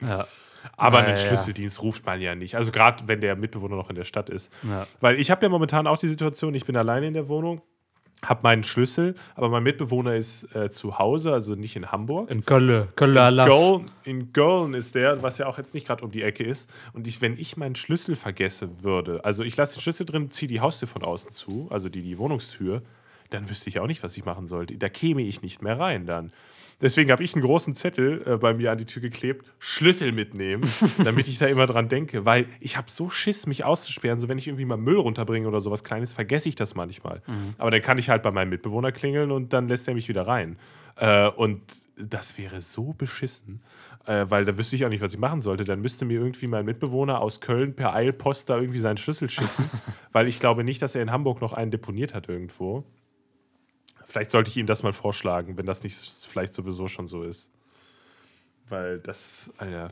Ja. 0.00 0.26
Aber 0.76 0.98
Ja, 0.98 1.06
einen 1.06 1.16
ja, 1.16 1.22
ja. 1.22 1.28
Schlüsseldienst 1.28 1.82
ruft 1.82 2.06
man 2.06 2.20
ja 2.20 2.34
nicht. 2.34 2.56
Also 2.56 2.72
gerade 2.72 3.06
wenn 3.06 3.20
der 3.20 3.36
Mitbewohner 3.36 3.76
noch 3.76 3.90
in 3.90 3.96
der 3.96 4.04
Stadt 4.04 4.30
ist. 4.30 4.52
Ja. 4.62 4.86
Weil 5.00 5.18
ich 5.18 5.30
habe 5.30 5.42
ja 5.44 5.48
momentan 5.48 5.86
auch 5.86 5.98
die 5.98 6.08
Situation, 6.08 6.54
ich 6.54 6.64
bin 6.64 6.76
alleine 6.76 7.06
in 7.06 7.14
der 7.14 7.28
Wohnung, 7.28 7.62
habe 8.24 8.40
meinen 8.44 8.62
Schlüssel, 8.62 9.16
aber 9.34 9.48
mein 9.48 9.64
Mitbewohner 9.64 10.14
ist 10.14 10.54
äh, 10.54 10.70
zu 10.70 10.98
Hause, 10.98 11.32
also 11.32 11.54
nicht 11.56 11.74
in 11.74 11.90
Hamburg. 11.90 12.30
In 12.30 12.44
Köln, 12.44 12.86
Kölner 12.94 13.30
Laff. 13.32 13.48
Köln, 13.48 13.90
in 14.04 14.32
Köln 14.32 14.74
ist 14.74 14.94
der, 14.94 15.22
was 15.22 15.38
ja 15.38 15.46
auch 15.46 15.58
jetzt 15.58 15.74
nicht 15.74 15.88
gerade 15.88 16.04
um 16.04 16.10
die 16.10 16.22
Ecke 16.22 16.44
ist. 16.44 16.70
Und 16.92 17.06
ich, 17.06 17.20
wenn 17.20 17.36
ich 17.36 17.56
meinen 17.56 17.74
Schlüssel 17.74 18.14
vergesse 18.14 18.84
würde, 18.84 19.24
also 19.24 19.42
ich 19.42 19.56
lasse 19.56 19.76
den 19.76 19.82
Schlüssel 19.82 20.06
drin, 20.06 20.30
ziehe 20.30 20.48
die 20.48 20.60
Haustür 20.60 20.86
von 20.86 21.02
außen 21.02 21.32
zu, 21.32 21.66
also 21.70 21.88
die, 21.88 22.02
die 22.02 22.16
Wohnungstür, 22.18 22.82
dann 23.32 23.50
wüsste 23.50 23.68
ich 23.68 23.78
auch 23.78 23.86
nicht, 23.86 24.02
was 24.02 24.16
ich 24.16 24.24
machen 24.24 24.46
sollte. 24.46 24.76
Da 24.76 24.88
käme 24.88 25.22
ich 25.22 25.42
nicht 25.42 25.62
mehr 25.62 25.78
rein 25.78 26.06
dann. 26.06 26.32
Deswegen 26.80 27.12
habe 27.12 27.22
ich 27.22 27.34
einen 27.34 27.44
großen 27.44 27.76
Zettel 27.76 28.22
äh, 28.26 28.36
bei 28.36 28.54
mir 28.54 28.72
an 28.72 28.78
die 28.78 28.84
Tür 28.84 29.00
geklebt, 29.00 29.46
Schlüssel 29.60 30.10
mitnehmen, 30.10 30.68
damit 31.04 31.28
ich 31.28 31.38
da 31.38 31.46
immer 31.46 31.66
dran 31.66 31.88
denke. 31.88 32.24
Weil 32.24 32.46
ich 32.58 32.76
habe 32.76 32.90
so 32.90 33.08
Schiss, 33.08 33.46
mich 33.46 33.62
auszusperren. 33.62 34.18
So 34.18 34.28
wenn 34.28 34.36
ich 34.36 34.48
irgendwie 34.48 34.64
mal 34.64 34.76
Müll 34.76 34.98
runterbringe 34.98 35.46
oder 35.46 35.60
sowas 35.60 35.84
Kleines, 35.84 36.12
vergesse 36.12 36.48
ich 36.48 36.56
das 36.56 36.74
manchmal. 36.74 37.22
Aber 37.58 37.70
dann 37.70 37.82
kann 37.82 37.98
ich 37.98 38.10
halt 38.10 38.22
bei 38.24 38.32
meinem 38.32 38.50
Mitbewohner 38.50 38.90
klingeln 38.90 39.30
und 39.30 39.52
dann 39.52 39.68
lässt 39.68 39.86
er 39.86 39.94
mich 39.94 40.08
wieder 40.08 40.26
rein. 40.26 40.58
Äh, 40.96 41.28
und 41.28 41.62
das 41.96 42.36
wäre 42.36 42.60
so 42.60 42.94
beschissen, 42.96 43.62
äh, 44.06 44.26
weil 44.28 44.44
da 44.44 44.58
wüsste 44.58 44.74
ich 44.74 44.84
auch 44.84 44.88
nicht, 44.88 45.02
was 45.02 45.12
ich 45.12 45.20
machen 45.20 45.40
sollte. 45.40 45.62
Dann 45.62 45.80
müsste 45.80 46.04
mir 46.04 46.18
irgendwie 46.18 46.48
mein 46.48 46.64
Mitbewohner 46.64 47.20
aus 47.20 47.40
Köln 47.40 47.76
per 47.76 47.94
Eilpost 47.94 48.50
da 48.50 48.58
irgendwie 48.58 48.80
seinen 48.80 48.96
Schlüssel 48.96 49.30
schicken, 49.30 49.70
weil 50.12 50.26
ich 50.26 50.40
glaube 50.40 50.64
nicht, 50.64 50.82
dass 50.82 50.94
er 50.94 51.02
in 51.02 51.12
Hamburg 51.12 51.40
noch 51.40 51.52
einen 51.52 51.70
deponiert 51.70 52.14
hat 52.14 52.28
irgendwo. 52.28 52.84
Vielleicht 54.12 54.30
sollte 54.30 54.50
ich 54.50 54.58
ihm 54.58 54.66
das 54.66 54.82
mal 54.82 54.92
vorschlagen, 54.92 55.56
wenn 55.56 55.64
das 55.64 55.82
nicht 55.82 55.96
vielleicht 55.96 56.52
sowieso 56.52 56.86
schon 56.86 57.08
so 57.08 57.22
ist. 57.22 57.50
Weil 58.68 58.98
das, 58.98 59.50
Alter. 59.56 59.90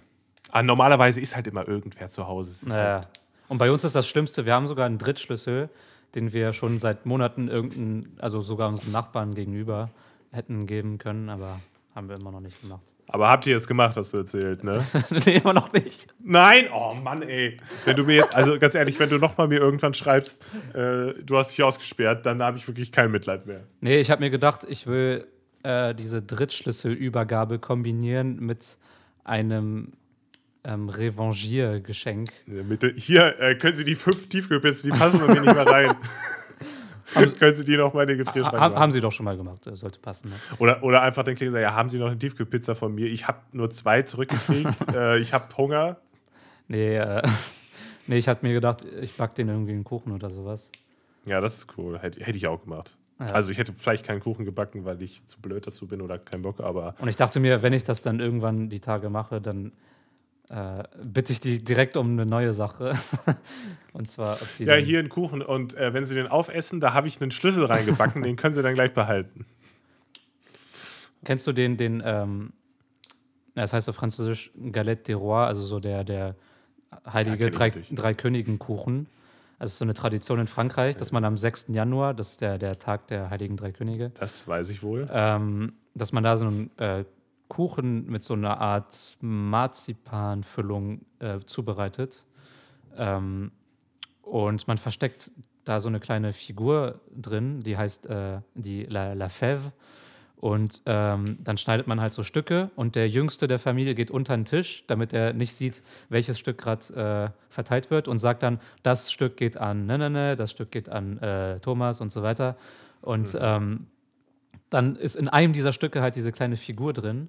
Ah, 0.50 0.62
normalerweise 0.62 1.22
ist 1.22 1.34
halt 1.34 1.46
immer 1.46 1.66
irgendwer 1.66 2.10
zu 2.10 2.26
Hause. 2.26 2.50
Ist 2.50 2.70
halt. 2.70 3.08
Und 3.48 3.56
bei 3.56 3.70
uns 3.70 3.82
ist 3.82 3.94
das 3.94 4.06
Schlimmste, 4.06 4.44
wir 4.44 4.52
haben 4.52 4.66
sogar 4.66 4.84
einen 4.84 4.98
Drittschlüssel, 4.98 5.70
den 6.14 6.34
wir 6.34 6.52
schon 6.52 6.78
seit 6.78 7.06
Monaten 7.06 7.48
irgendeinen, 7.48 8.14
also 8.20 8.42
sogar 8.42 8.68
unserem 8.68 8.92
Nachbarn 8.92 9.34
gegenüber 9.34 9.88
hätten 10.32 10.66
geben 10.66 10.98
können, 10.98 11.30
aber 11.30 11.58
haben 11.94 12.10
wir 12.10 12.16
immer 12.16 12.30
noch 12.30 12.40
nicht 12.40 12.60
gemacht. 12.60 12.89
Aber 13.12 13.28
habt 13.28 13.44
ihr 13.46 13.54
jetzt 13.54 13.66
gemacht, 13.66 13.96
hast 13.96 14.12
du 14.12 14.18
erzählt, 14.18 14.62
ne? 14.62 14.84
nee, 15.26 15.36
immer 15.36 15.52
noch 15.52 15.72
nicht. 15.72 16.06
Nein! 16.22 16.66
Oh 16.72 16.94
Mann, 16.94 17.22
ey. 17.22 17.56
Wenn 17.84 17.96
du 17.96 18.04
mir 18.04 18.16
jetzt, 18.16 18.36
also 18.36 18.56
ganz 18.58 18.76
ehrlich, 18.76 19.00
wenn 19.00 19.10
du 19.10 19.18
nochmal 19.18 19.48
mir 19.48 19.58
irgendwann 19.58 19.94
schreibst, 19.94 20.44
äh, 20.74 21.14
du 21.20 21.36
hast 21.36 21.50
dich 21.50 21.62
ausgesperrt, 21.64 22.24
dann 22.24 22.40
habe 22.40 22.56
ich 22.56 22.68
wirklich 22.68 22.92
kein 22.92 23.10
Mitleid 23.10 23.46
mehr. 23.46 23.62
Nee, 23.80 23.98
ich 23.98 24.12
habe 24.12 24.22
mir 24.22 24.30
gedacht, 24.30 24.64
ich 24.68 24.86
will 24.86 25.26
äh, 25.64 25.92
diese 25.92 26.22
Drittschlüsselübergabe 26.22 27.58
kombinieren 27.58 28.36
mit 28.38 28.78
einem 29.24 29.92
ähm, 30.62 30.88
Revanchiergeschenk. 30.88 32.28
Ja, 32.46 32.88
Hier, 32.94 33.40
äh, 33.40 33.56
können 33.56 33.74
Sie 33.74 33.84
die 33.84 33.96
fünf 33.96 34.28
Tiefkühlpizzen, 34.28 34.92
die 34.92 34.98
passen 34.98 35.18
bei 35.18 35.34
mir 35.34 35.40
nicht 35.40 35.54
mehr 35.54 35.66
rein. 35.66 35.94
können 37.38 37.54
Sie 37.54 37.64
die 37.64 37.76
noch 37.76 37.92
mal 37.92 38.02
in 38.02 38.08
den 38.08 38.18
Gefrierschrank 38.18 38.58
Ha 38.58 38.68
machen? 38.68 38.80
haben 38.80 38.92
sie 38.92 39.00
doch 39.00 39.12
schon 39.12 39.24
mal 39.24 39.36
gemacht, 39.36 39.66
das 39.66 39.80
sollte 39.80 39.98
passen. 39.98 40.30
Ne? 40.30 40.36
Oder, 40.58 40.82
oder 40.82 41.02
einfach 41.02 41.24
dann 41.24 41.34
klingen, 41.34 41.54
ja, 41.56 41.74
haben 41.74 41.88
Sie 41.88 41.98
noch 41.98 42.06
eine 42.06 42.18
Tiefkühlpizza 42.18 42.74
von 42.74 42.94
mir? 42.94 43.06
Ich 43.06 43.26
habe 43.26 43.38
nur 43.52 43.70
zwei 43.70 44.02
zurückgekriegt. 44.02 44.68
äh, 44.94 45.18
ich 45.18 45.32
habe 45.32 45.56
Hunger. 45.56 45.96
Nee, 46.68 46.96
äh, 46.96 47.22
nee, 48.06 48.16
ich 48.16 48.28
hatte 48.28 48.46
mir 48.46 48.52
gedacht, 48.52 48.84
ich 49.00 49.16
back 49.16 49.34
den 49.34 49.48
irgendwie 49.48 49.72
einen 49.72 49.84
Kuchen 49.84 50.12
oder 50.12 50.30
sowas. 50.30 50.70
Ja, 51.26 51.40
das 51.40 51.58
ist 51.58 51.78
cool. 51.78 51.98
Hätte, 51.98 52.24
hätte 52.24 52.38
ich 52.38 52.46
auch 52.46 52.62
gemacht. 52.62 52.96
Ja. 53.18 53.26
Also 53.32 53.50
ich 53.50 53.58
hätte 53.58 53.72
vielleicht 53.74 54.06
keinen 54.06 54.20
Kuchen 54.20 54.46
gebacken, 54.46 54.84
weil 54.86 55.02
ich 55.02 55.26
zu 55.26 55.40
blöd 55.40 55.66
dazu 55.66 55.86
bin 55.86 56.00
oder 56.00 56.18
keinen 56.18 56.42
Bock, 56.42 56.60
aber 56.60 56.94
Und 57.00 57.08
ich 57.08 57.16
dachte 57.16 57.38
mir, 57.38 57.62
wenn 57.62 57.74
ich 57.74 57.84
das 57.84 58.00
dann 58.00 58.18
irgendwann 58.18 58.70
die 58.70 58.80
Tage 58.80 59.10
mache, 59.10 59.42
dann 59.42 59.72
äh, 60.50 60.82
bitte 61.02 61.32
ich 61.32 61.40
die 61.40 61.62
direkt 61.62 61.96
um 61.96 62.10
eine 62.10 62.26
neue 62.26 62.52
Sache. 62.52 62.94
Und 63.92 64.10
zwar, 64.10 64.34
ob 64.34 64.48
sie 64.56 64.64
ja, 64.64 64.74
hier 64.74 64.98
einen 65.00 65.08
Kuchen 65.08 65.42
und 65.42 65.74
äh, 65.74 65.92
wenn 65.92 66.04
Sie 66.04 66.14
den 66.14 66.28
aufessen, 66.28 66.78
da 66.80 66.94
habe 66.94 67.08
ich 67.08 67.20
einen 67.20 67.32
Schlüssel 67.32 67.64
reingebacken, 67.64 68.22
den 68.22 68.36
können 68.36 68.54
Sie 68.54 68.62
dann 68.62 68.74
gleich 68.74 68.94
behalten. 68.94 69.46
Kennst 71.24 71.46
du 71.48 71.52
den, 71.52 71.76
den, 71.76 72.00
ähm, 72.04 72.52
das 73.56 73.72
heißt 73.72 73.88
auf 73.88 73.96
Französisch 73.96 74.52
Galette 74.70 75.12
des 75.12 75.20
Rois, 75.20 75.46
also 75.46 75.64
so 75.64 75.80
der, 75.80 76.04
der 76.04 76.36
Ja, 77.04 77.12
heilige 77.12 77.46
ich 77.46 77.52
drei, 77.52 77.70
drei 77.90 78.14
Königen 78.14 78.58
Kuchen. 78.60 79.06
Also 79.58 79.76
so 79.78 79.84
eine 79.84 79.92
Tradition 79.92 80.38
in 80.38 80.46
Frankreich, 80.46 80.96
dass 80.96 81.12
man 81.12 81.24
am 81.24 81.36
6. 81.36 81.66
Januar, 81.68 82.14
das 82.14 82.30
ist 82.32 82.40
der, 82.40 82.56
der 82.58 82.78
Tag 82.78 83.08
der 83.08 83.28
Heiligen 83.28 83.56
Drei 83.58 83.72
Könige, 83.72 84.10
Das 84.18 84.48
weiß 84.48 84.70
ich 84.70 84.82
wohl. 84.82 85.06
ähm, 85.12 85.74
dass 85.94 86.12
man 86.12 86.22
da 86.24 86.36
so 86.38 86.46
einen 86.46 86.70
äh, 86.78 87.04
Kuchen 87.50 88.06
mit 88.06 88.22
so 88.22 88.32
einer 88.32 88.58
Art 88.58 89.18
Marzipanfüllung 89.20 91.02
äh, 91.18 91.40
zubereitet. 91.40 92.24
Ähm, 92.96 93.52
und 94.22 94.66
man 94.66 94.78
versteckt 94.78 95.30
da 95.64 95.80
so 95.80 95.88
eine 95.88 96.00
kleine 96.00 96.32
Figur 96.32 97.00
drin, 97.14 97.60
die 97.60 97.76
heißt 97.76 98.06
äh, 98.06 98.40
die 98.54 98.84
La, 98.84 99.12
La 99.12 99.26
Fève. 99.26 99.72
Und 100.36 100.80
ähm, 100.86 101.36
dann 101.44 101.58
schneidet 101.58 101.86
man 101.86 102.00
halt 102.00 102.14
so 102.14 102.22
Stücke 102.22 102.70
und 102.74 102.94
der 102.94 103.10
Jüngste 103.10 103.46
der 103.46 103.58
Familie 103.58 103.94
geht 103.94 104.10
unter 104.10 104.34
den 104.34 104.46
Tisch, 104.46 104.84
damit 104.86 105.12
er 105.12 105.34
nicht 105.34 105.52
sieht, 105.52 105.82
welches 106.08 106.38
Stück 106.38 106.56
gerade 106.56 107.34
äh, 107.34 107.52
verteilt 107.52 107.90
wird 107.90 108.08
und 108.08 108.20
sagt 108.20 108.42
dann, 108.42 108.58
das 108.82 109.12
Stück 109.12 109.36
geht 109.36 109.58
an 109.58 109.84
ne, 109.84 109.98
ne, 109.98 110.08
ne, 110.08 110.36
das 110.36 110.52
Stück 110.52 110.70
geht 110.70 110.88
an 110.88 111.18
äh, 111.18 111.60
Thomas 111.60 112.00
und 112.00 112.10
so 112.10 112.22
weiter. 112.22 112.56
Und 113.02 113.36
ähm, 113.38 113.88
dann 114.70 114.96
ist 114.96 115.16
in 115.16 115.28
einem 115.28 115.52
dieser 115.52 115.72
Stücke 115.72 116.00
halt 116.00 116.16
diese 116.16 116.32
kleine 116.32 116.56
Figur 116.56 116.94
drin 116.94 117.28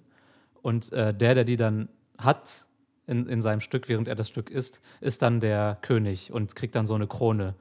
und 0.62 0.92
äh, 0.94 1.14
der, 1.14 1.36
der 1.36 1.44
die 1.44 1.58
dann 1.58 1.90
hat 2.18 2.68
in, 3.08 3.28
in 3.28 3.42
seinem 3.42 3.62
Stück, 3.62 3.90
während 3.90 4.08
er 4.08 4.16
das 4.16 4.28
Stück 4.28 4.50
isst, 4.50 4.82
ist 5.02 5.22
dann 5.22 5.40
der 5.40 5.78
König 5.82 6.32
und 6.32 6.56
kriegt 6.56 6.76
dann 6.76 6.88
so 6.88 6.96
eine 6.96 7.08
Krone. 7.08 7.56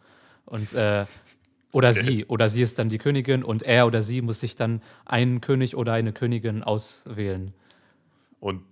Und 0.47 0.75
äh, 0.75 1.07
oder 1.73 1.93
sie, 1.93 2.25
oder 2.27 2.49
sie 2.49 2.63
ist 2.63 2.79
dann 2.79 2.89
die 2.89 2.99
Königin 2.99 3.45
und 3.45 3.63
er 3.63 3.87
oder 3.87 4.03
sie 4.03 4.23
muss 4.23 4.41
sich 4.41 4.57
dann 4.57 4.83
einen 5.05 5.41
König 5.41 5.77
oder 5.77 5.93
eine 5.93 6.13
Königin 6.13 6.63
auswählen. 6.63 7.53
Und 8.41 8.63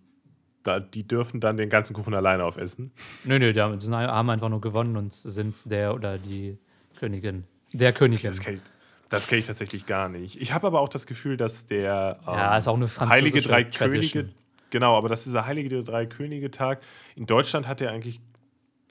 da, 0.64 0.80
die 0.80 1.06
dürfen 1.06 1.40
dann 1.40 1.56
den 1.56 1.70
ganzen 1.70 1.94
Kuchen 1.94 2.14
alleine 2.14 2.44
aufessen. 2.44 2.90
Nö, 3.24 3.38
nö, 3.38 3.52
die 3.52 3.60
haben 3.60 4.30
einfach 4.30 4.48
nur 4.48 4.60
gewonnen 4.60 4.96
und 4.96 5.12
sind 5.12 5.70
der 5.70 5.94
oder 5.94 6.18
die 6.18 6.58
Königin. 6.98 7.44
Der 7.72 7.92
Königin. 7.92 8.30
Das 8.30 8.40
kenne 8.40 8.56
ich, 8.56 8.62
das 9.08 9.26
kenn 9.26 9.38
ich 9.38 9.46
tatsächlich 9.46 9.86
gar 9.86 10.08
nicht. 10.08 10.40
Ich 10.40 10.52
habe 10.52 10.66
aber 10.66 10.80
auch 10.80 10.88
das 10.88 11.06
Gefühl, 11.06 11.36
dass 11.36 11.66
der 11.66 12.18
ähm, 12.26 12.34
Ja, 12.34 12.56
ist 12.58 12.68
auch 12.68 12.76
eine 12.76 12.88
Heilige 13.10 13.40
Drei 13.40 13.64
Tradition. 13.64 14.24
Könige, 14.24 14.34
genau, 14.70 14.96
aber 14.96 15.08
dass 15.08 15.24
dieser 15.24 15.46
Heilige 15.46 15.82
Drei 15.82 16.06
Könige 16.06 16.50
Tag 16.50 16.82
in 17.16 17.26
Deutschland 17.26 17.66
hat 17.68 17.80
der 17.80 17.90
eigentlich 17.90 18.20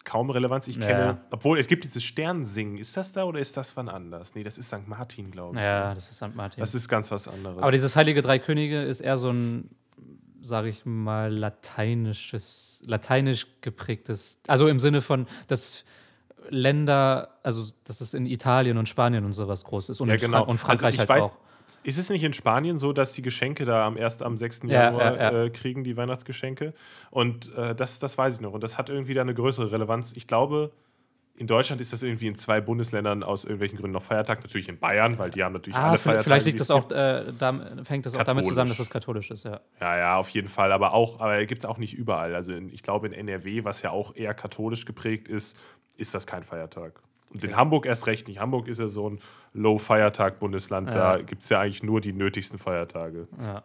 kaum 0.03 0.29
Relevanz. 0.29 0.67
Ich 0.69 0.77
Ja. 0.77 0.85
kenne, 0.87 1.17
obwohl 1.31 1.59
es 1.59 1.67
gibt 1.67 1.83
dieses 1.83 2.03
Sternsingen. 2.03 2.77
Ist 2.77 2.95
das 2.95 3.11
da 3.11 3.25
oder 3.25 3.39
ist 3.39 3.57
das 3.57 3.75
wann 3.75 3.89
anders? 3.89 4.35
Nee, 4.35 4.43
das 4.43 4.57
ist 4.57 4.67
St. 4.69 4.87
Martin, 4.87 5.31
glaube 5.31 5.57
ich. 5.57 5.63
Ja, 5.63 5.93
das 5.93 6.09
ist 6.09 6.15
St. 6.15 6.33
Martin. 6.33 6.61
Das 6.61 6.73
ist 6.73 6.87
ganz 6.87 7.11
was 7.11 7.27
anderes. 7.27 7.57
Aber 7.61 7.71
dieses 7.71 7.95
Heilige 7.97 8.21
Drei 8.21 8.39
Könige 8.39 8.81
ist 8.83 9.01
eher 9.01 9.17
so 9.17 9.29
ein, 9.31 9.69
sage 10.41 10.69
ich 10.69 10.85
mal, 10.85 11.29
lateinisches, 11.33 12.81
lateinisch 12.85 13.47
geprägtes, 13.61 14.39
also 14.47 14.67
im 14.67 14.79
Sinne 14.79 15.01
von, 15.01 15.27
dass 15.47 15.83
Länder, 16.49 17.29
also 17.43 17.71
dass 17.83 18.01
es 18.01 18.13
in 18.13 18.25
Italien 18.25 18.77
und 18.77 18.87
Spanien 18.89 19.25
und 19.25 19.33
sowas 19.33 19.63
groß 19.63 19.89
ist 19.89 20.01
und, 20.01 20.09
ja, 20.09 20.15
genau. 20.15 20.37
Frank 20.37 20.47
und 20.49 20.57
Frankreich 20.57 20.85
also 20.85 20.93
ich 20.93 20.99
halt 20.99 21.09
weiß, 21.09 21.25
auch. 21.25 21.37
Ist 21.83 21.97
es 21.97 22.09
nicht 22.09 22.23
in 22.23 22.33
Spanien 22.33 22.79
so, 22.79 22.91
dass 22.91 23.13
die 23.13 23.21
Geschenke 23.21 23.63
da 23.63 23.85
am 23.87 23.95
erst 23.95 24.21
am 24.21 24.35
6. 24.35 24.63
Ja, 24.63 24.83
Januar 24.85 25.15
ja. 25.15 25.43
Äh, 25.43 25.49
kriegen, 25.49 25.85
die 25.85 25.95
Weihnachtsgeschenke? 25.95 26.73
Und 27.11 27.55
äh, 27.55 27.75
das, 27.75 27.99
das 27.99 28.17
weiß 28.17 28.35
ich 28.35 28.41
noch. 28.41 28.51
Und 28.51 28.61
das 28.61 28.77
hat 28.77 28.89
irgendwie 28.89 29.13
da 29.13 29.21
eine 29.21 29.33
größere 29.33 29.71
Relevanz. 29.71 30.11
Ich 30.13 30.27
glaube, 30.27 30.73
in 31.37 31.45
Deutschland 31.45 31.79
ist 31.79 31.93
das 31.93 32.01
irgendwie 32.01 32.27
in 32.27 32.35
zwei 32.35 32.59
Bundesländern 32.61 33.21
aus 33.21 33.45
irgendwelchen 33.45 33.77
Gründen 33.77 33.93
noch 33.93 34.01
Feiertag. 34.01 34.41
Natürlich 34.41 34.67
in 34.67 34.79
Bayern, 34.79 35.19
weil 35.19 35.29
die 35.29 35.43
haben 35.43 35.53
natürlich 35.53 35.77
Ah, 35.77 35.89
alle 35.89 35.97
Feiertage. 35.99 36.23
vielleicht 36.23 36.45
liegt 36.47 36.59
es 36.59 36.67
das 36.67 36.75
auch, 36.75 36.91
äh, 36.91 37.31
da, 37.37 37.57
hängt 37.87 38.05
das 38.07 38.15
auch 38.15 38.23
damit 38.23 38.45
zusammen, 38.45 38.69
dass 38.69 38.89
Katholisch. 38.89 39.29
es 39.29 39.29
katholisch 39.29 39.31
ist, 39.31 39.45
ja. 39.45 39.61
Ja, 39.79 39.97
ja, 39.97 40.17
auf 40.17 40.29
jeden 40.29 40.49
Fall. 40.49 40.71
Aber 40.71 40.93
auch, 40.93 41.19
aber 41.19 41.45
gibt 41.45 41.63
es 41.63 41.69
auch 41.69 41.77
nicht 41.77 41.93
überall. 41.93 42.33
Also 42.33 42.53
in, 42.53 42.69
ich 42.69 42.81
glaube, 42.81 43.05
in 43.05 43.13
NRW, 43.13 43.63
was 43.63 43.83
ja 43.83 43.91
auch 43.91 44.15
eher 44.15 44.33
katholisch 44.33 44.85
geprägt 44.85 45.27
ist, 45.27 45.55
ist 45.97 46.13
das 46.13 46.25
kein 46.27 46.43
Feiertag. 46.43 47.01
Und 47.33 47.43
in 47.43 47.55
Hamburg 47.57 47.85
erst 47.85 48.07
recht 48.07 48.27
nicht. 48.29 48.39
Hamburg 48.39 48.67
ist 48.69 48.79
ja 48.79 48.87
so 48.87 49.09
ein 49.09 49.19
Low-Feiertag-Bundesland. 49.53 50.93
Da 50.93 51.17
Ja. 51.17 51.21
gibt 51.23 51.43
es 51.43 51.49
ja 51.49 51.59
eigentlich 51.59 51.83
nur 51.83 51.99
die 52.01 52.13
nötigsten 52.13 52.57
Feiertage. 52.57 53.27
ja. 53.41 53.63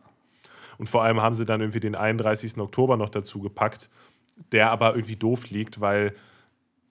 Und 0.78 0.88
vor 0.88 1.04
allem 1.04 1.20
haben 1.20 1.34
sie 1.36 1.44
dann 1.44 1.60
irgendwie 1.60 1.78
den 1.80 1.94
31. 1.94 2.58
Oktober 2.58 2.96
noch 2.96 3.10
dazu 3.10 3.40
gepackt, 3.40 3.88
der 4.50 4.70
aber 4.72 4.94
irgendwie 4.96 5.14
doof 5.16 5.50
liegt, 5.50 5.80
weil 5.80 6.14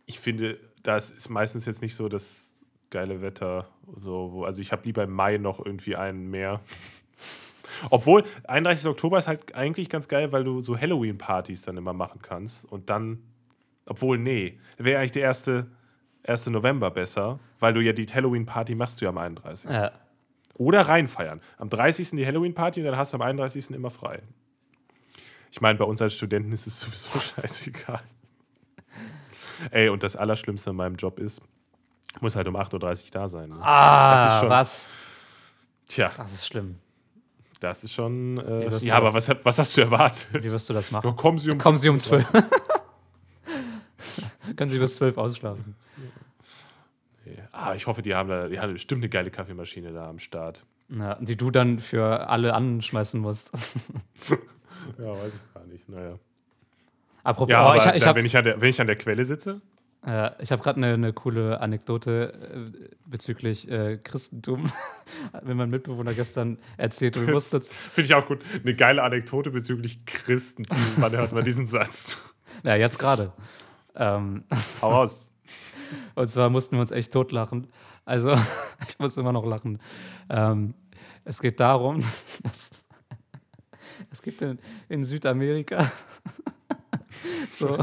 ich 0.05 0.19
finde, 0.19 0.59
das 0.83 1.11
ist 1.11 1.29
meistens 1.29 1.65
jetzt 1.65 1.81
nicht 1.81 1.95
so 1.95 2.07
das 2.07 2.53
geile 2.89 3.21
Wetter. 3.21 3.67
So, 3.97 4.31
wo, 4.31 4.43
also 4.45 4.61
ich 4.61 4.71
habe 4.71 4.83
lieber 4.85 5.03
im 5.03 5.11
Mai 5.11 5.37
noch 5.37 5.59
irgendwie 5.65 5.95
einen 5.97 6.29
mehr. 6.29 6.61
Obwohl, 7.89 8.23
31. 8.47 8.87
Oktober 8.87 9.17
ist 9.17 9.27
halt 9.27 9.55
eigentlich 9.55 9.89
ganz 9.89 10.07
geil, 10.07 10.31
weil 10.31 10.43
du 10.43 10.61
so 10.61 10.77
Halloween-Partys 10.79 11.63
dann 11.63 11.75
immer 11.75 11.93
machen 11.93 12.21
kannst. 12.21 12.65
Und 12.71 12.89
dann, 12.89 13.23
obwohl, 13.85 14.17
nee, 14.17 14.59
wäre 14.77 14.99
eigentlich 14.99 15.11
der 15.11 15.23
erste, 15.23 15.67
1. 16.23 16.47
November 16.47 16.91
besser, 16.91 17.39
weil 17.59 17.73
du 17.73 17.81
ja 17.81 17.93
die 17.93 18.05
Halloween-Party 18.05 18.75
machst 18.75 19.01
du 19.01 19.05
ja 19.05 19.09
am 19.09 19.17
31. 19.17 19.69
ja. 19.69 19.91
Oder 20.55 20.81
reinfeiern. 20.81 21.41
Am 21.57 21.69
30. 21.69 22.11
die 22.11 22.25
Halloween-Party 22.25 22.81
und 22.81 22.85
dann 22.85 22.95
hast 22.97 23.13
du 23.13 23.17
am 23.17 23.21
31. 23.23 23.71
immer 23.71 23.89
frei. 23.89 24.21
Ich 25.49 25.59
meine, 25.61 25.79
bei 25.79 25.85
uns 25.85 26.01
als 26.01 26.13
Studenten 26.13 26.51
ist 26.51 26.67
es 26.67 26.79
sowieso 26.81 27.19
scheißegal. 27.19 28.01
Ey, 29.71 29.89
und 29.89 30.03
das 30.03 30.15
Allerschlimmste 30.15 30.69
an 30.71 30.75
meinem 30.75 30.95
Job 30.95 31.17
ist, 31.19 31.41
ich 32.15 32.21
muss 32.21 32.35
halt 32.35 32.47
um 32.47 32.55
8.30 32.55 32.73
Uhr 33.05 33.09
da 33.11 33.27
sein. 33.29 33.49
Ne? 33.49 33.57
Ah, 33.61 34.15
Das 34.15 34.33
ist 34.33 34.39
schon- 34.41 34.49
was? 34.49 34.89
Tja, 35.87 36.11
Das 36.17 36.33
ist 36.33 36.45
schlimm. 36.47 36.75
das 37.59 37.83
ist 37.83 37.93
schon. 37.93 38.37
Äh, 38.37 38.69
ja, 38.79 38.95
aber 38.97 39.13
was, 39.13 39.29
was 39.43 39.59
hast 39.59 39.75
du 39.77 39.81
erwartet? 39.81 40.27
Wie 40.33 40.51
wirst 40.51 40.69
du 40.69 40.73
das 40.73 40.91
machen? 40.91 41.07
Ja, 41.07 41.13
kommen 41.13 41.37
Sie 41.37 41.49
um, 41.51 41.57
Kommen 41.57 41.77
Sie 41.77 41.89
um 41.89 41.99
15 41.99 42.25
12. 42.31 42.43
Können 44.61 44.69
Sie 44.69 44.77
bis 44.77 44.97
12 44.97 45.17
ausschlafen? 45.17 45.73
Ah, 47.51 47.73
ich 47.73 47.87
hoffe, 47.87 48.03
die 48.03 48.13
haben 48.13 48.29
da 48.29 48.47
die 48.47 48.59
haben 48.59 48.73
bestimmt 48.73 49.01
eine 49.01 49.09
geile 49.09 49.31
Kaffeemaschine 49.31 49.91
da 49.91 50.07
am 50.07 50.19
Start. 50.19 50.67
Ja, 50.89 51.17
die 51.19 51.35
du 51.35 51.49
dann 51.49 51.79
für 51.79 52.29
alle 52.29 52.53
anschmeißen 52.53 53.19
musst. 53.19 53.51
Ja, 54.97 55.11
weiß 55.11 55.31
ich 55.33 55.53
gar 55.53 55.63
nicht. 55.65 55.89
Naja. 55.89 56.19
Apropos, 57.23 57.51
Ja, 57.51 57.63
oh, 57.63 57.69
aber 57.69 57.77
ich, 57.77 57.95
ich 57.95 58.03
da, 58.03 58.09
habe 58.09 58.19
wenn, 58.19 58.25
ich 58.25 58.35
an 58.35 58.43
der, 58.43 58.61
wenn 58.61 58.69
ich 58.69 58.81
an 58.81 58.87
der 58.87 58.95
Quelle 58.95 59.25
sitze, 59.25 59.61
äh, 60.05 60.31
ich 60.39 60.51
hab 60.51 60.61
gerade 60.61 60.77
eine 60.77 60.97
ne 60.97 61.13
coole 61.13 61.59
Anekdote 61.61 62.33
äh, 62.33 62.89
bezüglich 63.05 63.69
äh, 63.69 63.97
Christentum. 63.97 64.65
Mir 65.43 65.55
mein 65.55 65.69
Mitbewohner 65.69 66.13
gestern 66.13 66.57
erzählt. 66.77 67.15
Mussten 67.29 67.57
jetzt, 67.57 67.73
finde 67.93 68.05
ich 68.05 68.13
auch 68.15 68.27
gut. 68.27 68.39
Eine 68.63 68.75
geile 68.75 69.03
Anekdote 69.03 69.51
bezüglich 69.51 70.05
Christentum. 70.05 70.77
Wann 70.97 71.11
hört 71.13 71.31
man 71.31 71.45
diesen 71.45 71.67
Satz? 71.67 72.17
ja, 72.63 72.75
jetzt 72.75 72.99
gerade. 72.99 73.31
Ähm, 73.95 74.43
Hau 74.81 74.89
raus. 74.89 75.31
Und 76.15 76.29
zwar 76.29 76.49
mussten 76.49 76.75
wir 76.75 76.81
uns 76.81 76.91
echt 76.91 77.11
totlachen. 77.11 77.67
Also, 78.05 78.33
ich 78.87 78.99
muss 78.99 79.17
immer 79.17 79.31
noch 79.31 79.45
lachen. 79.45 79.79
Ähm, 80.29 80.73
es 81.23 81.41
geht 81.41 81.59
darum, 81.59 82.03
dass 82.43 82.85
es 84.09 84.21
gibt 84.21 84.41
in, 84.41 84.59
in 84.89 85.03
Südamerika 85.03 85.91
so, 87.49 87.77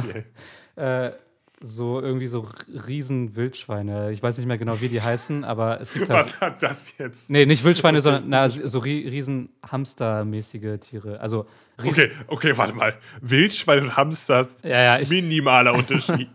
äh, 0.77 1.13
so 1.61 2.01
irgendwie 2.01 2.27
so 2.27 2.47
riesen 2.87 3.37
Wildschweine. 3.37 4.11
Ich 4.11 4.23
weiß 4.23 4.39
nicht 4.39 4.47
mehr 4.47 4.59
genau, 4.59 4.81
wie 4.81 4.89
die 4.89 5.01
heißen, 5.01 5.45
aber 5.45 5.81
es 5.81 5.93
gibt 5.93 6.11
halt. 6.11 6.27
Was 6.27 6.41
hat 6.41 6.63
das 6.63 6.99
jetzt? 6.99 7.31
Nee, 7.31 7.47
nicht 7.47 7.65
Wildschweine, 7.65 8.01
sondern 8.01 8.29
na, 8.29 8.49
so 8.49 8.79
ri 8.81 9.09
riesen 9.09 9.51
Hamstermäßige 9.67 10.79
Tiere. 10.81 11.21
Also 11.21 11.47
Okay, 11.83 12.11
okay, 12.27 12.57
warte 12.57 12.73
mal. 12.73 12.95
Wildschwein 13.21 13.85
und 13.85 13.97
Hamster, 13.97 14.49
Ja, 14.63 14.83
ja, 14.83 14.99
ich, 14.99 15.11
minimaler 15.11 15.75
Unterschied. 15.75 16.29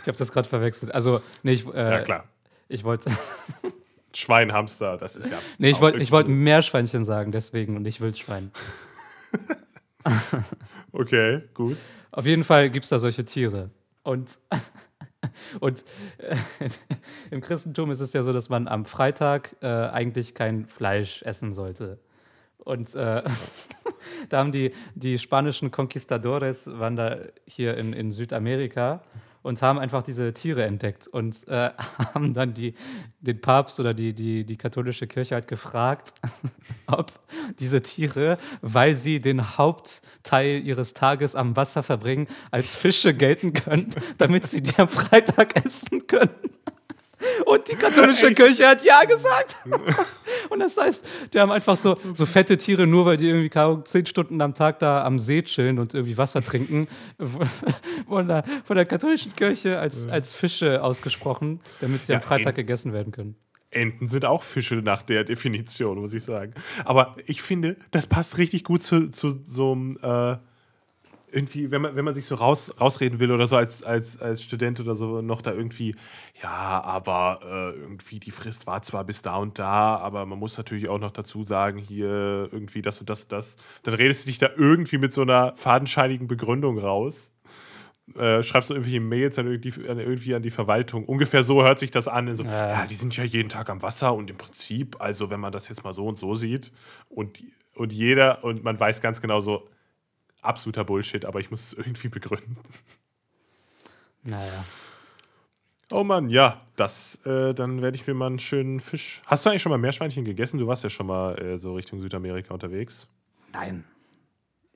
ich 0.00 0.06
habe 0.08 0.16
das 0.16 0.32
gerade 0.32 0.48
verwechselt. 0.48 0.94
Also, 0.94 1.22
nee, 1.42 1.52
ich, 1.52 1.66
äh, 1.66 1.90
ja, 1.90 2.00
klar. 2.02 2.24
ich 2.68 2.84
wollte. 2.84 3.10
Schwein, 4.14 4.52
Hamster, 4.52 4.96
das 4.96 5.14
ist 5.16 5.30
ja. 5.30 5.38
Nee, 5.58 5.70
ich 5.70 5.80
wollte 5.80 5.98
ich 5.98 6.10
wollt 6.10 6.26
Meerschweinchen 6.26 7.04
sagen, 7.04 7.30
deswegen 7.30 7.76
und 7.76 7.82
nicht 7.82 8.00
Wildschwein. 8.00 8.50
Okay, 10.92 11.42
gut. 11.54 11.76
Auf 12.10 12.26
jeden 12.26 12.44
Fall 12.44 12.70
gibt 12.70 12.84
es 12.84 12.90
da 12.90 12.98
solche 12.98 13.24
Tiere. 13.24 13.70
Und, 14.02 14.38
und 15.60 15.84
äh, 16.18 16.36
im 17.30 17.40
Christentum 17.40 17.90
ist 17.90 18.00
es 18.00 18.12
ja 18.12 18.22
so, 18.22 18.32
dass 18.32 18.48
man 18.48 18.66
am 18.66 18.84
Freitag 18.84 19.56
äh, 19.60 19.66
eigentlich 19.68 20.34
kein 20.34 20.66
Fleisch 20.66 21.22
essen 21.22 21.52
sollte. 21.52 21.98
Und 22.58 22.94
äh, 22.94 23.22
da 24.28 24.38
haben 24.38 24.52
die, 24.52 24.72
die 24.94 25.18
spanischen 25.18 25.70
Conquistadores, 25.70 26.66
waren 26.66 26.96
da 26.96 27.18
hier 27.46 27.76
in, 27.76 27.92
in 27.92 28.12
Südamerika 28.12 29.02
und 29.42 29.62
haben 29.62 29.78
einfach 29.78 30.02
diese 30.02 30.32
Tiere 30.32 30.64
entdeckt 30.64 31.08
und 31.08 31.46
äh, 31.48 31.70
haben 32.14 32.34
dann 32.34 32.54
die, 32.54 32.74
den 33.20 33.40
Papst 33.40 33.80
oder 33.80 33.94
die, 33.94 34.12
die, 34.12 34.44
die 34.44 34.56
katholische 34.56 35.06
Kirche 35.06 35.34
halt 35.34 35.48
gefragt, 35.48 36.14
ob 36.86 37.12
diese 37.58 37.82
Tiere, 37.82 38.36
weil 38.60 38.94
sie 38.94 39.20
den 39.20 39.56
Hauptteil 39.56 40.62
ihres 40.64 40.94
Tages 40.94 41.36
am 41.36 41.56
Wasser 41.56 41.82
verbringen, 41.82 42.26
als 42.50 42.76
Fische 42.76 43.14
gelten 43.14 43.52
können, 43.52 43.94
damit 44.18 44.46
sie 44.46 44.62
die 44.62 44.76
am 44.78 44.88
Freitag 44.88 45.64
essen 45.64 46.06
können. 46.06 46.30
Und 47.46 47.68
die 47.68 47.74
katholische 47.74 48.32
Kirche 48.32 48.66
hat 48.66 48.84
ja 48.84 49.04
gesagt. 49.04 49.56
Und 50.50 50.60
das 50.60 50.76
heißt, 50.76 51.08
die 51.32 51.40
haben 51.40 51.50
einfach 51.50 51.76
so, 51.76 51.96
so 52.14 52.26
fette 52.26 52.56
Tiere, 52.56 52.86
nur 52.86 53.06
weil 53.06 53.16
die 53.16 53.28
irgendwie 53.28 53.84
zehn 53.84 54.06
Stunden 54.06 54.40
am 54.40 54.54
Tag 54.54 54.78
da 54.78 55.04
am 55.04 55.18
See 55.18 55.42
chillen 55.42 55.78
und 55.78 55.94
irgendwie 55.94 56.16
Wasser 56.16 56.42
trinken, 56.42 56.88
von 58.08 58.28
der, 58.28 58.44
von 58.64 58.76
der 58.76 58.86
katholischen 58.86 59.34
Kirche 59.34 59.78
als, 59.78 60.06
als 60.06 60.32
Fische 60.32 60.82
ausgesprochen, 60.82 61.60
damit 61.80 62.02
sie 62.02 62.12
Ja, 62.12 62.18
am 62.18 62.24
Freitag 62.24 62.54
gegessen 62.54 62.92
werden 62.92 63.12
können. 63.12 63.36
Enten 63.70 64.08
sind 64.08 64.24
auch 64.24 64.42
Fische 64.42 64.76
nach 64.76 65.02
der 65.02 65.22
Definition, 65.24 66.00
muss 66.00 66.12
ich 66.12 66.24
sagen. 66.24 66.54
Aber 66.84 67.16
ich 67.26 67.40
finde, 67.40 67.76
das 67.92 68.06
passt 68.06 68.38
richtig 68.38 68.64
gut 68.64 68.82
zu, 68.82 69.10
zu 69.10 69.42
so 69.46 69.72
einem, 69.72 69.96
äh, 70.02 70.36
irgendwie, 71.32 71.70
wenn 71.70 71.82
man, 71.82 71.96
wenn 71.96 72.04
man 72.04 72.14
sich 72.14 72.26
so 72.26 72.34
raus, 72.34 72.72
rausreden 72.80 73.18
will 73.18 73.30
oder 73.30 73.46
so 73.46 73.56
als, 73.56 73.82
als, 73.82 74.20
als 74.20 74.42
Student 74.42 74.80
oder 74.80 74.94
so, 74.94 75.22
noch 75.22 75.42
da 75.42 75.52
irgendwie, 75.52 75.94
ja, 76.42 76.82
aber 76.82 77.40
äh, 77.44 77.78
irgendwie 77.80 78.20
die 78.20 78.30
Frist 78.30 78.66
war 78.66 78.82
zwar 78.82 79.04
bis 79.04 79.22
da 79.22 79.36
und 79.36 79.58
da, 79.58 79.96
aber 79.96 80.26
man 80.26 80.38
muss 80.38 80.56
natürlich 80.56 80.88
auch 80.88 80.98
noch 80.98 81.10
dazu 81.10 81.44
sagen, 81.44 81.78
hier 81.78 82.48
irgendwie 82.52 82.82
das 82.82 83.00
und 83.00 83.10
das 83.10 83.22
und 83.22 83.32
das. 83.32 83.56
Dann 83.82 83.94
redest 83.94 84.24
du 84.24 84.30
dich 84.30 84.38
da 84.38 84.50
irgendwie 84.56 84.98
mit 84.98 85.12
so 85.12 85.22
einer 85.22 85.54
fadenscheinigen 85.56 86.26
Begründung 86.26 86.78
raus. 86.78 87.32
Äh, 88.16 88.42
schreibst 88.42 88.70
du 88.70 88.74
irgendwelche 88.74 89.00
Mails 89.00 89.38
an 89.38 89.46
irgendwie, 89.46 89.88
an 89.88 89.98
irgendwie 90.00 90.34
an 90.34 90.42
die 90.42 90.50
Verwaltung. 90.50 91.04
Ungefähr 91.04 91.44
so 91.44 91.62
hört 91.62 91.78
sich 91.78 91.92
das 91.92 92.08
an. 92.08 92.34
So, 92.34 92.42
Ja. 92.42 92.70
ja, 92.70 92.86
die 92.86 92.96
sind 92.96 93.16
ja 93.16 93.22
jeden 93.22 93.48
Tag 93.48 93.70
am 93.70 93.82
Wasser 93.82 94.12
und 94.14 94.30
im 94.30 94.36
Prinzip, 94.36 94.96
also 95.00 95.30
wenn 95.30 95.38
man 95.38 95.52
das 95.52 95.68
jetzt 95.68 95.84
mal 95.84 95.92
so 95.92 96.06
und 96.08 96.18
so 96.18 96.34
sieht 96.34 96.72
und, 97.08 97.44
und 97.76 97.92
jeder, 97.92 98.42
und 98.42 98.64
man 98.64 98.80
weiß 98.80 99.00
ganz 99.00 99.20
genau 99.20 99.38
so, 99.38 99.68
absoluter 100.42 100.84
Bullshit, 100.84 101.24
aber 101.24 101.40
ich 101.40 101.50
muss 101.50 101.60
es 101.62 101.72
irgendwie 101.78 102.08
begründen. 102.08 102.56
Naja. 104.22 104.64
Oh 105.92 106.04
Mann, 106.04 106.28
ja, 106.28 106.60
das, 106.76 107.16
äh, 107.26 107.52
dann 107.52 107.82
werde 107.82 107.96
ich 107.96 108.06
mir 108.06 108.14
mal 108.14 108.26
einen 108.26 108.38
schönen 108.38 108.78
Fisch. 108.78 109.22
Hast 109.26 109.44
du 109.44 109.50
eigentlich 109.50 109.62
schon 109.62 109.70
mal 109.70 109.78
Meerschweinchen 109.78 110.24
gegessen? 110.24 110.58
Du 110.58 110.66
warst 110.68 110.84
ja 110.84 110.90
schon 110.90 111.06
mal 111.06 111.36
äh, 111.40 111.58
so 111.58 111.74
Richtung 111.74 112.00
Südamerika 112.00 112.54
unterwegs. 112.54 113.08
Nein. 113.52 113.84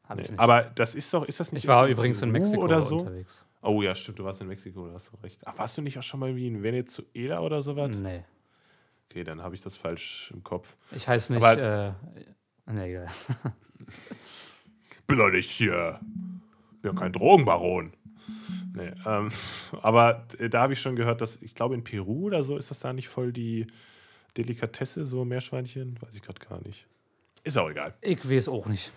Hab 0.09 0.19
ich 0.19 0.25
Nee. 0.25 0.31
nicht. 0.33 0.41
Aber 0.41 0.63
das 0.63 0.95
ist 0.97 1.15
doch, 1.15 1.25
ist 1.25 1.39
das 1.39 1.53
nicht 1.53 1.65
ich 1.65 1.69
war 1.69 1.87
übrigens 1.87 2.21
in 2.21 2.31
Mexiko 2.31 2.63
oder 2.65 2.83
so? 2.83 2.99
unterwegs. 2.99 3.47
Oh 3.63 3.81
ja, 3.81 3.95
stimmt, 3.95 4.19
du 4.19 4.25
warst 4.25 4.41
in 4.41 4.49
Mexiko, 4.49 4.89
da 4.89 4.95
hast 4.95 5.11
du 5.13 5.17
recht. 5.23 5.41
Ach, 5.47 5.57
warst 5.57 5.79
du 5.79 5.83
nicht 5.83 5.97
auch 5.99 6.03
schon 6.03 6.19
mal 6.21 6.29
irgendwie 6.31 6.49
in 6.49 6.63
Venezuela 6.63 7.41
oder 7.41 7.63
sowas? 7.63 7.97
Nee. 7.97 8.25
Okay, 9.09 9.23
dann 9.25 9.41
habe 9.41 9.55
ich 9.55 9.61
das 9.61 9.77
falsch 9.77 10.33
im 10.35 10.43
Kopf. 10.43 10.77
Ich 10.91 11.07
heiße 11.07 11.33
nicht. 11.33 11.43
Aber- 11.45 11.95
äh, 12.67 12.73
nee, 12.73 12.91
egal. 12.91 13.09
bin 15.07 15.19
doch 15.19 15.31
nicht 15.31 15.51
hier. 15.51 16.01
Bin 16.83 16.95
ja 16.95 16.99
kein 16.99 17.13
Drogenbaron. 17.13 17.93
Nee, 18.75 18.93
ähm, 19.07 19.31
aber 19.83 20.27
äh, 20.39 20.49
da 20.49 20.63
habe 20.63 20.73
ich 20.73 20.81
schon 20.81 20.97
gehört, 20.97 21.21
dass, 21.21 21.41
ich 21.43 21.55
glaube, 21.55 21.75
in 21.75 21.85
Peru 21.85 22.25
oder 22.27 22.43
so 22.43 22.57
ist 22.57 22.71
das 22.71 22.81
da 22.81 22.93
nicht 22.93 23.09
voll 23.09 23.33
die 23.33 23.67
Delikatesse, 24.37 25.05
so 25.05 25.25
Meerschweinchen? 25.25 25.97
Weiß 26.01 26.15
ich 26.15 26.23
gerade 26.23 26.41
gar 26.45 26.61
nicht. 26.63 26.87
Ist 27.45 27.57
auch 27.57 27.71
egal. 27.71 27.95
Ich 28.01 28.29
weiß 28.29 28.49
auch 28.49 28.67
nicht. 28.67 28.91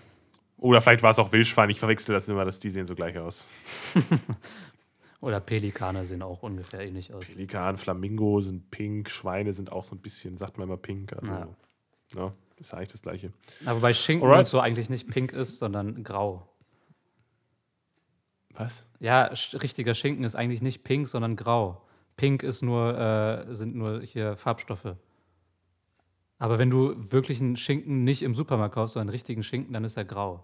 Oder 0.58 0.82
vielleicht 0.82 1.04
war 1.04 1.12
es 1.12 1.20
auch 1.20 1.32
Wildschwein, 1.32 1.70
ich 1.70 1.78
verwechsel 1.80 2.16
das 2.16 2.28
immer, 2.28 2.44
dass 2.44 2.60
die 2.60 2.72
sehen 2.72 2.88
so 2.88 2.96
gleich 2.96 3.18
aus. 3.20 3.50
Oder 5.22 5.40
Pelikane 5.40 6.06
sehen 6.06 6.22
auch 6.24 6.42
ungefähr 6.44 6.82
ähnlich 6.82 7.14
aus. 7.14 7.26
Pelikan, 7.26 7.78
Flamingo 7.78 8.42
sind 8.42 8.72
pink, 8.72 9.10
Schweine 9.12 9.54
sind 9.54 9.72
auch 9.72 9.84
so 9.84 9.96
ein 9.96 10.00
bisschen, 10.02 10.38
sagt 10.38 10.58
man 10.58 10.68
immer 10.68 10.78
pink. 10.78 11.14
Also, 11.14 11.34
Ja. 11.34 11.48
ja. 12.16 12.34
Ist 12.58 12.74
eigentlich 12.74 12.90
das 12.90 13.02
Gleiche. 13.02 13.32
Aber 13.66 13.80
bei 13.80 13.94
Schinken 13.94 14.26
Alright. 14.26 14.40
und 14.40 14.48
so 14.48 14.60
eigentlich 14.60 14.90
nicht 14.90 15.08
pink 15.10 15.32
ist, 15.34 15.60
sondern 15.60 16.04
grau. 16.04 16.48
Was? 18.54 18.86
Ja, 19.00 19.32
sch- 19.34 19.62
richtiger 19.62 19.94
Schinken 19.94 20.24
ist 20.24 20.36
eigentlich 20.36 20.62
nicht 20.62 20.84
pink, 20.84 21.08
sondern 21.08 21.36
grau. 21.36 21.84
Pink 22.16 22.42
ist 22.42 22.64
nur, 22.64 22.98
äh, 22.98 23.54
sind 23.56 23.76
nur 23.76 24.02
hier 24.02 24.36
Farbstoffe. 24.36 24.96
Aber 26.40 26.58
wenn 26.60 26.70
du 26.70 26.96
wirklich 27.12 27.40
einen 27.40 27.58
Schinken 27.58 28.04
nicht 28.04 28.22
im 28.24 28.34
Supermarkt 28.34 28.74
kaufst, 28.76 28.94
sondern 28.94 29.08
einen 29.10 29.14
richtigen 29.14 29.44
Schinken, 29.44 29.74
dann 29.74 29.84
ist 29.84 29.98
er 29.98 30.06
grau. 30.06 30.44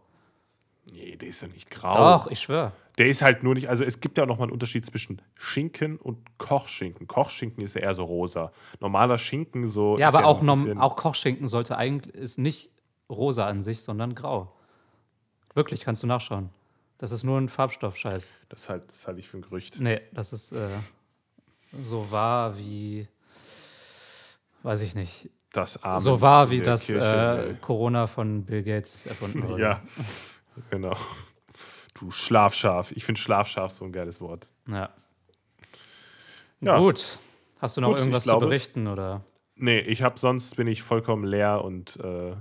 Nee, 0.91 1.15
der 1.15 1.29
ist 1.29 1.41
ja 1.41 1.47
nicht 1.47 1.69
grau. 1.71 1.93
Doch, 1.93 2.27
ich 2.27 2.39
schwöre. 2.39 2.73
Der 2.97 3.07
ist 3.07 3.21
halt 3.21 3.41
nur 3.41 3.55
nicht, 3.55 3.69
also 3.69 3.83
es 3.83 3.99
gibt 4.01 4.17
ja 4.17 4.23
auch 4.25 4.27
nochmal 4.27 4.45
einen 4.45 4.53
Unterschied 4.53 4.85
zwischen 4.85 5.21
Schinken 5.35 5.97
und 5.97 6.19
Kochschinken. 6.37 7.07
Kochschinken 7.07 7.63
ist 7.63 7.73
ja 7.75 7.81
eher 7.81 7.93
so 7.95 8.03
rosa. 8.03 8.51
Normaler 8.79 9.17
Schinken 9.17 9.65
so. 9.65 9.97
Ja, 9.97 10.09
aber 10.09 10.25
auch, 10.25 10.41
ein 10.41 10.45
norm- 10.45 10.77
auch 10.79 10.95
Kochschinken 10.95 11.47
sollte 11.47 11.77
eigentlich, 11.77 12.13
ist 12.13 12.37
nicht 12.37 12.69
rosa 13.09 13.47
an 13.47 13.61
sich, 13.61 13.81
sondern 13.81 14.13
grau. 14.13 14.53
Wirklich, 15.55 15.81
kannst 15.81 16.03
du 16.03 16.07
nachschauen. 16.07 16.49
Das 16.99 17.11
ist 17.11 17.23
nur 17.23 17.39
ein 17.39 17.49
Farbstoff-Scheiß. 17.49 18.35
Das, 18.49 18.69
halt, 18.69 18.83
das 18.91 19.07
halte 19.07 19.19
ich 19.19 19.27
für 19.27 19.37
ein 19.37 19.41
Gerücht. 19.41 19.79
Nee, 19.79 20.01
das 20.11 20.31
ist 20.33 20.51
äh, 20.51 20.67
so 21.83 22.11
wahr 22.11 22.57
wie, 22.59 23.07
weiß 24.63 24.81
ich 24.81 24.93
nicht, 24.95 25.29
Das 25.51 25.81
Arme 25.83 26.01
so 26.03 26.21
wahr 26.21 26.49
wie 26.51 26.61
das 26.61 26.89
äh, 26.89 27.55
Corona 27.61 28.05
von 28.07 28.43
Bill 28.45 28.63
Gates 28.63 29.05
erfunden 29.07 29.43
wurde. 29.47 29.61
Ja, 29.61 29.81
genau. 30.69 30.95
Du 31.99 32.09
Schlafschaf. 32.09 32.91
Ich 32.93 33.05
finde 33.05 33.21
Schlafschaf 33.21 33.71
so 33.71 33.85
ein 33.85 33.91
geiles 33.91 34.19
Wort. 34.19 34.49
ja. 34.67 34.89
Ja. 36.59 36.77
Gut. 36.79 37.19
Hast 37.59 37.77
du 37.77 37.81
noch 37.81 37.89
Gut, 37.89 37.99
irgendwas 37.99 38.23
glaube- 38.23 38.39
zu 38.45 38.47
berichten 38.47 38.87
oder? 38.87 39.21
Nee, 39.55 39.79
ich 39.79 40.01
habe 40.01 40.17
sonst 40.19 40.55
bin 40.55 40.65
ich 40.67 40.81
vollkommen 40.81 41.23
leer 41.25 41.63
und 41.63 41.97
äh, 41.97 42.33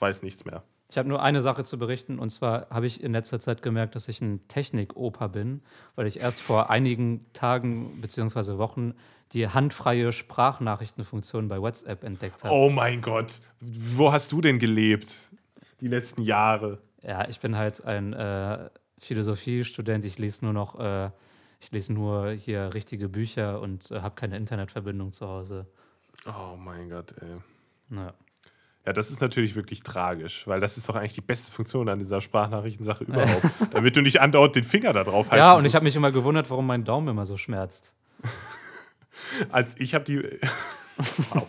weiß 0.00 0.22
nichts 0.22 0.44
mehr. 0.44 0.64
Ich 0.90 0.98
habe 0.98 1.08
nur 1.08 1.22
eine 1.22 1.40
Sache 1.40 1.62
zu 1.64 1.78
berichten 1.78 2.18
und 2.18 2.30
zwar 2.30 2.68
habe 2.70 2.86
ich 2.86 3.02
in 3.02 3.12
letzter 3.12 3.38
Zeit 3.40 3.62
gemerkt, 3.62 3.94
dass 3.94 4.08
ich 4.08 4.20
ein 4.20 4.40
Technik-Opa 4.48 5.28
bin, 5.28 5.62
weil 5.94 6.06
ich 6.06 6.20
erst 6.20 6.40
vor 6.42 6.68
einigen 6.70 7.24
Tagen 7.32 8.00
bzw. 8.00 8.58
Wochen 8.58 8.94
die 9.32 9.48
handfreie 9.48 10.10
Sprachnachrichtenfunktion 10.12 11.48
bei 11.48 11.60
WhatsApp 11.60 12.02
entdeckt 12.04 12.42
habe. 12.44 12.52
Oh 12.54 12.70
mein 12.70 13.00
Gott. 13.02 13.40
Wo 13.60 14.12
hast 14.12 14.32
du 14.32 14.40
denn 14.40 14.58
gelebt? 14.58 15.14
Die 15.80 15.88
letzten 15.88 16.22
Jahre. 16.22 16.80
Ja, 17.06 17.28
ich 17.28 17.40
bin 17.40 17.56
halt 17.56 17.84
ein 17.84 18.12
äh, 18.12 18.70
Philosophiestudent. 18.98 20.04
Ich 20.04 20.18
lese 20.18 20.44
nur 20.44 20.54
noch, 20.54 20.78
äh, 20.78 21.10
ich 21.60 21.70
lese 21.70 21.92
nur 21.92 22.30
hier 22.30 22.72
richtige 22.72 23.08
Bücher 23.08 23.60
und 23.60 23.90
äh, 23.90 24.00
habe 24.00 24.14
keine 24.14 24.36
Internetverbindung 24.36 25.12
zu 25.12 25.26
Hause. 25.26 25.66
Oh 26.26 26.56
mein 26.56 26.88
Gott, 26.88 27.14
ey. 27.20 27.96
Ja. 27.96 28.14
Ja, 28.86 28.92
das 28.92 29.10
ist 29.10 29.22
natürlich 29.22 29.54
wirklich 29.54 29.82
tragisch, 29.82 30.46
weil 30.46 30.60
das 30.60 30.76
ist 30.76 30.88
doch 30.88 30.94
eigentlich 30.94 31.14
die 31.14 31.22
beste 31.22 31.50
Funktion 31.50 31.88
an 31.88 31.98
dieser 31.98 32.20
Sprachnachrichtensache 32.20 33.04
überhaupt. 33.04 33.42
damit 33.70 33.96
du 33.96 34.02
nicht 34.02 34.20
andauernd 34.20 34.56
den 34.56 34.64
Finger 34.64 34.92
da 34.92 35.04
drauf 35.04 35.30
halten 35.30 35.38
ja, 35.38 35.52
und 35.52 35.60
ich 35.60 35.64
musst. 35.64 35.74
habe 35.76 35.84
mich 35.84 35.96
immer 35.96 36.12
gewundert, 36.12 36.50
warum 36.50 36.66
mein 36.66 36.84
Daumen 36.84 37.08
immer 37.08 37.26
so 37.26 37.36
schmerzt. 37.36 37.94
Also 39.50 39.70
ich 39.78 39.94
habe 39.94 40.04
die. 40.04 40.18
wow. 41.30 41.46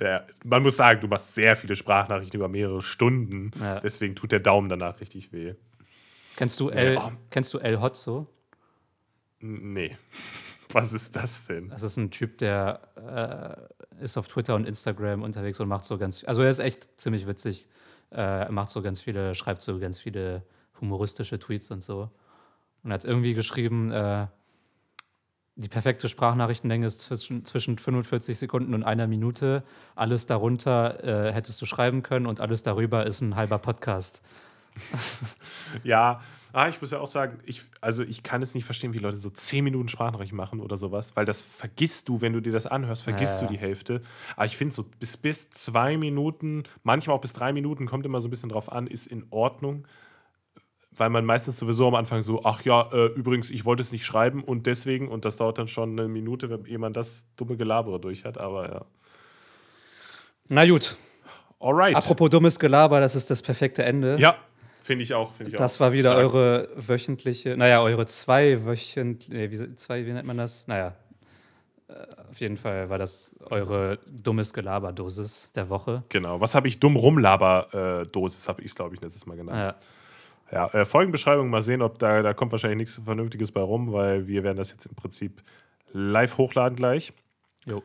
Ja, 0.00 0.24
man 0.44 0.62
muss 0.62 0.76
sagen, 0.76 1.00
du 1.00 1.08
machst 1.08 1.34
sehr 1.34 1.56
viele 1.56 1.76
Sprachnachrichten 1.76 2.38
über 2.38 2.48
mehrere 2.48 2.82
Stunden. 2.82 3.50
Ja. 3.60 3.80
Deswegen 3.80 4.14
tut 4.14 4.32
der 4.32 4.40
Daumen 4.40 4.68
danach 4.68 5.00
richtig 5.00 5.32
weh. 5.32 5.54
Kennst 6.36 6.60
du 6.60 6.68
El, 6.68 6.98
oh. 6.98 7.12
kennst 7.30 7.54
du 7.54 7.58
El 7.58 7.80
Hotzo? 7.80 8.26
Nee. 9.40 9.96
Was 10.72 10.92
ist 10.92 11.14
das 11.14 11.46
denn? 11.46 11.68
Das 11.68 11.82
ist 11.82 11.96
ein 11.96 12.10
Typ, 12.10 12.38
der 12.38 13.68
äh, 14.00 14.04
ist 14.04 14.16
auf 14.16 14.26
Twitter 14.26 14.56
und 14.56 14.66
Instagram 14.66 15.22
unterwegs 15.22 15.60
und 15.60 15.68
macht 15.68 15.84
so 15.84 15.98
ganz, 15.98 16.24
also 16.24 16.42
er 16.42 16.50
ist 16.50 16.58
echt 16.58 16.88
ziemlich 17.00 17.28
witzig. 17.28 17.68
Äh, 18.10 18.16
er 18.16 18.52
macht 18.52 18.70
so 18.70 18.82
ganz 18.82 19.00
viele, 19.00 19.36
schreibt 19.36 19.62
so 19.62 19.78
ganz 19.78 20.00
viele 20.00 20.42
humoristische 20.80 21.38
Tweets 21.38 21.70
und 21.70 21.80
so. 21.80 22.10
Und 22.82 22.90
er 22.90 22.94
hat 22.94 23.04
irgendwie 23.04 23.34
geschrieben, 23.34 23.92
äh, 23.92 24.26
die 25.56 25.68
perfekte 25.68 26.08
Sprachnachrichtenlänge 26.08 26.86
ist 26.86 27.00
zwischen, 27.00 27.44
zwischen 27.44 27.78
45 27.78 28.36
Sekunden 28.36 28.74
und 28.74 28.82
einer 28.82 29.06
Minute. 29.06 29.62
Alles 29.94 30.26
darunter 30.26 31.28
äh, 31.28 31.32
hättest 31.32 31.62
du 31.62 31.66
schreiben 31.66 32.02
können 32.02 32.26
und 32.26 32.40
alles 32.40 32.62
darüber 32.62 33.06
ist 33.06 33.20
ein 33.20 33.36
halber 33.36 33.58
Podcast. 33.58 34.22
Ja, 35.84 36.20
ah, 36.52 36.68
ich 36.68 36.80
muss 36.80 36.90
ja 36.90 37.00
auch 37.00 37.06
sagen, 37.06 37.38
ich, 37.44 37.62
also 37.80 38.02
ich 38.02 38.22
kann 38.22 38.42
es 38.42 38.54
nicht 38.54 38.64
verstehen, 38.64 38.92
wie 38.92 38.98
Leute 38.98 39.16
so 39.16 39.30
10 39.30 39.62
Minuten 39.64 39.88
Sprachnachrichten 39.88 40.36
machen 40.36 40.60
oder 40.60 40.76
sowas, 40.76 41.14
weil 41.16 41.24
das 41.24 41.40
vergisst 41.40 42.08
du, 42.08 42.20
wenn 42.20 42.32
du 42.32 42.40
dir 42.40 42.52
das 42.52 42.66
anhörst, 42.66 43.02
vergisst 43.02 43.40
ja. 43.40 43.46
du 43.46 43.52
die 43.52 43.58
Hälfte. 43.58 44.00
Aber 44.36 44.46
ich 44.46 44.56
finde 44.56 44.74
so 44.74 44.84
bis, 44.98 45.16
bis 45.16 45.50
zwei 45.50 45.96
Minuten, 45.96 46.64
manchmal 46.82 47.16
auch 47.16 47.20
bis 47.20 47.32
drei 47.32 47.52
Minuten, 47.52 47.86
kommt 47.86 48.06
immer 48.06 48.20
so 48.20 48.28
ein 48.28 48.30
bisschen 48.30 48.48
drauf 48.48 48.70
an, 48.72 48.86
ist 48.86 49.06
in 49.06 49.26
Ordnung. 49.30 49.86
Weil 50.96 51.10
man 51.10 51.24
meistens 51.24 51.58
sowieso 51.58 51.88
am 51.88 51.94
Anfang 51.96 52.22
so, 52.22 52.42
ach 52.44 52.62
ja, 52.64 52.88
äh, 52.92 53.06
übrigens, 53.06 53.50
ich 53.50 53.64
wollte 53.64 53.82
es 53.82 53.90
nicht 53.90 54.04
schreiben 54.04 54.44
und 54.44 54.66
deswegen, 54.66 55.08
und 55.08 55.24
das 55.24 55.36
dauert 55.36 55.58
dann 55.58 55.66
schon 55.68 55.98
eine 55.98 56.06
Minute, 56.08 56.50
wenn 56.50 56.64
jemand 56.66 56.96
das 56.96 57.24
dumme 57.36 57.56
Gelabere 57.56 57.98
durch 57.98 58.24
hat, 58.24 58.38
aber 58.38 58.68
ja. 58.72 58.84
Na 60.48 60.66
gut, 60.66 60.96
Alright. 61.58 61.96
apropos 61.96 62.30
dummes 62.30 62.58
Gelaber, 62.58 63.00
das 63.00 63.16
ist 63.16 63.30
das 63.30 63.42
perfekte 63.42 63.82
Ende. 63.82 64.16
Ja, 64.20 64.36
finde 64.82 65.02
ich 65.02 65.14
auch. 65.14 65.32
Find 65.34 65.48
ich 65.50 65.56
Das 65.56 65.76
auch. 65.76 65.80
war 65.80 65.92
wieder 65.92 66.12
Stark. 66.12 66.24
eure 66.34 66.68
wöchentliche, 66.76 67.56
naja, 67.56 67.80
eure 67.82 68.06
zwei 68.06 68.64
wöchentlich, 68.64 69.28
nee, 69.30 69.50
wie, 69.50 69.74
zwei, 69.76 70.06
wie 70.06 70.12
nennt 70.12 70.26
man 70.28 70.36
das? 70.36 70.66
Naja, 70.68 70.94
äh, 71.88 71.94
auf 72.30 72.40
jeden 72.40 72.56
Fall 72.56 72.88
war 72.90 72.98
das 72.98 73.34
eure 73.46 73.98
dummes 74.06 74.52
Gelaber-Dosis 74.52 75.52
der 75.54 75.68
Woche. 75.70 76.04
Genau. 76.10 76.40
Was 76.40 76.54
habe 76.54 76.68
ich? 76.68 76.78
Dumm 76.78 76.96
Rumlaber-Dosis, 76.96 78.48
habe 78.48 78.60
ich 78.62 78.68
es, 78.68 78.74
glaube 78.74 78.94
ich, 78.94 79.00
letztes 79.00 79.26
Mal 79.26 79.36
genannt. 79.36 79.58
Ja, 79.58 79.74
Ja, 80.52 80.68
äh, 80.68 80.84
Folgenbeschreibung, 80.84 81.50
mal 81.50 81.62
sehen, 81.62 81.82
ob 81.82 81.98
da, 81.98 82.22
da 82.22 82.34
kommt 82.34 82.52
wahrscheinlich 82.52 82.78
nichts 82.78 83.00
Vernünftiges 83.04 83.50
bei 83.52 83.60
rum, 83.60 83.92
weil 83.92 84.26
wir 84.26 84.42
werden 84.42 84.56
das 84.56 84.70
jetzt 84.70 84.86
im 84.86 84.94
Prinzip 84.94 85.42
live 85.92 86.38
hochladen 86.38 86.76
gleich. 86.76 87.12
jo. 87.66 87.82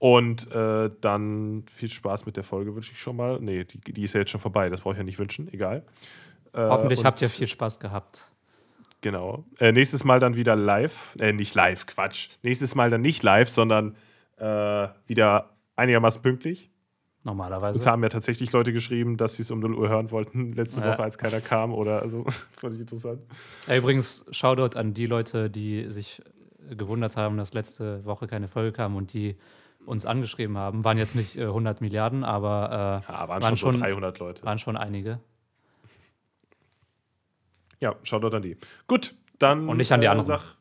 Und 0.00 0.52
äh, 0.52 0.90
dann 1.00 1.64
viel 1.68 1.90
Spaß 1.90 2.24
mit 2.24 2.36
der 2.36 2.44
Folge 2.44 2.72
wünsche 2.72 2.92
ich 2.92 3.00
schon 3.00 3.16
mal. 3.16 3.40
Nee, 3.40 3.64
die, 3.64 3.80
die 3.80 4.04
ist 4.04 4.14
ja 4.14 4.20
jetzt 4.20 4.30
schon 4.30 4.40
vorbei, 4.40 4.68
das 4.70 4.82
brauche 4.82 4.94
ich 4.94 4.98
ja 4.98 5.04
nicht 5.04 5.18
wünschen, 5.18 5.52
egal. 5.52 5.82
Äh, 6.52 6.60
Hoffentlich 6.60 7.04
habt 7.04 7.20
ihr 7.20 7.28
viel 7.28 7.48
Spaß 7.48 7.80
gehabt. 7.80 8.30
Genau. 9.00 9.44
Äh, 9.58 9.72
nächstes 9.72 10.04
Mal 10.04 10.20
dann 10.20 10.36
wieder 10.36 10.56
live. 10.56 11.16
Äh, 11.20 11.32
nicht 11.32 11.54
live, 11.54 11.86
Quatsch. 11.86 12.30
Nächstes 12.42 12.74
Mal 12.74 12.90
dann 12.90 13.00
nicht 13.00 13.22
live, 13.22 13.48
sondern 13.48 13.96
äh, 14.36 14.88
wieder 15.06 15.50
einigermaßen 15.76 16.22
pünktlich. 16.22 16.70
Normalerweise. 17.28 17.78
Uns 17.78 17.86
haben 17.86 18.02
ja 18.02 18.08
tatsächlich 18.08 18.52
Leute 18.52 18.72
geschrieben, 18.72 19.18
dass 19.18 19.36
sie 19.36 19.42
es 19.42 19.50
um 19.50 19.60
0 19.60 19.74
Uhr 19.74 19.90
hören 19.90 20.10
wollten, 20.10 20.52
letzte 20.54 20.80
ja. 20.80 20.88
Woche, 20.88 21.02
als 21.02 21.18
keiner 21.18 21.42
kam 21.42 21.74
oder 21.74 22.00
also. 22.00 22.24
Fand 22.56 22.74
ich 22.74 22.80
interessant. 22.80 23.20
Ja, 23.66 23.76
übrigens, 23.76 24.24
Shoutout 24.30 24.78
an 24.78 24.94
die 24.94 25.04
Leute, 25.04 25.50
die 25.50 25.90
sich 25.90 26.22
gewundert 26.70 27.18
haben, 27.18 27.36
dass 27.36 27.52
letzte 27.52 28.02
Woche 28.06 28.28
keine 28.28 28.48
Folge 28.48 28.72
kam 28.72 28.96
und 28.96 29.12
die 29.12 29.36
uns 29.84 30.06
angeschrieben 30.06 30.56
haben. 30.56 30.84
Waren 30.84 30.96
jetzt 30.96 31.16
nicht 31.16 31.36
äh, 31.36 31.44
100 31.44 31.82
Milliarden, 31.82 32.24
aber 32.24 33.04
äh, 33.06 33.12
ja, 33.12 33.28
waren, 33.28 33.42
waren, 33.42 33.56
schon 33.58 33.74
so 33.74 33.78
300 33.80 34.18
Leute. 34.18 34.42
Waren 34.44 34.58
schon 34.58 34.78
einige. 34.78 35.20
Ja, 37.78 37.94
Shoutout 38.04 38.34
an 38.34 38.42
die. 38.42 38.56
Gut, 38.86 39.14
dann. 39.38 39.68
Und 39.68 39.76
nicht 39.76 39.92
an 39.92 40.00
die 40.00 40.06
äh, 40.06 40.10
anderen. 40.10 40.26
Sag, 40.28 40.56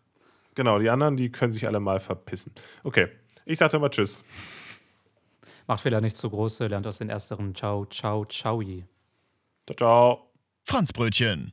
genau, 0.54 0.80
die 0.80 0.90
anderen, 0.90 1.16
die 1.16 1.32
können 1.32 1.54
sich 1.54 1.66
alle 1.66 1.80
mal 1.80 2.02
verpissen. 2.02 2.52
Okay, 2.84 3.08
ich 3.46 3.58
sag 3.58 3.72
dann 3.72 3.80
mal 3.80 3.90
Tschüss. 3.90 4.26
Macht 5.68 5.82
Fehler 5.82 6.02
nicht 6.02 6.16
zu 6.16 6.30
große, 6.30 6.68
lernt 6.68 6.88
aus 6.88 6.98
den 6.98 7.10
ersteren. 7.10 7.54
Ciao, 7.54 7.86
ciao, 7.86 8.26
ciao. 8.26 8.62
Ciao, 8.64 9.76
ciao. 9.78 10.32
Franzbrötchen. 10.64 11.52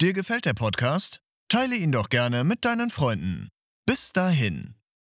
Dir 0.00 0.12
gefällt 0.12 0.44
der 0.44 0.54
Podcast? 0.54 1.22
Teile 1.48 1.76
ihn 1.76 1.92
doch 1.92 2.10
gerne 2.10 2.44
mit 2.44 2.64
deinen 2.64 2.90
Freunden. 2.90 3.48
Bis 3.86 4.12
dahin. 4.12 4.74